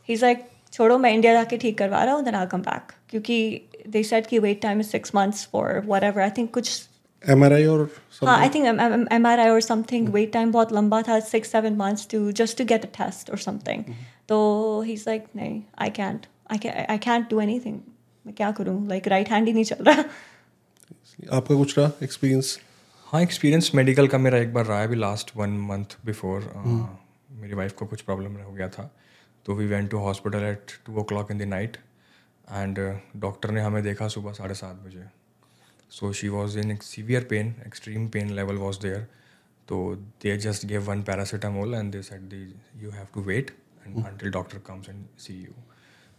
ही 0.10 0.14
इज़ 0.14 0.26
लाइक 0.26 0.49
छोड़ो 0.74 0.98
मैं 0.98 1.12
इंडिया 1.14 1.34
जाके 1.34 1.58
ठीक 1.58 1.78
करवा 1.78 2.04
रहा 2.04 2.14
हूँ 2.16 2.24
देन 2.26 2.36
आई 2.36 2.46
कम 2.46 2.62
बैक 2.62 2.92
क्योंकि 3.10 3.40
दे 3.88 4.04
सेट 4.04 4.28
की 4.28 4.40
wait 4.40 4.62
time 4.62 4.80
is 4.80 4.88
six 4.88 5.16
months 5.16 5.48
for 5.52 5.82
whatever 6.04 6.22
I 6.22 6.30
think 6.38 6.54
कुछ 6.54 6.88
एमआरआई 7.24 7.66
और 7.66 7.90
हाँ 8.24 8.38
I 8.40 8.50
think 8.50 8.66
M 9.12 9.26
R 9.28 9.40
I 9.40 9.50
और 9.50 9.62
समथिंग 9.62 10.10
वेट 10.10 10.32
टाइम 10.34 10.52
बहुत 10.52 10.74
लंबा 10.74 11.02
था 11.02 11.20
six 11.20 11.52
seven 11.52 11.76
months 11.76 12.08
to 12.12 12.32
just 12.32 12.58
to 12.58 12.66
get 12.66 12.86
a 12.86 12.90
test 12.98 13.30
और 13.32 13.38
समथिंग 13.38 13.84
तो 14.30 14.40
ही 14.82 14.94
इज़ 14.94 15.04
लाइक 15.08 15.26
नहीं 15.36 15.62
I 15.80 15.90
can't 15.90 16.26
I 16.52 16.70
I 16.70 16.98
can't 16.98 17.30
do 17.30 17.42
anything 17.60 17.80
मैं 18.26 18.36
क्या 18.36 18.52
करूँ? 18.52 18.88
लाइक 18.88 19.08
राइट 19.08 19.30
हैंड 19.32 19.48
ही 19.48 19.54
नहीं 19.54 19.64
चल 19.64 19.84
रहा. 19.84 20.04
आपका 21.38 21.56
कुछ 21.56 21.78
रहा 21.78 21.92
एक्सपीरियंस 22.04 22.58
हाँ 23.08 23.22
एक्सपीरियंस 23.22 23.72
मेडिकल 23.76 24.08
का 24.08 24.18
मेरा 24.18 24.38
एक 24.38 24.54
बार 24.54 24.66
रहा 24.66 24.80
है 24.80 24.88
अभी 24.88 24.96
लास्ट 24.96 25.32
वन 25.38 25.58
मंथ 25.70 25.96
बिफोर 26.06 26.52
मेरी 27.32 27.54
वाइफ 27.54 27.74
को 27.74 27.86
कुछ 27.86 28.02
प्रॉब्लम 28.02 28.36
हो 28.42 28.52
गया 28.52 28.68
था। 28.70 28.90
तो 29.50 29.54
we 29.56 29.66
went 29.68 29.90
to 29.92 29.98
hospital 29.98 30.44
at 30.46 30.72
two 30.86 30.96
o'clock 31.04 31.32
in 31.32 31.38
the 31.38 31.44
night 31.44 31.78
and 32.48 32.80
doctor 33.22 33.52
ने 33.52 33.62
हमें 33.62 33.82
देखा 33.84 34.08
सुबह 34.08 34.34
साढ़े 34.34 34.56
सात 34.56 34.76
बजे। 34.86 35.04
So 35.92 36.12
she 36.14 36.28
was 36.30 36.58
in 36.60 36.76
severe 36.84 37.24
pain 37.30 37.54
extreme 37.68 38.08
pain 38.10 38.30
level 38.30 38.56
was 38.56 38.80
there 38.82 39.08
तो 39.68 39.80
they 40.24 40.36
just 40.38 40.66
gave 40.66 40.84
one 40.90 41.02
paracetamol 41.04 41.74
and 41.76 41.92
they 41.92 42.02
said 42.02 42.22
the 42.34 42.44
you 42.84 42.92
have 42.92 43.08
to 43.14 43.22
wait 43.22 43.52
and 43.88 44.06
until 44.06 44.32
doctor 44.32 44.60
comes 44.68 44.90
and 44.90 45.04
see 45.20 45.34
you 45.36 45.64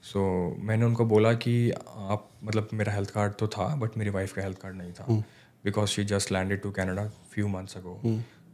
so 0.03 0.25
मैंने 0.59 0.85
उनको 0.85 1.05
बोला 1.05 1.33
कि 1.47 1.55
आप 1.71 2.29
मतलब 2.43 2.69
मेरा 2.73 2.93
health 2.93 3.11
card 3.11 3.35
तो 3.35 3.49
था 3.49 3.75
बट 3.77 3.97
मेरी 3.97 4.11
वाइफ 4.11 4.33
का 4.33 4.43
हेल्थ 4.43 4.59
कार्ड 4.59 4.77
नहीं 4.77 4.93
था। 4.93 5.23
Because 5.65 5.91
she 5.91 6.05
just 6.15 6.33
landed 6.33 6.63
to 6.63 6.71
Canada 6.73 7.09
few 7.33 7.49
months 7.49 7.77
ago 7.77 8.01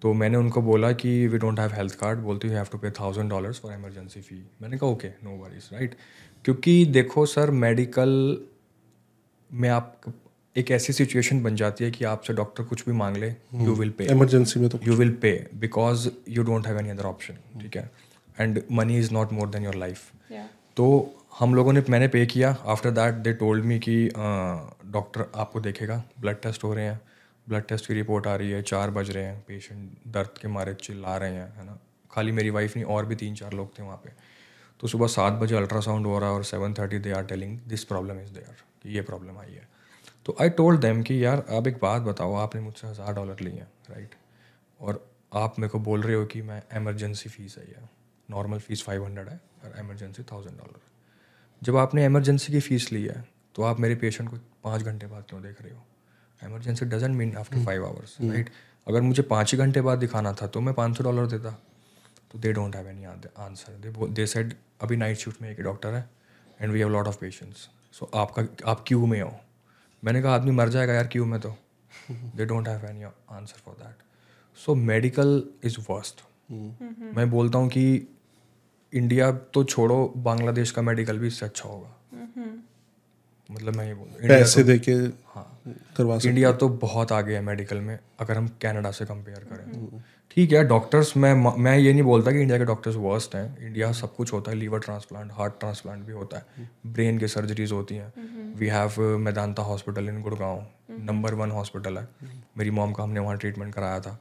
तो 0.02 0.12
मैंने 0.12 0.36
उनको 0.36 0.62
बोला 0.62 0.92
कि 0.92 1.26
we 1.26 1.38
don't 1.38 1.58
have 1.60 1.72
health 1.74 1.94
card 1.98 2.18
बोलते 2.18 2.48
you 2.48 2.54
have 2.54 2.66
to 2.72 2.78
pay 2.78 2.90
thousand 3.00 3.30
dollars 3.30 3.60
for 3.60 3.72
emergency 3.72 4.20
fee 4.20 4.42
मैंने 4.62 4.78
कहा 4.78 4.90
ओके 4.90 5.08
नो 5.24 5.36
वरीज 5.44 5.68
राइट 5.72 5.94
क्योंकि 6.44 6.84
देखो 6.92 7.26
सर 7.26 7.50
मेडिकल 7.64 8.14
में 9.50 9.68
आप 9.68 10.12
एक 10.56 10.70
ऐसी 10.70 10.92
सिचुएशन 10.92 11.42
बन 11.42 11.56
जाती 11.56 11.84
है 11.84 11.90
कि 11.90 12.04
आपसे 12.04 12.32
डॉक्टर 12.34 12.64
कुछ 12.64 12.84
भी 12.84 12.92
मांग 12.92 13.16
ले 13.16 13.28
यू 13.54 13.74
विल 13.74 13.90
पे 13.98 14.04
इमरजेंसी 14.12 14.60
में 14.60 14.68
तो 14.70 14.78
you 14.84 14.94
will 14.96 15.10
pay 15.22 15.32
because 15.54 16.08
you 16.28 16.42
don't 16.42 16.66
have 16.66 16.78
any 16.78 16.90
other 16.90 17.04
option 17.04 17.60
ठीक 17.60 17.76
है? 17.76 17.90
And 18.40 18.62
money 18.72 18.98
is 18.98 19.12
not 19.14 19.32
more 19.32 19.48
than 19.48 19.64
your 19.64 19.74
life 19.74 20.10
तो 20.76 20.86
हम 21.38 21.54
लोगों 21.54 21.72
ने 21.72 21.82
मैंने 21.90 22.08
पे 22.08 22.24
किया. 22.26 22.50
After 22.66 22.90
that 22.90 23.14
they 23.24 23.32
told 23.32 23.64
me 23.64 23.78
कि 23.78 23.96
डॉक्टर 24.92 25.24
आपको 25.34 25.60
देखेगा 25.60 26.02
ब्लड 26.20 26.36
टेस्ट 26.42 26.64
हो 26.64 26.72
रहे 26.74 26.84
हैं. 26.84 27.00
ब्लड 27.46 27.64
टेस्ट 27.64 27.86
की 27.86 27.94
रिपोर्ट 27.94 28.26
आ 28.26 28.34
रही 28.36 28.50
है, 28.50 28.62
चार 28.64 28.90
बज 28.90 29.10
रहे 29.10 29.24
हैं 29.24 29.40
पेशेंट 29.48 29.90
दर्द 30.08 30.38
के 30.40 30.48
मारे 30.48 30.74
चिल्ला 30.76 31.16
रहे 31.16 31.34
हैं, 31.34 31.52
है 31.56 31.64
ना? 31.64 31.78
खाली 32.10 32.32
मेरी 32.32 32.50
वाइफ 32.50 32.76
नहीं, 32.76 32.84
और 32.86 33.06
भी 33.06 33.14
तीन 33.16 33.34
चार 33.34 33.52
लोग 33.52 33.78
थे 33.78 33.82
वहाँ 33.82 34.00
पे। 34.04 34.12
तो 34.80 34.88
सुबह 34.88 35.06
सात 35.08 35.32
बजे 35.34 35.56
अल्ट्रासाउंड 35.56 36.06
हो 36.06 36.18
रहा 36.18 36.28
है 36.28 36.34
और 36.34 36.44
seven 36.44 36.74
thirty 36.74 36.98
they 36.98 37.12
are 37.12 37.24
telling 37.26 37.58
this 37.68 37.84
problem 37.84 38.20
is 38.20 38.32
there 38.32 38.62
कि 38.82 38.94
ये 38.94 39.02
प्रॉब्लम 39.02 39.38
आई 39.38 39.52
है। 39.52 39.68
तो 40.26 40.36
आई 40.40 40.48
टोल्ड 40.52 40.80
देम 40.80 41.02
कि 41.02 41.24
यार 41.24 41.44
आप 41.50 41.66
एक 41.66 41.78
बात 41.82 42.02
बताओ, 42.02 42.34
आपने 42.36 42.60
मुझसे 42.60 42.86
हज़ार 42.86 43.14
डॉलर 43.14 43.40
लिए 43.40 43.52
हैं 43.52 43.68
राइट 43.90 44.14
और 44.80 45.06
आप 45.34 45.58
मेरे 45.58 45.70
को 45.70 45.78
बोल 45.80 46.02
रहे 46.02 46.16
हो 46.16 46.24
कि 46.26 46.42
मैं 46.42 46.62
एमरजेंसी 46.74 47.28
फ़ीस 47.28 47.56
है 47.58 47.64
ये। 47.64 47.88
नॉर्मल 48.28 48.58
फ़ीस 48.60 48.82
फाइव 48.84 49.04
हंड्रेड 49.04 49.28
है, 49.28 49.40
और 49.64 49.78
एमरजेंसी 49.78 50.22
थाउज़ेंड 50.22 50.56
डॉलर 50.58 50.80
जब 51.62 51.76
आपने 51.76 52.04
एमरजेंसी 52.04 52.52
की 52.52 52.60
फ़ीस 52.60 52.92
ली 52.92 53.02
है 53.04 53.24
तो 53.54 53.62
आप 53.62 53.80
मेरे 53.80 53.94
पेशेंट 53.96 54.30
को 54.30 54.36
पाँच 54.64 54.82
घंटे 54.82 55.06
बाद 55.06 55.24
क्यों 55.28 55.42
देख 55.42 55.62
रहे 55.62 55.72
हो? 55.72 55.84
Emergency 56.40 56.84
doesn't 56.86 57.16
mean 57.16 57.36
after 57.36 57.64
five 57.64 57.86
hours 57.86 58.16
right 58.22 58.50
अगर 58.86 59.00
मुझे 59.02 59.22
पाँच 59.30 59.52
ही 59.52 59.58
घंटे 59.58 59.80
बाद 59.80 59.98
दिखाना 59.98 60.32
था 60.32 60.46
तो 60.46 60.60
मैं 60.60 60.74
पाँच 60.74 60.96
सौ 60.96 61.04
डॉलर 61.04 61.26
देता। 61.26 61.50
तो 62.32 62.38
they 62.38 62.52
don't 62.52 62.76
have 62.76 62.88
any 62.88 63.04
answer 63.04 63.72
they 63.82 63.92
they 64.14 64.26
said 64.26 64.54
अभी 64.82 64.96
नाइट 64.96 65.16
शिफ्ट 65.18 65.42
में 65.42 65.50
एक 65.50 65.60
डॉक्टर 65.62 65.94
है 65.94 66.08
and 66.60 66.72
we 66.72 66.78
have 66.78 66.90
lot 66.90 67.06
of 67.06 67.18
patients 67.20 67.68
so 67.94 68.10
आपका 68.14 68.42
आप 68.70 68.84
क्यू 68.86 69.06
में 69.06 69.20
हो. 69.20 69.32
मैंने 70.02 70.22
कहा 70.22 70.34
आदमी 70.34 70.50
मर 70.52 70.68
जाएगा 70.68 70.92
यार 70.92 71.06
क्यू 71.12 71.24
में 71.24 71.38
तो. 71.40 71.56
They 72.10 72.44
don't 72.44 72.68
have 72.68 72.84
any 72.86 73.02
answer 73.02 73.60
for 73.64 73.74
that 73.74 74.02
so 74.58 74.74
medical 74.74 75.42
is 75.64 75.78
worst 75.90 76.22
मैं 77.16 77.30
बोलता 77.30 77.58
हूँ 77.58 77.68
कि 77.68 77.86
इंडिया 78.92 79.30
तो 79.54 79.64
छोड़ो 79.64 80.06
बांग्लादेश 80.24 80.70
का 80.70 80.82
मेडिकल 80.82 81.18
भी 81.18 81.26
इससे 81.26 81.46
अच्छा 81.46 81.68
होगा। 81.68 81.94
मतलब 83.50 83.76
मैं 83.76 83.86
ये 83.86 83.94
बोल 83.94 84.28
पैसे 84.28 84.62
दे 84.64 84.78
के 84.78 84.92
हाँ। 85.34 85.55
करवा 85.66 86.16
सकते 86.18 86.28
इंडिया 86.28 86.52
तो 86.52 86.68
बहुत 86.68 87.12
आगे 87.12 87.34
है 87.34 87.40
मेडिकल 87.42 87.80
में 87.80 87.98
अगर 88.20 88.36
हम 88.36 88.48
कनाडा 88.62 88.90
से 88.90 89.04
कंपेयर 89.04 89.46
करें। 89.52 90.02
ठीक 90.30 90.52
है 90.52 90.62
डॉक्टर्स 90.64 91.16
मैं 91.16 91.32
मैं 91.58 91.76
ये 91.78 91.92
नहीं 91.92 92.02
बोलता 92.02 92.32
कि 92.32 92.40
इंडिया 92.40 92.58
के 92.58 92.64
डॉक्टर्स 92.64 92.96
वर्स्ट 92.96 93.34
हैं। 93.34 93.66
इंडिया 93.66 93.90
सब 93.92 94.14
कुछ 94.16 94.32
होता 94.32 94.50
है 94.50 94.56
लीवर 94.56 94.80
ट्रांसप्लांट 94.80 95.30
हार्ट 95.32 95.58
ट्रांसप्लांट 95.60 96.04
भी 96.04 96.12
होता 96.12 96.38
है। 96.38 96.68
ब्रेन 96.86 97.18
के 97.18 97.28
सर्जरीज 97.28 97.72
होती 97.72 97.94
हैं। 97.94 98.54
We 98.54 98.66
have 98.66 99.00
Medanta 99.18 99.62
hospital 99.62 100.08
in 100.08 100.20
Gurgaon 100.22 100.66
number 100.90 101.34
one 101.34 101.50
hospital 101.50 101.98
है। 101.98 102.08
मेरी 102.58 102.70
मॉम 102.70 102.92
का 102.92 103.02
हमने 103.02 103.20
वहाँ 103.20 103.36
ट्रीटमेंट 103.36 103.74
कराया 103.74 104.00
था। 104.00 104.18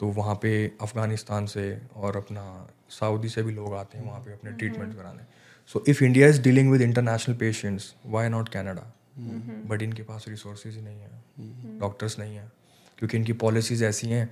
तो 0.00 0.06
वहाँ 0.06 0.34
पे 0.34 0.50
अफ़गानिस्तान 0.82 1.46
से 1.46 1.64
और 1.96 2.16
अपना 2.16 2.44
सऊदी 2.90 3.28
से 3.28 3.42
भी 3.42 3.52
लोग 3.52 3.74
आते 3.74 3.98
हैं 3.98 4.06
वहाँ 4.06 4.20
पे 4.20 4.32
अपने 4.32 4.50
ट्रीटमेंट 4.50 4.94
कराने। 4.96 5.22
So 5.70 5.84
if 5.88 6.04
India 6.04 6.28
is 6.28 6.42
dealing 6.42 6.70
with 6.72 6.82
international 6.82 7.36
patients 7.36 7.94
why 8.06 8.28
not 8.28 8.48
Canada 8.48 8.92
but 9.18 9.82
इनके 9.82 10.02
पास 10.02 10.24
रिसोर्सेज 10.28 10.76
ही 10.76 10.82
नहीं 10.82 11.00
है। 11.00 11.78
डॉक्टर्स 11.78 12.18
नहीं 12.18 12.36
है। 12.36 12.50
क्योंकि 12.98 13.16
इनकी 13.16 13.32
पॉलिसीज़ 13.32 13.84
ऐसी 13.84 14.08
हैं 14.08 14.28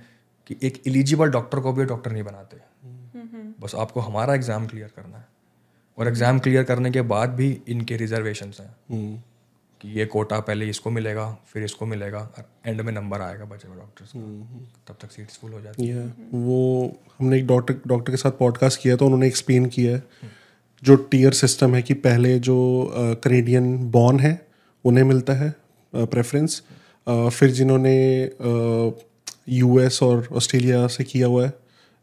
कि 0.47 0.55
एक 0.63 0.81
एलिजिबल 0.87 1.29
डॉक्टर 1.29 1.59
को 1.59 1.73
भी 1.73 1.85
डॉक्टर 1.85 2.11
नहीं 2.11 2.23
बनाते। 2.23 2.57
बस 3.61 3.75
आपको 3.75 3.99
हमारा 3.99 4.35
एग्ज़ाम 4.35 4.67
क्लियर 4.67 4.91
करना 4.95 5.17
है। 5.17 5.27
और 5.97 6.07
एग्ज़ाम 6.07 6.39
क्लियर 6.39 6.63
करने 6.63 6.91
के 6.91 7.01
बाद 7.01 7.29
भी 7.29 7.61
इनके 7.67 7.97
रिजर्वेशन 7.97 8.53
हैं। 8.59 9.23
कि 9.81 9.89
ये 9.89 10.05
कोटा 10.05 10.39
पहले 10.39 10.65
इसको 10.65 10.89
मिलेगा 10.89 11.25
फिर 11.47 11.63
इसको 11.63 11.85
मिलेगा 11.85 12.19
और 12.19 12.45
एंड 12.65 12.81
में 12.81 12.91
नंबर 12.93 13.21
आएगा 13.21 13.45
बचे 13.45 13.67
हुए 13.67 13.77
डॉक्टर्स 13.77 14.11
तब 14.87 14.97
तक 15.01 15.11
सीट्स 15.11 15.37
फुल 15.37 15.51
हो 15.51 15.61
जाती 15.61 15.87
है। 15.87 16.05
वो 16.33 16.99
हमने 17.19 17.37
एक 17.37 17.47
डॉक्टर 17.47 17.79
डॉक्टर 17.87 18.11
के 18.11 18.17
साथ 18.17 18.31
पॉडकास्ट 18.31 18.81
किया 18.81 18.95
तो 18.95 19.05
उन्होंने 19.05 19.27
एक्सप्लेन 19.27 19.65
किया 19.65 19.95
है। 19.95 20.31
जो 20.83 20.95
टीयर 20.95 21.33
सिस्टम 21.33 21.75
है 21.75 21.81
कि 21.81 21.93
पहले 21.93 22.39
जो 22.39 22.55
कनेडियन 23.23 23.77
बॉर्न 23.91 24.19
है 24.19 24.33
उन्हें 24.85 25.03
मिलता 25.03 25.33
है 25.33 25.53
प्रेफरेंस 25.93 26.61
फिर 27.07 27.49
जिन्होंने 27.51 27.95
यूएस 29.49 30.01
और 30.03 30.27
ऑस्ट्रेलिया 30.31 30.85
से 30.87 31.03
किया 31.03 31.27
हुआ 31.27 31.45
है 31.45 31.53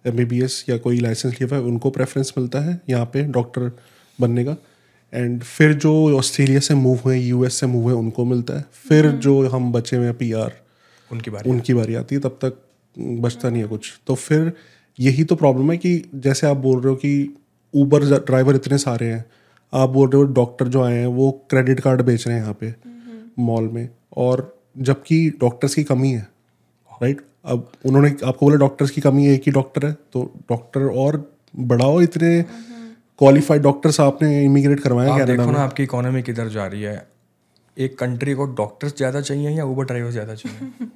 एमबीबीएस 0.05 0.65
या 0.69 0.77
कोई 0.79 0.99
लाइसेंस 1.01 1.33
लिया 1.33 1.49
हुआ 1.49 1.59
है 1.59 1.65
उनको 1.65 1.91
प्रेफरेंस 1.91 2.33
मिलता 2.39 2.61
है 2.61 2.81
यहाँ 2.91 3.07
पे 3.13 3.23
डॉक्टर 3.33 3.71
बनने 4.19 4.45
का। 4.45 4.57
एंड 5.13 5.43
फिर 5.43 5.73
जो 5.75 5.93
ऑस्ट्रेलिया 6.19 6.61
से 6.61 6.75
मूव 6.75 6.99
हुए 7.05 7.19
यूएस 7.19 7.55
से 7.55 7.67
मूव 7.67 7.83
हुए 7.83 7.95
उनको 7.95 8.25
मिलता 8.25 8.59
है। 8.59 8.65
फिर 8.89 9.11
जो 9.19 9.49
हम 9.49 9.73
बचे 9.73 9.97
हुए 9.97 10.13
पी 10.13 10.33
आर 10.33 10.53
उनकी 11.11 11.31
बारी 11.31 11.51
उनकी 11.51 11.75
बारी 11.75 11.95
आती 11.95 12.15
है 12.15 12.21
तब 12.21 12.39
तक 12.45 12.63
बचता 12.99 13.51
नहीं 13.51 13.63
है 13.63 13.69
कुछ। 13.69 13.93
तो 14.07 14.15
फिर 14.15 14.53
यही 14.99 15.25
तो 15.25 15.37
प्रॉब्लम 15.37 15.71
है 15.73 15.77
कि 15.79 16.03
जैसे 16.15 16.47
आप 16.47 16.57
बोल 16.57 16.81
रहे 16.81 16.91
हो 16.91 16.97
कि 16.97 17.37
ऊबर 17.75 18.05
ड्राइवर 18.19 18.55
इतने 18.55 18.79
सारे 18.79 19.07
हैं 19.07 19.25
आप 19.73 19.89
बोल 19.89 20.09
रहे 20.11 20.23
हो 20.23 20.33
डॉक्टर 20.35 20.69
जो 20.69 20.83
आए 20.83 20.97
हैं 20.97 21.07
वो 21.09 21.31
क्रेडिट 21.51 21.81
कार्ड 21.81 22.03
बेच 22.03 22.27
रहे 22.27 22.37
हैं 22.37 22.43
यहाँ 22.43 22.57
पे 22.61 22.75
मॉल 23.41 23.69
में। 23.69 23.89
और 24.17 24.43
जबकि 24.79 25.29
डॉक्टर्स 25.41 25.75
की 25.75 25.85
कमी 25.85 26.11
है 26.13 26.27
राइट 27.03 27.21
अब 27.47 27.71
उन्होंने 27.87 28.09
आपको 28.25 28.47
बोला 28.47 28.57
डॉक्टर्स 28.59 28.91
की 28.91 29.01
कमी 29.01 29.27
है 29.27 29.35
एक 29.35 29.43
ही 29.47 29.53
डॉक्टर 29.53 29.87
है 29.87 29.93
तो 30.13 30.23
डॉक्टर 30.49 30.81
और 30.97 31.25
बढ़ाओ 31.55 32.01
इतने 32.03 32.43
क्वालिफाइड 33.19 33.63
डॉक्टर्स 33.63 34.01
आपने 34.01 34.43
इमिग्रेट 34.45 34.81
करवाया 34.81 35.13
आप 35.13 35.21
देखो 35.29 35.51
ना 35.51 35.59
आपकी 35.61 35.83
इकोनॉमी 35.83 36.23
किधर 36.23 36.49
जा 36.49 36.67
रही 36.67 36.83
है। 36.83 37.07
एक 37.77 37.99
कंट्री 37.99 38.35
को 38.35 38.45
डॉक्टर्स 38.55 38.97
ज़्यादा 38.97 39.21
चाहिए 39.21 39.51
या 39.51 39.65
ऊबर 39.65 39.85
ड्राइवर 39.85 40.11
ज़्यादा 40.11 40.35
चाहिए? 40.35 40.71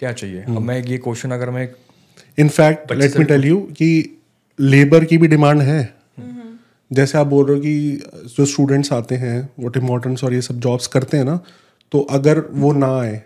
क्या 0.00 0.12
चाहिए? 0.12 0.42
अब 0.42 0.60
मैं 0.60 0.82
ये 0.82 0.98
क्वेश्चन 0.98 1.30
अगर 1.30 1.50
मैं 1.50 1.68
in fact 2.38 2.92
let 2.92 3.16
me 3.16 3.24
tell 3.24 3.44
you 3.44 3.58
कि 3.78 4.18
लेबर 4.58 5.04
की 5.04 5.18
भी 5.18 5.28
डिमांड 5.28 5.60
है। 5.62 5.82
जैसे 6.92 7.18
आप 7.18 7.26
बोल 7.26 7.46
रहे 7.46 7.56
हो 7.56 7.62
कि 7.62 8.02
जो 8.36 8.44
स्टूडेंट्स 8.44 8.92
आते 8.92 9.14
हैं 9.14 9.50
वो 9.60 9.68
टिम 9.68 9.84
हॉर्टन्स 9.84 10.24
और 10.24 10.34
ये 10.34 10.42
सब 10.42 10.60
जॉब्स 10.60 10.86
करते 10.86 11.16
हैं 11.16 11.24
ना 11.24 11.40
तो 11.92 12.00
अगर 12.00 12.40
वो 12.52 12.72
ना 12.72 12.98
आए 13.00 13.22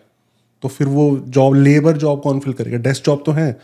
तो 0.63 0.69
फिर 0.69 0.87
वो 0.87 1.25
जॉब 1.29 1.55
लेबर 1.55 1.97
जॉब 1.97 2.21
कौन 2.21 2.41
फिल 2.41 2.53
करेगा? 2.53 2.79
डेस्क 2.79 3.05
जॉब 3.05 3.23
तो 3.27 3.33
है। 3.33 3.61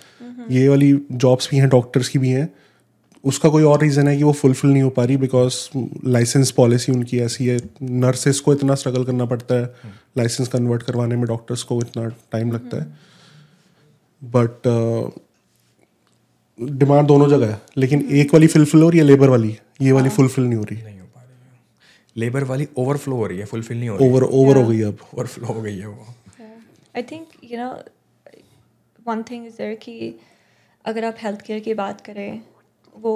ये 0.50 0.68
वाली 0.68 0.98
जॉब्स 1.12 1.48
भी 1.50 1.56
हैं 1.56 1.68
डॉक्टर्स 1.68 2.08
की 2.08 2.18
भी 2.18 2.28
हैं। 2.28 2.54
उसका 3.24 3.48
कोई 3.48 3.62
और 3.62 3.82
रीज़न 3.82 4.08
है 4.08 4.16
कि 4.16 4.24
वो 4.24 4.32
फुलफिल 4.32 4.70
नहीं 4.70 4.82
हो 4.82 4.90
पा 4.90 5.04
रही 5.04 5.16
बिकॉज़ 5.16 5.54
लाइसेंस 6.06 6.50
पॉलिसी 6.50 6.92
उनकी 6.92 7.18
ऐसी 7.18 7.46
है। 7.46 7.58
नर्सेस 7.82 8.40
को 8.40 8.52
इतना 8.52 8.74
स्ट्रगल 8.74 9.04
करना 9.04 9.24
पड़ता 9.24 9.54
है। 9.54 9.74
लाइसेंस 10.18 10.48
कन्वर्ट 10.48 10.82
करवाने 10.82 11.16
में 11.16 11.24
डॉक्टर्स 11.24 11.62
को 11.62 11.80
इतना 11.80 12.06
टाइम 12.32 12.52
लगता 12.52 12.76
है। 12.76 12.86
बट 14.22 14.68
डिमांड 16.70 17.06
दोनों 17.06 17.28
जगह 17.28 17.46
है। 17.46 17.60
लेकिन 17.76 18.08
एक 18.10 18.34
वाली 18.34 18.46
फुलफिल 18.46 18.82
हो 18.82 18.90
रही 18.90 18.98
है 18.98 19.04
लेबर 19.04 19.28
वाली। 19.28 19.58
ये 19.82 19.92
वाली 19.92 20.08
फुलफिल 20.08 20.44
नहीं 20.44 20.58
हो 20.58 20.64
रही। 20.64 20.82
नहीं 20.82 20.98
हो 21.00 21.06
पा 21.06 21.22
रही 21.22 21.34
है। 21.34 21.58
लेबर 22.16 22.44
वाली 22.44 22.68
ओवरफ्लो 22.78 23.16
हो 23.16 23.26
रही 23.26 23.38
है 23.38 23.44
फुलफिल 23.44 23.78
नहीं 23.78 23.88
हो 23.88 23.96
रही। 23.96 24.08
ओवर 24.08 24.22
ओवर 24.22 24.56
हो 24.56 24.66
गई 24.68 24.80
अब। 24.82 24.98
ओवरफ्लो 25.14 25.46
हो 25.46 25.62
गई 25.62 25.78
है 25.78 25.86
वो। 25.86 26.06
I 26.96 27.02
think 27.02 27.28
you 27.44 27.58
know 27.58 27.70
one 29.06 29.22
thing 29.22 29.46
is 29.46 29.56
there 29.58 29.74
कि 29.74 30.14
अगर 30.84 31.04
आप 31.04 31.16
हेल्थ 31.18 31.42
केयर 31.42 31.60
की 31.60 31.74
बात 31.74 32.00
करें 32.00 32.42
वो 32.94 33.14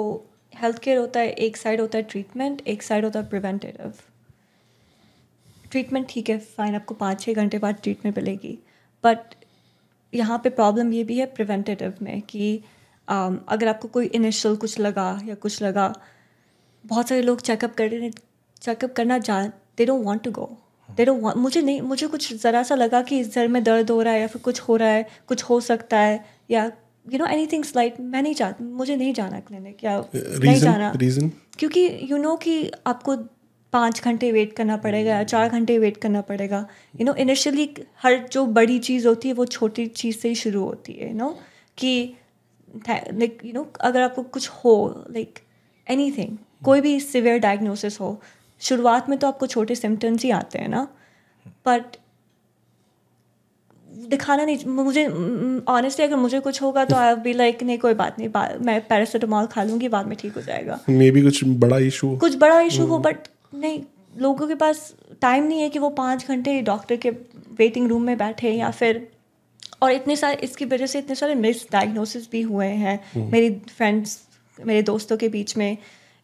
हेल्थ 0.53 0.79
केयर 0.79 0.97
होता 0.97 1.19
है 1.19 1.31
एक 1.45 1.57
साइड 1.57 1.81
होता 1.81 1.97
है 1.97 2.03
ट्रीटमेंट 2.03 2.61
एक 2.67 2.83
साइड 2.83 3.05
होता 3.05 3.19
है 3.19 3.29
प्रिवेंटिव 3.29 3.93
ट्रीटमेंट 5.71 6.07
ठीक 6.09 6.29
है 6.29 6.37
फाइन 6.37 6.75
आपको 6.75 6.93
पाँच 6.93 7.21
छः 7.21 7.33
घंटे 7.33 7.57
बाद 7.57 7.79
ट्रीटमेंट 7.83 8.17
मिलेगी। 8.17 8.57
बट 9.03 9.35
यहाँ 10.13 10.39
पे 10.43 10.49
प्रॉब्लम 10.49 10.93
ये 10.93 11.03
भी 11.03 11.17
है 11.19 11.25
प्रिवेंटिव 11.25 11.93
में 12.01 12.21
कि 12.21 12.63
um, 13.07 13.37
अगर 13.47 13.67
आपको 13.67 13.87
कोई 13.87 14.05
इनिशियल 14.05 14.55
कुछ 14.55 14.79
लगा 14.79 15.21
या 15.25 15.35
कुछ 15.35 15.61
लगा 15.61 15.93
बहुत 16.85 17.09
सारे 17.09 17.21
लोग 17.21 17.41
चेकअप 17.41 17.73
कर 17.73 17.89
करने 17.89 18.11
चेकअप 18.61 18.93
करना 18.93 19.17
जा 19.17 19.41
they 19.77 19.85
don't 19.85 20.05
want 20.05 20.23
to 20.23 20.31
go 20.31 20.57
they 20.89 21.05
don't 21.05 21.21
want 21.23 21.37
मुझे 21.37 21.61
नहीं 21.61 21.81
मुझे 21.81 22.07
कुछ 22.07 22.33
ज़रा 22.33 22.63
सा 22.63 22.75
लगा 22.75 23.01
कि 23.01 23.19
इस 23.19 23.33
सर 23.33 23.47
में 23.47 23.63
दर्द 23.63 23.91
हो 23.91 24.01
रहा 24.01 24.13
है 24.13 24.21
या 24.21 24.27
फिर 24.27 24.41
कुछ 24.41 24.61
हो 24.61 24.75
रहा 24.75 24.89
है 24.89 25.05
कुछ 25.27 25.43
हो 25.43 25.59
सकता 25.59 25.99
है 25.99 26.25
या 26.51 26.71
you 27.13 27.19
know 27.19 27.25
any 27.25 27.47
thing 27.47 27.63
slight 27.63 27.99
मैं 27.99 28.21
नहीं 28.21 28.33
चाहती 28.33 28.63
मुझे 28.63 28.95
नहीं 28.95 29.13
जाना 29.13 29.39
क्लिनिक 29.39 29.83
या 29.83 29.97
नहीं 30.15 30.59
जाना। 30.59 30.91
रीजन 30.91 31.21
रीजन 31.21 31.31
क्योंकि 31.59 31.99
यू 32.11 32.17
नो 32.17 32.35
कि 32.35 32.71
आपको 32.87 33.15
पाँच 33.73 34.03
घंटे 34.03 34.31
वेट 34.31 34.53
करना 34.53 34.77
पड़ेगा 34.77 35.15
या 35.15 35.23
चार 35.23 35.49
घंटे 35.49 35.77
वेट 35.79 35.97
करना 35.97 36.21
पड़ेगा। 36.21 36.67
यू 36.99 37.05
नो 37.05 37.13
इनिशियली 37.13 37.69
हर 38.03 38.17
जो 38.31 38.45
बड़ी 38.45 38.79
चीज़ 38.79 39.07
होती 39.07 39.27
है 39.27 39.33
वो 39.33 39.45
छोटी 39.45 39.85
चीज़ 39.87 40.17
से 40.17 40.29
ही 40.29 40.35
शुरू 40.35 40.63
होती 40.63 40.93
है 40.93 41.09
यू 41.09 41.15
नो 41.15 41.29
कि 41.77 42.15
लाइक 42.89 43.41
यू 43.45 43.53
नो 43.53 43.71
अगर 43.81 44.01
आपको 44.01 44.23
कुछ 44.23 44.49
हो 44.49 45.05
लाइक 45.11 45.39
एनी 45.89 46.11
कोई 46.61 46.81
भी 46.81 46.99
सिवियर 46.99 47.39
डायग्नोसिस 47.39 47.99
हो 47.99 48.21
शुरुआत 48.61 49.09
में 49.09 49.17
तो 49.19 49.27
आपको 49.27 49.47
छोटे 49.47 49.75
सिम्टम्स 49.75 50.23
ही 50.23 50.31
आते 50.31 50.59
हैं 50.59 50.67
ना 50.67 50.87
बट 51.65 51.97
दिखाना 54.09 54.45
नहीं 54.45 54.65
मुझे 54.65 55.05
ऑनेस्टली 55.71 56.05
अगर 56.05 56.15
मुझे 56.15 56.39
कुछ 56.39 56.61
होगा 56.61 56.83
तो 56.85 56.95
आई 56.95 57.15
बी 57.15 57.33
लाइक 57.33 57.63
नहीं 57.63 57.77
कोई 57.77 57.93
बात 57.93 58.19
नहीं 58.19 58.29
बा, 58.29 58.49
मैं 58.61 58.79
पैरासीटामॉल 58.87 59.45
खा 59.47 59.63
लूँगी 59.63 59.87
बाद 59.87 60.07
में 60.07 60.17
ठीक 60.17 60.35
हो 60.35 60.41
जाएगा. 60.41 60.79
मे 60.89 61.09
भी 61.11 61.21
कुछ 61.21 61.43
बड़ा 61.43 61.77
इशू 61.77 62.15
कुछ 62.17 62.35
बड़ा 62.37 62.59
इशू 62.59 62.85
हो 62.85 62.99
बट 62.99 63.27
नहीं 63.55 63.81
लोगों 64.17 64.47
के 64.47 64.55
पास 64.55 64.93
टाइम 65.21 65.43
नहीं 65.43 65.61
है 65.61 65.69
कि 65.69 65.79
वो 65.79 65.89
पाँच 65.89 66.27
घंटे 66.27 66.61
डॉक्टर 66.61 66.95
के 66.95 67.09
वेटिंग 67.57 67.87
रूम 67.89 68.03
में 68.03 68.17
बैठे 68.17 68.51
या 68.51 68.71
फिर 68.71 69.07
और 69.83 69.91
इतने 69.91 70.15
सारे 70.15 70.35
इसकी 70.43 70.65
वजह 70.65 70.85
से 70.85 70.99
इतने 70.99 71.15
सारे 71.15 71.35
मिस 71.35 71.65
डायग्नोसिस 71.71 72.29
भी 72.31 72.41
हुए 72.41 72.67
हैं। 72.67 72.99
मेरी 73.31 73.49
फ्रेंड्स 73.77 74.19
मेरे 74.59 74.81
दोस्तों 74.81 75.17
के 75.17 75.27
बीच 75.29 75.55
में 75.57 75.77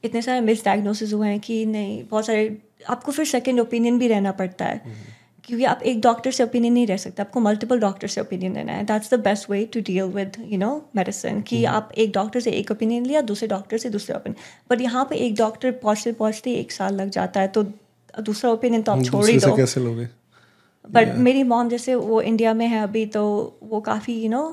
इतने 0.03 0.21
सारे 0.21 0.41
मिस 0.41 0.65
डायग्नोसिस 0.65 1.13
हुए 1.13 1.27
हैं 1.27 1.39
कि 1.39 1.65
नहीं 1.67 2.03
बहुत 2.11 2.25
सारे 2.25 2.57
आपको 2.89 3.11
फिर 3.11 3.25
सेकेंड 3.27 3.59
ओपिनियन 3.59 3.99
भी 3.99 4.07
रहना 4.07 4.31
पड़ता 4.33 4.65
है। 4.65 5.09
क्योंकि 5.43 5.65
आप 5.65 5.81
एक 5.83 6.01
डॉक्टर 6.01 6.31
से 6.31 6.43
ओपिनियन 6.43 6.73
नहीं 6.73 6.87
रह 6.87 6.97
सकते 6.97 7.21
आपको 7.21 7.39
मल्टीपल 7.39 7.79
डॉक्टर 7.79 8.07
से 8.07 8.21
ओपिनियन 8.21 8.53
लेना 8.53 8.73
है। 8.73 8.83
That's 8.85 9.13
the 9.13 9.19
best 9.19 9.49
way 9.49 9.63
to 9.73 9.79
deal 9.81 10.01
with 10.11 10.35
you 10.45 10.57
know 10.57 10.69
medicine 10.95 11.41
कि 11.41 11.63
आप 11.65 11.91
एक 11.97 12.11
डॉक्टर 12.11 12.39
से 12.39 12.51
एक 12.51 12.71
ओपिनियन 12.71 13.05
लिया 13.05 13.21
दूसरे 13.21 13.47
डॉक्टर 13.47 13.77
से 13.77 13.89
दूसरे 13.89 14.15
ओपिनियन 14.15 14.35
बट 14.69 14.81
यहाँ 14.81 15.05
पे 15.09 15.15
एक 15.17 15.35
डॉक्टर 15.35 15.71
पहुँचते 15.83 16.11
पहुँचते 16.13 16.53
एक 16.55 16.71
साल 16.71 16.95
लग 16.95 17.09
जाता 17.09 17.41
है 17.41 17.47
तो 17.47 17.63
दूसरा 18.21 18.51
ओपिनियन 18.51 18.81
तो 18.81 18.91
आप 18.91 19.03
छोड़ 19.03 19.25
ही 19.25 19.37
दो। 19.37 19.55
कैसे 19.55 19.81
लोगे? 19.81 20.07
बट 20.89 21.15
मेरी 21.17 21.43
मॉम 21.43 21.69
जैसे 21.69 21.95
वो 21.95 22.21
इंडिया 22.21 22.53
में 22.53 22.67
है 22.67 22.81
अभी 22.83 23.05
तो 23.07 23.23
वो 23.63 23.81
काफ़ी 23.81 24.21
यू 24.21 24.29
नो 24.29 24.43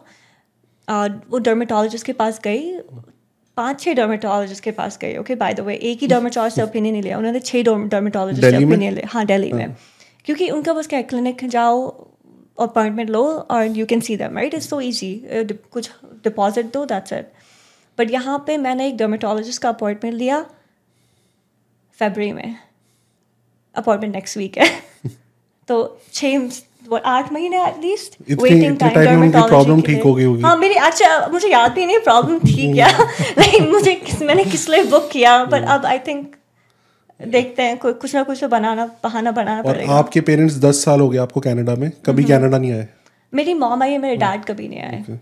वो 1.31 1.39
डर्मेटोलॉजिस्ट 1.39 2.07
के 2.07 2.13
पास 2.15 2.41
गई 2.45 2.73
पाँच 3.59 3.81
छह 3.81 3.95
डर्मेटोलॉजिस्ट 3.95 4.65
के 4.65 4.71
पास 4.73 4.99
गई 5.03 5.17
ओके 5.17 5.35
बाय 5.35 5.55
द 5.55 5.61
वे 5.61 5.75
एक 5.91 5.99
ही 6.01 6.07
डर्मेटोलॉजिस्ट 6.07 6.57
से 6.57 6.63
ओपिनियन 6.69 6.93
नहीं 6.93 7.03
लिया 7.03 7.19
उन्होंने 7.19 7.41
छह 7.41 7.63
डर्मेटोलॉजिस्ट 7.63 8.45
से 8.45 8.57
ओपिनियन 8.57 8.95
लिया। 8.95 9.09
हाँ 9.11 9.25
दिल्ली 9.27 9.53
में। 9.53 9.75
क्योंकि 10.25 10.49
उनका 10.51 10.73
बस 10.73 10.87
क्या 10.87 11.01
क्लिनिक 11.03 11.45
जाओ 11.49 11.89
अपॉइंटमेंट 12.59 13.11
लो 13.11 13.25
और 13.25 13.77
you 13.77 13.87
can 13.87 14.01
see 14.01 14.17
them 14.17 14.37
right 14.37 14.55
it's 14.55 14.69
so 14.71 14.81
easy 14.81 15.11
कुछ 15.73 15.91
डिपॉजिट 16.25 16.73
दो 16.73 16.85
दैट्स 16.87 17.13
इट 17.13 17.33
बट 17.99 18.11
यहाँ 18.11 18.39
पे 18.47 18.57
मैंने 18.57 18.87
एक 18.89 18.97
डर्मेटोलॉजिस्ट 18.97 19.63
का 19.63 19.69
अपॉइंटमेंट 19.69 20.15
लिया 20.15 20.43
फेबररी 21.99 22.33
में। 22.33 22.57
अपॉइंटमेंट 23.75 24.15
नेक्स्ट 24.15 24.37
वीक 24.39 24.59
है। 24.59 24.69
तो 25.69 26.01
छः 26.13 26.49
आठ 26.97 27.33
महीने 27.33 27.63
एटलीस्ट 27.65 28.17
वेटिंग 28.33 28.77
टाइम 28.79 28.95
time 28.95 29.19
में 29.19 29.27
उनकी 29.27 29.41
problem 29.51 29.85
ठीक 29.87 30.03
हो 30.03 30.15
गई 30.15 30.25
होगी। 30.25 30.43
हाँ 30.43 30.57
मेरी 30.57 30.75
अच्छा 30.87 31.27
मुझे 31.33 31.49
याद 31.49 31.73
भी 31.73 31.87
नहीं 31.87 31.99
प्रॉब्लम 32.01 32.39
थी 32.41 32.73
क्या 32.73 32.89
लाइक 33.39 33.69
मुझे 33.71 33.95
किस 33.95 34.23
मैंने 34.23 34.45
किस 34.47 34.69
लिए 34.69 34.85
बुक 34.91 35.09
किया 35.13 35.45
बट 35.45 35.55
हम्म। 35.55 35.73
अब 35.75 35.87
आई 35.87 35.99
थिंक 36.09 36.37
देखते 37.21 37.63
हैं 37.63 37.77
कोई 37.79 37.93
कुछ 37.95 38.15
ना 38.15 38.23
कुछ 38.23 38.41
तो 38.41 38.49
बनाना 38.49 38.85
बहाना 39.05 39.31
बनाना 39.33 39.63
पड़ेगा। 39.63 39.95
आपके 39.95 40.21
पेरेंट्स 40.23 40.57
दस 40.61 40.85
साल 40.85 41.01
हो 41.01 41.09
गए 41.09 41.19
आपको 41.19 41.41
कनाडा 41.41 41.75
में? 41.75 41.91
कभी 42.07 42.23
हम्म। 42.23 42.33
कनाडा 42.33 42.59
नहीं 42.59 42.73
आए? 42.73 42.89
मेरी 43.33 43.55
मॉम 43.57 43.83
आई 43.83 43.93
है 43.93 43.99
मेरे 43.99 44.17
डैड 44.17 44.45
कभी 44.45 44.69
नहीं 44.69 44.81
आए। 44.81 45.19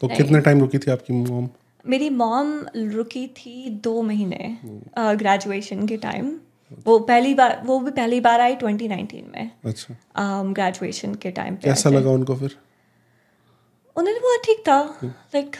तो 0.00 0.08
कितने 0.08 0.40
टाइम 0.40 0.60
रुकी 0.60 0.78
थी 0.78 0.90
आपकी 0.90 1.14
मॉम 1.14 1.48
मेरी 1.84 2.08
मॉम 2.16 2.52
रुकी 2.76 3.26
थी 3.36 3.70
दो 3.84 4.00
महीने 4.02 4.56
हम्म। 4.62 5.16
ग्रेजुएशन 5.18 5.86
के 5.86 5.96
टाइम 5.98 6.32
वो 6.86 6.98
पहली 6.98 7.34
बार 7.34 7.62
वो 7.64 7.78
भी 7.80 7.90
पहली 7.90 8.20
बार 8.20 8.40
आई 8.40 8.56
2019 8.56 9.22
में 9.36 9.50
अच्छा। 9.64 9.94
ग्रेजुएशन 10.52 11.14
के 11.14 11.30
टाइम 11.30 11.54
पे 11.54 11.68
कैसा 11.68 11.90
लगा 11.90 12.10
उनको 12.10 12.34
फिर? 12.34 12.56
उन्हें 13.96 14.16
बोला 14.16 14.36
ठीक 14.44 14.62
था 14.68 14.76
हम्म। 15.02 15.08
लाइक 15.08 15.56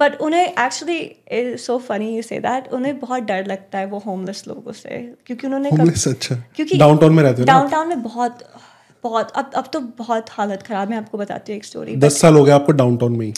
बट 0.00 0.20
उन्हें 0.20 0.46
actually 0.46 1.56
so 1.56 1.78
funny 1.78 2.16
you 2.16 2.22
say 2.22 2.38
that 2.40 2.68
उन्हें 2.72 2.98
बहुत 3.00 3.22
डर 3.22 3.46
लगता 3.46 3.78
है 3.78 3.86
वो 3.86 3.98
होमलेस 3.98 4.44
लोगों 4.48 4.72
से 4.72 4.98
क्योंकि 5.26 5.46
उन्होंने 5.46 5.70
कब- 5.70 5.78
होमलेस 5.80 6.08
अच्छा। 6.08 6.34
क्योंकि 6.56 6.78
डाउनटाउन 6.78 7.14
में 7.14 7.22
रहते 7.22 7.42
हो 7.42 7.46
डाउनटाउन 7.46 7.88
में 7.88 8.02
बहुत 8.02 8.44
बहुत 9.04 9.30
अब 9.30 9.50
अब 9.54 9.70
तो 9.72 9.80
बहुत 9.80 10.30
हालत 10.30 10.62
खराब 10.62 10.90
है 10.92 10.98
आपको 10.98 11.18
बताती 11.18 11.52
हूँ 11.52 11.56
एक 11.56 11.64
स्टोरी 11.64 11.96
दस 11.96 12.20
साल 12.20 12.34
हो 12.34 12.44
गए 12.44 12.52
आपको 12.52 12.72
डाउनटाउन 12.72 13.16
में 13.16 13.26
ही। 13.26 13.32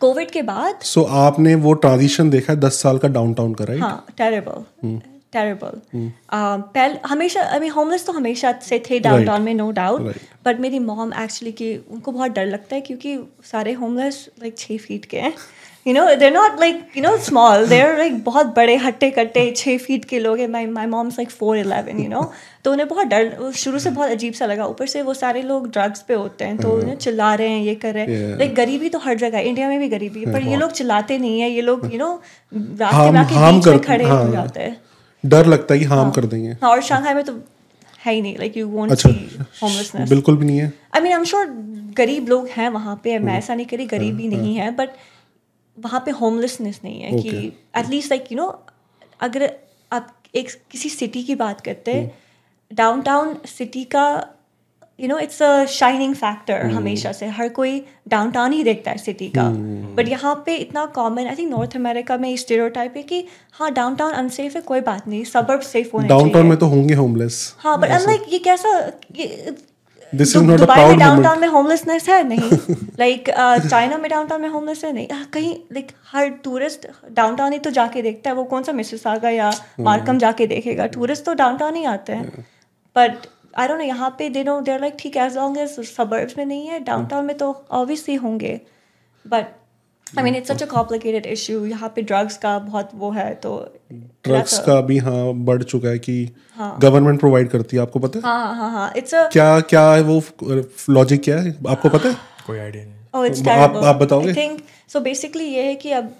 कोविड 0.00 0.30
के 0.30 0.42
बाद 0.42 0.78
सो 0.80 1.00
so, 1.00 1.06
आपने 1.10 1.54
वो 1.54 1.72
ट्रांजिशन 1.74 2.30
देखा 2.30 2.52
है 2.52 2.60
दस 2.60 2.80
साल 2.82 2.98
का 2.98 3.08
डाउनटाउन 3.08 3.54
का 3.54 3.64
राइट 3.64 3.80
हाँ 3.82 4.06
टेरेबल 4.16 4.64
हम्म। 4.84 5.00
टेरेबल 5.32 5.80
पहले 6.32 6.98
हमेशा 7.08 7.42
आई 7.42 7.60
मीन 7.60 7.70
होमलेस 7.70 8.06
तो 8.06 8.12
हमेशा 8.12 8.52
से 8.62 8.78
थे 8.90 8.98
डाउन 9.00 9.24
टाउन 9.26 9.42
में 9.42 9.54
नो 9.54 9.70
डाउट 9.72 10.16
बट 10.46 10.60
मेरी 10.60 10.78
मॉम 10.80 11.12
एक्चुअली 11.22 11.52
कि 11.52 11.76
उनको 11.90 12.12
बहुत 12.12 12.30
डर 12.32 12.46
लगता 12.46 12.74
है 12.74 12.80
क्योंकि 12.80 13.18
सारे 13.44 13.72
होमलेस 13.74 14.28
लाइक 14.42 14.58
छः 14.58 14.76
फीट 14.78 15.04
के 15.04 15.16
हैं. 15.18 15.32
You 15.86 15.92
know 15.94 16.04
there 16.16 16.32
not 16.32 16.58
like 16.60 16.96
you 16.96 17.02
know 17.02 17.16
small 17.24 17.66
there 17.68 17.96
like 17.98 18.22
बहुत 18.24 18.46
बड़े 18.56 18.76
हट्टे 18.76 19.10
कट्टे 19.10 19.50
छः 19.56 19.78
फीट 19.78 20.04
के 20.04 20.18
लोग 20.18 20.38
हैं. 20.38 20.48
My 20.48 20.66
my 20.68 20.86
mom's 20.86 21.18
like 21.18 21.30
four 21.30 21.58
eleven 21.58 22.00
you 22.00 22.08
know 22.08 22.30
तो 22.64 22.72
उन्हें 22.72 22.88
बहुत 22.88 23.06
डर 23.06 23.50
शुरू 23.56 23.78
से 23.78 23.90
बहुत 23.90 24.10
अजीब 24.10 24.32
सा 24.34 24.46
लगा. 24.46 24.66
ऊपर 24.66 24.86
से 24.86 25.02
वो 25.02 25.14
सारे 25.14 25.42
लोग 25.42 25.70
ड्रग्स 25.72 26.02
पे 26.08 26.14
होते 26.14 26.44
हैं 26.44 26.56
तो 26.58 26.70
उन्हें 26.70 26.96
चिल्ला 26.96 27.34
रहे 27.34 27.48
हैं 27.48 27.62
ये 27.62 27.74
कर 27.76 27.94
रहे 27.94 28.04
हैं. 28.06 28.36
लाइक 28.38 28.54
गरीबी 28.54 28.88
तो 28.88 28.98
हर 28.98 29.16
जगह 29.18 29.38
इंडिया 29.40 29.68
में 29.68 29.78
भी 29.78 29.88
गरीबी 29.88 30.20
है 30.20 30.32
पर 30.32 30.42
ये 30.48 30.56
लोग 30.56 30.72
चिल्लाते 30.72 31.18
नहीं 31.18 31.40
है. 31.40 31.50
ये 31.50 31.60
लोग 31.62 31.92
यू 31.92 31.98
नो 31.98 32.12
रास्ते 32.52 33.10
में 33.10 33.20
आके 33.20 33.78
खड़े 33.78 34.04
हो। 34.04 34.10
हाँ 34.10 34.30
जाते 34.32 34.60
हैं. 34.60 34.76
डर 35.24 35.46
लगता 35.46 35.74
है 35.74 35.80
कि 35.80 35.86
हार्म 35.86 36.10
कर 36.10 36.26
देंगे। 36.26 36.50
हाँ, 36.52 36.70
और 36.70 36.82
शंघाई 36.82 37.14
में 37.14 37.24
तो 37.24 37.32
है 38.00 38.12
ही 38.14 38.20
नहीं 38.22 38.36
लाइक 38.38 38.56
यू 38.56 38.66
वोंट 38.68 38.90
अच्छा 38.90 39.10
सी 39.10 39.38
होमलेसनेस 39.62 40.08
बिल्कुल 40.08 40.36
भी 40.36 40.46
नहीं 40.46 40.58
है। 40.58 40.72
I 40.94 41.00
mean 41.00 41.12
I 41.12 41.18
am 41.18 41.24
sure 41.24 41.46
गरीब 41.96 42.28
लोग 42.28 42.48
हैं 42.48 42.68
वहाँ 42.68 43.00
पे 43.04 43.18
मैं 43.18 43.36
ऐसा 43.38 43.54
नहीं 43.54 43.66
करी 43.66 43.86
गरीबी 43.86 44.28
नहीं 44.28 44.54
है 44.54 44.70
बट 44.76 44.90
वहाँ 45.78 46.02
पे 46.06 46.10
होमलेसनेस 46.10 46.80
नहीं 46.84 47.00
है 47.00 47.22
कि 47.22 47.52
एटलीस्ट 47.76 48.10
लाइक 48.10 48.32
यू 48.32 48.38
नो 48.38 48.46
अगर 49.20 49.50
आप 49.92 50.14
एक 50.34 50.50
किसी 50.70 50.88
सिटी 50.88 51.22
की 51.24 51.34
बात 51.34 51.60
करते 51.60 51.92
हैं 51.92 52.10
डाउनटाउन 52.70 53.36
सिटी 53.46 53.84
का 53.84 54.06
you 54.98 55.08
know 55.08 55.18
it's 55.18 55.42
a 55.42 55.64
shining 55.64 56.14
factor 56.14 56.66
हमेशा 56.66 57.12
से। 57.12 57.26
हर 57.28 57.48
कोई 57.48 57.84
डाउनटाउन 58.08 58.52
ही 58.52 58.62
देखता 58.64 58.90
है 58.90 58.98
सिटी 58.98 59.28
का। 59.28 59.48
बट 59.96 60.08
यहाँ 60.08 60.34
पे 60.46 60.56
इतना 60.56 60.84
common 60.94 61.26
I 61.26 61.36
think 61.36 61.50
North 61.50 61.76
America 61.76 62.16
में 62.16 62.36
स्टेरियोटाइप 62.36 62.96
है 62.96 63.02
कि 63.02 63.24
हाँ 63.52 63.72
डाउनटाउन 63.72 64.12
अनसेफ 64.12 64.56
है 64.56 64.62
कोई 64.62 64.80
बात 64.80 65.08
नहीं। 65.08 65.24
सबर्ब 65.24 65.60
सेफ़ 65.60 65.90
होने 65.94 66.08
डाउनटाउन 66.08 66.46
में 66.46 66.58
तो 66.58 66.66
होंगे 66.66 66.94
होमलेस 66.94 67.54
हाँ 67.58 67.78
बट 67.80 67.90
लाइक 67.90 68.32
ये 68.32 68.38
कैसा 68.38 68.78
ये 69.16 69.56
this 70.12 70.36
is 70.36 70.42
not 70.44 70.60
a 70.60 70.64
proud 70.64 70.98
downtown 70.98 71.40
में 71.40 71.48
होमलेसनेस 71.48 72.08
है? 72.08 72.22
नहीं। 72.28 72.50
लाइक 72.98 73.30
चाइना 73.70 73.96
में 73.98 74.10
डाउनटाउन 74.10 74.42
में 74.42 74.48
होमलेस 74.48 74.84
है? 74.84 74.92
नहीं। 74.92 75.08
uh, 75.08 75.26
कहीं 75.32 75.54
लाइक 75.72 75.92
हर 76.12 76.28
टूरिस्ट 76.44 76.86
डाउनटाउन 77.12 77.52
ही 77.52 77.58
तो 77.58 77.70
जाके 77.70 78.02
देखता 78.02 78.30
है। 78.30 78.36
वो 78.36 78.44
कौन 78.44 78.62
सा 78.62 78.72
मिसिसागा 78.72 79.30
या 79.30 79.48
हम्म। 79.48 79.84
मार्कम 79.84 80.18
जाके 80.18 80.46
देखेगा? 80.46 80.86
टूरिस्ट 80.86 81.24
तो 81.24 81.34
डाउनटाउन 81.34 81.76
ही 81.76 81.84
आते 81.84 82.12
हैं। 82.12 82.46
बट 82.96 83.26
आई 83.58 83.68
डोंट 83.68 83.78
नो 83.78 83.84
यहाँ 83.84 84.14
पे 84.18 84.28
दे 84.30 84.42
नो 84.44 84.60
देर 84.60 84.80
लाइक 84.80 84.96
ठीक 84.98 85.16
है 85.16 85.26
एज 85.26 85.36
लॉन्ग 85.36 85.58
एज 85.58 85.78
सबर्ब्स 85.86 86.38
में 86.38 86.44
नहीं 86.44 86.66
है 86.66 86.80
डाउनटाउन 86.84 87.24
में 87.24 87.36
तो 87.36 87.52
ऑब्वियसली 87.70 88.14
होंगे 88.24 88.60
but 89.24 89.46
I 90.06 90.24
mean 90.24 90.34
it's 90.34 90.48
such 90.48 90.62
a 90.62 90.66
complicated 90.66 91.26
issue 91.26 91.64
यहाँ 91.66 91.88
पे 91.96 92.02
ड्रग्स 92.02 92.36
का 92.36 92.58
बहुत 92.58 92.90
वो 92.94 93.10
है 93.10 93.32
तो 93.42 93.56
ड्रग्स 94.24 94.58
का 94.66 94.80
भी 94.82 94.98
हाँ 94.98 95.32
बढ़ 95.44 95.62
चुका 95.62 95.88
है 95.88 95.98
कि 95.98 96.14
हाँ। 96.56 96.76
गवर्नमेंट 96.82 97.20
प्रोवाइड 97.20 97.50
करती 97.50 97.76
है 97.76 97.82
आपको 97.82 97.98
पता 97.98 98.18
है 98.18 98.24
हाँ 98.24 98.54
हाँ 98.56 98.70
हाँ 98.72 98.92
इट्स 98.96 99.14
अ 99.14 99.26
क्या 99.32 99.58
क्या 99.72 99.90
है 99.92 100.02
वो 100.02 100.22
लॉजिक 100.90 101.22
क्या 101.24 101.38
है 101.38 101.56
आपको 101.68 101.88
पता 101.88 102.08
है 102.08 102.16
कोई 102.46 102.58
आइडिया 102.58 102.84
नहीं 102.84 102.96
Oh, 103.14 103.20
it's 103.24 103.40
आप- 103.40 103.46
terrible. 103.48 103.84
आप 103.84 103.96
बताओगे? 103.96 104.32
I 104.32 104.34
think 104.34 104.58
so. 104.94 105.00
Basically, 105.04 105.44
ये 105.52 105.62
है 105.62 105.74
कि 105.74 105.92
अब 105.92 106.10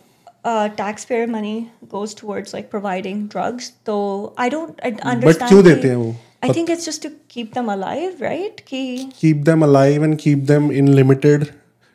uh, 0.45 0.69
taxpayer 0.77 1.27
money 1.27 1.57
goes 1.89 2.15
towards 2.15 2.55
like 2.55 2.71
providing 2.71 3.27
drugs. 3.27 3.67
So 3.87 3.97
I 4.39 4.49
don't 4.55 4.81
I 4.83 4.93
understand. 5.13 5.49
क्यों 5.49 5.63
देते 5.65 5.89
हैं 5.89 5.97
वो? 5.97 6.15
I 6.43 6.49
think 6.49 6.69
it's 6.69 6.85
just 6.85 7.03
to 7.03 7.11
keep 7.29 7.55
them 7.55 7.69
alive, 7.69 8.21
right? 8.21 8.61
कि 8.67 9.11
keep 9.21 9.45
them 9.45 9.63
alive 9.63 10.03
and 10.03 10.19
keep 10.19 10.47
them 10.47 10.71
in 10.81 10.93
limited 10.97 11.47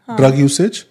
हाँ। 0.07 0.17
drug 0.17 0.37
usage 0.37 0.81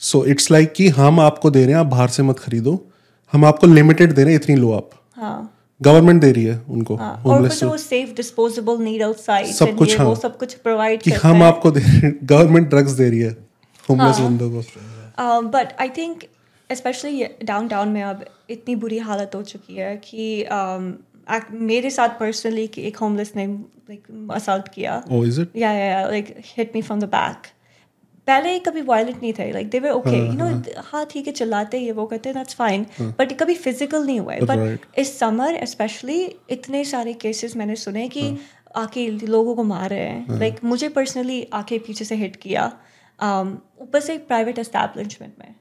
so 0.00 0.22
it's 0.24 0.50
like 0.50 0.72
कि 0.74 0.88
हम 0.88 1.20
आपको 1.20 1.50
दे 1.50 1.64
रहे 1.64 1.74
हैं 1.74 1.80
आप 1.80 1.86
बाहर 1.86 2.08
से 2.08 2.22
मत 2.22 2.38
खरीदो 2.38 2.90
हम 3.32 3.44
आपको 3.44 3.66
लिमिटेड 3.66 4.12
दे 4.12 4.24
रहे 4.24 4.34
हैं 4.34 4.40
इतनी 4.40 4.56
लो 4.56 4.72
आप 4.72 4.90
हाँ 5.16 5.58
गवर्नमेंट 5.82 6.20
दे 6.20 6.32
रही 6.32 6.44
है 6.44 6.62
उनको 6.70 6.96
हाँ 6.96 7.22
और 7.26 7.48
कुछ 7.48 7.64
वो 7.64 7.76
safe 7.78 8.14
disposable 8.20 8.80
needle 8.80 9.14
sites 9.28 9.52
सब 9.52 9.76
कुछ 9.76 9.98
हाँ। 9.98 10.06
वो 10.06 10.14
सब 10.14 10.38
कुछ 10.38 10.56
provide 10.66 11.02
कि 11.02 11.10
हम 11.10 11.42
आपको 11.42 11.70
दे 11.70 11.80
हैं 11.80 12.18
गवर्नमेंट 12.22 12.68
ड्रग्स 12.68 12.90
दे 12.90 13.10
रही 13.10 13.20
है 13.20 13.36
होमलेस 13.90 14.16
हाँ। 14.16 14.28
बंदों 14.28 14.50
को 14.50 14.64
Um, 15.18 15.50
but 15.50 15.72
I 15.78 15.88
think 15.98 16.22
especially 16.70 17.24
downtown 17.44 17.88
में 17.88 18.02
अब 18.02 18.24
इतनी 18.50 18.76
बुरी 18.76 18.98
हालत 18.98 19.30
हो 19.34 19.42
चुकी 19.42 19.74
है 19.74 19.96
कि 19.96 20.44
um, 20.52 20.92
मेरे 21.50 21.90
साथ 21.90 22.18
पर्सनली 22.20 22.66
कि 22.66 22.82
एक 22.82 22.96
होमलेस 22.96 23.32
ने 23.36 23.46
लाइक 23.46 24.06
असल्ट 24.34 24.68
किया। 24.68 25.02
Yeah, 25.54 25.74
yeah, 25.74 26.06
like 26.10 26.30
hit 26.46 26.74
me 26.74 26.82
from 26.82 27.00
the 27.00 27.10
back. 27.14 27.46
पहले 28.28 28.58
कभी 28.58 28.82
वायलेंट 28.82 29.22
नहीं 29.22 29.32
थे 29.32 29.50
like 29.52 29.68
they 29.70 29.78
were 29.80 29.90
okay 29.90 30.16
you 30.16 30.32
know 30.32 30.46
हाँ। 30.84 31.04
ठीक 31.10 31.26
है 31.26 31.32
चिल्लाते 31.32 31.78
ये 31.78 31.92
वो 31.92 32.06
करते 32.06 32.32
दैट्स 32.32 32.54
फाइन 32.54 32.86
बट 33.00 33.32
कभी 33.38 33.54
फ़िज़िकल 33.54 34.06
नहीं 34.06 34.20
हुआ 34.20 34.32
है। 34.32 34.40
बट 34.46 34.98
इस 34.98 35.18
समर 35.18 35.64
स्पेशली 35.66 36.22
इतने 36.50 36.84
सारे 36.84 37.12
केसेस 37.22 37.56
मैंने 37.56 37.76
सुने 37.76 38.08
कि 38.08 38.36
आके 38.76 39.08
लोगों 39.10 39.54
को 39.54 39.64
मार 39.64 39.90
रहे 39.90 40.00
हैं। 40.00 40.38
लाइक 40.38 40.64
मुझे 40.64 40.88
पर्सनली 40.88 41.46
आके 41.54 41.78
पीछे 41.78 42.04
से 42.04 42.14
हिट 42.16 42.36
किया। 42.36 42.70
Um, 43.18 43.50
ऊपर 43.80 44.00
से 44.00 44.14
एक 44.14 44.26
प्राइवेट 44.26 44.58
एस्टैब्लिशमेंट 44.58 45.34
में। 45.38 45.54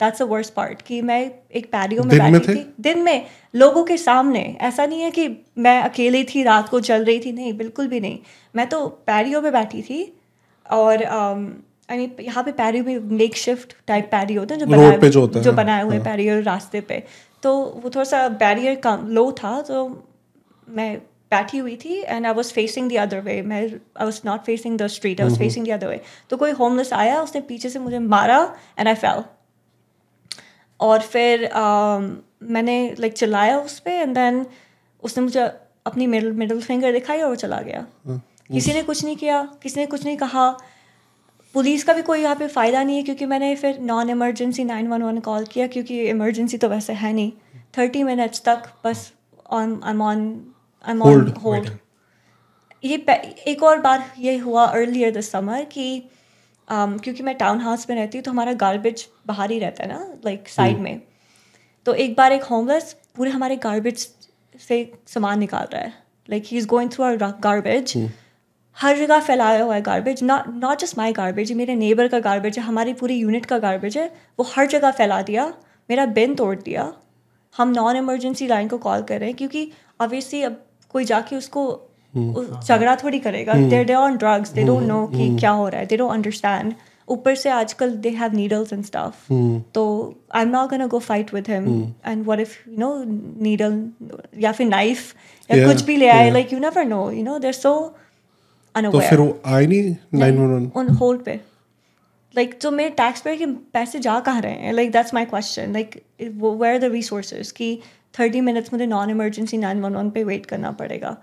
दैट्स 0.00 0.22
अ 0.22 0.24
वर्स्ट 0.24 0.52
पार्ट 0.54 0.82
कि 0.82 1.00
मैं 1.02 1.20
एक 1.54 1.66
पैरियो 1.72 2.02
में 2.02 2.18
बैठी 2.18 2.54
थी। 2.54 2.66
दिन 2.80 3.02
में 3.02 3.26
लोगों 3.54 3.84
के 3.84 3.96
सामने। 3.96 4.44
ऐसा 4.60 4.86
नहीं 4.86 5.00
है 5.02 5.10
कि 5.10 5.28
मैं 5.58 5.80
अकेली 5.82 6.24
थी 6.24 6.42
रात 6.42 6.68
को 6.68 6.80
चल 6.80 7.04
रही 7.04 7.20
थी। 7.20 7.32
नहीं 7.32 7.52
बिल्कुल 7.58 7.88
भी 7.88 8.00
नहीं। 8.00 8.18
मैं 8.54 8.66
तो 8.68 8.86
पैरियो 9.06 9.40
में 9.42 9.52
बैठी 9.52 9.82
थी 9.82 10.00
और 10.66 11.04
आई 11.04 11.98
मीन 11.98 12.16
यहाँ 12.20 12.44
पे 12.44 12.52
पैरियो 12.52 12.84
में 12.84 12.98
मेक 13.16 13.36
शिफ्ट 13.36 13.74
टाइप 13.86 14.08
पैरियो 14.12 14.40
होते 14.40 14.54
हैं 14.54 14.60
जो 14.60 14.66
बनाए 14.66 14.98
पे 14.98 15.08
जो 15.08 15.20
होता 15.20 15.40
जो 15.40 15.50
हाँ, 15.50 15.56
बनाए 15.56 15.82
हुए 15.82 15.98
पैरियो 15.98 16.40
रास्ते 16.42 16.80
पे। 16.80 17.02
तो 17.42 17.54
वो 17.54 17.90
थोड़ा 17.90 18.04
सा 18.04 18.28
बैरियर 18.28 18.74
कम 18.84 19.06
लो 19.10 19.30
था 19.32 19.60
तो 19.60 19.84
मैं 20.68 20.96
बैठी 21.30 21.58
हुई 21.58 21.76
थी 21.76 22.00
and 22.00 22.26
I 22.26 22.32
was 22.32 22.52
facing 22.52 22.90
the 22.90 22.96
other 22.98 23.20
way 23.20 23.40
मैं 23.42 23.62
I 23.62 24.04
was 24.04 24.20
not 24.26 24.44
facing 24.44 24.78
the 24.78 24.86
street 24.88 25.20
I 25.20 25.28
was 25.28 25.38
facing 25.38 25.66
the 25.66 25.70
other 25.70 25.88
way 25.88 26.00
तो 26.30 26.36
कोई 26.36 26.50
होमलेस 26.60 26.92
आया 26.92 27.20
उसने 27.22 27.40
पीछे 27.48 27.70
से 27.70 27.78
मुझे 27.78 27.98
मारा 27.98 28.38
एंड 28.78 28.88
आई 28.88 28.94
फेल 28.94 29.22
और 30.80 31.00
फिर 31.02 31.44
um, 31.46 32.04
मैंने 32.42 32.94
लाइक 32.98 33.12
चलाया 33.12 33.58
उस 33.58 33.78
पर 33.80 33.90
एंड 33.90 34.14
देन 34.14 34.44
उसने 35.02 35.22
मुझे 35.24 35.40
अपनी 35.86 36.06
मिडल 36.06 36.32
मिडल 36.32 36.60
फिंगर 36.60 36.92
दिखाई 36.92 37.20
और 37.20 37.28
वो 37.28 37.34
चला 37.36 37.60
गया। 37.60 37.86
किसी 38.50 38.72
ने 38.72 38.82
कुछ 38.82 39.04
नहीं 39.04 39.16
किया 39.16 39.42
किसी 39.62 39.80
ने 39.80 39.86
कुछ 39.86 40.04
नहीं 40.04 40.16
कहा। 40.16 40.48
पुलिस 41.54 41.84
का 41.84 41.92
भी 41.92 42.02
कोई 42.02 42.20
यहाँ 42.20 42.36
पे 42.36 42.46
फ़ायदा 42.48 42.82
नहीं 42.82 42.96
है 42.96 43.02
क्योंकि 43.02 43.26
मैंने 43.26 43.54
फिर 43.56 43.78
non 43.82 44.10
emergency 44.10 44.64
nine 44.64 44.88
one 44.88 45.02
one 45.02 45.18
call 45.20 45.44
किया 45.44 45.66
क्योंकि 45.66 46.00
इमरजेंसी 46.08 46.58
तो 46.58 46.68
वैसे 46.68 46.92
है 46.92 47.12
नहीं। 47.12 47.32
थर्टी 47.78 48.02
मिनट्स 48.02 48.42
तक 48.44 48.62
बस 48.84 49.10
on 49.50 49.80
I 49.84 49.90
am 49.90 50.02
on 50.02 50.20
I 50.84 50.92
am 50.92 51.02
on 51.02 51.32
hold 51.44 51.70
ये 52.84 52.96
एक 53.48 53.62
और 53.62 53.78
बार 53.80 54.04
ये 54.18 54.36
हुआ 54.38 54.64
अर्लियर 54.64 55.10
दिस 55.10 55.30
समर 55.30 55.64
कि 55.64 55.86
um, 56.68 57.02
क्योंकि 57.02 57.22
मैं 57.22 57.34
टाउन 57.36 57.60
हाउस 57.60 57.88
में 57.90 57.96
रहती 57.96 58.18
हूँ 58.18 58.24
तो 58.24 58.30
हमारा 58.30 58.52
गार्बेज 58.54 59.06
बाहर 59.26 59.50
ही 59.50 59.58
रहता 59.58 59.82
है 59.82 59.88
ना 59.88 59.98
लाइक 60.24 60.38
like, 60.38 60.52
साइड 60.52 60.78
में। 60.78 61.00
तो 61.86 61.94
एक 61.94 62.14
बार 62.16 62.32
एक 62.32 62.42
होमलेस 62.42 62.96
पूरे 63.16 63.30
हमारे 63.30 63.56
गार्बेज 63.56 64.08
से 64.60 64.78
सामान 65.06 65.38
निकाल 65.38 65.66
रहा 65.72 65.82
है। 65.82 65.92
Like 66.28 66.44
he 66.46 66.56
is 66.58 66.66
going 66.66 66.90
through 66.90 67.04
our 67.04 67.16
garbage 67.16 67.94
हर 68.76 68.96
जगह 68.96 69.20
फैलाया 69.20 69.62
हुआ 69.62 69.74
है 69.74 69.82
garbage 69.82 70.22
not 70.22 70.48
not 70.54 70.78
just 70.78 70.98
my 70.98 71.12
garbage 71.12 71.52
मेरे 71.52 71.74
नेबर 71.74 72.08
का 72.08 72.18
गार्बेज 72.20 72.58
है 72.58 72.64
हमारी 72.64 72.92
पूरी 72.94 73.14
यूनिट 73.14 73.46
का 73.46 73.58
गार्बेज 73.58 73.96
है 73.98 74.06
वो 74.38 74.46
हर 74.48 74.66
जगह 74.66 74.90
फैला 74.90 75.20
दिया 75.22 75.46
मेरा 75.88 76.06
बिन 76.06 76.34
तोड़ 76.34 76.54
दिया। 76.56 76.92
हम 77.54 77.68
नॉन 77.68 77.96
इमरजेंसी 77.96 78.46
लाइन 78.46 78.68
को 78.68 78.78
कॉल 78.78 79.02
कर 79.02 79.20
रहे 79.20 79.28
हैं 79.28 79.36
क्योंकि 79.36 79.70
ऑब्वियसली 80.00 80.42
अब 80.42 80.62
कोई 80.90 81.04
जाके 81.04 81.36
उसको 81.36 81.62
झगड़ा 82.14 82.96
थोड़ी 82.96 83.18
करेगा। 83.20 83.54
They 83.70 83.84
they 83.84 83.94
on 83.94 84.16
drugs 84.16 84.52
they 84.52 84.64
don't 84.64 84.82
know 84.88 85.06
कि 85.08 85.36
क्या 85.38 85.50
हो 85.52 85.68
रहा 85.68 85.80
है। 85.80 85.86
दे 85.86 85.96
डोंट 85.96 86.12
अंडरस्टैंड 86.12 86.74
ऊपर 87.08 87.34
से 87.34 87.50
आजकल 87.50 87.90
they 87.98 88.10
have 88.12 88.34
needles 88.34 88.72
and 88.72 88.84
stuff 88.84 89.32
तो 89.74 89.82
I 90.34 90.42
am 90.42 90.48
not 90.50 90.70
gonna 90.70 90.86
go 90.86 90.98
fight 91.00 91.34
with 91.34 91.50
him 91.50 91.66
and 92.06 92.24
what 92.24 92.40
if 92.40 92.56
you 92.68 92.78
know 92.78 92.94
needle 93.42 93.84
या 94.42 94.52
फिर 94.52 94.66
नाइफ 94.68 95.14
या 95.50 95.66
कुछ 95.66 95.82
भी 95.82 95.96
ले 95.96 96.08
आए। 96.08 96.30
Like 96.30 96.52
you 96.52 96.58
never 96.58 96.84
know 96.84 97.10
you 97.10 97.22
know 97.24 97.38
they 97.38 97.52
so 97.54 97.74
unaware 98.74 99.02
तो 99.02 99.08
फिर 99.08 99.18
वो 99.18 99.38
आए 99.46 99.66
नहीं 99.66 99.94
nine 100.14 100.38
one 100.38 100.54
one 100.54 100.70
on 100.76 100.88
hold 100.96 101.22
पे। 101.24 101.40
लाइक 102.34 102.58
तो 102.62 102.70
मेरे 102.70 102.90
टैक्स 102.96 103.20
पेयर 103.20 103.36
के 103.36 103.46
पैसे 103.46 103.98
जा 104.00 104.18
कहाँ 104.20 104.40
रहे 104.40 104.52
हैं? 104.52 104.72
Like 104.72 104.90
that's 104.92 105.14
my 105.14 105.24
question 105.26 105.72
like 105.72 106.02
where 106.20 106.74
are 106.74 106.78
the 106.80 106.92
resources 106.92 107.50
कि 107.52 107.78
थर्टी 108.18 108.40
मिनट्स 108.40 108.72
मुझे 108.72 108.86
non 108.86 109.10
emergency 109.10 109.56
nine 109.58 109.80
one 109.82 109.94
one 109.96 110.10
पे 110.10 110.24
वेट 110.24 110.46
करना 110.46 110.70
पड़ेगा। 110.72 111.16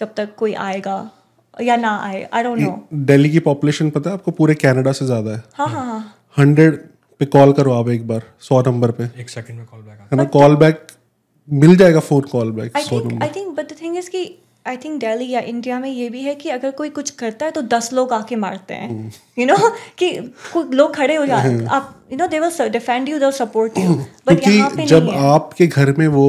जब 0.00 0.12
तक 0.16 0.34
कोई 0.38 0.52
आएगा 0.66 0.98
या 1.54 1.76
ना 1.76 1.96
आए 2.02 2.22
आई 2.34 2.42
डोंट 2.42 2.58
नो 2.58 2.70
दिल्ली 3.06 3.30
की 3.30 3.38
पॉपुलेशन 3.46 3.90
पता 3.90 4.10
है 4.10 4.14
आपको? 4.14 4.30
पूरे 4.32 4.54
कनाडा 4.56 4.92
से 4.92 5.06
ज़्यादा 5.06 5.30
है। 5.30 5.42
हाँ 5.54 5.68
हाँ 5.68 5.84
हाँ. 5.86 6.00
हंड्रेड 6.36 6.76
पे 7.20 7.26
कॉल 7.28 7.52
करो 7.52 7.72
आप 7.72 7.88
एक 7.90 8.06
बार 8.08 8.22
सौ 8.42 8.60
नंबर 8.66 8.90
पे। 8.90 9.08
एक 9.20 9.30
सेकंड 9.30 9.56
में 9.58 9.66
कॉल 9.66 9.80
बैक 9.80 9.98
है। 10.12 10.16
ना? 10.16 10.24
कॉल 10.36 10.56
बैक 10.56 10.86
मिल 11.48 11.76
जाएगा 11.76 12.00
phone 12.00 12.22
call 12.32 12.50
back 12.52 12.76
I 12.76 12.82
so 12.82 13.00
think 13.00 13.10
number 13.10 13.24
I 13.24 13.30
think 13.36 13.56
but 13.56 13.72
the 13.72 13.76
thing 13.82 13.96
is 13.98 14.10
कि 14.10 14.22
आई 14.66 14.76
थिंक 14.76 15.00
दिल्ली 15.00 15.28
या 15.30 15.40
इंडिया 15.50 15.78
में 15.80 15.88
ये 15.90 16.08
भी 16.10 16.22
है 16.22 16.34
कि 16.34 16.48
अगर 16.50 16.70
कोई 16.78 16.88
कुछ 16.96 17.10
करता 17.20 17.46
है 17.46 17.52
तो 17.52 17.62
दस 17.68 17.92
लोग 17.92 18.12
आके 18.12 18.36
मारते 18.36 18.74
हैं। 18.74 18.88
हम्म। 18.88 19.10
यू 19.38 19.46
नो 19.46 19.56
कि 19.98 20.10
कोई 20.52 20.76
लोग 20.76 20.94
खड़े 20.96 21.14
हो 21.16 21.26
जाते 21.26 21.48
हैं 21.48 21.66
आप 21.78 21.94
you 22.12 22.18
know 22.18 22.26
they 22.26 22.40
will 22.40 22.68
defend 22.70 23.08
you 23.08 23.18
they 23.18 23.30
support 23.34 23.78
you 23.78 23.94
but 24.28 24.48
यहाँ 24.48 24.70
पे 24.70 24.86
जब 24.86 25.04
नहीं 25.04 25.14
है। 25.14 25.30
आपके 25.30 25.66
घर 25.66 25.92
में 25.98 26.06
वो 26.08 26.26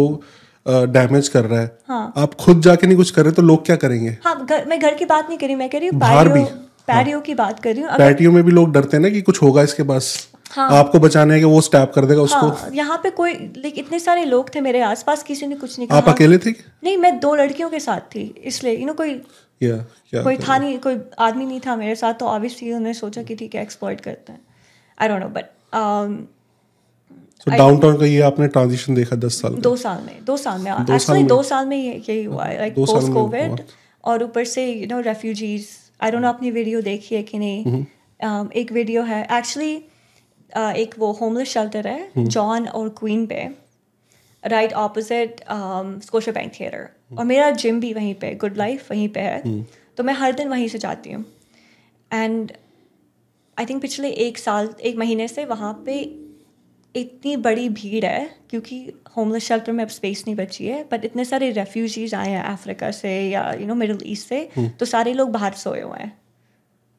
डैमेज 0.66 1.28
कर 1.28 1.46
रहा 1.46 1.60
है। 1.60 1.78
हाँ। 1.88 2.14
आप 2.18 2.34
खुद 2.36 2.62
जाके 2.62 2.88
नहीं 2.88 2.98
कुछ 2.98 3.12
कर 3.12 3.24
रहे 3.24 3.34
तो 3.34 3.42
लोग 3.42 3.66
क्या 3.66 3.76
करेंगे? 3.78 4.18
हाँ 4.26 4.46
घर 4.46 4.66
मैं 4.66 4.80
घर 4.80 4.96
की 4.96 5.06
बात 5.06 5.30
नहीं 5.30 5.38
कर 5.38 5.48
रही 5.48 5.56
मैं 5.56 5.70
कह 5.70 5.80
रही 5.80 5.88
हूँ 5.88 6.00
बाहर 6.00 6.28
पैरियो 6.28 6.46
भी, 6.46 6.52
पैरियो 6.88 7.20
की 7.22 7.34
बात 7.36 7.60
कर 7.60 7.74
रही 7.74 7.84
हूँ। 7.84 7.98
पैटियो 7.98 8.32
में 8.32 8.44
भी 8.44 8.52
लोग 8.52 8.72
डरते 8.74 8.98
हैं 8.98 9.02
ना 9.04 9.10
कि 9.10 9.22
कुछ 9.22 9.42
होगा 9.42 9.64
इसके 9.64 9.84
पास। 9.86 10.16
हाँ। 10.52 10.70
आपको 10.74 11.00
बचाने 11.00 11.34
है 11.34 11.40
कि 11.40 11.46
वो 11.46 11.60
स्टैप 11.62 11.92
कर 11.96 12.06
देगा 12.06 12.22
उसको। 12.22 12.48
हाँ 12.48 12.70
यहाँ 12.74 12.98
पे 13.04 13.10
कोई 13.12 13.34
लाइक 13.34 13.78
इतने 13.80 14.00
सारे 14.00 14.26
लोग 14.26 14.54
थे 14.56 14.62
मेरे 14.62 14.82
आसपास 14.84 15.24
किसी 15.24 15.48
ने 15.48 15.56
कुछ 15.56 15.78
नहीं 15.80 15.88
आप 15.90 16.04
कहा 16.04 16.14
अकेले 16.14 16.38
थे 16.38 16.52
नहीं 16.84 16.98
मैं 16.98 17.20
दो 17.20 17.34
लड़कियों 17.36 17.70
के 17.70 17.80
साथ 17.80 18.02
थी 18.16 18.24
इसलिए 18.44 18.76
यू 18.76 18.86
नो 18.88 18.94
कोई 18.94 19.22
या 19.62 19.78
क्या 20.10 20.24
कोई 20.24 20.38
था 20.38 20.58
नहीं 20.58 20.78
कोई 20.80 21.00
आदमी 21.20 21.46
नहीं 21.46 21.60
था 21.60 21.76
मेरे 21.76 21.96
साथ 21.96 22.14
तो 22.14 22.26
ऑब्वियसली 22.28 22.68
उन्होंने 22.68 22.94
सोचा 22.94 23.24
कि 23.24 23.36
ठीक 23.36 23.56
है 23.56 23.62
एक्सप्लॉइट 23.62 24.02
करते 24.02 24.34
हैं। 24.34 24.40
आई 24.98 25.08
डोंट 25.08 25.22
नो 25.22 25.28
बट 25.30 25.46
तो 27.46 27.52
डाउनटाउन 27.52 27.98
का 28.00 28.06
ये 28.06 28.20
आपने 28.22 28.48
ट्रांजिशन 28.48 28.96
देखा 28.96 29.16
दस 29.18 29.42
साल 29.42 29.54
दो 29.62 29.76
साल 29.76 30.02
में 30.06 30.26
दो 30.26 30.38
साल 30.38 30.62
में। 30.62 30.72
एक्चुअली? 30.72 31.24
दो 31.24 31.42
साल 31.44 31.66
में 31.68 31.78
ये 31.78 31.94
यही 32.10 32.24
हुआ 32.24 32.46
है 32.46 32.58
लाइक 32.58 32.76
पोस्ट 32.76 33.14
कोविड 33.14 33.62
और 34.04 34.24
ऊपर 34.24 34.46
से 34.46 34.66
you 34.72 34.88
know 34.88 35.00
refugees 35.08 35.68
I 36.04 36.12
don't 36.12 36.22
know 36.22 36.30
अपनी 36.30 36.52
वीडियो 36.52 36.82
देखी 36.82 37.16
है 37.16 37.24
कि 37.24 37.38
नहीं? 37.40 37.64
हम्म। 37.66 37.86
um, 38.20 38.52
एक 38.54 38.72
वीडियो 38.72 39.02
है। 39.04 39.24
एक्चुअली 39.32 39.74
एक 40.82 40.96
वो 41.00 41.12
होमलेस 41.22 41.48
शेल्टर 41.48 41.88
है 41.88 42.00
हम्म। 42.16 42.28
जॉन 42.28 42.68
और 42.70 42.90
क्वीन 43.00 43.26
पे 43.26 43.50
right 44.44 44.74
opposite 44.76 45.42
Scotia 46.06 46.32
bank 46.32 46.52
theatre 46.60 46.88
और 47.18 47.26
मेरा 47.26 47.50
जिम 47.64 47.80
भी 47.80 47.94
वहीं 47.94 48.14
पे 48.16 48.34
गुड 48.42 48.58
लाइफ 48.58 48.92
वहीं 48.92 49.08
पे 49.10 49.20
है। 49.20 49.42
हम्म। 49.42 49.66
तो 49.98 50.04
मैं 50.04 50.14
हर 50.14 50.32
दिन 50.34 50.48
वहीं 50.50 50.68
से 50.68 50.78
जाती 50.78 51.12
हूँ। 51.12 51.26
एंड 52.12 52.52
आई 53.58 53.66
थिंक 53.66 53.82
पिछले 53.82 54.10
एक 54.26 54.38
साल 54.38 54.70
एक 54.84 54.98
महीने 54.98 55.28
से 55.28 55.46
वहाँ 55.46 55.74
पे 55.86 56.02
इतनी 56.96 57.36
बड़ी 57.38 57.70
भीड़ 57.70 58.06
है 58.06 58.30
क्योंकि 58.50 58.94
होमलेस 59.18 59.44
शेल्टर 59.44 59.72
में 59.72 59.84
अब 59.84 59.90
स्पेस 59.90 60.24
नहीं 60.28 60.36
बची 60.36 60.66
है 60.68 60.84
बट 60.92 61.06
इतने 61.06 61.26
सारे 61.26 61.52
रेफ्यूजीज 61.52 62.16
आए 62.16 62.30
हैं 62.30 62.44
अफ्रीका 62.44 62.92
से 62.92 63.30
या 63.30 63.54
यू 63.54 63.68
नो 63.68 63.76
मिडल 63.76 64.00
ईस्ट 64.06 64.28
से 64.28 64.50
तो 64.80 64.86
सारे 64.86 65.14
लोग 65.14 65.32
बाहर 65.32 65.54
सोए 65.54 65.82
हुए 65.82 66.00
हैं। 66.00 66.22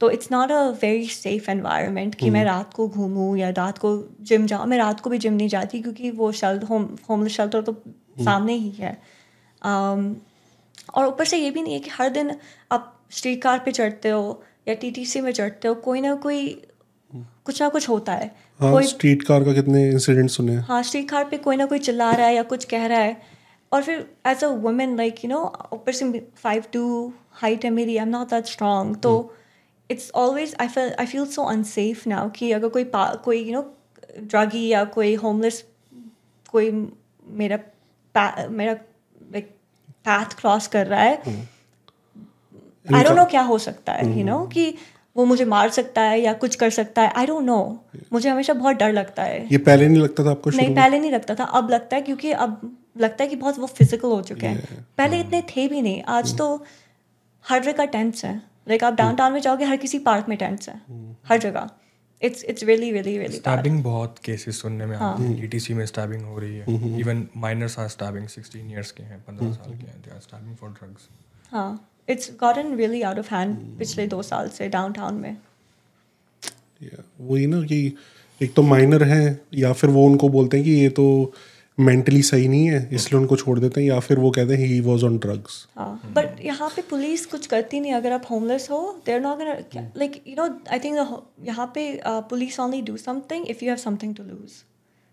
तो 0.00 0.10
it's 0.10 0.32
not 0.32 0.50
a 0.50 0.62
very 0.82 1.06
safe 1.06 1.50
environment 1.50 2.14
कि 2.14 2.30
मैं 2.30 2.44
रात 2.44 2.74
को 2.74 2.88
घूमूं 2.88 3.36
या 3.36 3.50
रात 3.50 3.78
को 3.78 4.08
जिम 4.20 4.46
जाऊँ। 4.46 4.66
मैं 4.66 4.78
रात 4.78 5.00
को 5.00 5.10
भी 5.10 5.18
जिम 5.18 5.32
नहीं 5.32 5.48
जाती 5.48 5.82
क्योंकि 5.82 6.10
वो 6.10 6.32
शेल्टर 6.32 6.66
होम 6.66 6.88
होमलेस 7.10 7.32
शेल्टर 7.32 7.62
तो 7.62 7.82
सामने 8.24 8.52
ही 8.52 8.70
है। 8.70 9.02
Um, 9.62 10.14
और 10.94 11.06
ऊपर 11.06 11.24
से 11.24 11.36
ये 11.36 11.50
भी 11.50 11.62
नहीं 11.62 11.74
है 11.74 11.80
कि 11.80 11.90
हर 11.90 12.08
दिन 12.08 12.36
आप 12.72 13.00
स्ट्रीट 13.10 13.42
कार 13.42 13.58
पे 13.58 13.72
चढ़ते 13.72 14.08
हो 14.08 14.42
या 14.68 14.74
टीटीसी 14.74 15.20
में 15.20 15.32
चढ़ते 15.32 15.68
हो 15.68 15.74
कोई 15.74 16.00
ना 16.00 16.14
कोई 16.14 16.62
कुछ 17.14 17.62
ना 17.62 17.68
कुछ 17.68 17.88
होता 17.88 18.12
है। 18.12 18.36
हाँ 18.62 18.72
कोई 18.72 18.86
स्ट्रीट 18.86 19.22
कार 19.22 19.44
का 19.44 19.52
कितने 19.52 19.88
इंसिडेंट 19.90 20.30
सुने 20.30 20.52
हैं? 20.52 20.60
हाँ 20.60 20.82
स्ट्रीट 20.82 21.08
कार 21.10 21.24
पे 21.24 21.36
कोई 21.38 21.56
ना 21.56 21.66
कोई 21.66 21.78
चिल्ला 21.78 22.10
रहा 22.10 22.26
है 22.26 22.34
या 22.34 22.42
कुछ 22.42 22.64
कह 22.64 22.86
रहा 22.86 22.98
है। 22.98 23.16
और 23.72 23.82
फिर 23.82 24.06
as 24.26 24.44
a 24.44 24.48
women 24.64 24.96
like 24.96 25.24
you 25.24 25.30
know 25.30 25.40
ऊपर 25.72 25.92
से 25.92 26.10
फाइव 26.36 26.64
टू 26.72 27.12
हाइट 27.32 27.64
है 27.64 27.70
मेरी 27.70 27.96
I 27.96 28.02
am 28.02 28.08
not 28.08 28.30
that 28.30 28.46
strong 28.46 28.96
तो 28.96 29.12
it's 29.90 30.10
always 30.14 30.54
I 30.60 30.68
feel 30.68 30.92
I 31.00 31.06
feel 31.06 31.26
so 31.26 31.42
unsafe 31.44 32.06
now 32.06 32.30
कि 32.30 32.50
अगर 32.52 32.68
कोई 32.68 32.90
कोई 32.96 33.42
यू 33.42 33.52
नो 33.52 33.62
ड्रगी 34.20 34.66
या 34.68 34.84
कोई 34.94 35.14
होमलेस 35.14 35.64
कोई 36.50 36.70
मेरा 37.26 37.58
मेरा 38.50 38.72
लाइक 38.72 39.50
पाथ 40.06 40.40
क्रॉस 40.40 40.66
कर 40.66 40.86
रहा 40.86 41.02
है। 41.02 41.16
आई 42.94 43.02
डोंट 43.04 43.16
नो 43.16 43.24
क्या 43.24 43.42
हो 43.42 43.58
सकता 43.58 43.92
है 43.92 44.18
यू 44.18 44.24
नो 44.24 44.38
कि 44.46 44.74
वो 45.16 45.24
मुझे 45.24 45.44
मार 45.44 45.70
सकता 45.70 46.02
है 46.02 46.20
या 46.20 46.32
कुछ 46.32 46.54
कर 46.54 46.70
सकता 46.70 47.02
है 47.02 47.12
आई 47.16 47.26
डोंट 47.26 47.44
नो 47.44 47.58
मुझे 48.12 48.28
हमेशा 48.28 48.54
बहुत 48.54 48.76
डर 48.76 48.92
लगता 48.92 49.22
है। 49.22 49.46
ये 49.52 49.58
पहले 49.58 49.88
नहीं 49.88 50.02
लगता 50.02 50.24
था 50.24 50.30
आपको 50.30 50.50
शुरू 50.50 50.56
नहीं 50.56 50.74
में? 50.74 50.76
पहले 50.76 50.98
नहीं 50.98 51.10
लगता 51.10 51.34
था 51.34 51.44
अब 51.44 51.70
लगता 51.70 51.96
है 51.96 52.02
क्योंकि 52.02 52.32
अब 52.32 52.60
लगता 53.00 53.24
है 53.24 53.30
कि 53.30 53.36
बहुत 53.36 53.58
वो 53.58 53.66
फ़िज़िकल 53.66 54.08
हो 54.08 54.22
चुके 54.22 54.46
हैं। 54.46 54.86
पहले 54.98 55.20
इतने 55.20 55.42
थे 55.50 55.68
भी 55.68 55.82
नहीं। 55.82 56.02
आज 56.02 56.36
तो 56.38 56.64
हर 57.44 57.62
जगह 57.62 57.84
टेंट्स 57.84 58.24
हैं। 58.24 58.36
लाइक 58.68 58.84
आप 58.84 58.94
डाउन 58.94 59.14
टाउन 59.16 59.32
में 59.32 59.40
जाओगे 59.40 59.64
हर 59.64 59.76
किसी 59.76 59.98
पार्क 59.98 60.28
में 60.28 60.36
टेंट्स 60.38 60.68
हैं। 60.68 61.16
हर 61.28 61.38
जगह। 61.38 61.70
It's 62.22 62.44
it's 62.44 62.64
really 62.64 62.90
really 62.92 63.16
really 63.18 63.36
stabbing 63.36 63.82
बहुत 63.84 64.18
केसेस 64.24 64.60
सुनने 64.62 64.86
में 64.86 64.96
हाँ। 64.96 65.12
आते 65.14 65.22
हैं 65.22 65.44
ईटीसी 65.44 65.74
में 65.74 65.84
स्टैबिंग 65.86 66.22
हो 66.22 66.38
रही 66.38 66.56
है। 66.56 66.98
Even 67.00 67.26
minors 67.36 67.78
are 67.78 67.88
stabbing 67.88 68.28
16 68.28 68.70
years 68.72 68.90
के 68.90 69.02
हैं 69.02 69.24
15 69.24 69.52
साल 69.52 69.72
के 69.72 69.86
हैं। 69.86 70.00
They 70.02 70.10
are 70.10 70.20
stabbing 70.20 70.56
for 70.56 70.70
drugs 70.70 71.08
हाँ। 71.52 71.88
It's 72.08 72.30
gotten 72.40 72.74
really 72.76 73.02
out 73.02 73.18
of 73.18 73.34
hand 73.34 73.56
पिछले 73.78 74.06
दो 74.06 74.22
साल 74.22 74.48
से 74.48 74.68
डाउन 74.68 74.92
टाउन 74.92 75.14
में 75.14 75.36
वही 77.20 77.46
ना 77.46 77.62
कि 77.62 77.80
एक 78.40 78.54
तो 78.54 78.62
माइनर 78.62 79.02
है 79.04 79.24
या 79.54 79.72
फिर 79.72 79.90
वो 79.90 80.04
उनको 80.06 80.28
बोलते 80.28 80.56
हैं 80.56 80.66
कि 80.66 80.72
ये 80.72 80.88
तो 80.90 81.04
मेंटली 81.78 82.22
सही 82.22 82.48
नहीं 82.48 82.66
है 82.66 82.88
इसलिए 82.92 83.20
उनको 83.20 83.36
छोड़ 83.36 83.58
देते 83.58 83.80
हैं 83.80 83.88
या 83.88 83.98
फिर 84.00 84.18
वो 84.18 84.30
कहते 84.30 84.54
हैं 84.54 84.66
he 84.66 84.80
was 84.80 85.04
on 85.04 85.18
drugs 85.18 85.66
but 86.16 86.40
यहाँ 86.44 86.68
पे 86.68 86.82
पुलिस 86.82 87.24
कुछ 87.26 87.46
करती 87.46 87.80
नहीं 87.80 87.92
अगर 87.92 88.12
आप 88.12 88.26
होमलेस 88.30 88.68
हो 88.70 88.80
there 89.06 89.20
not 89.20 89.40
like 89.76 90.22
you 90.26 90.34
know 90.36 90.48
I 90.70 90.78
think 90.78 90.98
यहाँ 91.46 91.66
पे 91.74 91.86
police 92.06 92.60
only 92.60 92.82
do 92.82 92.96
something 92.96 93.48
if 93.48 93.64
you 93.64 93.70
have 93.70 93.78
something 93.78 94.14
to 94.16 94.22
lose 94.22 94.62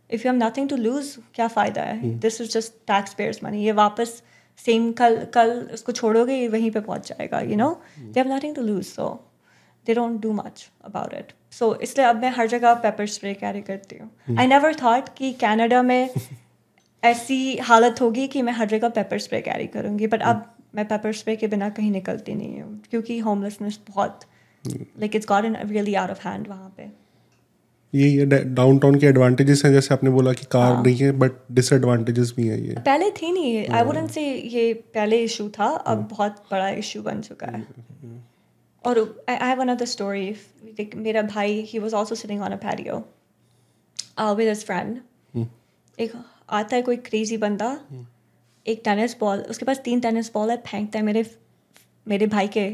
if 0.10 0.28
you 0.28 0.32
have 0.32 0.42
nothing 0.44 0.70
to 0.70 0.76
lose 0.76 1.16
क्या 1.36 1.48
फ़ायदा 1.48 1.82
है? 1.82 2.18
This 2.20 2.42
is 2.42 2.50
just 2.50 2.74
tax 2.88 3.14
payers 3.14 3.44
money 3.44 3.64
ये 3.66 3.72
वापस 3.72 4.22
सेम 4.66 4.92
कल 4.92 5.24
कल 5.34 5.52
उसको 5.74 5.92
छोड़ोगे 5.92 6.48
वहीं 6.48 6.72
पे 6.72 6.80
पहुँच 6.82 7.08
जाएगा 7.10 7.40
you 7.42 7.58
know 7.58 7.70
they 8.00 8.20
have 8.20 8.34
nothing 8.34 8.56
to 8.56 8.62
lose 8.62 8.84
so 8.86 9.08
they 9.88 9.94
don't 9.94 10.20
do 10.22 10.32
much 10.34 10.70
about 10.86 11.14
it 11.14 11.32
so 11.60 11.74
इसलिए 11.82 12.08
अब 12.08 12.22
मैं 12.22 12.32
हर 12.36 12.48
जगह 12.48 12.74
पेपर 12.84 13.06
स्प्रे 13.08 13.34
कैरी 13.34 13.62
करती 13.62 13.98
हूँ। 13.98 14.38
आई 14.40 14.48
नेवर 14.48 14.76
थाट 14.76 15.10
कि 15.18 15.32
कैनेडा 15.42 15.82
में 15.82 16.10
ऐसी 17.04 17.58
हालत 17.64 18.02
होगी 18.02 18.28
कि 18.28 18.42
मैं 18.42 18.54
हर 18.54 18.68
जगह 18.68 18.90
पेपर 18.96 19.20
स्प्रे 19.20 19.42
कैरी 19.42 19.68
करूँगी 19.76 20.08
बट 20.08 20.22
अब 20.32 20.46
मैं 20.76 20.88
पेपर 20.88 21.14
स्प्रे 21.14 21.36
के 21.36 21.48
बिना 21.48 21.70
कहीं 21.78 21.92
निकलती 21.92 22.34
नहीं 22.36 22.62
हूँ 22.62 22.82
क्योंकि 22.90 23.18
होमलेसनेस 23.20 23.80
बहुत 23.88 24.26
like 24.64 25.16
it's 25.16 25.28
got 25.28 25.46
in 25.46 25.56
really 25.66 25.94
out 25.96 26.10
of 26.10 26.28
hand 26.28 26.48
वहाँ 26.48 26.74
पे। 26.78 26.90
यही 27.94 28.16
है 28.16 28.54
डाउनटाउन 28.54 28.96
के 29.00 29.06
एडवांटेजेस 29.08 29.62
हैं 29.66 29.72
जैसे 29.74 29.94
आपने 29.94 30.10
बोला 30.10 30.34
कि 30.34 30.46
कार 30.52 30.74
हाँ। 30.74 30.84
नहीं 30.84 30.96
है 30.96 31.12
बट 31.12 31.32
डिसएडवांटेजेस 31.52 32.34
भी 32.38 32.48
हैं 32.48 32.58
ये। 32.58 32.76
पहले 32.80 33.10
थी 33.12 33.32
नहीं 33.32 33.68
आई 33.68 33.84
वुडंट 33.84 34.10
से 34.10 34.26
ये 34.32 34.74
पहले 34.74 35.18
इशू 35.24 35.50
था 35.50 35.66
अब 35.66 36.08
बहुत 36.12 36.44
बड़ा 36.52 36.70
इशू 36.70 37.02
बन 37.02 37.22
चुका 37.22 37.48
है। 37.48 37.66
और 38.86 39.24
आई 39.30 39.48
हैव 39.50 39.62
अनदर 39.62 39.86
स्टोरी 39.86 40.36
मेरा 40.96 41.22
भाई 41.22 41.62
he 41.70 41.80
was 41.80 41.94
also 41.94 42.16
sitting 42.16 42.42
on 42.42 42.52
a 42.52 42.56
patio 42.56 42.98
with 44.36 44.48
his 44.48 44.64
friend 44.66 45.00
एक 46.00 46.12
आता 46.50 46.76
है 46.76 46.82
कोई 46.82 46.98
क्रेजी 46.98 47.38
बंदा 47.38 47.80
एक 48.66 48.82
टेनिस 48.86 49.16
बॉल 49.20 49.40
उसके 49.40 49.66
पास 49.66 49.82
तीन 49.86 50.00
टेनिस 50.00 50.32
बॉल 50.34 50.52
है 50.52 50.58
फेंकता 50.58 51.00
है 51.00 51.06
मेरे 51.06 51.26
मेरे 52.08 52.28
भाई 52.28 52.48
के 52.48 52.70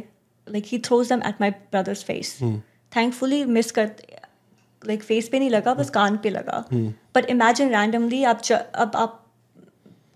like 0.47 0.66
he 0.68 0.80
throws 0.80 1.09
them 1.09 1.20
at 1.20 1.41
my 1.41 1.51
brother's 1.51 2.03
face 2.03 2.38
thankfully 2.95 3.43
miss 3.45 3.72
कर 3.72 3.91
लाइक 4.88 5.03
फेस 5.03 5.27
पे 5.29 5.39
नहीं 5.39 5.49
लगा 5.49 5.73
बस 5.73 5.89
कान 5.91 6.17
पे 6.17 6.29
लगा। 6.29 6.63
बट 6.71 7.25
इमेजिन 7.29 7.69
रैंडमली 7.71 8.23
आप 8.25 8.41
अब 8.51 8.91
आप 8.95 9.21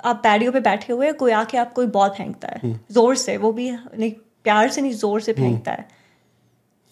आप 0.06 0.20
पैडियो 0.24 0.52
पे 0.52 0.60
बैठे 0.62 0.94
हुए 0.94 1.12
कोई 1.14 1.32
आके 1.34 1.58
आप 1.58 1.72
कोई 1.74 1.86
बॉल 1.94 2.10
फेंकता 2.18 2.48
है। 2.48 2.74
ज़ोर 2.92 3.16
से 3.18 3.38
वो 3.38 3.52
भी 3.54 3.70
नहीं 3.72 4.12
प्यार 4.44 4.70
से 4.70 4.82
नहीं 4.82 4.92
ज़ोर 4.94 5.22
से 5.22 5.34
फेंकता 5.34 5.72
है। 5.72 5.88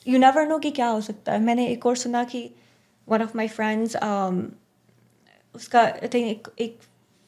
यू 0.06 0.20
नेवर 0.20 0.48
नो 0.48 0.58
कि 0.60 0.72
क्या 0.72 0.88
हो 0.88 1.02
सकता 1.02 1.32
है। 1.32 1.40
मैंने 1.42 1.68
एक 1.68 1.86
और 1.86 1.96
सुना 1.98 2.24
कि 2.26 2.50
वन 3.08 3.22
ऑफ़ 3.22 3.38
माई 3.38 3.48
फ्रेंड्स 3.50 3.96
उसका 5.56 5.82
आई 5.82 6.08
थिंक 6.14 6.28
एक 6.28 6.48
एक 6.60 6.80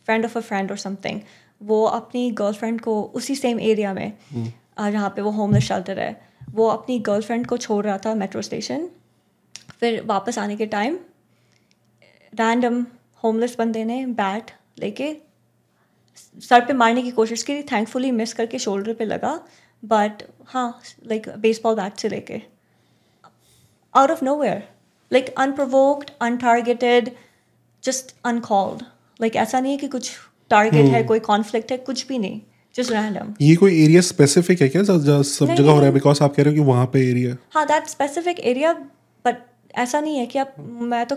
फ्रेंड 0.08 0.26
ऑफ़ 0.26 0.38
अ 0.38 0.42
फ्रेंड 0.42 0.72
और 0.72 0.78
समथिंग 0.78 1.22
वो 1.62 1.84
अपनी 1.86 2.30
गर्लफ्रेंड 2.34 2.82
को 2.82 3.02
उसी 3.16 3.36
सेम 3.36 3.60
एरिया 3.62 3.94
में 3.94 4.12
जहाँ 4.34 5.10
पे 5.16 5.22
वो 5.22 5.32
होमलेस 5.32 5.64
शेल्टर 5.64 6.00
है 6.00 6.12
वो 6.52 6.68
अपनी 6.68 7.00
गर्लफ्रेंड 7.08 7.46
को 7.48 7.58
छोड़ 7.58 7.84
रहा 7.86 7.98
था 7.98 8.14
मेट्रो 8.16 8.42
स्टेशन 8.42 8.88
फिर 9.82 10.02
वापस 10.06 10.38
आने 10.40 10.56
के 10.58 10.66
टाइम 10.68 10.98
रैंडम 12.34 12.86
होमलेस 13.24 13.56
बंदे 13.60 13.84
ने 13.86 14.06
बैट 14.06 14.52
लेके 14.80 15.16
सर 16.42 16.66
पे 16.66 16.74
मारने 16.74 17.02
की 17.02 17.12
कोशिश 17.12 17.44
की। 17.44 17.62
थैंकफुली 17.64 18.12
मिस 18.12 18.34
करके 18.34 18.60
शोल्डर 18.60 18.94
पे 18.94 19.06
लगा 19.06 19.34
बट 19.84 20.24
हाँ 20.48 20.82
लाइक 21.08 21.30
बेसबॉल 21.40 21.76
बैट 21.76 21.98
से 22.00 22.10
लेके। 22.10 22.42
Out 23.94 24.12
of 24.12 24.24
nowhere 24.36 24.64
like 25.12 25.34
unprovoked 25.38 26.10
untargeted 26.22 27.12
just 27.84 28.16
uncalled 28.26 28.82
like 29.20 29.36
ऐसा 29.36 29.60
नहीं 29.60 29.72
है 29.72 29.78
कि 29.78 29.88
कुछ 29.88 30.12
टारगेट 30.52 30.86
है 30.86 31.04
कोई 31.04 31.20
कॉन्फ्लिक्ट 31.22 31.72
है 31.72 31.78
कुछ 31.80 32.08
भी 32.08 32.20
नहीं। 32.20 32.42
जस्ट 32.76 32.92
रैंडम 32.92 33.34
ये 33.42 33.56
कोई 33.56 33.84
एरिया 33.84 34.02
स्पेसिफिक 34.04 34.62
है 34.62 34.70
क्या? 34.70 34.84
सब 34.84 35.56
जगह 35.56 35.72
हो 35.72 35.78
रहा 35.78 35.86
है 35.86 35.94
बिकॉज़ 35.94 36.24
आप 36.24 36.36
कह 36.36 36.44
रहे 36.44 36.54
हो 36.54 36.62
कि 36.62 36.68
वहाँ 36.68 36.86
पे 36.94 37.10
एरिया 37.10 37.36
हाँ 37.54 37.66
दैट 37.68 37.88
स्पेसिफिक 37.88 38.40
एरिया 38.40 38.74
ऐसा 39.76 40.00
नहीं 40.02 40.18
है 40.18 40.26
कि 40.26 40.40
आप 40.40 40.56
मैं 40.60 41.06
तो 41.06 41.16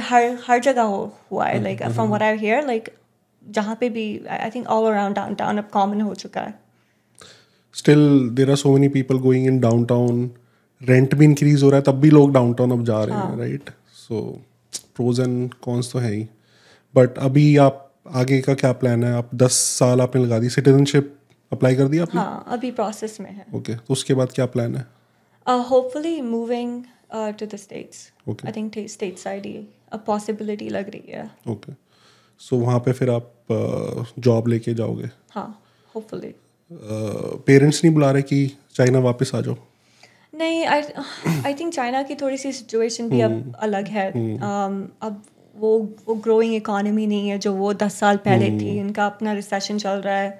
हर 0.00 0.38
हर 0.46 0.60
जगह 0.60 0.82
हो 0.82 1.02
हुआ 1.32 1.46
है 1.46 1.62
like 1.62 1.82
from 1.84 2.08
what 2.08 2.22
I 2.22 2.36
hear 2.38 2.66
like 2.66 2.88
जहाँ 3.46 3.76
पे 3.80 3.88
भी 3.90 4.06
I 4.30 4.50
think 4.50 4.66
all 4.66 4.90
around 4.92 5.16
downtown 5.16 5.58
अब 5.58 5.68
कॉमन 5.72 6.00
हो 6.00 6.14
चुका 6.14 6.40
है। 6.40 6.54
Still 7.74 8.28
there 8.30 8.50
are 8.50 8.56
so 8.56 8.72
many 8.72 8.88
people 8.88 9.18
going 9.18 9.46
in 9.46 9.60
downtown 9.84 10.30
rent 10.80 11.14
भी 11.14 11.24
इंक्रीज 11.24 11.62
हो 11.62 11.70
रहा 11.70 11.78
है 11.78 11.82
तब 11.82 12.00
भी 12.00 12.10
लोग 12.10 12.32
डाउन 12.34 12.52
टाउन 12.54 12.70
अब 12.70 12.84
जा 12.84 13.02
रहे 13.04 13.16
हैं 13.16 13.38
right 13.38 13.70
so 13.92 14.20
pros 14.96 15.20
and 15.20 15.54
cons 15.54 15.92
तो 15.92 15.98
है 15.98 16.12
ही। 16.12 16.28
बट 16.94 17.18
अभी 17.18 17.56
आप 17.56 17.84
आगे 18.14 18.40
का 18.40 18.54
क्या 18.54 18.72
प्लान 18.72 19.04
है? 19.04 19.12
आप 19.12 19.34
दस 19.34 19.52
साल 19.52 20.00
आपने 20.00 20.24
लगा 20.24 20.38
दी 20.38 20.48
सिटीजनशिप 20.48 21.14
अप्लाई 21.52 21.76
कर 21.76 21.88
दिया 21.88 22.02
आपने? 22.02 22.20
हाँ 22.20 22.44
अभी 22.48 22.70
प्रोसेस 22.70 23.20
में 23.20 23.30
है। 23.30 23.46
ओके 23.54 23.72
okay, 23.72 23.86
तो 23.86 23.92
उसके 23.92 24.14
बाद 24.14 24.32
क्या 24.34 24.46
प्लान 24.46 24.76
है? 24.76 24.86
Hopefully 25.46 26.20
moving 26.22 26.82
to 27.12 27.46
the 27.46 27.56
States 27.56 28.10
Okay. 28.28 28.46
I 28.46 28.52
think 28.52 28.74
stateside 29.18 29.46
he 29.46 29.66
a 29.92 29.96
possibility 30.06 30.68
लग 30.68 30.88
रही 30.90 31.12
है। 31.12 31.30
ओके 31.48 31.72
सो 32.40 32.56
वहाँ 32.56 32.78
पे 32.78 32.92
फिर 32.92 33.10
आप 33.10 34.12
जॉब 34.18 34.48
लेके 34.48 34.74
जाओगे? 34.74 35.08
हाँ 35.30 35.62
होपफुली 35.94 36.34
पेरेंट्स 37.46 37.84
नहीं 37.84 37.94
बुला 37.94 38.10
रहे 38.10 38.22
कि 38.22 38.46
चाइना 38.74 38.98
वापस 39.00 39.34
आ 39.34 39.40
जाओ? 39.40 39.56
नहीं 40.34 40.64
आई 40.66 40.82
आई 41.46 41.54
थिंक 41.54 41.72
चाइना 41.74 42.02
की 42.02 42.14
थोड़ी 42.14 42.38
सी 42.38 42.52
सिचुएशन 42.52 43.08
भी 43.10 43.20
अब 43.20 43.54
अलग 43.60 43.88
है। 43.88 44.10
um, 44.12 44.78
अब 45.02 45.22
वो 45.56 45.78
वो 46.06 46.14
ग्रोइंग 46.14 46.54
इकोनॉमी 46.54 47.06
नहीं 47.06 47.28
है 47.28 47.38
जो 47.38 47.52
वो 47.54 47.72
दस 47.74 47.94
साल 48.00 48.16
पहले 48.24 48.50
थी। 48.60 48.78
इनका 48.78 49.06
अपना 49.06 49.32
रिसेशन 49.32 49.78
चल 49.78 50.00
रहा 50.00 50.16
है। 50.16 50.30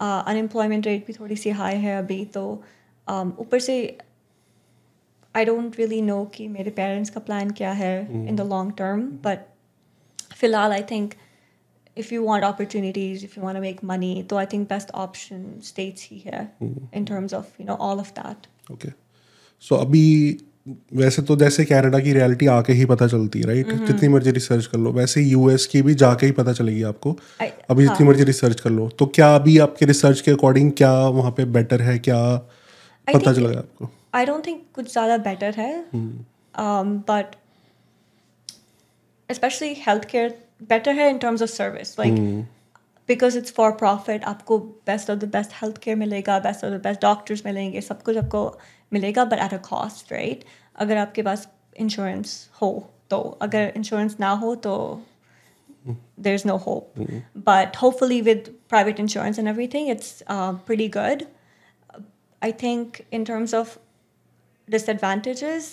अनएम्प्लॉयमेंट 0.00 0.86
रेट 0.86 1.06
भी 1.06 1.12
थोड़ी 1.12 1.36
सी 1.36 1.50
हाई 1.50 1.76
है 1.78 1.98
अभी 1.98 2.24
तो 2.34 2.62
um, 3.06 3.38
ऊपर 3.38 3.58
से 3.60 3.76
आई 5.36 5.44
डोंट 5.44 5.76
रियली 5.78 6.02
नो 6.02 6.24
कि 6.24 6.48
मेरे 6.48 6.70
पेरेंट्स 6.70 7.10
का 7.10 7.20
प्लान 7.20 7.50
क्या 7.50 7.72
है 7.72 8.28
in 8.28 8.36
the 8.36 8.40
long 8.40 8.72
term 8.78 9.02
but 9.02 9.46
फ़िलहाल 10.34 10.72
I 10.72 10.82
think 10.82 11.14
if 11.98 12.06
you 12.06 12.18
want 12.18 12.44
opportunities 12.44 13.18
if 13.18 13.30
you 13.30 13.44
want 13.44 13.56
to 13.56 13.62
make 13.62 13.80
money 13.90 14.28
तो 14.28 14.36
I 14.36 14.44
think 14.44 14.68
best 14.68 14.86
option 14.86 15.40
states 15.68 16.02
ही 16.04 16.22
है 16.26 16.52
in 16.96 17.04
terms 17.04 17.30
of 17.32 17.42
you 17.60 17.66
know 17.66 17.78
all 17.80 17.98
of 17.98 18.12
that. 18.12 18.72
Okay 18.72 18.88
so 19.60 19.74
अभी 19.74 20.38
वैसे 20.94 21.22
तो 21.22 21.36
जैसे 21.36 21.64
Canada 21.64 21.98
की 21.98 22.12
reality 22.12 22.46
आके 22.46 22.72
ही 22.72 22.84
पता 22.84 23.06
चलती 23.06 23.40
है 23.40 23.46
राइट 23.46 23.72
जितनी 23.72 24.08
मर्ज़ी 24.08 24.30
रिसर्च 24.30 24.66
कर 24.66 24.78
लो। 24.78 24.92
वैसे 24.92 25.22
यूएस 25.22 25.66
की 25.66 25.82
भी 25.82 25.94
जाके 25.94 26.26
ही 26.26 26.32
पता 26.32 26.52
चलेगी 26.52 26.82
आपको। 26.82 27.18
I- 27.42 27.50
अभी 27.70 27.84
जितनी 27.84 28.06
मर्ज़ी 28.06 28.24
रिसर्च 28.24 28.60
कर 28.60 28.70
लो। 28.70 28.88
तो 28.88 29.06
क्या 29.06 29.34
अभी 29.36 29.58
आपके 29.58 29.86
रिसर्च 29.86 30.20
के 30.20 30.30
अकॉर्डिंग 30.30 30.72
क्या 30.72 31.08
वहाँ 31.08 31.30
पे 31.30 31.44
बेटर 31.44 31.82
है? 31.82 31.98
क्या 31.98 32.48
I 33.08 33.14
पता 33.14 33.32
चलेगा 33.32 33.58
आपको? 33.58 33.90
I 34.14 34.24
don't 34.24 34.44
think 34.44 34.62
कुछ 34.74 34.92
ज़्यादा 34.92 35.16
better 35.24 35.56
है 35.56 35.84
um, 36.58 36.94
but 37.10 37.36
especially 39.28 39.74
healthcare 39.86 40.32
better 40.72 40.92
है 40.92 41.10
in 41.12 41.18
terms 41.18 41.40
of 41.40 41.50
service 41.50 41.98
like 41.98 42.16
because 43.06 43.36
it's 43.40 43.52
for 43.58 43.68
profit 43.82 44.24
आपको 44.24 44.58
best 44.86 45.12
of 45.12 45.20
the 45.20 45.28
best 45.36 45.54
healthcare 45.60 45.96
मिलेगा 45.96 46.42
best 46.42 46.64
of 46.64 46.72
the 46.72 46.80
best 46.88 47.00
doctors 47.04 47.44
मिलेंगे 47.46 47.80
सब 47.80 48.02
कुछ 48.02 48.16
आपको 48.16 48.58
मिलेगा 48.92 49.28
but 49.30 49.42
at 49.46 49.52
a 49.52 49.62
cost 49.68 50.12
right 50.12 50.44
अगर 50.76 50.96
आपके 50.96 51.22
पास 51.22 51.48
insurance 51.80 52.34
हो 52.62 52.72
तो 53.10 53.20
अगर 53.42 53.72
insurance 53.76 54.20
ना 54.20 54.30
हो 54.42 54.54
तो 54.66 54.76
there's 56.24 56.44
no 56.44 56.56
hope 56.64 56.98
but 57.50 57.76
hopefully 57.76 58.20
with 58.22 58.48
private 58.68 58.98
insurance 59.04 59.38
and 59.38 59.48
everything 59.48 59.86
it's 59.94 60.10
uh, 60.26 60.52
pretty 60.70 60.88
good 60.88 61.26
I 62.42 62.50
think 62.64 63.00
in 63.10 63.24
terms 63.24 63.54
of 63.60 63.78
disadvantages, 64.74 65.68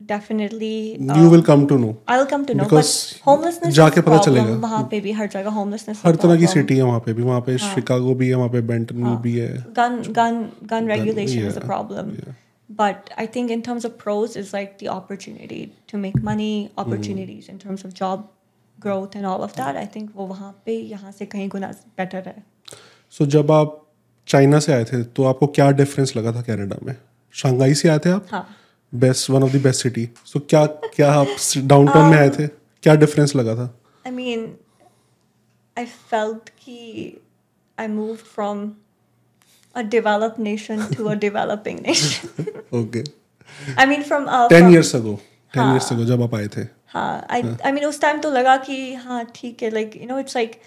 definitely. 0.00 0.76
You 1.18 1.28
will 1.30 1.42
come 1.48 1.66
to 1.66 1.78
know 1.78 1.94
I'll 2.12 2.26
come 2.32 2.44
to 2.50 2.54
know. 2.58 2.66
Because 2.66 2.90
but 3.12 3.24
homelessness 3.28 3.74
जाके 3.78 4.00
पता. 4.00 4.18
चलेगा। 4.26 4.54
वहाँ 4.66 4.82
पे 4.90 5.00
भी 5.00 5.12
हर 5.20 5.28
जगह 5.34 5.58
homelessness 5.60 6.04
हर 6.06 6.16
तरह 6.24 6.36
की. 6.40 6.46
City 6.54 6.76
है 6.76 6.82
वहाँ 6.82 7.00
पे 7.06 7.12
भी 7.12 7.22
वहाँ 7.22 7.40
पे 7.48 7.56
शिकागो 7.64 8.14
भी 8.22 8.28
है 8.28 8.34
वहाँ 8.34 8.48
पे 8.50 8.60
बेंटन 8.72 9.16
भी 9.26 9.36
है 9.38 9.50
Gun 9.80 9.98
gun 10.20 10.38
gun 10.74 10.90
regulation 10.94 11.50
is 11.50 11.58
a 11.62 11.66
problem. 11.72 12.14
yeah. 12.20 12.38
But 12.80 13.10
I 13.18 13.26
think 13.34 13.52
in 13.52 13.62
terms 13.66 13.84
of 13.86 13.96
pros 14.00 14.36
is 14.42 14.52
like 14.56 14.74
the 14.82 14.88
opportunity 14.90 15.60
to 15.92 15.98
make 16.02 16.18
money, 16.28 16.52
opportunities 16.82 17.48
in 17.54 17.58
terms 17.62 17.84
of 17.88 17.94
job 18.00 18.28
growth 18.78 19.16
and 19.20 19.26
all 19.30 19.42
of 19.46 19.56
that. 19.60 19.78
I 19.80 19.86
think 19.94 20.16
वो 20.16 20.26
वहाँ 20.26 20.50
पे 20.66 20.76
यहाँ 20.92 21.12
से 21.12 21.26
कहीं 21.34 21.48
गुना 21.56 21.70
better 22.00 22.22
है. 22.26 22.34
सो 23.18 23.26
जब 23.36 23.50
आप 23.52 23.76
China 24.28 24.58
से 24.66 24.72
आए 24.72 24.84
थे 24.84 25.02
तो 25.18 25.24
आपको 25.24 25.46
क्या 25.58 25.70
डिफरेंस 25.78 26.16
लगा 26.16 26.32
था 26.32 26.42
कनाडा 26.48 26.76
में 26.86 26.94
शंघाई 27.34 27.74
से 27.74 27.88
आए 27.88 27.98
थे 28.04 28.10
आप 28.10 28.26
हाँ. 28.32 28.46
Best 28.92 29.30
one 29.30 29.42
of 29.42 29.52
the 29.56 29.60
best 29.62 29.82
city 29.82 30.08
so 30.26 30.40
क्या 30.50 30.64
क्या 30.94 31.12
आप 31.12 31.36
डाउनटाउन 31.56 32.10
में 32.10 32.18
आए 32.18 32.30
थे 32.38 32.46
क्या 32.82 32.94
डिफरेंस 33.04 33.36
लगा 33.36 33.54
था 33.54 33.74
I 34.04 34.10
mean, 34.10 34.44
I 35.76 35.84
felt 36.12 36.48
कि 36.64 37.16
I 37.78 37.86
moved 37.88 38.24
from 38.36 38.62
a 39.74 39.84
developed 39.84 40.38
nation 40.38 40.80
to 40.94 41.08
a 41.08 41.16
developing 41.16 41.82
nation. 41.82 42.48
Okay 42.80 43.02
I 43.76 43.86
mean, 43.90 44.02
from 44.08 44.26
uh, 44.28 44.48
ten 44.48 44.60
from- 44.60 44.72
years 44.72 44.94
ago 44.96 45.14
ten 45.54 45.70
years 45.70 45.92
ago 45.92 46.04
जब 46.04 46.22
आप 46.22 46.34
आए 46.34 46.48
थे 46.56 46.66
हाँ 46.94 47.26
I 47.36 47.42
I 47.68 47.72
mean 47.76 47.84
उस 47.84 48.00
टाइम 48.00 48.20
तो 48.20 48.30
लगा 48.30 48.56
कि 48.66 48.94
हाँ 49.04 49.24
ठीक 49.34 49.62
है 49.62 49.70
like 49.70 49.96
you 50.02 50.08
know 50.10 50.18
it's 50.24 50.36
like 50.40 50.58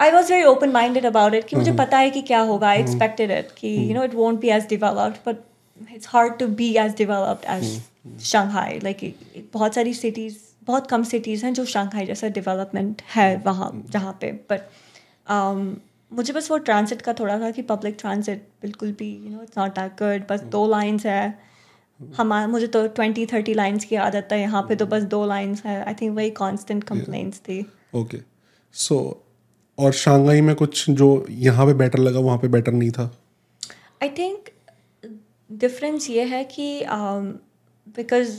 I 0.00 0.10
was 0.10 0.32
very 0.32 0.44
open 0.46 0.70
minded 0.72 1.06
about 1.06 1.34
it 1.34 1.44
कि 1.44 1.56
मुझे 1.56 1.70
mm-hmm. 1.70 1.86
पता 1.86 1.98
है 1.98 2.10
कि 2.10 2.22
क्या 2.22 2.40
होगा 2.50 2.68
आई 2.68 2.80
एक्सपेक्टेड 2.80 3.30
इट 3.30 3.48
कि 3.58 3.74
you 3.88 3.94
know 3.94 4.04
it 4.04 4.14
won't 4.14 4.40
be 4.40 4.48
as 4.48 4.66
developed 4.68 5.28
but 5.28 5.92
it's 5.94 6.08
hard 6.08 6.38
to 6.38 6.46
be 6.60 6.72
as 6.76 6.94
developed 6.96 7.44
as 7.50 8.20
Shanghai 8.24 8.78
like 8.84 9.14
बहुत 9.52 9.74
सारी 9.74 9.94
सिटीज़ 9.94 10.36
बहुत 10.66 10.86
कम 10.86 11.04
सिटीज़ 11.04 11.44
हैं 11.46 11.52
जो 11.54 11.64
शंघाई 11.66 12.06
जैसा 12.06 12.28
डिवेलपमेंट 12.30 13.02
है 13.14 13.28
mm-hmm. 13.28 13.46
वहाँ 13.46 13.70
जहाँ 13.90 14.16
पे। 14.20 14.32
बट 14.50 14.60
um, 15.32 15.62
मुझे 16.12 16.32
बस 16.32 16.50
वो 16.50 16.58
ट्रांसिट 16.58 17.02
का 17.02 17.12
थोड़ा 17.12 17.38
था 17.40 17.50
कि 17.50 17.62
पब्लिक 17.64 17.96
ट्रांसिट 17.98 18.42
बिल्कुल 18.62 18.92
भी 18.98 19.10
you 19.14 19.30
know 19.30 19.42
it's 19.42 19.58
not 19.58 19.70
that 19.70 19.92
good 19.92 20.22
bus 20.22 20.28
mm-hmm. 20.30 20.52
दो 20.52 20.66
लाइन्स 20.68 21.06
है। 21.06 21.38
हमारा 22.00 22.46
मुझे 22.46 22.66
तो 22.66 22.86
ट्वेंटी 22.88 23.26
थर्टी 23.26 23.54
लाइन्स 23.54 23.84
की 23.84 23.96
आदत 24.04 24.28
है 24.32 24.40
यहाँ 24.40 24.62
पे 24.68 24.76
तो 24.76 24.86
बस 24.86 25.02
दो 25.14 25.24
लाइन्स 25.26 25.64
है। 25.64 25.82
आई 25.84 25.94
थिंक 25.94 26.16
वही 26.16 26.30
कॉन्स्टेंट 26.38 26.84
कंप्लेन्ट्स 26.84 27.38
थी। 27.38 27.64
ओके 27.94 28.18
सो 28.74 28.96
और 29.80 29.92
शंघाई 29.92 30.40
में 30.40 30.54
कुछ 30.56 30.90
जो 30.90 31.08
यहाँ 31.30 31.66
पे 31.66 31.74
बेटर 31.74 31.98
लगा 31.98 32.20
वहाँ 32.20 32.38
पे 32.38 32.48
बेटर 32.48 32.72
नहीं 32.72 32.90
था? 32.90 33.10
आई 34.02 34.08
थिंक 34.18 34.48
डिफरेंस 35.50 36.10
ये 36.10 36.24
है 36.24 36.44
कि 36.44 36.68
because 37.96 38.38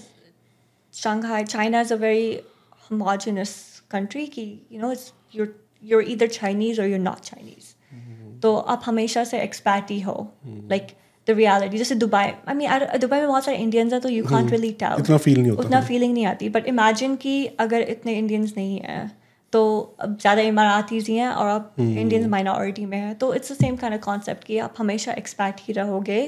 Shanghai 0.93 1.43
China 1.43 1.81
is 1.81 1.93
a 1.93 1.97
very 1.97 2.39
homogenous 2.88 3.51
country 3.91 4.26
कि 4.27 4.43
you 4.72 4.81
know 4.81 4.93
it's 4.93 5.11
you're 5.35 5.51
you're 5.84 6.07
इधर 6.07 6.27
चाइनीज़ 6.27 6.81
और 6.81 6.88
you're 6.88 7.03
नॉट 7.03 7.19
चाइनीज़ 7.19 8.39
तो 8.41 8.55
आप 8.73 8.81
हमेशा 8.85 9.23
से 9.23 9.39
एक्सपैट 9.39 9.91
ही 9.91 9.99
हो 10.01 10.15
लाइक 10.47 10.88
द 11.27 11.31
रियलिटी 11.31 11.77
जैसे 11.77 11.95
दुबई 11.95 12.18
आई 12.18 12.53
मीन 12.55 12.99
दुबई 12.99 13.18
में 13.18 13.27
बहुत 13.27 13.45
सारे 13.45 13.57
इंडियंस 13.57 13.93
हैं 13.93 14.01
तो 14.01 14.09
यू 14.09 14.23
कॉन्ट 14.26 14.51
रियली 14.51 14.72
टेल 14.84 14.99
इतना 14.99 15.18
फील 15.18 15.39
नहीं 15.39 15.51
होता 15.51 15.63
उतना 15.63 15.81
फीलिंग 15.81 16.13
नहीं 16.13 16.26
आती. 16.26 16.49
बट 16.49 16.68
इमेजिन 16.68 17.15
कि 17.15 17.45
अगर 17.59 17.81
इतने 17.81 18.13
इंडियंस 18.13 18.53
नहीं 18.57 18.80
हैं 18.80 19.20
तो 19.53 19.61
अब 19.99 20.18
ज़्यादा 20.19 20.41
इमारातीज 20.44 21.07
ही 21.07 21.15
हैं 21.15 21.30
और 21.30 21.48
आप 21.48 21.76
इंडियंस 21.80 22.28
माइनॉरिटी 22.30 22.86
में 22.86 22.98
हैं। 22.98 23.15
तो 23.15 23.34
it's 23.36 23.52
the 23.52 23.56
same 23.56 23.76
kind 23.78 23.95
of 23.95 24.03
concept 24.03 24.44
कि 24.44 24.57
आप 24.60 24.76
हमेशा 24.78 25.11
एक्सपैट 25.14 25.60
ही 25.61 25.73
रहोगे 25.73 26.22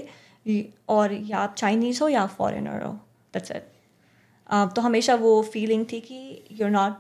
और 0.90 1.14
या 1.24 1.38
आप 1.40 1.56
चाइनीज़ 1.58 2.02
हो 2.04 2.08
या 2.10 2.26
फॉरेनर 2.38 2.84
हो। 2.84 2.92
दैट्स 3.34 3.52
इट 3.52 3.72
तो 4.76 4.82
हमेशा 4.82 5.16
वो 5.18 5.42
फीलिंग 5.44 5.86
थी 5.92 6.00
कि 6.02 6.18
you 6.52 6.66
are 6.66 6.72
not 6.72 6.94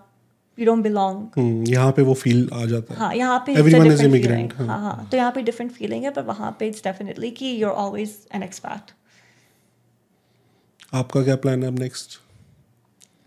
you 0.57 0.65
don't 0.65 0.83
belong 0.83 1.25
hmm, 1.37 1.63
यहाँ 1.67 1.91
पे 1.91 2.01
वो 2.01 2.13
फील 2.13 2.49
आ 2.53 2.65
जाता 2.65 2.93
है। 2.93 2.99
हाँ 2.99 3.13
यहाँ 3.15 3.39
पे 3.45 3.53
डिफरेंट 3.55 3.83
immigrant, 3.83 4.21
फीलिंग 4.23 4.51
हाँ। 4.59 4.79
हाँ 4.81 5.07
तो 5.11 5.17
यहाँ 5.17 5.31
पे 5.31 5.41
डिफरेंट 5.43 5.71
फीलिंग 5.71 6.03
है 6.03 6.11
पर 6.11 6.23
वहाँ 6.23 6.55
पे 6.59 6.67
इट्स 6.67 6.83
डेफिनेटली 6.83 7.31
कि 7.31 7.55
you 7.61 7.67
are 7.67 7.73
always 7.75 8.17
an 8.35 8.43
expat 8.43 8.91
आपका 10.93 11.23
क्या 11.23 11.35
प्लान 11.37 11.63
है 11.63 11.69
अब 11.69 11.79
नेक्स्ट 11.79 12.19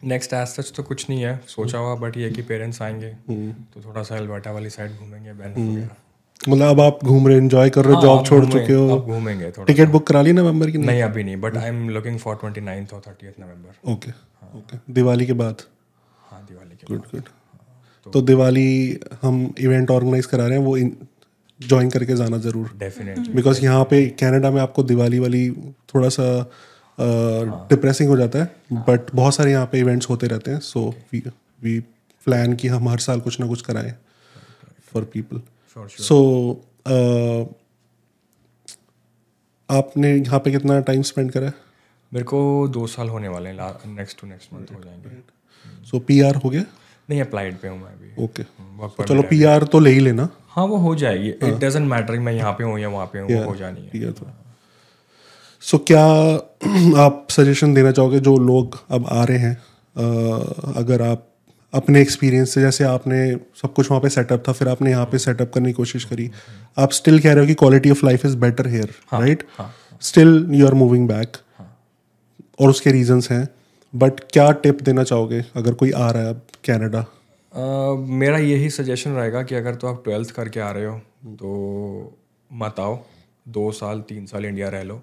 नेक्स्ट 0.03 0.33
एज 0.33 0.47
सच 0.49 0.73
तो 0.77 0.83
कुछ 0.83 1.09
नहीं 1.11 1.23
है। 1.25 1.37
सोचा 1.49 1.79
हुआ 1.79 1.95
बट 1.99 2.17
ये 2.17 2.31
कि 2.31 2.43
पेरेंट्स 2.45 2.83
आएँगे 2.83 3.11
तो 3.29 3.81
थोड़ा 3.85 4.03
सा 4.03 4.17
एल्बर्टा 4.17 4.53
वाली 4.53 4.71
साइड 4.71 4.91
घूमेंगे 4.93 5.33
मतलब 6.41 6.67
अब 6.67 6.81
आप 6.81 6.99
घूम 7.05 7.29
रहे 7.29 7.37
एंजॉय 7.37 7.71
कर 7.71 7.85
रहे 7.85 7.95
हो 7.95 8.01
हाँ, 8.01 8.07
जॉब 8.07 8.27
छोड़ 8.27 8.45
चुके 8.45 8.73
हो। 8.73 8.99
घूमेंगे 8.99 9.51
टिकट 9.59 9.89
बुक 9.91 10.07
करा 10.07 10.23
ली 10.23 10.33
नवंबर 10.33 10.71
की? 10.71 10.79
नहीं 10.79 11.03
अभी 11.03 11.25
नहीं 11.25 11.37
but 11.37 11.57
I 11.57 11.69
am 11.69 11.89
looking 11.91 12.19
for 12.19 12.37
twenty 12.37 12.61
ninth 12.61 12.93
और 12.95 13.01
thirty 13.07 13.27
November 13.41 13.93
okay 13.93 14.11
okay 14.59 14.79
Diwali 14.95 15.27
के 15.27 15.33
बाद? 15.35 15.63
हाँ 16.31 16.45
दिवाली 16.49 16.77
के 16.77 16.87
गुड 16.89 17.03
गुड 17.13 17.29
तो 18.07 18.21
दिवाली 18.23 18.99
हम 19.23 19.55
इवेंट 19.61 19.91
ऑर्गेनाइज 19.91 20.27
करा 20.27 20.47
रहे 20.47 20.59
हैं 20.59 20.65
वो 20.65 20.77
ज्वाइन 21.61 21.91
करके 21.91 22.15
जाना 22.17 22.39
ज़रूर। 22.39 22.71
डेफिनेटली 22.79 23.35
बिकॉज़ 23.35 23.63
यहाँ 23.65 23.85
पे 23.91 24.07
कनाडा 24.21 24.51
में 24.51 24.61
आपको 24.63 24.83
दिवाली 24.85 25.19
वाली 25.19 25.49
थोड़ा 25.95 26.09
सा 26.09 26.27
डिप्रेसिंग 26.99 28.09
हो 28.09 28.17
जाता 28.17 28.39
है 28.39 28.81
बट 28.89 29.15
बहुत 29.15 29.35
सारे 29.35 29.51
यहाँ 29.53 29.67
पे 29.73 29.79
इवेंट्स 29.79 30.09
होते 30.11 30.27
रहते 30.27 30.51
हैं 30.51 30.61
सो 30.61 30.89
वी 31.13 31.23
वी 31.63 31.79
प्लान 32.27 32.55
कि 32.55 32.69
हम 32.69 32.89
हर 32.89 32.99
साल 33.01 33.21
कुछ 33.21 33.41
ना 33.41 33.47
कुछ 33.47 33.63
कराएँ 33.63 33.93
फॉर 34.93 35.05
पीपल 35.13 35.41
सो 36.01 36.19
आपने 39.69 40.15
यहाँ 40.17 40.39
पे 40.41 40.51
कितना 40.51 40.79
टाइम 40.81 41.03
स्पेंड 41.03 41.31
करा 41.33 41.47
है? 41.47 41.55
मेरे 42.13 42.25
को 42.25 42.39
दो 42.73 42.87
साल 42.87 43.09
होने 43.09 43.29
वाले 43.29 43.51
हैं 43.51 43.95
नेक्स्ट 43.95 44.21
टू 44.21 44.27
नेक्स्ट 44.27 44.53
मंथ 44.55 44.75
हो 44.75 44.83
जाएँगे। 44.85 45.85
सो 45.87 45.99
पी 46.01 46.21
आर 46.21 46.37
हो 46.37 46.51
गया? 46.51 46.65
नहीं 47.11 47.21
अप्लाइड 47.21 47.57
पे 47.61 47.69
हूँ 47.69 47.79
मैं 47.79 47.87
अभी। 47.87 48.25
ओके 48.25 48.43
वर्क 48.79 48.95
तो 48.99 49.05
चलो 49.05 49.23
पी 49.31 49.43
आर 49.45 49.65
तो 49.65 49.79
ले 49.79 49.91
ही 49.91 50.01
लेना। 50.01 50.29
हाँ 50.49 50.65
वो 50.67 50.77
हो 50.79 50.95
जाएगी। 50.97 51.29
इट 51.29 51.55
डजेंट 51.65 51.89
मैटर 51.89 52.19
मैं 52.19 52.33
यहाँ 52.33 52.53
पे 52.53 52.65
हूँ 52.65 52.79
या 52.81 52.89
वहाँ 52.89 53.07
पे 53.13 53.19
हूँ 53.19 53.45
हो 53.45 53.57
जानी 53.57 53.91
है। 53.95 54.13
सो 55.61 55.79
क्या 55.79 56.05
आप 57.01 57.27
सजेशन 57.31 57.75
देना 57.75 57.91
चाहोगे 57.91 58.21
जो 58.21 58.37
लोग 58.37 58.81
अब 58.91 59.07
आ 59.07 59.25
रहे 59.25 59.39
हैं? 59.39 59.55
अ, 59.55 60.03
अगर 60.79 61.03
आप 61.03 61.29
अपने 61.75 62.01
एक्सपीरियंस 62.01 62.51
से 62.51 62.61
जैसे 62.61 62.85
आपने 62.85 63.37
सब 63.63 63.73
कुछ 63.75 63.91
वहाँ 63.91 64.03
पे 64.03 64.09
सेटअप 64.09 64.45
था 64.49 64.53
फिर 64.53 64.69
आपने 64.69 64.91
यहाँ 64.91 65.07
पे 65.07 65.19
सेटअप 65.19 65.53
करने 65.55 65.69
की 65.69 65.73
कोशिश 65.73 66.05
करी 66.05 66.31
आप 66.79 66.91
स्टिल 66.91 67.21
कह 67.21 67.33
रहे 67.33 67.41
हो 67.41 67.47
कि 67.47 67.55
quality 67.55 67.91
of 67.91 68.07
life 68.07 68.25
is 68.25 68.37
better 68.37 68.69
here 68.69 68.91
right 69.15 69.43
still 70.01 70.49
you 70.51 70.67
are 70.67 70.75
moving 70.75 71.09
back 71.09 71.37
और 72.61 72.71
उसके 72.71 72.93
रीजंस 72.93 73.31
हैं 73.31 73.49
बट 73.95 74.13
क्या 74.21 74.51
टिप 74.53 74.83
देना 74.83 75.03
चाहोगे 75.03 75.45
अगर 75.57 75.75
कोई 75.75 75.91
आ 75.91 76.11
रहा 76.11 76.23
है 76.23 76.29
अब 76.29 76.43
कैनेडा 76.65 77.07
Uh, 77.59 77.99
मेरा 77.99 78.39
यही 78.39 78.71
सजेशन 78.71 79.11
रहेगा 79.11 79.43
कि 79.43 79.55
अगर 79.55 79.75
तो 79.75 79.87
आप 79.87 80.05
ट्वेल्थ 80.05 80.31
करके 80.31 80.61
आ 80.61 80.71
रहे 80.71 80.85
हो 80.85 80.99
तो 81.27 82.19
मत 82.53 82.75
आओ। 82.81 83.05
दो 83.49 83.73
साल 83.73 84.01
तीन 84.01 84.27
साल 84.27 84.45
इंडिया 84.45 84.69
रह 84.69 84.83
लो। 84.83 85.03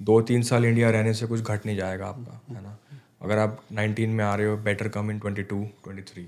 दो 0.00 0.20
तीन 0.22 0.42
साल 0.42 0.64
इंडिया 0.64 0.90
रहने 0.90 1.14
से 1.14 1.26
कुछ 1.26 1.40
घट 1.40 1.66
नहीं 1.66 1.76
जाएगा 1.76 2.06
आपका 2.06 2.40
है 2.54 2.62
ना? 2.62 2.76
अगर 3.22 3.38
आप 3.38 3.62
19 3.72 4.08
में 4.08 4.24
आ 4.24 4.34
रहे 4.34 4.46
हो 4.46 4.56
बेटर 4.56 4.88
कम 4.88 5.10
इन 5.10 5.18
22 5.20 5.64
23 5.86 6.26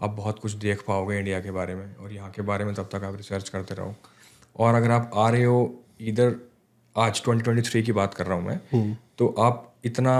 आप 0.00 0.10
बहुत 0.10 0.38
कुछ 0.38 0.52
देख 0.58 0.82
पाओगे 0.82 1.18
इंडिया 1.18 1.40
के 1.40 1.50
बारे 1.50 1.74
में 1.74 1.94
और 1.96 2.12
यहाँ 2.12 2.30
के 2.30 2.42
बारे 2.42 2.64
में 2.64 2.74
तब 2.74 2.88
तक 2.92 3.04
आप 3.04 3.16
रिसर्च 3.16 3.48
करते 3.48 3.74
रहो। 3.74 3.94
और 4.56 4.74
अगर 4.74 4.90
आप 4.90 5.10
आ 5.14 5.28
रहे 5.30 5.44
हो 5.44 5.58
इधर 6.00 6.34
आज 6.96 7.22
2023 7.28 7.82
की 7.82 7.92
बात 7.92 8.14
कर 8.14 8.26
रहा 8.26 8.36
हूँ 8.36 8.46
मैं 8.46 8.96
तो 9.18 9.28
आप 9.38 9.72
इतना 9.84 10.14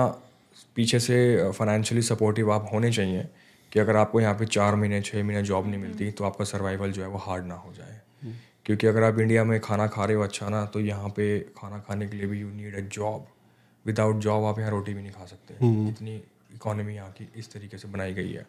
पीछे 0.74 1.00
से 1.00 1.16
फाइनेंशियली 1.50 2.02
सपोर्टिव 2.02 2.52
आप 2.52 2.68
होने 2.72 2.92
चाहिए 2.92 3.28
कि 3.72 3.80
अगर 3.80 3.96
आपको 3.96 4.20
यहाँ 4.20 4.34
पे 4.34 4.46
चार 4.46 4.74
महीने 4.74 5.00
छः 5.02 5.24
महीने 5.24 5.42
जॉब 5.42 5.66
नहीं 5.66 5.80
मिलती 5.80 6.10
तो 6.10 6.24
आपका 6.24 6.44
सर्वाइवल 6.44 6.92
जो 6.92 7.02
है 7.02 7.08
वो 7.08 7.18
हार्ड 7.18 7.46
ना 7.46 7.54
हो 7.54 7.72
जाए। 7.74 7.91
क्योंकि 8.66 8.86
अगर 8.86 9.02
आप 9.02 9.18
इंडिया 9.18 9.44
में 9.44 9.58
खाना 9.60 9.86
खा 9.86 10.04
रहे 10.04 10.16
हो 10.16 10.22
अच्छा 10.22 10.48
ना 10.48 10.64
तो 10.66 10.80
यहाँ 10.80 11.08
पे 11.16 11.38
खाना 11.58 11.78
खाने 11.88 12.06
के 12.08 12.16
लिए 12.16 12.26
भी 12.26 12.40
you 12.40 12.48
need 12.50 12.76
a 12.76 12.80
job 12.94 13.26
without 13.84 14.18
job 14.22 14.44
आप 14.44 14.58
यहाँ 14.58 14.70
रोटी 14.70 14.94
भी 14.94 15.02
नहीं 15.02 15.12
खा 15.12 15.24
सकते. 15.26 15.54
इतनी 15.88 16.14
इकोनॉमी 16.54 16.94
यहाँ 16.94 17.10
की 17.18 17.28
इस 17.36 17.52
तरीके 17.52 17.78
से 17.78 17.88
बनाई 17.88 18.12
गई 18.14 18.32
है. 18.32 18.46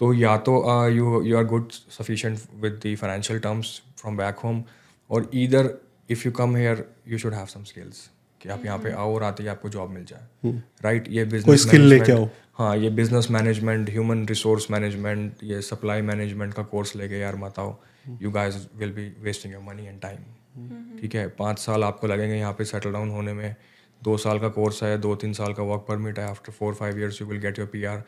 तो 0.00 0.12
या 0.14 0.36
तो 0.38 0.52
you 0.88 1.22
you 1.22 1.36
are 1.38 1.44
good 1.44 1.70
sufficient 1.72 2.38
with 2.60 2.80
the 2.86 2.94
financial 3.00 3.40
terms 3.40 3.80
from 4.00 4.16
back 4.16 4.38
home 4.44 4.62
और 5.10 5.30
either 5.34 5.70
if 6.10 6.22
you 6.26 6.32
come 6.32 6.56
here 6.56 6.84
you 7.08 7.18
should 7.18 7.34
have 7.34 7.46
some 7.46 7.64
skills 7.64 8.08
कि 8.40 8.48
आप 8.48 8.64
यहाँ 8.64 8.78
पे 8.78 8.90
आओ 8.92 9.14
और 9.14 9.22
आते 9.22 9.42
ही 9.42 9.48
आपको 9.48 9.68
जॉब 9.68 9.90
मिल 9.90 10.04
जाए. 10.04 10.52
राइट 10.84 11.08
ये 11.10 11.24
बिज़नेस 11.26 11.62
स्किल 11.62 11.86
लेके 11.88 12.12
आओ। 12.12 12.28
हाँ 12.58 12.76
ये 12.76 12.90
business 12.90 13.30
management 13.30 13.90
human 13.90 14.26
resource 14.26 14.70
management 14.70 15.44
ये 15.44 15.60
सप्लाई 15.62 16.02
मैनेजमेंट 16.02 16.54
का 16.54 16.62
कोर्स 16.72 16.96
लेके 16.96 17.18
यार 17.18 17.36
मत 17.36 17.58
आओ. 17.58 17.78
You 18.22 18.30
guys 18.30 18.56
will 18.76 18.92
be 18.92 19.10
wasting 19.22 19.54
your 19.54 19.62
money 19.64 19.86
and 19.86 20.00
time 20.00 20.98
ठीक 21.00 21.14
है? 21.14 21.26
पाँच 21.38 21.58
साल 21.58 21.84
आपको 21.84 22.06
लगेंगे 22.06 22.36
यहाँ 22.36 22.52
पे 22.52 22.64
सेटल 22.64 22.92
डाउन 22.92 23.10
होने 23.10 23.32
में। 23.32 23.54
दो 24.02 24.16
साल 24.18 24.38
का 24.38 24.48
कोर्स 24.50 24.82
है 24.82 24.96
दो 24.98 25.14
तीन 25.16 25.32
साल 25.32 25.52
का 25.52 25.62
वर्क 25.64 25.84
परमिट 25.88 26.18
है। 26.18 26.28
After 26.28 26.52
four 26.52 26.74
five 26.74 26.98
years 26.98 27.20
you 27.20 27.26
will 27.26 27.40
get 27.40 27.58
your 27.58 27.68
P 27.68 27.84
R 27.84 28.02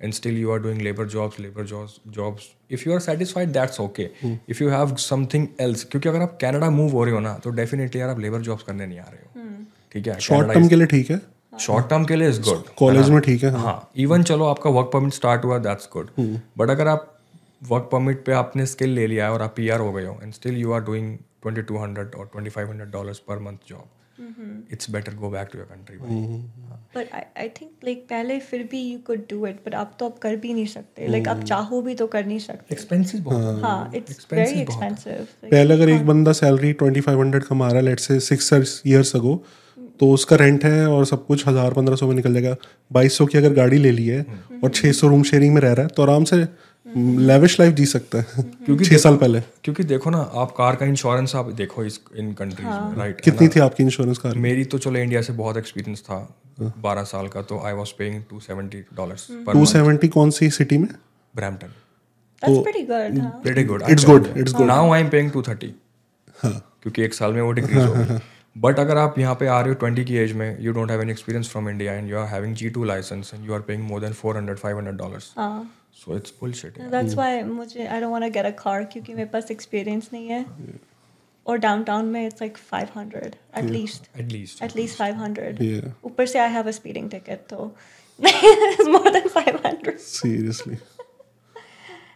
and 0.00 0.12
still 0.14 0.38
you 0.38 0.50
are 0.52 0.58
doing 0.58 0.80
labour 0.82 1.06
jobs 1.08 1.40
labour 1.40 1.64
jobs 1.66 1.96
jobs 2.08 2.48
if 2.70 2.82
you 2.86 2.94
are 2.94 3.00
satisfied 3.00 3.52
that's 3.52 3.80
okay 3.80 4.08
if 4.24 4.62
you 4.62 4.68
have 4.70 4.94
something 4.96 5.46
else 5.60 5.84
क्योंकि 5.84 6.08
अगर 6.08 6.22
आप 6.22 6.38
Canada 6.42 6.70
move 6.70 6.92
हो 6.92 7.04
रहे 7.04 7.14
हो 7.14 7.20
ना 7.20 7.34
तो 7.44 7.50
definitely 7.52 8.00
यार 8.00 8.10
आप 8.10 8.20
लेबर 8.20 8.40
जॉब्स 8.42 8.62
करने 8.62 8.86
नहीं 8.86 8.98
आ 8.98 9.04
रहे 9.04 9.22
हो। 9.22 9.48
ठीक 9.94 10.06
है? 10.06 10.18
शॉर्ट 10.20 10.52
टर्म 10.52 10.68
के 10.68 10.76
लिए 10.76 10.86
ठीक 10.86 11.10
है। 11.10 11.20
शॉर्ट 11.60 11.88
टर्म 11.90 12.04
के 12.04 12.16
लिए 12.16 12.28
इज़ 12.28 12.40
गुड 12.42 12.68
कॉलेज 12.78 13.10
में 13.10 13.20
ठीक 13.20 13.44
है 13.44 13.50
हाँ। 13.52 13.90
इवन 13.96 14.22
चलो 14.22 14.44
आपका 14.46 14.70
वर्क 14.70 14.90
परमिट 14.92 15.12
स्टार्ट 15.12 15.44
हुआ 15.44 15.58
दैट्स 15.60 15.88
गुड 15.92 16.10
बट 16.58 16.70
अगर 16.70 16.88
आप 16.88 17.14
वर्क 17.62 17.88
परमिट 17.92 18.24
पे 18.24 18.32
आपने 18.34 18.66
स्किल 18.66 18.90
ले 18.94 19.06
लिया 19.06 19.24
है 19.24 19.32
और 19.32 19.42
आप 19.42 19.54
पीआर 19.56 19.80
हो 19.80 19.92
गए 19.92 20.04
हो 20.06 20.18
and 20.22 20.32
still 20.32 20.56
you 20.56 20.72
are 20.72 20.80
doing 20.84 21.16
twenty 21.42 21.62
two 21.62 21.78
hundred 21.78 22.14
और 22.14 22.30
twenty 22.32 22.50
five 22.50 22.68
hundred 22.68 22.90
dollars 22.90 23.18
per 23.28 23.38
month 23.40 23.68
job 23.68 23.88
it's 24.72 24.90
better 24.90 25.14
go 25.14 25.28
back 25.30 25.48
to 25.52 25.58
your 25.58 25.66
country 25.66 25.96
but 26.96 27.12
I 27.14 27.48
think 27.60 27.70
like 27.84 28.04
पहले 28.10 28.38
फिर 28.40 28.62
भी 28.70 28.80
you 28.82 28.98
could 29.06 29.20
do 29.30 29.46
it 29.46 29.56
but 29.66 29.74
अब 29.74 29.90
तो 29.98 30.06
आप 30.06 30.18
कर 30.18 30.36
भी 30.36 30.52
नहीं 30.54 30.66
सकते. 30.66 31.06
लाइक 31.08 31.28
आप 31.28 31.42
चाहो 31.42 31.80
भी 31.82 31.94
तो 31.94 32.06
कर 32.06 32.26
नहीं 32.26 32.38
सकते. 32.38 32.74
एक्सपेंसिव 32.74 33.20
बहुत. 33.24 33.62
हाँ. 33.62 33.90
इट्स 33.94 34.26
वेरी 34.32 34.60
एक्सपेंसिव 34.60 35.26
पहले 35.42 35.74
अगर 35.74 35.88
एक 35.90 36.06
बंदा 36.06 36.32
सैलरी 36.32 36.72
ट्वेंटी 36.72 37.00
फाइव 37.00 37.20
हंड्रेड 37.20 37.44
कमा 37.44 37.66
रहा 37.68 37.76
है 37.76 37.82
लेट 37.84 38.00
से 38.00 38.18
सिक्स 38.20 38.82
ईयर्स 38.86 39.14
अगो 39.16 39.42
तो 40.00 40.10
उसका 40.12 40.36
रेंट 40.36 40.64
है 40.64 40.86
और 40.88 41.04
सब 41.06 41.24
कुछ 41.26 41.46
हज़ार 41.48 41.74
पंद्रह 41.74 41.96
सौ 41.96 42.06
में 42.08 42.14
निकल 42.14 42.32
जाएगा. 42.32 42.56
बाईस 42.90 43.16
सौ 43.18 43.26
की 43.26 43.38
अगर 43.38 43.52
गाड़ी 43.54 43.78
ले 43.78 43.90
ली 43.92 44.06
है 44.06 44.24
और 44.64 44.70
छः 44.70 44.92
सौ 44.92 45.08
रूम 45.08 45.22
शेयरिंग 45.22 45.54
में 45.54 45.60
रह 45.60 45.72
रहा 45.72 45.86
है 45.86 45.92
तो 45.96 46.02
आराम 46.02 46.24
से 46.24 46.44
लेविश 46.96 47.60
लाइफ 47.60 47.74
जी 47.74 47.86
सकता 47.86 48.18
है। 48.18 48.42
क्योंकि 48.66 48.84
छः 48.84 48.98
साल 48.98 49.16
पहले। 49.16 49.40
क्योंकि 49.64 49.84
देखो 49.84 50.10
ना 50.10 50.18
आप 50.18 50.50
कार 50.50 50.76
का 50.76 50.86
इंश्योरेंस 50.86 51.34
आप 51.36 51.50
देखो 51.52 51.84
इस 51.84 52.00
इन 52.16 52.32
कंट्रीज़ 52.32 52.68
हाँ। 52.68 52.88
में 52.90 52.96
राइट 52.96 53.20
कितनी 53.20 53.48
थी 53.48 53.60
आपकी 53.60 53.82
इंश्योरेंस 53.82 54.18
कार? 54.18 54.34
मेरी 54.34 54.64
तो 54.64 54.78
चलो 54.78 54.98
इंडिया 54.98 55.22
से 55.22 55.32
बहुत 55.32 55.56
एक्सपीरियंस 55.56 56.00
था 56.00 56.36
बारह 56.60 57.02
साल 57.02 57.28
का 57.28 57.42
तो 57.42 57.60
I 57.66 57.72
was 57.72 57.92
paying 57.98 58.22
two 58.30 58.40
seventy 58.40 58.78
dollars 58.94 59.26
per 59.46 59.52
two 59.52 59.64
seventy 59.66 60.08
कौन 60.08 60.30
सी 60.30 60.50
सिटी 60.50 60.78
में? 60.78 60.88
ब्रैम्पटन 61.36 61.66
दैट्स 62.42 62.58
प्रीटी 62.58 62.82
गुड 62.82 63.20
हाँ। 63.20 63.42
Pretty 63.42 63.66
good 63.68 63.82
It's 63.82 64.04
good, 64.04 64.26
it's 64.42 64.52
good. 64.52 64.68
now 64.68 64.82
i'm 64.92 65.10
paying 65.10 65.30
230 65.36 65.72
क्योंकि 66.44 67.02
एक 67.02 67.14
साल 67.14 67.32
में 67.32 67.42
वो 67.42 67.52
डिक्रीज 67.52 67.84
हो 67.84 67.92
गई। 67.94 68.18
बट 68.56 68.78
अगर 68.78 68.96
आप 68.96 69.18
यहाँ 69.18 69.34
पे 69.34 69.46
आ 69.46 69.60
रहे 69.60 69.68
हो 69.68 69.74
ट्वेंटी 69.74 70.04
की 70.04 70.16
एज 70.16 70.32
में 70.32 70.60
you 70.60 70.72
don't 70.72 70.90
have 70.90 71.02
any 71.02 71.12
experience 71.12 71.48
from 71.48 71.68
India 71.68 71.92
and 71.92 72.10
you 72.10 72.16
are 72.18 72.26
having 72.26 72.54
G 72.54 72.70
two 72.70 72.84
licence 72.84 73.30
and 73.34 73.46
you 73.46 73.54
are 73.54 73.60
paying 73.60 73.82
more 73.82 74.00
than 74.00 74.12
four 74.12 74.36
hundred 74.36 74.58
five 74.58 74.76
hundred 74.76 74.96
dollars 74.96 75.32
हाँ। 75.36 75.70
So 75.94 76.16
it's 76.16 76.32
bullshit 76.40 76.78
that's 76.90 77.14
why 77.14 77.42
मुझे 77.42 77.86
I 77.86 78.00
don't 78.00 78.10
want 78.12 78.24
to 78.24 78.30
get 78.30 78.46
a 78.46 78.50
car 78.62 78.84
क्योंकि 78.92 79.14
मेरे 79.14 79.28
पास 79.28 79.50
experience 79.50 80.10
नहीं 80.12 80.28
है। 80.28 80.44
और 81.46 81.58
downtown 81.58 82.04
में 82.04 82.26
it's 82.26 82.42
like 82.42 82.58
500 82.74 83.22
at 83.58 83.64
least 83.64 84.08
at 84.20 84.32
least 84.32 84.62
at 84.62 84.76
least 84.76 84.98
500 84.98 85.62
Yeah. 85.62 85.90
ऊपर 86.04 86.26
से 86.26 86.38
I 86.38 86.50
have 86.52 86.68
a 86.68 86.70
speeding 86.70 87.10
ticket 87.10 87.46
तो 87.50 87.72
it's 88.26 88.88
more 88.94 89.10
than 89.14 89.28
500 89.34 89.96
seriously 89.98 90.76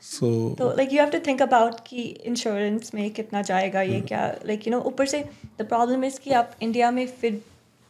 so 0.03 0.29
तो 0.59 0.71
like 0.77 0.93
you 0.93 1.01
have 1.01 1.11
to 1.11 1.19
think 1.27 1.43
about 1.43 1.75
कि 1.87 2.03
इंश्योरेंस 2.03 2.95
में 2.95 3.11
कितना 3.11 3.43
जाएगा 3.43 3.83
ये 3.83 4.01
क्या 4.01 4.27
लाइक 4.47 4.67
यू 4.67 4.73
नो 4.73 4.81
ऊपर 4.81 5.07
से 5.07 5.25
द 5.61 5.67
प्रॉब्लम 5.69 6.05
इज़ 6.05 6.21
कि 6.21 6.31
आप 6.41 6.57
इंडिया 6.63 6.91
में 6.91 7.07
फिर 7.21 7.41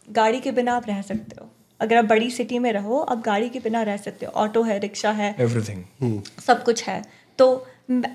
गाड़ी 0.08 0.40
के 0.40 0.52
बिना 0.52 0.74
आप 0.76 0.86
रह 0.86 1.02
सकते 1.02 1.36
हो। 1.40 1.50
अगर 1.82 1.96
आप 1.96 2.04
बड़ी 2.04 2.30
सिटी 2.30 2.58
में 2.58 2.72
रहो 2.72 2.98
आप 3.00 3.22
गाड़ी 3.24 3.48
के 3.50 3.60
बिना 3.60 3.82
रह 3.82 3.96
सकते 3.96 4.26
हो। 4.26 4.32
ऑटो 4.32 4.62
है 4.62 4.78
रिक्शा 4.78 5.10
है 5.10 5.34
एवरीथिंग 5.40 6.22
सब 6.46 6.62
कुछ 6.64 6.82
है। 6.84 7.02
तो 7.38 7.66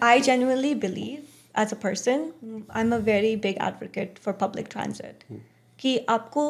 I 0.04 0.22
genuinely 0.22 0.74
believe 0.76 1.62
as 1.62 1.74
a 1.74 1.78
person 1.84 2.30
I 2.72 2.82
am 2.82 2.96
a 2.96 2.98
very 2.98 3.36
big 3.36 3.58
advocate 3.58 4.18
for 4.18 4.34
public 4.34 4.68
transit 4.72 5.24
कि 5.80 5.98
आपको 6.10 6.46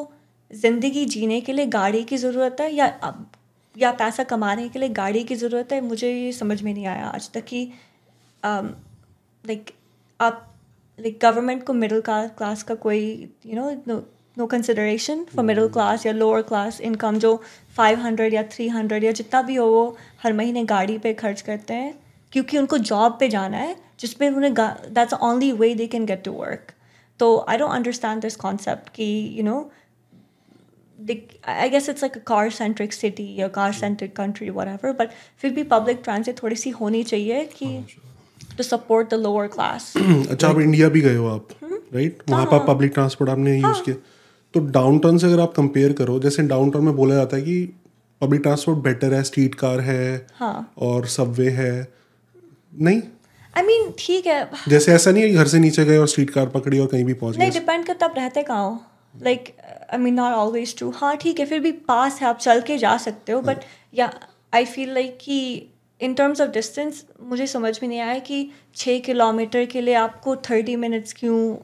ज़िंदगी 0.52 1.06
जीने 1.06 1.40
के 1.42 1.54
लिए 1.54 1.66
गाड़ी 1.66 2.04
की 2.04 2.18
ज़रूरत 2.18 2.58
है 2.62 2.74
या 2.76 2.86
अब- 3.04 3.36
या 3.76 3.92
पैसा 3.92 4.24
कमाने 4.24 4.68
के 4.70 4.80
लिए 4.80 4.90
गाड़ी 4.90 5.24
की 5.24 5.36
ज़रूरत 5.36 5.74
है 5.74 5.82
मुझे 5.82 6.12
ये 6.12 6.32
समझ 6.32 6.62
में 6.62 6.74
नहीं 6.74 6.86
आया 6.86 7.08
आज 7.08 7.30
तक 7.32 7.46
कि 7.46 7.64
लाइक 8.46 9.72
आप 10.20 10.44
लाइक 11.00 11.20
गवर्नमेंट 11.22 11.64
को 11.64 11.74
मिडिल 11.74 12.02
क्लास 12.10 12.64
का 12.64 12.76
कोई 12.76 13.02
you 13.46 13.56
know 13.56 13.96
no 14.38 14.46
consideration 14.46 15.24
for 15.36 15.46
middle 15.46 15.68
class 15.68 16.06
या 16.06 16.14
लोअर 16.14 16.42
क्लास 16.42 16.80
इनकम 16.82 17.18
जो 17.20 17.32
500 17.78 18.34
या 18.34 18.44
300 18.50 19.04
या 19.04 19.12
जितना 19.12 19.42
भी 19.42 19.56
हो 19.56 19.66
वो 19.68 19.86
हर 20.24 20.34
महीने 20.34 20.64
गाड़ी 20.66 20.98
पे 20.98 21.14
खर्च 21.14 21.42
करते 21.42 21.74
हैं 21.74 21.94
क्योंकि 22.34 22.58
उनको 22.58 22.78
जॉब 22.90 23.18
पे 23.20 23.30
जाना 23.30 23.58
है 23.58 23.76
जिसमें 24.00 24.30
उन्हें 24.30 24.54
that's 24.54 25.14
only 25.14 25.52
way 25.54 25.74
they 25.76 25.88
can 25.88 26.06
get 26.06 26.24
to 26.24 26.32
work 26.34 26.72
तो 27.20 27.30
I 27.50 27.58
don't 27.58 27.72
understand 27.72 28.22
this 28.22 28.36
concept 28.36 28.90
कि 28.90 29.08
you 29.38 29.44
know 29.44 29.60
I 31.50 31.70
guess 31.70 31.90
it's 31.90 32.04
like 32.04 32.18
a 32.18 32.24
car 32.28 32.50
centric 32.52 32.94
city 32.94 33.34
या 33.40 33.48
car 33.56 33.74
centric 33.76 34.16
country 34.16 34.48
ever 34.48 34.92
but 35.00 35.10
फिर 35.40 35.54
भी 35.54 35.64
पब्लिक 35.72 36.02
ट्रांसिट 36.04 36.44
थोड़ी 36.44 36.56
सी 36.56 36.70
होनी 36.72 37.04
चाहिए 37.04 37.44
कि 37.54 37.80
to 38.58 38.64
support 38.64 39.10
the 39.10 39.18
lower 39.18 39.48
class. 39.48 39.96
अच्छा 40.32 40.50
आप 40.50 40.60
इंडिया 40.60 40.90
भी 40.90 41.02
गए 41.02 41.16
हो 41.16 41.28
आप 41.28 41.50
हम्म। 41.64 41.76
राइट 41.94 42.22
वहाँ 42.30 42.46
पर 42.46 42.66
पब्लिक 42.66 42.94
ट्रांसपोर्ट 42.94 43.32
आपने 43.32 43.60
हाँ। 43.60 43.70
यूज़ 43.70 43.84
किया 43.84 43.96
तो 44.54 44.60
डाउन 44.60 45.00
टाउन 45.00 45.18
से 45.18 45.28
अगर 45.28 45.40
आप 45.40 45.54
कंपेयर 45.54 45.94
करो 45.94 46.20
जैसे 46.20 46.44
डाउन 46.44 46.70
टाउन 46.72 46.86
में 46.86 46.96
बोला 46.96 47.16
जाता 47.16 47.38
है 47.38 47.42
कि 47.44 47.74
पब्लिक 48.22 48.42
ट्रांसपोर्ट 48.42 48.80
बेटर 48.80 49.14
है 49.14 49.24
स्ट्रीट 49.24 49.56
कार 49.56 49.80
है 49.80 50.28
हाँ। 50.36 50.74
और 50.78 51.06
सबवे 51.08 51.50
है। 51.50 51.72
नहीं? 52.80 53.02
आई 53.58 53.64
मीन 53.64 53.94
ठीक 54.00 54.28
है। 54.28 54.50
जैसे 54.70 54.94
ऐसा 54.94 55.12
नहीं 55.12 55.24
है 55.24 55.30
घर 55.34 55.48
से 55.48 55.60
नीचे 55.60 55.86
गए 55.86 55.98
और 55.98 56.08
स्ट्रीट 56.08 56.30
कार 56.30 56.48
पकड़ी 56.50 56.80
और 56.80 56.88
कहीं 56.88 57.04
भी 57.06 57.14
पहुँच 57.14 57.38
नहीं 57.38 57.52
डिपेंड 57.52 57.86
करता 57.86 58.06
आप 58.06 58.14
रहते 58.18 58.44
कहाँ 58.44 58.70
हो। 58.70 58.80
Like 59.24 59.56
I 59.94 59.98
mean 59.98 60.14
not 60.14 60.34
always 60.34 60.76
true 60.78 60.90
हाँ 60.96 61.16
ठीक 61.18 61.40
है 61.40 61.46
फिर 61.46 61.60
भी 61.60 61.72
पास 61.72 62.22
है 62.22 62.28
आप 62.28 62.38
चल 62.38 62.62
के 62.62 62.78
जा 62.78 62.98
सकते 62.98 63.32
हो 63.32 63.42
बट 63.42 63.58
या 63.94 64.12
आई 64.54 64.66
फील 64.66 64.94
लाइक 64.94 65.18
कि 65.22 65.40
इन 66.02 66.14
टर्म्स 66.14 66.42
ऑफ़ 66.42 66.50
डिस्टेंस 66.50 67.06
मुझे 67.22 67.48
समझ 67.48 67.80
में 67.82 67.90
नहीं 67.90 68.00
आया 68.00 68.20
कि 68.20 68.50
छः 68.76 69.00
किलोमीटर 69.00 69.66
के 69.66 69.82
लिए 69.82 69.94
आपको 69.94 70.36
थर्टी 70.36 70.76
मिनट्स 70.76 71.14
क्यों 71.14 71.56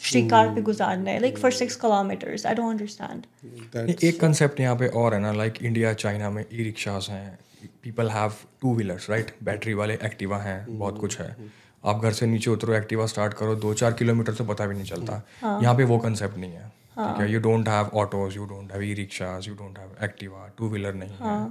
श्रीकार 0.00 0.48
पे 0.54 0.62
गुजारना 0.62 1.10
है 1.10 1.20
like 1.20 1.38
for 1.38 1.52
six 1.52 1.76
kilometres 1.76 2.46
I 2.46 2.54
don't 2.54 2.70
understand 2.70 4.02
एक 4.04 4.20
कंसेप्ट 4.20 4.60
यहाँ 4.60 4.76
पे 4.76 4.86
और 4.88 5.14
है 5.14 5.20
ना 5.20 5.32
लाइक 5.32 5.62
इंडिया 5.62 5.92
चाइना 5.94 6.30
में 6.30 6.44
ई 6.44 6.62
रिक्शाज 6.64 7.06
हैं 7.10 7.38
people 7.82 8.08
have 8.10 8.32
two 8.60 8.74
wheelers 8.74 9.08
right 9.10 9.34
battery 9.44 9.74
वाले 9.74 9.94
एक्टिवा 10.04 10.38
हैं 10.38 10.78
बहुत 10.78 10.98
कुछ 11.00 11.18
है। 11.20 11.36
आप 11.84 12.02
घर 12.02 12.12
से 12.12 12.26
नीचे 12.26 12.50
उतरो 12.50 12.74
एक्टिवा 12.74 13.06
स्टार्ट 13.06 13.34
करो 13.34 13.54
दो 13.56 13.72
चार 13.74 13.92
किलोमीटर 14.00 14.34
तो 14.34 14.44
पता 14.44 14.66
भी 14.66 14.74
नहीं 14.74 14.84
चलता। 14.84 15.22
यहाँ 15.44 15.74
पे 15.76 15.84
वो 15.84 15.98
कंसेप्ट 15.98 16.38
नहीं 16.38 16.52
है 16.52 16.68
ठीक 16.68 17.20
है? 17.20 17.32
You 17.32 17.40
don't 17.40 17.68
have 17.68 17.90
autos 18.00 18.36
you 18.36 18.44
don't 18.46 18.72
have 18.72 18.82
e 18.82 18.92
rickshaws 18.94 19.48
you 19.48 19.54
don't 19.54 19.78
have 19.78 20.04
Activa 20.04 20.48
two 20.58 20.68
wheeler 20.68 20.94
नहीं 20.94 21.16
है। 21.20 21.50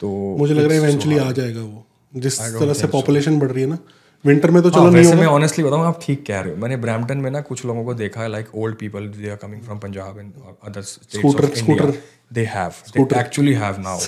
तो 0.00 0.08
मुझे 0.38 0.54
लग 0.54 0.64
रहा 0.64 0.72
है 0.72 0.78
इवेंचुअली 0.78 1.18
आ 1.18 1.30
जाएगा 1.32 1.60
वो। 1.60 1.84
जिस 2.12 2.40
तरह 2.40 2.72
से 2.74 2.86
पॉपुलेशन 2.88 3.38
बढ़ 3.38 3.50
रही 3.50 3.62
है 3.62 3.68
ना 3.68 3.78
विंटर 4.24 4.50
में 4.50 4.62
तो 4.62 4.68
हाँ, 4.68 4.80
चलो 4.80 4.90
नहीं 4.90 5.04
होगा। 5.04 5.16
मैं 5.18 5.26
ऑनेस्टली 5.26 5.64
बताऊँ 5.64 5.84
आप 5.86 6.00
ठीक 6.02 6.24
कह 6.26 6.40
रहे 6.40 6.50
हो। 6.50 6.56
मैंने 6.56 6.76
ब्रैम्पटन 6.76 7.18
में 7.18 7.30
ना 7.30 7.40
कुछ 7.40 7.64
लोगों 7.64 7.84
को 7.84 7.94
देखा 7.94 8.20
है 8.20 8.28
like 8.28 8.54
old 8.54 8.76
people 8.76 9.08
they 9.08 9.30
are 9.30 9.36
coming 9.36 9.62
from 9.62 9.78
Punjab 9.78 10.18
and 10.18 10.32
other 10.64 10.82
states 10.82 11.16
Scooter- 11.16 11.44
of 11.44 11.58
India 11.58 11.76
scooter. 11.76 11.96
They 12.32 12.44
have 12.44 12.72
they 12.96 13.20
actually 13.20 13.52
have 13.54 13.76
now 13.80 13.98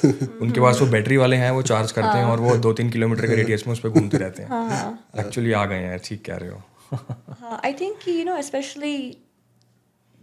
उनके 0.43 0.61
पास 0.61 0.81
वो 0.81 0.87
बैटरी 0.87 1.17
वाले 1.17 1.37
हैं 1.37 1.51
वो 1.51 1.63
चार्ज 1.63 1.93
करते 1.93 2.19
हैं 2.19 2.25
और 2.25 2.41
वो 2.41 2.57
दो 2.57 2.73
तीन 2.73 2.91
किलोमीटर 2.91 3.27
के 3.27 3.35
रेडियस 3.35 3.67
में 3.67 3.73
उस 3.73 3.81
पर 3.81 3.89
घूमते 3.89 4.19
रहते 4.19 4.43
हैं। 4.43 4.99
एक्चुअली 5.21 5.53
आ 5.53 5.65
गए 5.65 5.77
हैं 5.77 5.99
ठीक 6.05 6.25
कह 6.25 6.37
रहे 6.37 6.51
हो। 6.51 6.63
हाँ 7.41 7.61
I 7.65 7.73
think 7.73 8.09
you 8.09 8.25
know 8.25 8.41
specially 8.43 8.97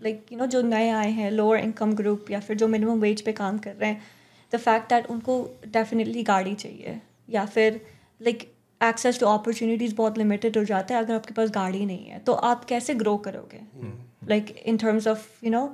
like 0.03 0.26
you 0.32 0.38
know 0.38 0.45
जो 0.45 0.62
नए 0.62 0.90
आए 0.90 1.12
हैं 1.12 1.32
लोअर 1.32 1.60
इनकम 1.60 1.94
ग्रुप 1.94 2.32
या 2.32 2.40
फिर 2.40 2.57
जो 2.57 2.68
मिनिमम 2.68 2.99
वेज 2.99 3.22
पे 3.22 3.32
काम 3.32 3.57
कर 3.57 3.74
रहे 3.82 3.90
हैं 3.90 4.02
द 4.53 4.57
फैक्ट 4.57 4.90
दैट 4.90 5.07
उनको 5.10 5.40
डेफिनेटली 5.68 6.24
गाड़ी 6.24 6.53
चाहिए 6.56 6.99
या 7.30 7.45
फिर 7.45 7.82
लाइक 8.22 8.52
एक्सेस 8.81 9.19
टू 9.19 9.26
अपॉर्चुनिटीज़ 9.27 9.95
बहुत 9.95 10.18
लिमिटेड 10.18 10.57
हो 10.57 10.64
जाता 10.64 10.95
है 10.95 11.03
अगर 11.03 11.15
आपके 11.15 11.34
पास 11.34 11.49
गाड़ी 11.52 11.85
नहीं 11.85 12.06
है 12.06 12.19
तो 12.19 12.34
आप 12.49 12.65
कैसे 12.65 12.93
ग्रो 12.95 13.18
करोगे? 13.18 13.61
Like 14.30 14.56
in 14.65 14.77
terms 14.77 15.07
of 15.07 15.27
you 15.43 15.52
know 15.52 15.68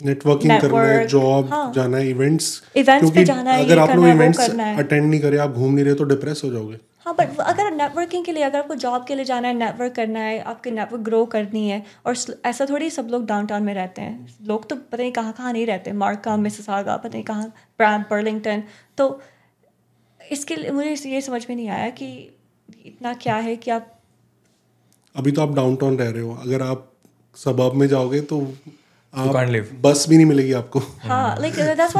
networking 0.00 0.60
करना 0.60 0.82
है 0.82 1.06
जॉब 1.06 1.48
हाँ। 1.50 1.72
जाना 1.72 1.96
है 1.96 2.08
इवेंट्स 2.10 2.62
Events 2.76 3.14
पे 3.14 3.24
जाना 3.24 3.52
है, 3.52 3.64
अगर 3.64 3.78
आप 3.78 3.90
लोग 3.90 4.06
इवेंट्स 4.06 4.40
अटेंड 4.40 5.10
नहीं 5.10 5.20
करे 5.20 5.38
आप 5.38 5.50
घूम 5.50 5.74
नहीं 5.74 5.84
रहे 5.84 5.94
तो 5.94 6.04
डिप्रेस 6.04 6.40
हो 6.44 6.50
जाओगे। 6.50 6.78
हाँ 7.06 7.14
बट 7.14 7.38
अगर 7.40 7.70
नेटवर्किंग 7.72 8.24
के 8.24 8.32
लिए 8.32 8.42
अगर 8.42 8.58
आपको 8.58 8.74
जॉब 8.74 9.04
के 9.08 9.14
लिए 9.14 9.24
जाना 9.24 9.48
है 9.48 9.54
नेटवर्क 9.54 9.92
करना 9.92 10.20
है 10.20 10.38
आपके 10.42 10.70
नेटवर्क 10.70 11.02
ग्रो 11.02 11.24
करनी 11.26 11.68
है 11.68 11.82
और 12.06 12.16
ऐसा 12.44 12.66
थोड़ी 12.66 12.88
सब 12.90 13.08
लोग 13.10 13.26
डाउनटाउन 13.26 13.62
में 13.62 13.72
रहते 13.74 14.02
हैं। 14.02 14.36
लोग 14.46 14.68
तो 14.68 14.76
पता 14.76 14.96
नहीं 14.96 15.12
कहाँ 15.12 15.32
कहाँ 15.32 15.52
नहीं 15.52 15.66
रहते 15.66 15.92
मार्का 15.94 16.36
मिसिसागा 16.36 16.96
पता 16.96 17.08
नहीं 17.08 17.24
कहाँ 17.24 17.46
ब्रैम 17.78 18.02
बर्लिंगटन 18.10 18.62
तो 18.98 19.08
इसके 20.32 20.56
लिए 20.56 20.70
मुझे 20.70 20.94
ये 21.10 21.20
समझ 21.20 21.44
में 21.48 21.56
नहीं 21.56 21.68
आया 21.68 21.88
कि 21.90 22.06
इतना 22.84 23.12
क्या 23.14 23.36
है 23.36 23.56
कि 23.56 23.70
आप 23.70 23.90
अभी 25.14 25.32
तो 25.32 25.42
आप 25.42 25.54
डाउनटाउन 25.54 25.96
रह 25.98 26.10
रहे 26.10 26.22
हो। 26.22 26.34
अगर 26.34 26.62
आप 26.62 26.90
सबब 27.36 27.74
में 27.74 27.86
जाओगे 27.88 28.20
तो 28.20 28.40
आप 29.14 29.36
बस 29.82 30.04
भी 30.08 30.16
नहीं 30.16 30.26
मिलेगी 30.26 30.52
आपको। 30.52 30.78
हाँ 31.00 31.36
लाइक 31.40 31.54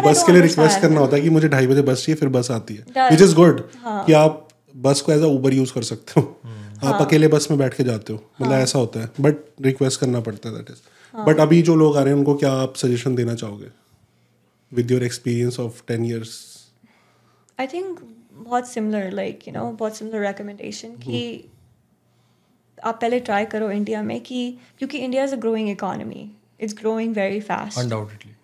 बस 0.06 0.22
के 0.26 0.32
लिए 0.32 0.42
रिक्वेस्ट 0.42 0.80
करना 0.80 1.00
होता 1.00 1.16
है 1.16 1.22
कि 1.22 1.30
मुझे 1.30 1.48
ढाई 1.48 1.66
बजे 1.66 1.82
बस 1.82 2.04
चाहिए 2.06 2.16
फिर 2.20 2.28
बस 2.28 2.50
आती 2.50 2.74
है। 2.74 3.10
विच 3.10 3.22
इज़ 3.22 3.34
गुड 3.34 3.62
हाँ। 3.82 4.04
कि 4.04 4.12
आप 4.12 4.48
बस 4.76 5.00
को 5.00 5.12
एज 5.12 5.22
अ 5.22 5.26
ऊबर 5.26 5.54
यूज़ 5.54 5.72
कर 5.72 5.82
सकते 5.82 6.20
हो। 6.20 6.40
हाँ। 6.44 6.92
आप 6.92 7.00
अकेले 7.02 7.28
बस 7.28 7.46
में 7.50 7.58
बैठ 7.58 7.74
के 7.74 7.84
जाते 7.84 8.12
हो। 8.12 8.18
मतलब 8.40 8.52
ऐसा 8.52 8.78
होता 8.78 9.00
है। 9.00 9.10
बट 9.20 9.36
रिक्वेस्ट 9.60 10.00
करना 10.00 10.20
पड़ता 10.20 10.48
है 10.48 10.56
दैट 10.56 10.70
इज़ 10.70 10.80
हाँ। 11.14 11.26
बट 11.26 11.40
अभी 11.40 11.62
जो 11.62 11.74
लोग 11.76 11.96
आ 11.96 12.00
रहे 12.00 12.12
हैं 12.12 12.18
उनको 12.18 12.34
क्या 12.34 12.52
आप 12.52 12.76
सजेशन 12.76 13.14
देना 13.14 13.34
चाहोगे? 13.34 13.68
With 14.72 14.90
your 14.90 15.04
experience 15.04 15.60
of 15.60 15.82
ten 15.88 16.04
years 16.04 16.36
I 17.58 17.66
think 17.66 17.98
बहुत 18.34 18.68
सिमिलर 18.68 19.10
लाइक 19.10 19.48
यू 19.48 19.54
नो 19.54 19.70
बहुत 19.72 19.96
सिमिलर 19.96 20.26
रिकमेंडेशन 20.26 20.88
कि 20.88 21.50
आप 22.84 22.98
पहले 23.00 23.20
ट्राई 23.20 23.44
करो 23.44 23.70
इंडिया 23.70 24.02
में 24.02 24.20
कि 24.20 24.58
क्योंकि 24.78 24.98
India 24.98 25.24
is 25.24 25.34
a 25.34 25.38
growing 25.38 25.68
economy 25.70 26.30
it's 26.60 26.74
growing 26.74 27.14
very 27.14 27.40
fast 27.40 27.94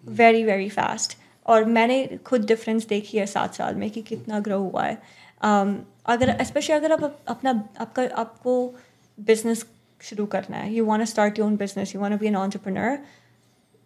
very 0.09 0.45
very 0.45 0.69
fast 0.69 1.17
और 1.47 1.65
मैंने 1.65 2.19
खुद 2.27 2.45
डिफरेंस 2.47 2.87
देखी 2.87 3.19
है 3.19 3.27
सात 3.27 3.55
साल 3.55 3.75
में 3.75 3.91
कि 3.91 4.03
कितना 4.03 4.41
ग्रो 4.41 4.59
हुआ 4.59 4.85
है. 4.85 5.03
Um, 5.43 5.75
अगर 6.07 6.45
स्पेशली 6.45 6.77
अगर 6.77 6.93
आप 6.93 7.25
अपना 7.29 7.51
आपका 7.79 8.09
आपको 8.17 8.75
बिज़नेस 9.19 9.67
शुरू 10.01 10.27
करना 10.27 10.57
है 10.57 10.75
you 10.75 10.85
want 10.85 11.05
start 11.05 11.39
your 11.39 11.49
own 11.49 11.57
business 11.57 11.95
you 11.95 12.01
want 12.01 12.21
be 12.21 12.27
an 12.27 12.37
entrepreneur 12.37 12.99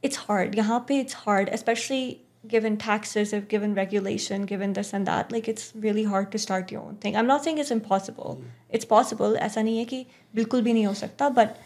it's 0.02 0.16
hard. 0.16 0.56
यहाँ 0.56 0.84
पे 0.88 0.98
it's 1.00 1.14
hard 1.16 1.48
especially 1.48 2.16
given 2.46 2.76
taxes, 2.76 3.32
if 3.32 3.48
given 3.48 3.74
regulation, 3.74 4.44
given 4.44 4.72
this 4.72 4.92
and 4.92 5.06
that. 5.06 5.32
Like 5.32 5.48
it's 5.48 5.72
really 5.74 6.04
hard 6.04 6.30
to 6.32 6.38
start 6.38 6.70
your 6.70 6.82
own 6.82 6.96
thing. 6.96 7.16
I'm 7.16 7.26
not 7.26 7.44
saying 7.44 7.58
it's 7.58 7.70
impossible. 7.70 8.42
It's 8.70 8.84
possible. 8.84 9.36
ऐसा 9.36 9.62
नहीं 9.62 9.78
है 9.78 9.84
कि 9.84 10.04
बिल्कुल 10.34 10.62
भी 10.62 10.72
नहीं 10.72 10.86
हो 10.86 10.94
सकता, 10.94 11.28
but 11.34 11.56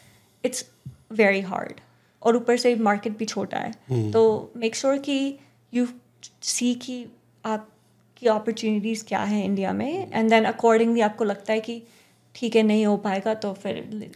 it's 0.44 0.64
very 1.22 1.42
hard. 1.52 1.80
और 2.22 2.36
ऊपर 2.36 2.56
से 2.56 2.74
मार्केट 2.74 3.16
भी 3.18 3.24
छोटा 3.24 3.58
है 3.58 4.10
तो 4.12 4.52
मेक 4.56 4.74
श्योर 4.74 4.94
sure 4.94 5.04
कि 5.04 5.38
यू 5.72 5.86
सी 6.42 6.74
कि 6.74 7.04
आपकी 7.44 8.26
अपॉर्चुनिटीज़ 8.28 9.04
क्या 9.08 9.20
है 9.22 9.44
इंडिया 9.44 9.72
में 9.72 10.10
एंड 10.12 10.30
देन 10.30 10.44
अकॉर्डिंगली 10.44 11.00
आपको 11.00 11.24
लगता 11.24 11.52
है 11.52 11.60
कि 11.60 11.82
ठीक 12.34 12.56
है 12.56 12.62
नहीं 12.62 12.86
हो 12.86 12.96
पाएगा 12.96 13.34
तो 13.34 13.52
फिर 13.62 14.10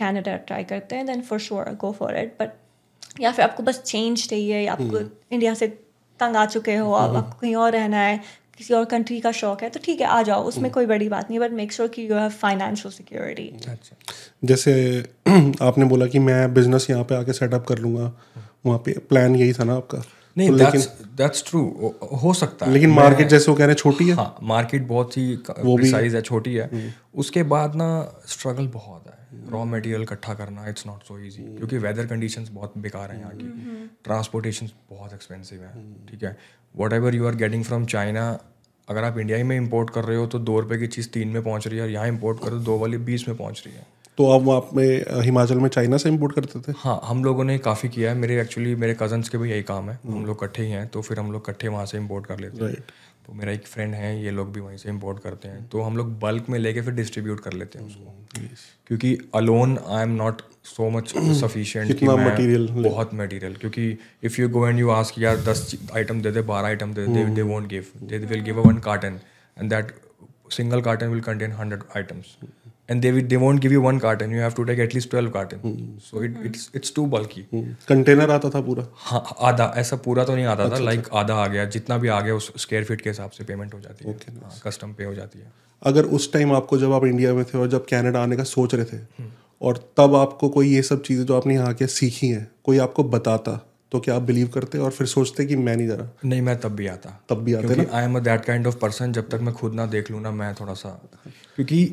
कनाडा 0.00 0.36
ट्राई 0.36 0.64
करते 0.64 0.96
हैं 0.96 1.06
then 1.06 1.22
for 1.22 1.38
sure 1.40 1.74
go 1.80 1.92
for 1.92 2.16
it 2.18 2.36
but 2.40 3.20
या 3.20 3.32
फिर 3.32 3.44
आपको 3.44 3.62
बस 3.62 3.82
चेंज 3.82 4.26
चाहिए 4.28 4.60
या 4.60 4.72
आपको 4.72 5.00
इंडिया 5.32 5.54
से 5.54 5.68
तंग 6.20 6.36
आ 6.36 6.44
चुके 6.46 6.74
हो 6.76 6.92
आप 6.92 7.16
आपको 7.16 7.38
कहीं 7.40 7.54
और 7.56 7.72
रहना 7.72 7.98
है 7.98 8.20
किसी 8.58 8.74
और 8.74 8.84
कंट्री 8.84 9.20
का 9.20 9.32
शौक 9.32 9.62
है 9.62 9.68
तो 9.70 9.80
ठीक 9.84 10.00
है 10.00 10.06
आ 10.06 10.22
जाओ 10.22 10.42
उसमें 10.44 10.70
कोई 10.72 10.86
बड़ी 10.86 11.08
बात 11.08 11.30
नहीं 11.30 11.38
बट 11.40 11.50
मेक 11.50 11.72
श्योर 11.72 11.88
कि 11.88 12.10
यू 12.10 12.14
हैव 12.14 12.28
फाइनेंशियल 12.42 12.92
सिक्योरिटी 12.92 13.52
जैसे 14.44 14.74
आपने 15.62 15.84
बोला 15.84 16.06
कि 16.06 16.18
मैं 16.18 16.54
बिज़नेस 16.54 16.86
यहाँ 16.90 17.04
पे 17.04 17.14
आके 17.14 17.32
सेटअप 17.32 17.66
कर 17.68 17.78
लूँगा 17.78 18.12
वहाँ 18.66 18.78
पे 18.78 18.92
प्लान 19.08 19.36
यही 19.36 19.52
था 19.52 19.64
ना 19.64 19.74
आपका? 19.74 20.02
नहीं 20.36 20.48
तो 20.48 20.56
दैट्स 20.56 20.86
दैट्स 21.16 21.44
ट्रू 21.46 21.60
हो 22.22 22.32
सकता 22.34 22.66
है। 22.66 22.72
लेकिन 22.72 22.90
मार्केट 22.90 23.28
जैसे 23.28 23.50
वो 23.50 23.56
कह 23.56 23.64
रहे 23.64 23.72
हैं 23.72 23.76
छोटी 23.78 24.08
है? 24.08 24.14
हाँ 24.14 24.36
मार्केट 24.42 24.86
बहुत 24.86 25.16
ही 25.16 25.34
वो 25.60 25.76
भी- 25.76 25.90
साइज़ 25.90 26.16
है 26.16 26.22
छोटी 26.22 26.54
है। 26.54 26.94
उसके 27.14 27.42
बाद 27.52 27.74
ना 27.74 27.88
स्ट्रगल 28.28 28.66
बहुत 28.68 29.03
रॉ 29.52 29.64
मटेरियल 29.66 30.02
इकट्ठा 30.02 30.34
करना 30.34 30.68
इट्स 30.68 30.86
नॉट 30.86 31.02
सो 31.02 31.18
इजी 31.20 31.42
क्योंकि 31.48 31.78
वेदर 31.78 32.06
कंडीशंस 32.06 32.48
बहुत 32.52 32.78
बेकार 32.78 33.10
हैं 33.10 33.20
यहाँ 33.20 33.32
की। 33.34 33.88
ट्रांसपोर्टेशन 34.04 34.70
बहुत 34.90 35.14
एक्सपेंसिव 35.14 35.62
है 35.62 35.72
ठीक 36.10 36.22
है? 36.22 36.36
Whatever 36.92 37.14
you 37.14 37.26
are 37.26 37.34
getting 37.36 37.64
from 37.64 37.86
China 37.86 38.28
अगर 38.88 39.04
आप 39.04 39.18
इंडिया 39.18 39.36
ही 39.38 39.42
में 39.42 39.56
इम्पोर्ट 39.56 39.90
कर 39.90 40.04
रहे 40.04 40.16
हो 40.16 40.26
तो 40.26 40.38
दो 40.40 40.58
रुपये 40.60 40.78
की 40.78 40.86
चीज़ 40.88 41.08
तीन 41.10 41.28
में 41.28 41.42
पहुँच 41.42 41.66
रही 41.66 41.78
है 41.78 41.84
और 41.84 41.90
यहाँ 41.90 42.08
इंपोर्ट 42.08 42.42
करो 42.44 42.58
दो 42.60 42.78
वाली 42.78 42.96
बीस 43.04 43.28
में 43.28 43.36
पहुँच 43.36 43.62
रही 43.66 43.76
है। 43.76 43.86
तो 44.18 44.28
आप 44.30 44.42
वहाँ 44.42 44.60
पे 44.74 44.82
हिमाचल 45.24 45.58
में 45.58 45.68
चाइना 45.68 45.96
से 45.96 46.08
इम्पोर्ट 46.08 46.34
करते 46.34 46.60
थे? 46.60 46.72
हाँ 46.78 47.00
हम 47.04 47.24
लोगों 47.24 47.44
ने 47.44 47.56
काफ़ी 47.60 47.88
किया 47.88 48.10
है। 48.10 48.16
मेरे 48.16 48.40
एक्चुअली 48.40 48.74
मेरे 48.76 48.96
कजन्स 49.00 49.28
के 49.28 49.38
भी 49.38 49.50
यही 49.50 49.62
काम 49.62 49.90
है। 49.90 49.98
हम 50.04 50.26
लोग 50.26 50.36
इकट्ठे 50.36 50.62
ही 50.62 50.70
हैं 50.70 50.86
तो 50.88 51.02
फिर 51.02 51.18
हम 51.20 51.32
लोग 51.32 51.42
इकट्ठे 51.42 51.68
वहाँ 51.68 51.86
से 51.86 51.98
इम्पोर्ट 51.98 52.26
कर 52.26 52.40
लेते 52.40 52.64
हैं. 52.64 52.84
तो 53.26 53.32
मेरा 53.32 53.52
एक 53.52 53.66
फ्रेंड 53.66 53.94
है 53.94 54.24
ये 54.24 54.30
लोग 54.30 54.52
भी 54.52 54.60
वहीं 54.60 54.76
से 54.76 54.88
इम्पोर्ट 54.88 55.18
करते 55.18 55.48
हैं। 55.48 55.68
तो 55.68 55.80
हम 55.80 55.96
लोग 55.96 56.20
बल्क 56.20 56.48
में 56.48 56.58
लेके 56.58 56.80
फिर 56.80 56.94
डिस्ट्रीब्यूट 56.94 57.40
कर 57.40 57.52
लेते 57.52 57.78
हैं 57.78 57.86
उसको। 57.86 58.14
क्योंकि 58.86 59.18
alone 59.34 59.78
I 59.88 60.02
am 60.02 60.10
not 60.10 60.42
so 60.64 60.90
much 60.90 61.14
sufficient 61.40 61.88
कि 61.88 61.94
कितना 61.94 62.16
मैं 62.16 62.36
material 62.36 62.76
ले- 62.76 62.92
बहुत 62.92 63.10
मटीरियल 63.14 63.54
क्योंकि 63.54 63.98
if 64.22 64.40
you 64.40 64.48
go 64.48 64.68
and 64.68 64.78
you 64.78 64.90
ask 64.90 65.18
यार 65.18 65.36
दस 65.36 65.76
आइटम 65.94 66.22
दे 66.22 66.30
दे 66.30 66.40
बारह 66.40 66.68
आइटम 66.68 66.94
दे 66.94 67.06
दे 67.06 67.24
they 67.24 67.42
won't 67.42 67.66
give 67.68 67.86
they 68.02 68.18
will 68.18 68.40
give 68.40 68.62
a 68.62 68.66
one 68.66 68.78
carton 68.78 69.20
and 69.58 69.70
that 69.70 69.92
single 70.52 70.82
carton 70.82 71.12
will 71.12 71.22
contain 71.28 71.52
100 71.60 71.78
items. 71.96 72.26
And 72.88 73.04
they 73.04 73.10
they 73.32 73.38
won't 73.42 73.60
give 73.64 73.72
you 73.72 73.82
one 73.82 73.98
carton. 74.00 74.32
You 74.36 74.40
have 74.44 74.54
to 74.56 74.64
take 74.70 74.80
at 74.84 74.94
least 74.94 75.10
12 75.12 75.32
carton. 75.34 75.60
So 76.06 76.22
it, 76.26 76.34
it's 76.48 76.64
it's 76.80 76.90
too 76.98 77.06
bulky. 77.14 77.44
Container 77.88 78.30
आता 78.30 78.50
था 78.50 78.60
पूरा? 78.66 78.86
हाँ 79.04 79.22
आधा 79.50 79.72
ऐसा 79.76 79.96
पूरा 80.06 80.24
तो 80.24 80.34
नहीं 80.34 80.44
आता 80.54 80.68
था. 80.70 80.78
लाइक 80.78 81.08
आधा 81.22 81.34
आ 81.34 81.46
गया. 81.46 81.64
जितना 81.76 81.98
भी 81.98 82.08
आ 82.08 82.20
गया 82.20 82.34
उस 82.34 82.52
स्क्वायर 82.62 82.84
फीट 82.84 83.00
के 83.00 83.10
हिसाब 83.10 83.30
से 83.30 83.44
पेमेंट 83.44 83.74
हो 83.74 83.80
जाती 83.80 84.08
है. 84.08 84.16
कस्टम 84.66 84.92
पे 84.92 85.04
हो 85.04 85.14
जाती 85.14 85.38
है. 85.38 85.52
अगर 85.82 86.04
उस 86.18 86.32
टाइम 86.32 86.52
आपको 86.52 86.78
जब 86.78 86.92
आप 86.92 87.04
इंडिया 87.04 87.34
में 87.34 87.44
थे 87.44 87.58
और 87.58 87.68
जब 87.68 87.86
कनाडा 87.90 88.22
आने 88.22 88.36
का 88.36 88.44
सोच 88.50 88.74
रहे 88.74 88.84
थे 88.84 89.28
और 89.60 89.78
तब 89.96 90.14
आपको 90.14 90.48
कोई 90.48 90.74
ये 90.74 90.82
सब 90.82 91.02
चीज़ें 91.02 91.24
जो 91.26 91.36
आपने 91.36 91.54
यहाँ 91.54 91.74
के 91.74 91.86
सीखी 91.86 92.28
हैं 92.28 92.46
कोई 92.64 92.78
आपको 92.78 93.04
बताता 93.16 93.60
तो 93.92 94.00
क्या 94.00 94.14
आप 94.16 94.22
बिलीव 94.22 94.48
करते 94.54 94.78
और 94.78 94.90
फिर 94.90 95.06
सोचते 95.06 95.44
कि 95.46 95.56
मैं 95.56 95.76
नहीं 95.76 95.88
जरा 95.88 96.08
नहीं 96.24 96.40
मैं 96.42 96.60
तब 96.60 96.74
भी 96.76 96.86
आता. 96.86 97.10
तब 97.28 97.42
भी 97.44 97.54
आते 97.54 97.86
I 97.92 98.04
am 98.04 98.16
a 98.16 98.20
that 98.20 98.44
kind 98.44 98.66
of 98.66 98.76
person 98.76 99.12
जब 99.12 99.28
तक 99.28 99.40
मैं 99.42 99.54
खुद 99.54 99.74
ना 99.74 99.86
देख 99.86 100.10
लूँ 100.10 100.20
ना 100.22 100.30
मैं 100.30 100.54
थोड़ा 100.60 100.74
सा 100.74 100.90
क्योंकि 101.56 101.84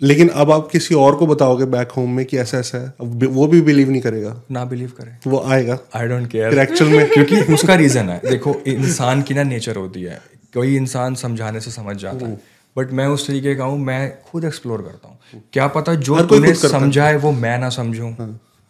लेकिन 0.00 0.28
अब 0.28 0.50
आप 0.50 0.68
किसी 0.68 0.94
और 0.94 1.14
को 1.14 1.26
बताओगे 1.26 1.64
बैक 1.64 1.90
होम 1.90 2.10
में 2.10 2.24
कि 2.24 2.38
ऐसा 2.38 2.58
ऐसा 2.58 2.78
है 2.78 2.92
अब 3.00 3.24
वो 3.32 3.46
भी 3.46 3.60
बिलीव 3.60 3.90
नहीं 3.90 4.00
करेगा। 4.02 4.34
ना 4.50 4.64
बिलीव 4.64 4.92
करे। 4.98 5.16
वो 5.26 5.42
आएगा। 5.46 5.78
आई 5.94 6.06
डोंट 6.06 6.30
केयर 6.30 6.58
एक्चुअल 6.58 6.90
में 6.90 7.08
क्योंकि 7.10 7.40
उसका 7.54 7.74
रीजन 7.74 8.08
है। 8.08 8.20
देखो 8.30 8.54
इंसान 8.66 9.22
की 9.22 9.34
ना 9.34 9.42
नेचर 9.42 9.76
होती 9.76 10.02
है। 10.02 10.20
कोई 10.54 10.76
इंसान 10.76 11.14
समझाने 11.14 11.60
से 11.60 11.70
समझ 11.70 11.96
जाता 11.96 12.26
है। 12.26 12.40
बट 12.76 12.92
मैं 12.92 13.06
उस 13.06 13.26
तरीके 13.26 13.54
का 13.54 13.64
हूँ 13.64 13.78
मैं 13.78 14.22
खुद 14.22 14.44
एक्सप्लोर 14.44 14.82
करता 14.82 15.08
हूँ। 15.08 15.42
क्या 15.52 15.66
पता 15.68 15.94
जो 15.94 16.20
तूने 16.22 16.48
है। 16.48 16.54
समझा 16.54 17.06
है। 17.06 17.16
वो 17.16 17.32
मैं 17.32 17.58
ना 17.58 17.68
समझूं। 17.68 18.10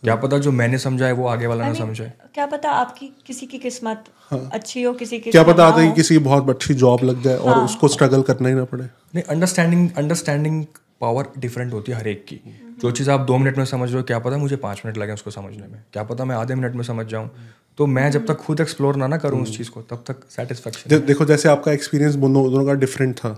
क्या 0.03 0.15
पता 0.15 0.39
जो 0.39 0.53
मैंने 0.53 0.79
समझा 0.79 1.07
है 1.07 1.13
वो 1.13 1.27
आगे 1.27 1.47
वाला 1.47 1.67
ना 1.69 1.75
समझे। 1.75 2.11
क्या 2.35 2.47
पता 2.47 2.71
आपकी 2.71 3.07
किसी 3.27 3.47
की 3.47 3.59
किस्मत 3.59 4.05
अच्छी 4.33 4.83
हो 4.83 4.93
किसी 4.93 5.19
की 5.19 5.31
हाँ। 5.31 5.33
क्या 5.33 5.53
पता 5.53 5.67
आता 5.67 5.81
है 5.81 5.89
कि 5.89 5.95
किसी 5.95 6.15
की 6.15 6.19
बहुत 6.19 6.51
अच्छी 6.51 6.75
जॉब 6.75 7.05
लग 7.05 7.23
जाए 7.23 7.37
और 7.37 7.59
उसको 7.59 7.89
स्ट्रगल 7.89 8.23
करना 8.23 8.49
ही 8.49 8.55
ना 8.55 8.65
पड़े। 8.65 8.85
नहीं 8.85 9.23
अंडरस्टैंडिंग 9.23 9.89
अंडरस्टैंडिंग 9.97 10.65
पावर 11.05 11.33
डिफरेंट 11.39 11.73
होती 11.73 11.93
है 11.93 11.99
हर 11.99 12.09
एक 12.09 12.25
की। 12.25 12.41
जो 12.83 12.91
चीज़ 12.91 13.11
आप 13.11 13.21
दो 13.23 13.37
मिनट 13.39 13.59
में 13.59 13.65
समझ 13.67 13.89
रहे 13.89 13.99
हो 13.99 14.03
क्या 14.05 14.19
पता 14.19 14.37
मुझे 14.39 14.57
पाँच 14.59 14.83
मिनट 14.85 14.99
लगे 14.99 15.13
उसको 15.13 15.31
समझने 15.31 15.67
में। 15.67 15.83
क्या 15.93 16.03
पता 16.05 16.25
मैं 16.25 16.37
आधे 16.37 16.55
मिनट 16.55 16.75
में 16.75 16.83
समझ 16.85 17.07
जाऊँ। 17.07 17.31
तो 17.79 17.87
मैं 17.89 18.11
जब 18.11 18.27
तक 18.27 18.37
खुद 18.37 18.61
एक्सप्लोर 18.61 18.97
ना 18.97 19.07
ना 19.07 19.17
करूँ 19.17 19.43
उस 19.43 19.57
चीज़ 19.57 19.71
को 19.71 19.83
तब 19.83 20.05
तक 20.07 20.21
सेटिस्फेक्शन 20.31 20.91
दे, 20.91 20.99
देखो 20.99 21.25
जैसे 21.25 21.49
आपका 21.49 21.73
एक्सपीरियंस 21.73 22.15
दोनों 22.15 22.45
दोनों 22.53 22.67
का 22.67 22.75
डिफरेंट 22.75 23.15
था 23.17 23.29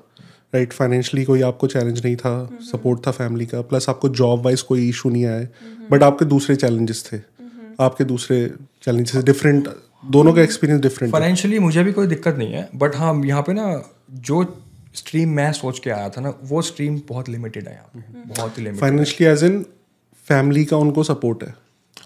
राइट 0.54 0.72
फाइनेंशियली 0.72 1.24
कोई 1.24 1.42
आपको 1.42 1.66
चैलेंज 1.66 2.04
नहीं 2.04 2.16
था 2.16 2.34
सपोर्ट 2.62 3.06
था 3.06 3.10
फैमिली 3.10 3.46
का 3.46 3.60
प्लस 3.62 3.88
आपको 3.88 4.08
जॉब 4.20 4.44
वाइज 4.44 4.62
कोई 4.62 4.88
इशू 4.88 5.10
नहीं 5.10 5.24
आया। 5.26 5.46
बट 5.90 6.02
आपके 6.02 6.24
दूसरे 6.24 6.56
चैलेंजेस 6.56 7.04
थे। 7.12 7.18
आपके 7.80 8.04
दूसरे 8.04 8.38
चैलेंजेस 8.82 9.24
डिफरेंट 9.24 9.68
दोनों 10.04 10.32
का 10.32 10.42
एक्सपीरियंस 10.42 10.82
डिफरेंट 10.82 11.12
फाइनेंशियली 11.12 11.58
मुझे 11.58 11.82
भी 11.84 11.92
कोई 11.92 12.06
दिक्कत 12.06 12.36
नहीं 12.36 12.52
है 12.52 12.68
बट 12.74 12.96
हाँ 12.96 13.14
यहाँ 13.24 13.42
पे 13.42 13.52
ना 13.52 13.66
जो 14.28 14.42
स्ट्रीम 14.96 15.30
मैं 15.32 15.52
सोच 15.52 15.78
के 15.78 15.90
आया 15.90 16.08
था 16.08 16.20
ना 16.20 16.32
वो 16.44 16.62
स्ट्रीम 16.62 17.00
बहुत 17.08 17.28
लिमिटेड 17.28 17.68
है 17.68 17.74
यहाँ 17.74 17.90
पे। 17.94 18.24
बहुत 18.24 18.58
ही 18.58 18.62
limited 18.62 18.80
financially 18.80 19.32
as 19.32 19.44
in 19.44 19.64
family 20.28 20.64
का 20.64 20.76
उनको 20.76 21.02
सपोर्ट 21.04 21.42
है 21.42 21.54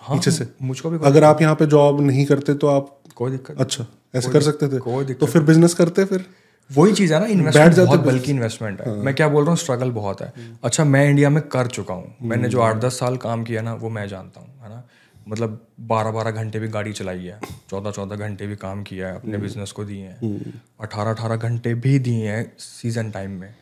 हाँ 0.01 0.17
पीछे 0.17 0.31
से। 0.31 0.47
मुझको 0.63 0.91
भी 0.91 0.99
अगर 1.07 1.25
आप 1.25 1.43
यहाँ 1.43 1.55
पे 1.55 1.67
जॉब 1.69 2.01
नहीं 2.01 2.25
करते 2.27 2.55
तो 2.55 2.67
आप 2.69 2.95
कोई 3.17 3.31
दिक्कत 3.31 3.61
अच्छा 3.61 3.87
ऐसे 4.15 4.31
कर 4.33 4.43
सकते 4.43 4.69
थे। 4.69 4.79
कोई 4.81 4.95
थे 4.95 5.05
दिक्कत 5.05 5.21
तो 5.21 5.27
फिर 5.27 5.43
बिज़नेस 5.43 5.75
करते 5.75 6.05
फिर? 6.05 6.25
वही 6.71 6.93
चीज़ 6.93 7.13
है 7.15 7.21
ना 7.21 7.27
इन्वेस्टमेंट 7.27 7.77
बहुत 7.77 8.01
बल्कि 8.01 8.31
इन्वेस्टमेंट 8.31 8.81
है। 8.81 8.95
मैं 8.97 9.15
क्या 9.15 9.29
बोल 9.29 9.43
रहा 9.43 9.51
हूँ 9.51 9.59
स्ट्रगल 9.59 9.91
बहुत 9.91 10.21
है। 10.23 10.33
अच्छा 10.65 10.85
मैं 10.85 11.09
इंडिया 11.11 11.31
में 11.31 11.43
कर 11.49 11.67
चुका 11.69 11.95
हूँ। 11.95 12.15
मैंने 12.23 12.49
जो 12.49 12.61
आठ 12.61 12.77
दस 12.77 12.99
साल 12.99 13.17
काम 13.17 13.45
किया 13.45 13.63
ना 13.63 13.75
वो 13.75 13.89
मैं 13.91 14.07
जानता 14.09 14.41
हूँ 14.41 14.49
है 14.63 14.69
ना? 14.69 14.83
मतलब 15.31 15.61
बारह 15.89 16.11
बारह 16.11 16.31
घंटे 16.33 16.59
भी 16.59 16.69
गाड़ी 16.69 16.93
चलाई 16.93 17.25
है। 17.25 17.39
चौदह 17.71 17.91
चौदह 17.91 18.17
घंटे 18.17 18.47
भी 18.47 18.57
काम 18.57 18.83
किया 18.83 19.09
है 19.09 19.15
अपने 19.17 19.39
बिज़नेस 19.39 19.73
को 19.73 19.85
दिए 19.85 20.05
हैं। 20.05 20.53
अठारह 20.81 21.11
अठारह 21.11 21.37
घंटे 21.39 21.75
भी 21.77 21.99
दिए 21.99 22.29
हैं 22.29 22.45
सीज़न 22.59 23.11
टाइम 23.11 23.41
में। 23.41 23.55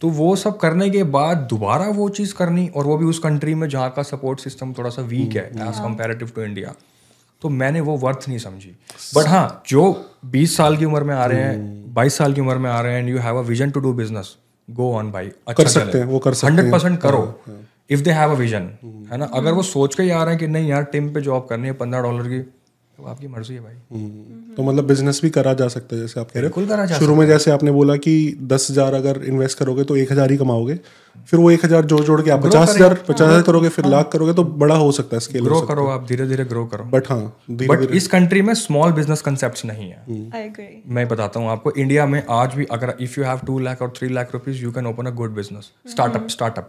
तो 0.00 0.08
वो 0.12 0.34
सब 0.36 0.58
करने 0.58 0.88
के 0.90 1.02
बाद 1.10 1.46
दोबारा 1.50 1.86
वो 1.90 2.08
चीज़ 2.10 2.34
करनी 2.34 2.66
और 2.68 2.84
वो 2.84 2.96
भी 2.96 3.06
उस 3.06 3.18
कंट्री 3.18 3.54
में 3.54 3.68
जहाँ 3.68 3.90
का 3.90 4.02
सपोर्ट 4.04 4.40
सिस्टम 4.40 4.72
थोड़ा 4.72 4.90
सा 4.90 5.02
वीक 5.04 5.36
है। 5.36 5.46
एज 5.68 5.78
कम्पेरेटिव 5.78 6.32
टू 6.36 6.42
इंडिया 6.42 6.74
तो 7.42 7.48
मैंने 7.50 7.80
वो 7.80 7.96
वर्थ 7.98 8.28
नहीं 8.28 8.38
समझी। 8.38 8.70
बट 9.16 9.26
हाँ 9.26 9.62
जो 9.68 9.82
20 10.32 10.56
साल 10.56 10.76
की 10.76 10.84
उम्र 10.84 11.02
में 11.02 11.14
आ 11.14 11.24
रहे 11.26 11.40
हैं 11.40 11.94
22 11.94 12.16
साल 12.18 12.32
की 12.34 12.40
उम्र 12.40 12.58
में 12.58 12.70
आ 12.70 12.80
रहे 12.80 12.92
हैं 12.92 13.00
and 13.00 13.08
you 13.08 13.18
have 13.18 13.38
a 13.38 13.42
vision 13.44 13.70
to 13.70 13.80
do 13.80 13.92
business 13.92 14.36
go 14.68 14.92
on 14.94 15.10
भाई 15.12 15.26
अच्छा 15.26 15.62
कर 15.62 15.68
सकते 15.68 15.98
हैं, 15.98 16.04
वो 16.06 16.18
कर 16.18 16.34
सकते 16.34 16.46
हैं। 16.46 16.52
हाँ, 16.52 16.64
हंड्रेड 16.64 16.72
परसेंट 16.72 17.00
करो 17.00 17.63
if 17.90 18.00
they 18.02 18.10
have 18.10 18.30
a 18.30 18.34
vision 18.34 18.68
है 19.12 19.16
ना? 19.18 19.24
अगर 19.34 19.52
वो 19.52 19.62
सोच 19.62 19.94
के 19.94 20.02
ही 20.02 20.10
आ 20.10 20.22
रहे 20.24 20.34
हैं 20.34 20.40
कि 20.40 20.46
नहीं 20.46 20.68
यार 20.68 20.84
टीम 20.84 21.12
पे 21.14 21.20
जॉब 21.20 21.46
करनी 21.50 21.66
है 21.66 21.72
पंद्रह 21.74 22.02
डॉलर 22.02 22.28
की 22.28 22.40
तो 22.98 23.04
आपकी 23.04 23.28
मर्ज़ी 23.28 23.54
है 23.54 23.60
भाई। 23.60 24.54
तो 24.56 24.62
मतलब 24.62 24.86
बिज़नेस 24.86 25.20
भी 25.22 25.30
करा 25.30 25.52
जा 25.54 25.68
सकता 25.68 25.96
है 25.96 26.02
जैसे 26.02 26.20
आप 26.20 26.30
कह 26.30 26.40
रहे 26.40 26.66
करा 26.66 26.84
जा 26.86 26.98
शुरू 26.98 27.14
में 27.14 27.26
जैसे 27.26 27.50
आपने 27.50 27.70
बोला 27.72 27.96
कि 27.98 28.12
दस 28.44 28.70
हज़ार 28.70 28.94
अगर 28.94 29.24
इन्वेस्ट 29.26 29.58
करोगे 29.58 29.84
तो 29.84 29.96
एक 29.96 30.12
हज़ार 30.12 30.30
ही 30.30 30.36
कमाओगे। 30.38 30.78
फिर 31.28 31.40
वो 31.40 31.50
एक 31.50 31.64
हज़ार 31.64 31.84
जोड़ 31.84 32.00
जोड़ 32.02 32.20
के 32.22 32.30
आप 32.30 32.44
पचास 32.44 32.68
हज़ार 32.70 32.94
पचास 33.08 33.20
हज़ार 33.20 33.42
करोगे 33.42 33.68
फिर 33.70 33.86
लाख 33.86 34.10
करोगे 34.12 34.32
तो 34.34 34.44
बड़ा 34.62 34.76
हो 34.76 34.90
सकता 34.92 35.16
है 35.16 35.20
स्केल 35.20 35.44
ग्रो 35.44 35.60
करो 35.62 35.86
आप 35.88 36.06
धीरे 36.06 36.26
धीरे 36.26 36.44
ग्रो 36.44 36.64
करो। 36.66 36.84
बट 36.90 37.10
हाँ 37.10 37.20
बट 37.52 37.90
इस 37.92 38.06
कंट्री 38.08 38.42
में 38.42 38.52
स्मॉल 38.54 38.92
बिज़नेस 38.92 39.22
कंसेप्ट 39.22 39.64
नहीं 39.64 39.88
है। 39.90 40.02
हम्म। 40.08 40.30
आई 40.34 40.42
एग्री 40.42 40.82
मैं 40.88 41.06
बताता 41.08 41.40
हूँ 41.40 41.50
आपको 41.50 41.72
इंडिया 41.72 42.06
में 42.06 42.22
आज 42.32 42.54
भी 42.54 42.64
अगर 42.72 42.94
if 43.00 43.18
you 43.20 43.26
have 43.26 43.40
two 43.46 43.58
lakh 43.60 43.82
और 43.82 43.92
three 43.98 44.08
lakh 44.10 44.32
rupees 44.34 44.62
you 44.62 44.72
can 44.72 44.86
open 44.86 45.06
a 45.06 45.14
good 45.14 45.34
business 45.34 45.70
startup 45.90 46.28
startup 46.30 46.68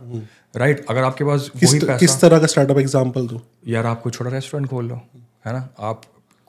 right 0.55 0.85
अगर 0.89 1.03
आपके 1.03 1.23
पास 1.23 1.49
किस, 1.59 1.73
किस 1.73 2.19
तरह 2.21 2.39
का 2.39 2.47
स्टार्टअप 2.47 2.77
एग्ज़ाम्पल 2.79 3.27
दो? 3.27 3.41
यार 3.67 3.85
आप 3.85 4.01
कोई 4.01 4.11
छोटा 4.11 4.29
रेस्टोरेंट 4.31 4.69
खोल 4.69 4.85
लो 4.85 5.01
है 5.45 5.53
ना? 5.53 5.67
आप 5.81 6.01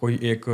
कोई 0.02 0.18
एक 0.24 0.44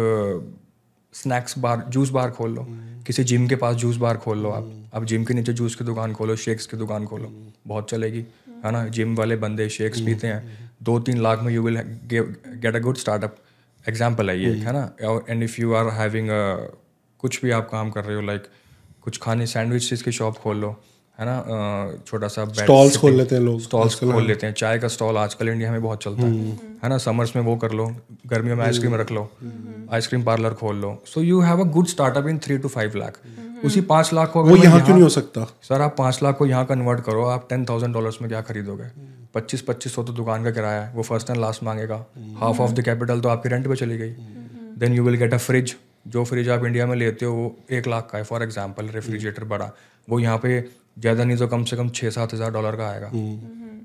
स्नैक्स 1.14 1.58
बार 1.58 1.84
जूस 1.88 2.10
बार 2.10 2.30
खोल 2.30 2.54
लो। 2.54 2.66
किसी 3.06 3.24
जिम 3.24 3.46
के 3.48 3.56
पास 3.56 3.76
जूस 3.76 3.96
बार 3.96 4.16
खोल 4.16 4.38
लो 4.38 4.50
आप। 4.50 4.70
आप 4.94 5.04
जिम 5.04 5.24
के 5.24 5.34
नीचे 5.34 5.52
जूस 5.52 5.74
की 5.74 5.84
दुकान 5.84 6.12
खोलो 6.12 6.36
शेक्स 6.36 6.66
की 6.66 6.76
दुकान 6.76 7.06
खोलो। 7.06 7.32
बहुत 7.66 7.90
चलेगी 7.90 8.24
है 8.64 8.70
ना? 8.72 8.86
जिम 8.88 9.16
वाले 9.16 9.36
बंदे 9.36 9.68
शेक्स 9.70 10.00
पीते 10.00 10.26
हैं। 10.26 10.70
दो 10.82 10.98
तीन 11.00 11.22
लाख 11.22 11.42
में 11.42 11.52
you 11.52 11.62
will 11.62 11.80
get 12.12 12.76
a 12.76 12.78
good 12.78 12.96
startup 12.96 13.36
example 13.84 14.30
है 14.30 14.38
ये 14.40 14.52
है 14.56 14.72
ना? 14.72 14.84
और 15.04 15.24
and 15.28 15.42
if 15.42 15.60
you 15.60 15.72
are 15.74 15.88
having 15.94 16.28
कुछ 17.20 17.40
भी 17.42 17.50
आप 17.50 17.68
काम 17.70 17.90
कर 17.90 18.04
रहे 18.04 18.16
हो 18.16 18.22
लाइक 18.22 18.46
कुछ 19.02 19.18
खाने 19.22 19.46
सैंडविच 19.46 20.02
की 20.02 20.12
शॉप 20.12 20.38
खोल 20.38 20.56
लो। 20.56 20.74
है 21.18 21.26
ना 21.26 21.34
छोटा 22.06 22.28
सा 22.28 22.44
स्टॉल्स 22.54 22.96
खोल 22.96 23.12
लेते 23.12 23.34
हैं 23.34 23.42
लोग 23.42 23.60
स्टॉल्स 23.60 23.94
खोल 23.96 24.26
लेते 24.26 24.46
हैं। 24.46 24.54
चाय 24.54 24.78
का 24.78 24.88
स्टॉल 24.88 25.16
आजकल 25.18 25.48
इंडिया 25.48 25.70
में 25.72 25.82
बहुत 25.82 26.02
चलता 26.02 26.22
है। 26.22 26.56
है 26.82 26.88
ना 26.88 26.98
समर्स 27.00 27.34
में 27.36 27.42
वो 27.42 27.56
कर 27.56 27.72
लो 27.72 27.86
गर्मियों 28.26 28.56
में 28.56 28.64
आइसक्रीम 28.64 28.94
रख 28.96 29.12
लो 29.12 29.28
आइसक्रीम 29.92 30.22
पार्लर 30.24 30.54
खोल 30.54 30.76
लो। 30.76 30.96
So 31.06 31.20
you 31.22 31.40
have 31.40 31.60
a 31.60 31.68
good 31.70 31.86
startup 31.88 32.28
in 32.28 32.38
three 32.38 32.58
two 32.58 32.68
five 32.68 32.96
lakh 32.96 33.18
उसी 33.64 33.80
पाँच 33.90 34.12
लाख 34.14 34.30
को 34.32 34.42
अगर 34.42 34.50
वो 34.50 34.56
यहाँ 34.56 34.80
क्यों 34.80 34.94
नहीं 34.94 35.02
हो 35.02 35.08
सकता? 35.10 35.46
सर 35.62 35.80
आप 35.80 35.94
पाँच 35.98 36.22
लाख 36.22 36.36
को 36.38 36.46
यहाँ 36.46 36.64
कन्वर्ट 36.66 37.00
करो 37.00 37.24
आप 37.26 37.46
टेन 37.50 37.64
थाउज़ेंड 37.64 37.94
डॉलर्स 37.94 38.20
में 38.22 38.28
क्या 38.30 38.40
खरीदोगे? 38.42 38.84
पच्चीस 39.34 39.62
पच्चीस 39.62 39.94
सौ 39.94 40.02
तो 40.02 40.12
दुकान 40.12 40.44
का 40.44 40.50
किराया 40.50 40.82
है 40.82 40.92
वो 40.94 41.02
फ़र्स्ट 41.02 41.30
एंड 41.30 41.40
लास्ट 41.40 41.62
मांगेगा। 41.62 42.04
हाफ़ 42.38 42.60
ऑफ़ 42.60 42.72
द 42.72 42.84
कैपिटल 42.84 43.20
तो 43.20 43.28
आपकी 43.28 43.48
रेंट 43.48 43.68
पे 43.68 43.76
चली 43.76 43.98
गई। 43.98 44.10
Then 44.78 44.92
you 44.92 45.04
will 45.04 45.16
get 45.16 45.34
a 45.34 45.38
fridge 45.38 45.74
जो 46.08 46.24
फ्रिज 46.24 46.48
आप 46.50 46.64
इंडिया 46.64 46.86
में 46.86 46.96
लेते 46.96 47.26
हो 47.26 47.34
वो 47.34 47.56
एक 47.70 47.86
लाख 47.88 48.08
का 48.12 48.18
है 48.18 48.24
फॉर 48.24 48.42
एग्ज़ाम्पल 48.42 48.88
रेफ्रिजरेटर 48.94 49.44
बड़ा। 49.46 49.70
वो 50.08 50.18
यहाँ 50.20 50.38
पे 50.38 50.60
ज़्यादा 50.96 51.24
नहीं 51.24 51.36
तो 51.36 51.46
कम 51.48 51.64
से 51.64 51.76
कम 51.76 51.88
छः 51.90 52.10
सात 52.10 52.34
हज़ार 52.34 52.50
डॉलर 52.52 52.76
का 52.76 52.88
आएगा। 52.88 53.08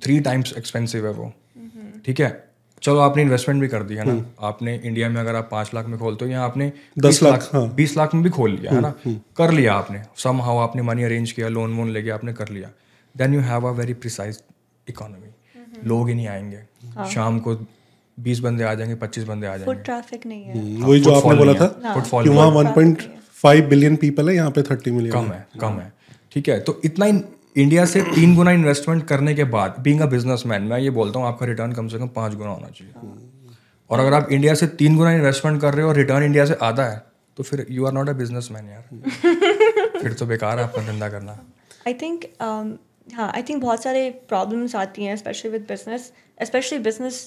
थ्री 0.04 0.20
टाइम्स 0.22 0.54
एक्सपेंसिव 0.58 1.06
है 1.08 1.14
वो। 1.14 1.32
ठीक 2.06 2.20
है? 2.20 2.30
चलो 2.82 3.00
आपने 3.00 3.22
इन्वेस्टमेंट 3.24 3.62
भी 3.62 3.68
कर 3.68 3.84
दिया 3.84 4.04
है 4.04 4.12
ना? 4.12 4.26
आपने 4.42 4.76
इंडिया 4.78 5.08
में 5.10 5.20
अगर 5.22 5.36
आप 5.36 5.48
पाँच 5.52 5.72
लाख 5.74 5.86
में 5.86 5.98
खोलते 6.00 6.26
हो 6.26 6.32
यहाँ 6.32 6.46
आपने 6.46 6.72
दस 7.00 7.22
लाख, 7.24 7.50
हाँ। 7.54 7.68
बीस 7.76 7.96
लाख 7.98 8.14
में 8.14 8.24
भी 8.24 8.30
खोल 8.30 8.52
लिया 8.52 8.74
है 8.74 8.82
ना? 8.82 8.94
कर 9.38 9.52
लिया 9.52 9.74
आपने। 9.76 10.02
सम 10.18 10.42
हाउ 10.42 10.58
आपने 10.60 10.82
मनी 10.84 11.04
अरेंज 11.04 11.32
किया 11.32 11.48
लोन 11.50 11.74
वोन 11.78 11.90
लेके 11.92 12.10
आपने 12.10 12.34
कर 12.34 12.50
लिया। 12.50 12.70
Then 13.16 13.34
you 13.34 13.42
have 13.42 13.68
a 13.68 13.72
very 13.74 13.94
precise 13.96 14.42
economy 14.88 15.88
लोग 15.88 16.10
ही 16.10 16.16
नहीं 16.16 16.28
आएँगे। 16.28 16.62
शाम 17.14 17.40
को 17.40 17.56
बीस 18.18 18.40
बंदे 18.40 18.64
आ 18.64 18.74
जाएँगे 18.74 18.96
पच्चीस 18.98 19.24
बंदे 19.26 19.48
आ 19.48 19.50
जाएँगे। 19.50 19.66
फुट 19.66 19.84
ट्रैफ़िक 19.86 20.26
नहीं 20.26 20.44
है। 20.44 20.54
वही 20.82 21.00
जो 21.00 21.14
आपने 21.14 21.36
बोला 21.36 21.54
था 21.56 21.68
कि 22.14 22.30
वहाँ 22.30 23.64
बिलियन 23.64 23.96
पीपल 23.96 24.30
है 24.30 24.36
यहाँ 24.36 24.52
पे 24.52 24.62
थर्टी 24.64 24.92
मिलियन 24.92 25.14
कम 25.14 25.32
है 25.32 25.46
कम 25.62 25.80
है। 25.80 25.92
ठीक 26.32 26.50
है? 26.50 26.60
तो 26.60 26.80
इतना 26.86 27.06
इंडिया 27.06 27.86
से 27.86 28.02
तीन 28.06 28.36
गुना 28.36 28.52
इन्वेस्टमेंट 28.52 29.04
करने 29.08 29.34
के 29.36 29.44
बाद 29.54 29.76
बीइंग 29.82 30.02
अ 30.02 30.06
बिजनेसमैन 30.06 30.64
मैं 30.64 30.80
ये 30.80 30.90
बोलता 30.90 31.20
हूँ 31.20 31.28
आपका 31.28 31.46
रिटर्न 31.46 31.72
कम 31.74 31.88
से 31.88 32.00
कम 32.00 32.08
पाँच 32.16 32.34
गुना 32.34 32.50
होना 32.50 32.70
चाहिए। 32.70 32.94
और 33.90 34.00
अगर 34.00 34.14
आप 34.14 34.32
इंडिया 34.32 34.54
से 34.54 34.68
तीन 34.82 34.98
गुना 34.98 35.12
इन्वेस्टमेंट 35.12 35.62
कर 35.62 35.74
रहे 35.74 35.84
हो 35.84 35.90
और 35.90 35.96
रिटर्न 35.96 36.24
इंडिया 36.24 36.46
से 36.46 36.58
आधा 36.64 36.84
है 36.84 37.02
तो 37.38 37.44
फिर 37.44 37.66
you 37.72 37.86
are 37.86 37.94
not 37.94 38.10
a 38.10 38.14
businessman 38.14 38.70
यार। 38.70 40.00
फिर 40.02 40.14
तो 40.14 40.26
बेकार 40.26 40.60
है 40.60 40.64
आपका 40.64 40.82
धंधा 40.88 41.10
करना। 41.10 41.40
आई 41.88 41.94
थिंक 42.02 42.26
हाँ 43.16 43.32
आई 43.36 43.44
थिंक 43.50 43.62
बहुत 43.62 43.84
सारे 43.84 44.10
प्रॉब्लम्स 44.30 44.76
आती 44.76 45.04
हैं 45.04 45.16
specially 45.18 45.52
with 45.52 45.62
business 45.68 46.12
specially 46.44 46.80
business 46.80 47.20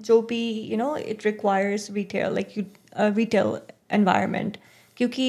जो 0.00 0.20
भी 0.22 0.40
you 0.70 0.76
know 0.76 0.96
it 0.96 1.26
requires 1.26 1.90
retail 1.92 2.34
like 2.34 2.58
you 2.58 2.64
retail 2.98 3.56
environment 3.90 4.56
क्योंकि 4.96 5.28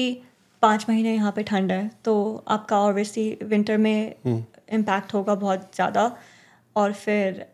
पाँच 0.62 0.86
महीने 0.88 1.14
यहाँ 1.14 1.32
पे 1.32 1.42
ठंड 1.42 1.72
है 1.72 1.90
तो 2.04 2.44
आपका 2.48 2.78
ऑब्वियसली 2.80 3.38
विंटर 3.44 3.76
में 3.78 4.14
इम्पैक्ट 4.26 5.14
होगा 5.14 5.34
बहुत 5.36 5.70
ज़्यादा। 5.74 6.16
और 6.76 6.92
फिर 6.94 7.44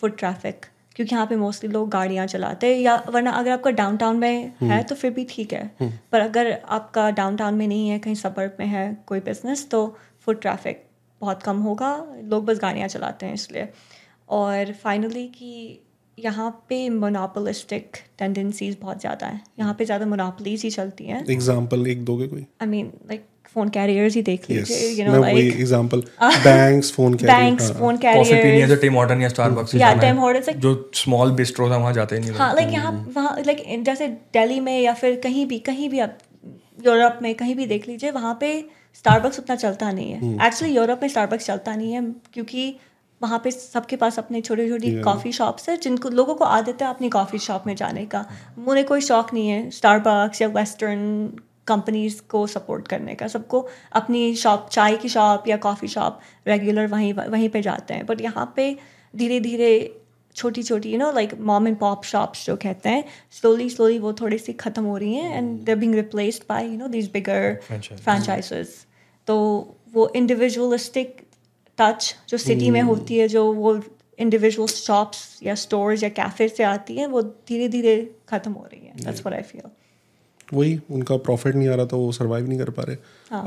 फुट 0.00 0.18
ट्रैफ़िक 0.18 0.64
क्योंकि 0.96 1.14
यहाँ 1.14 1.26
पे 1.26 1.36
मोस्टली 1.36 1.70
लोग 1.70 1.88
गाड़ियाँ 1.90 2.26
चलाते 2.26 2.66
हैं 2.66 2.80
या 2.80 2.94
वरना 3.08 3.30
अगर 3.30 3.50
आपका 3.50 3.70
डाउनटाउन 3.72 4.16
में 4.16 4.52
है 4.62 4.82
तो 4.84 4.94
फिर 4.94 5.10
भी 5.10 5.24
ठीक 5.30 5.52
है। 5.52 5.92
पर 6.12 6.20
अगर 6.20 6.52
आपका 6.68 7.10
डाउनटाउन 7.12 7.54
में 7.54 7.66
नहीं 7.66 7.88
है 7.88 7.98
कहीं 7.98 8.14
सबर्ब 8.16 8.56
में 8.60 8.66
है 8.66 8.82
कोई 9.06 9.20
बिज़नेस 9.20 9.68
तो 9.70 9.86
फुट 10.20 10.40
ट्रैफ़िक 10.40 10.84
बहुत 11.20 11.42
कम 11.42 11.58
होगा। 11.58 11.94
लोग 12.22 12.44
बस 12.44 12.58
गाड़ियाँ 12.58 12.88
चलाते 12.88 13.26
हैं 13.26 13.34
इसलिए। 13.34 13.68
और 14.30 14.72
फाइनली 14.74 15.26
कि 15.28 15.80
यहाँ 16.18 16.50
पे 16.68 16.88
मोनोपोलिस्टिक 16.90 17.96
टेंडेंसीज 18.18 18.76
बहुत 18.80 19.00
ज़्यादा 19.00 19.26
है। 19.26 19.40
यहाँ 19.58 19.74
पे 19.74 19.84
ज़्यादा 19.84 20.06
मोनोपोलीज 20.06 20.62
ही 20.62 20.70
चलती 20.70 21.04
हैं। 21.06 21.24
एग्ज़ाम्पल 21.30 21.86
एक 21.88 22.04
दोगे 22.04 22.26
कोई? 22.28 22.46
I 22.62 22.68
mean 22.68 22.92
like 23.08 23.24
phone 23.54 23.68
carriers 23.68 24.14
ही 24.14 24.22
देख 24.22 24.48
लीजिए 24.50 24.88
you 24.90 25.04
know 25.06 25.20
like 25.20 25.60
example 25.60 26.02
banks 26.22 26.92
phone 26.92 27.14
हाँ। 27.14 27.28
बैंक्स 27.30 27.70
फ़ोन 27.70 27.96
कॉफ़ी 27.96 28.22
पीनी 28.22 28.34
है। 28.34 28.42
कैरियर्स 28.42 28.70
तो 28.70 28.76
टिम 28.80 28.94
हॉर्टन 28.94 29.22
या 29.22 29.28
स्टारबक्स 29.28 29.74
या 29.74 29.92
टिम 30.00 30.18
हॉर्टन्स 30.18 30.48
लाइक 30.48 30.58
जो 30.60 30.90
स्मॉल 30.94 31.32
बिस्ट्रोज 31.40 31.72
है 31.72 31.78
वहाँ 31.78 31.92
जाते 31.92 32.16
ही 32.16 32.20
नहीं 32.20 32.32
हाँ 32.32 32.54
लाइक 32.54 32.72
यहाँ 32.72 32.92
वहाँ 33.16 33.36
लाइक 33.46 33.64
जैसे 33.84 34.08
दिल्ली 34.34 34.60
में 34.60 34.80
या 34.80 34.94
फिर 34.94 35.20
कहीं 35.22 35.46
भी 35.46 35.58
कहीं 35.70 35.88
भी 35.88 36.00
आप 36.00 36.18
यूरोप 36.86 37.18
में 37.22 37.34
कहीं 37.34 37.54
भी 37.54 37.66
देख 37.66 37.88
लीजिए 37.88 38.10
वहाँ 38.10 38.36
पे 38.40 38.52
स्टारबक्स 38.96 39.38
उतना 39.38 39.56
चलता 39.56 39.90
नहीं 39.92 40.12
है। 40.12 40.46
एक्चुअली 40.46 40.74
यूरोप 40.74 41.02
में 41.02 41.08
स्टारबक्स 41.08 41.46
चलता 41.46 41.74
नहीं 41.76 41.92
है 41.92 42.02
क्योंकि 42.34 42.74
वहाँ 43.20 43.38
पे 43.44 43.50
सबके 43.50 43.96
पास 43.96 44.18
अपने 44.18 44.40
छोटी 44.40 44.68
छोटी 44.68 44.90
कॉफ़ी 45.02 45.32
शॉप्स 45.32 45.68
है 45.68 45.76
जिनको 45.78 46.08
लोगों 46.10 46.34
को 46.34 46.44
आदत 46.46 46.82
है 46.82 46.88
अपनी 46.88 47.08
कॉफ़ी 47.10 47.38
शॉप 47.40 47.66
में 47.66 47.74
जाने 47.76 48.04
का। 48.06 48.24
मुझे 48.58 48.82
कोई 48.84 49.00
शौक 49.02 49.32
नहीं 49.34 49.48
है 49.48 49.70
स्टारबक्स 49.70 50.42
या 50.42 50.48
वेस्टर्न 50.50 51.06
कंपनीज़ 51.66 52.20
को 52.30 52.46
सपोर्ट 52.48 52.88
करने 52.88 53.14
का। 53.14 53.26
सबको 53.28 53.66
अपनी 53.94 54.34
शॉप 54.36 54.68
चाय 54.72 54.96
की 54.96 55.08
शॉप 55.08 55.48
या 55.48 55.56
कॉफ़ी 55.58 55.88
शॉप 55.88 56.20
रेगुलर 56.48 56.86
वहीं 56.88 57.12
वहीं 57.14 57.48
पे 57.48 57.62
जाते 57.62 57.94
हैं। 57.94 58.06
बट 58.06 58.20
यहाँ 58.20 58.52
पे 58.56 58.76
धीरे 59.14 59.40
धीरे 59.40 59.72
छोटी 60.36 60.62
छोटी 60.62 60.90
you 60.92 60.98
know 60.98 61.10
like 61.12 61.34
mom 61.42 61.66
and 61.68 61.76
pop 61.78 62.04
shops 62.04 62.46
जो 62.46 62.56
कहते 62.56 62.88
हैं 62.88 63.04
स्लोली 63.40 63.68
स्लोली 63.70 63.98
वो 63.98 64.12
थोड़ी 64.20 64.38
सी 64.38 64.52
ख़त्म 64.60 64.84
हो 64.84 64.96
रही 64.96 65.14
हैं 65.14 65.36
and 65.36 65.58
they're 65.64 65.76
being 65.76 65.94
replaced 65.94 66.42
by 66.48 66.66
you 66.66 66.76
know 66.78 66.88
this 66.88 67.12
bigger. 67.12 67.54
Franchises 67.70 68.74
तो 69.28 69.36
वो 69.92 70.08
इंडिविजुअलिस्टिक 70.16 71.20
टच 71.80 72.14
जो 72.28 72.38
सिटी 72.38 72.70
में 72.70 72.80
होती 72.82 73.18
है 73.18 73.28
जो 73.28 73.52
वो 73.52 73.80
इंडिविजुअल 74.18 74.68
शॉप्स 74.68 75.38
या 75.42 75.54
स्टोर्स 75.56 76.02
या 76.02 76.08
कैफ़े 76.16 76.48
से 76.48 76.64
आती 76.64 76.96
है 76.96 77.06
वो 77.08 77.22
धीरे 77.22 77.68
धीरे 77.68 77.94
ख़त्म 78.28 78.52
हो 78.52 78.66
रही 78.72 78.86
है। 78.86 79.04
दैट्स 79.04 79.20
व्हाट 79.20 79.34
आई 79.34 79.42
फील 79.42 79.70
वही 80.52 80.78
उनका 80.90 81.16
प्रॉफिट 81.26 81.54
नहीं 81.54 81.68
आ 81.68 81.74
रहा 81.74 81.86
था 81.86 81.96
वो 81.96 82.10
सर्वाइव 82.12 82.48
नहीं 82.48 82.58
कर 82.58 82.70
पा 82.70 82.82
रहे। 82.82 82.96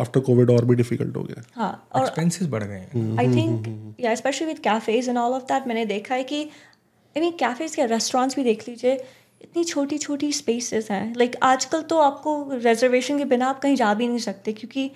आफ्टर 0.02 0.20
कोविड 0.20 0.50
और 0.50 0.66
भी 0.66 0.76
डिफ़िकल्ट 0.76 1.18
हो 1.18 1.24
गया। 1.24 1.44
हाँ 1.56 1.88
और 1.94 2.02
एक्सपेंसेस 2.02 2.48
बढ़ 2.50 2.64
गए 2.64 2.86
आई 3.20 3.36
थिंक 3.36 3.96
या 4.00 4.14
specially 4.16 4.48
with 4.48 4.60
cafes 4.60 5.10
and 5.10 5.18
all 5.18 5.34
of 5.34 5.44
that 5.44 5.68
मैंने 5.68 5.86
देखा 5.86 6.16
है 6.16 6.24
कि 6.24 6.44
आई 6.44 7.22
मीन 7.22 7.32
कैफेज 7.40 7.76
के 7.76 7.86
रेस्टोरेंट्स 7.86 8.36
भी 8.36 8.44
देख 8.44 8.68
लीजिए 8.70 8.94
इतनी 9.42 9.64
छोटी 9.64 9.98
छोटी 9.98 10.32
स्पेसेस 10.34 10.92
हैं। 10.92 11.14
लाइक 11.18 11.32
like, 11.32 11.44
आजकल 11.44 11.82
तो 11.82 11.98
आपको 12.00 12.50
रिजर्वेशन 12.54 13.18
के 13.18 13.26
बिना 13.26 13.48
आप 13.48 13.60
कहीं 13.60 13.76
जा 13.76 13.94
भी 13.94 14.08
नहीं 14.08 14.20
सकते 14.20 14.54
क्योंकि 14.54 14.92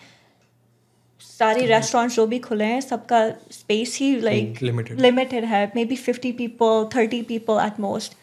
सारे 1.21 1.65
रेस्टोरेंट 1.65 2.11
जो 2.11 2.25
भी 2.27 2.39
खुले 2.39 2.65
हैं 2.65 2.79
सबका 2.81 3.19
स्पेस 3.51 3.97
ही 4.01 4.15
लाइक 4.21 4.61
लिमिटेड 4.61 5.45
है। 5.45 5.71
Maybe 5.85 5.95
fifty 5.95 6.31
people 6.31 6.87
thirty 6.95 7.21
people 7.21 7.65
at 7.65 7.79
most 7.79 8.15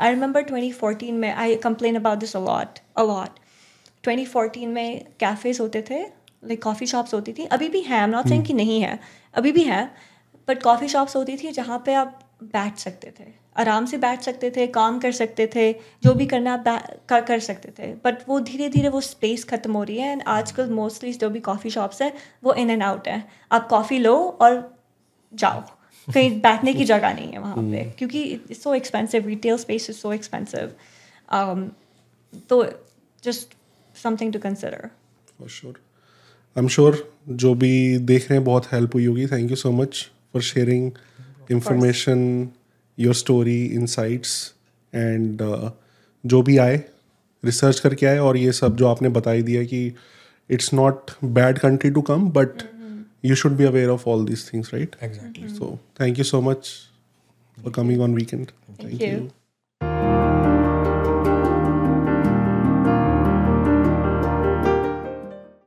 I 0.00 0.10
remember 0.10 0.42
twenty 0.42 0.72
fourteen 0.72 1.14
में 1.14 1.32
I 1.32 1.56
complain 1.58 1.96
about 1.96 2.18
this 2.18 2.36
a lot 2.36 2.78
a lot 2.96 3.38
2014 4.04 4.66
में 4.68 5.04
कैफ़ेज 5.20 5.60
होते 5.60 5.82
थे 5.90 6.00
लाइक 6.00 6.62
कॉफ़ी 6.62 6.86
शॉप्स 6.86 7.14
होती 7.14 7.32
थी। 7.32 7.44
अभी 7.46 7.68
भी 7.68 7.80
हैं 7.80 8.06
नॉट 8.08 8.28
सेइंग 8.28 8.44
कि 8.44 8.52
नहीं 8.52 8.80
है। 8.80 8.98
अभी 9.34 9.52
भी 9.52 9.64
हैं 9.64 9.84
बट 10.48 10.62
कॉफ़ी 10.62 10.88
शॉप्स 10.88 11.16
होती 11.16 11.36
थी 11.36 11.50
जहाँ 11.52 11.82
पे 11.86 11.94
आप 11.94 12.18
बैठ 12.44 12.78
सकते 12.78 13.12
थे। 13.20 13.41
आराम 13.56 13.86
से 13.86 13.98
बैठ 13.98 14.22
सकते 14.22 14.50
थे 14.50 14.66
काम 14.66 14.98
कर 15.00 15.12
सकते 15.12 15.46
थे 15.54 15.72
जो 16.04 16.12
भी 16.14 16.26
करना 16.26 16.52
आप 16.54 16.64
कर, 17.08 17.20
कर 17.20 17.38
सकते 17.40 17.72
थे। 17.78 17.92
बट 18.04 18.28
वो 18.28 18.38
धीरे 18.40 18.68
धीरे 18.68 18.88
वो 18.88 19.00
स्पेस 19.00 19.44
ख़त्म 19.44 19.72
हो 19.72 19.82
रही 19.82 19.96
है 19.98 20.12
एंड 20.12 20.22
आजकल 20.28 20.70
मोस्टली 20.70 21.12
जो 21.14 21.30
भी 21.30 21.40
कॉफ़ी 21.40 21.70
शॉप्स 21.70 22.02
हैं 22.02 22.12
वो 22.44 22.54
इन 22.54 22.70
एंड 22.70 22.82
आउट 22.82 23.08
है। 23.08 23.22
आप 23.52 23.68
कॉफ़ी 23.68 23.98
लो 23.98 24.16
और 24.40 24.56
जाओ। 25.32 25.60
कहीं 26.08 26.40
बैठने 26.46 26.74
की 26.74 26.84
जगह 26.84 27.14
नहीं 27.14 27.30
है 27.32 27.38
वहाँ 27.38 27.62
पे। 27.62 27.84
क्योंकि 27.98 28.22
it's 28.22 28.62
so 28.62 28.74
expensive 28.74 29.26
retail 29.26 29.56
space 29.58 29.88
is 29.90 29.96
so 29.96 30.12
expensive 30.12 30.72
तो 32.48 32.64
just 33.22 33.54
something 33.94 34.32
to 34.32 34.38
consider 34.38 34.88
for 35.38 35.48
sure 35.50 35.74
I 36.56 36.62
am 36.62 36.68
sure 36.68 36.96
जो 37.42 37.54
भी 37.54 37.98
देख 38.00 38.30
रहे 38.30 38.38
हैं 38.38 38.44
बहुत 38.44 38.72
हेल्प 38.72 38.94
हुई 38.94 39.04
होगी। 39.06 39.26
Thank 39.26 39.50
you 39.50 39.56
so 39.56 39.70
much 39.72 40.02
for 40.32 40.42
sharing 40.42 40.90
information 41.50 42.18
your 42.98 43.14
story 43.14 43.64
insights 43.66 44.54
and 44.92 45.42
uh, 45.42 45.70
जो 46.24 46.42
भी 46.42 46.56
आए 46.58 46.82
रिसर्च 47.42 47.80
करके 47.80 48.06
आए 48.06 48.18
और 48.18 48.36
ये 48.36 48.52
सब 48.52 48.76
जो 48.76 48.86
आपने 48.88 49.08
बताई 49.08 49.42
दिया 49.42 49.62
कि 49.64 49.92
it's 50.50 50.72
not 50.74 51.10
bad 51.24 51.58
country 51.58 51.90
to 51.90 52.02
come 52.02 52.28
but 52.30 52.62
you 53.24 53.34
should 53.34 53.52
be 53.52 53.64
aware 53.64 53.88
of 53.88 54.08
all 54.08 54.24
these 54.26 54.48
things 54.52 54.74
right 54.74 54.96
exactly 55.02 55.48
so 55.48 55.78
thank 56.00 56.18
you 56.18 56.24
so 56.24 56.40
much 56.40 56.72
for 57.58 57.72
coming 57.72 58.00
on 58.00 58.14
weekend 58.14 58.46
thank 58.82 59.02
you. 59.02 59.41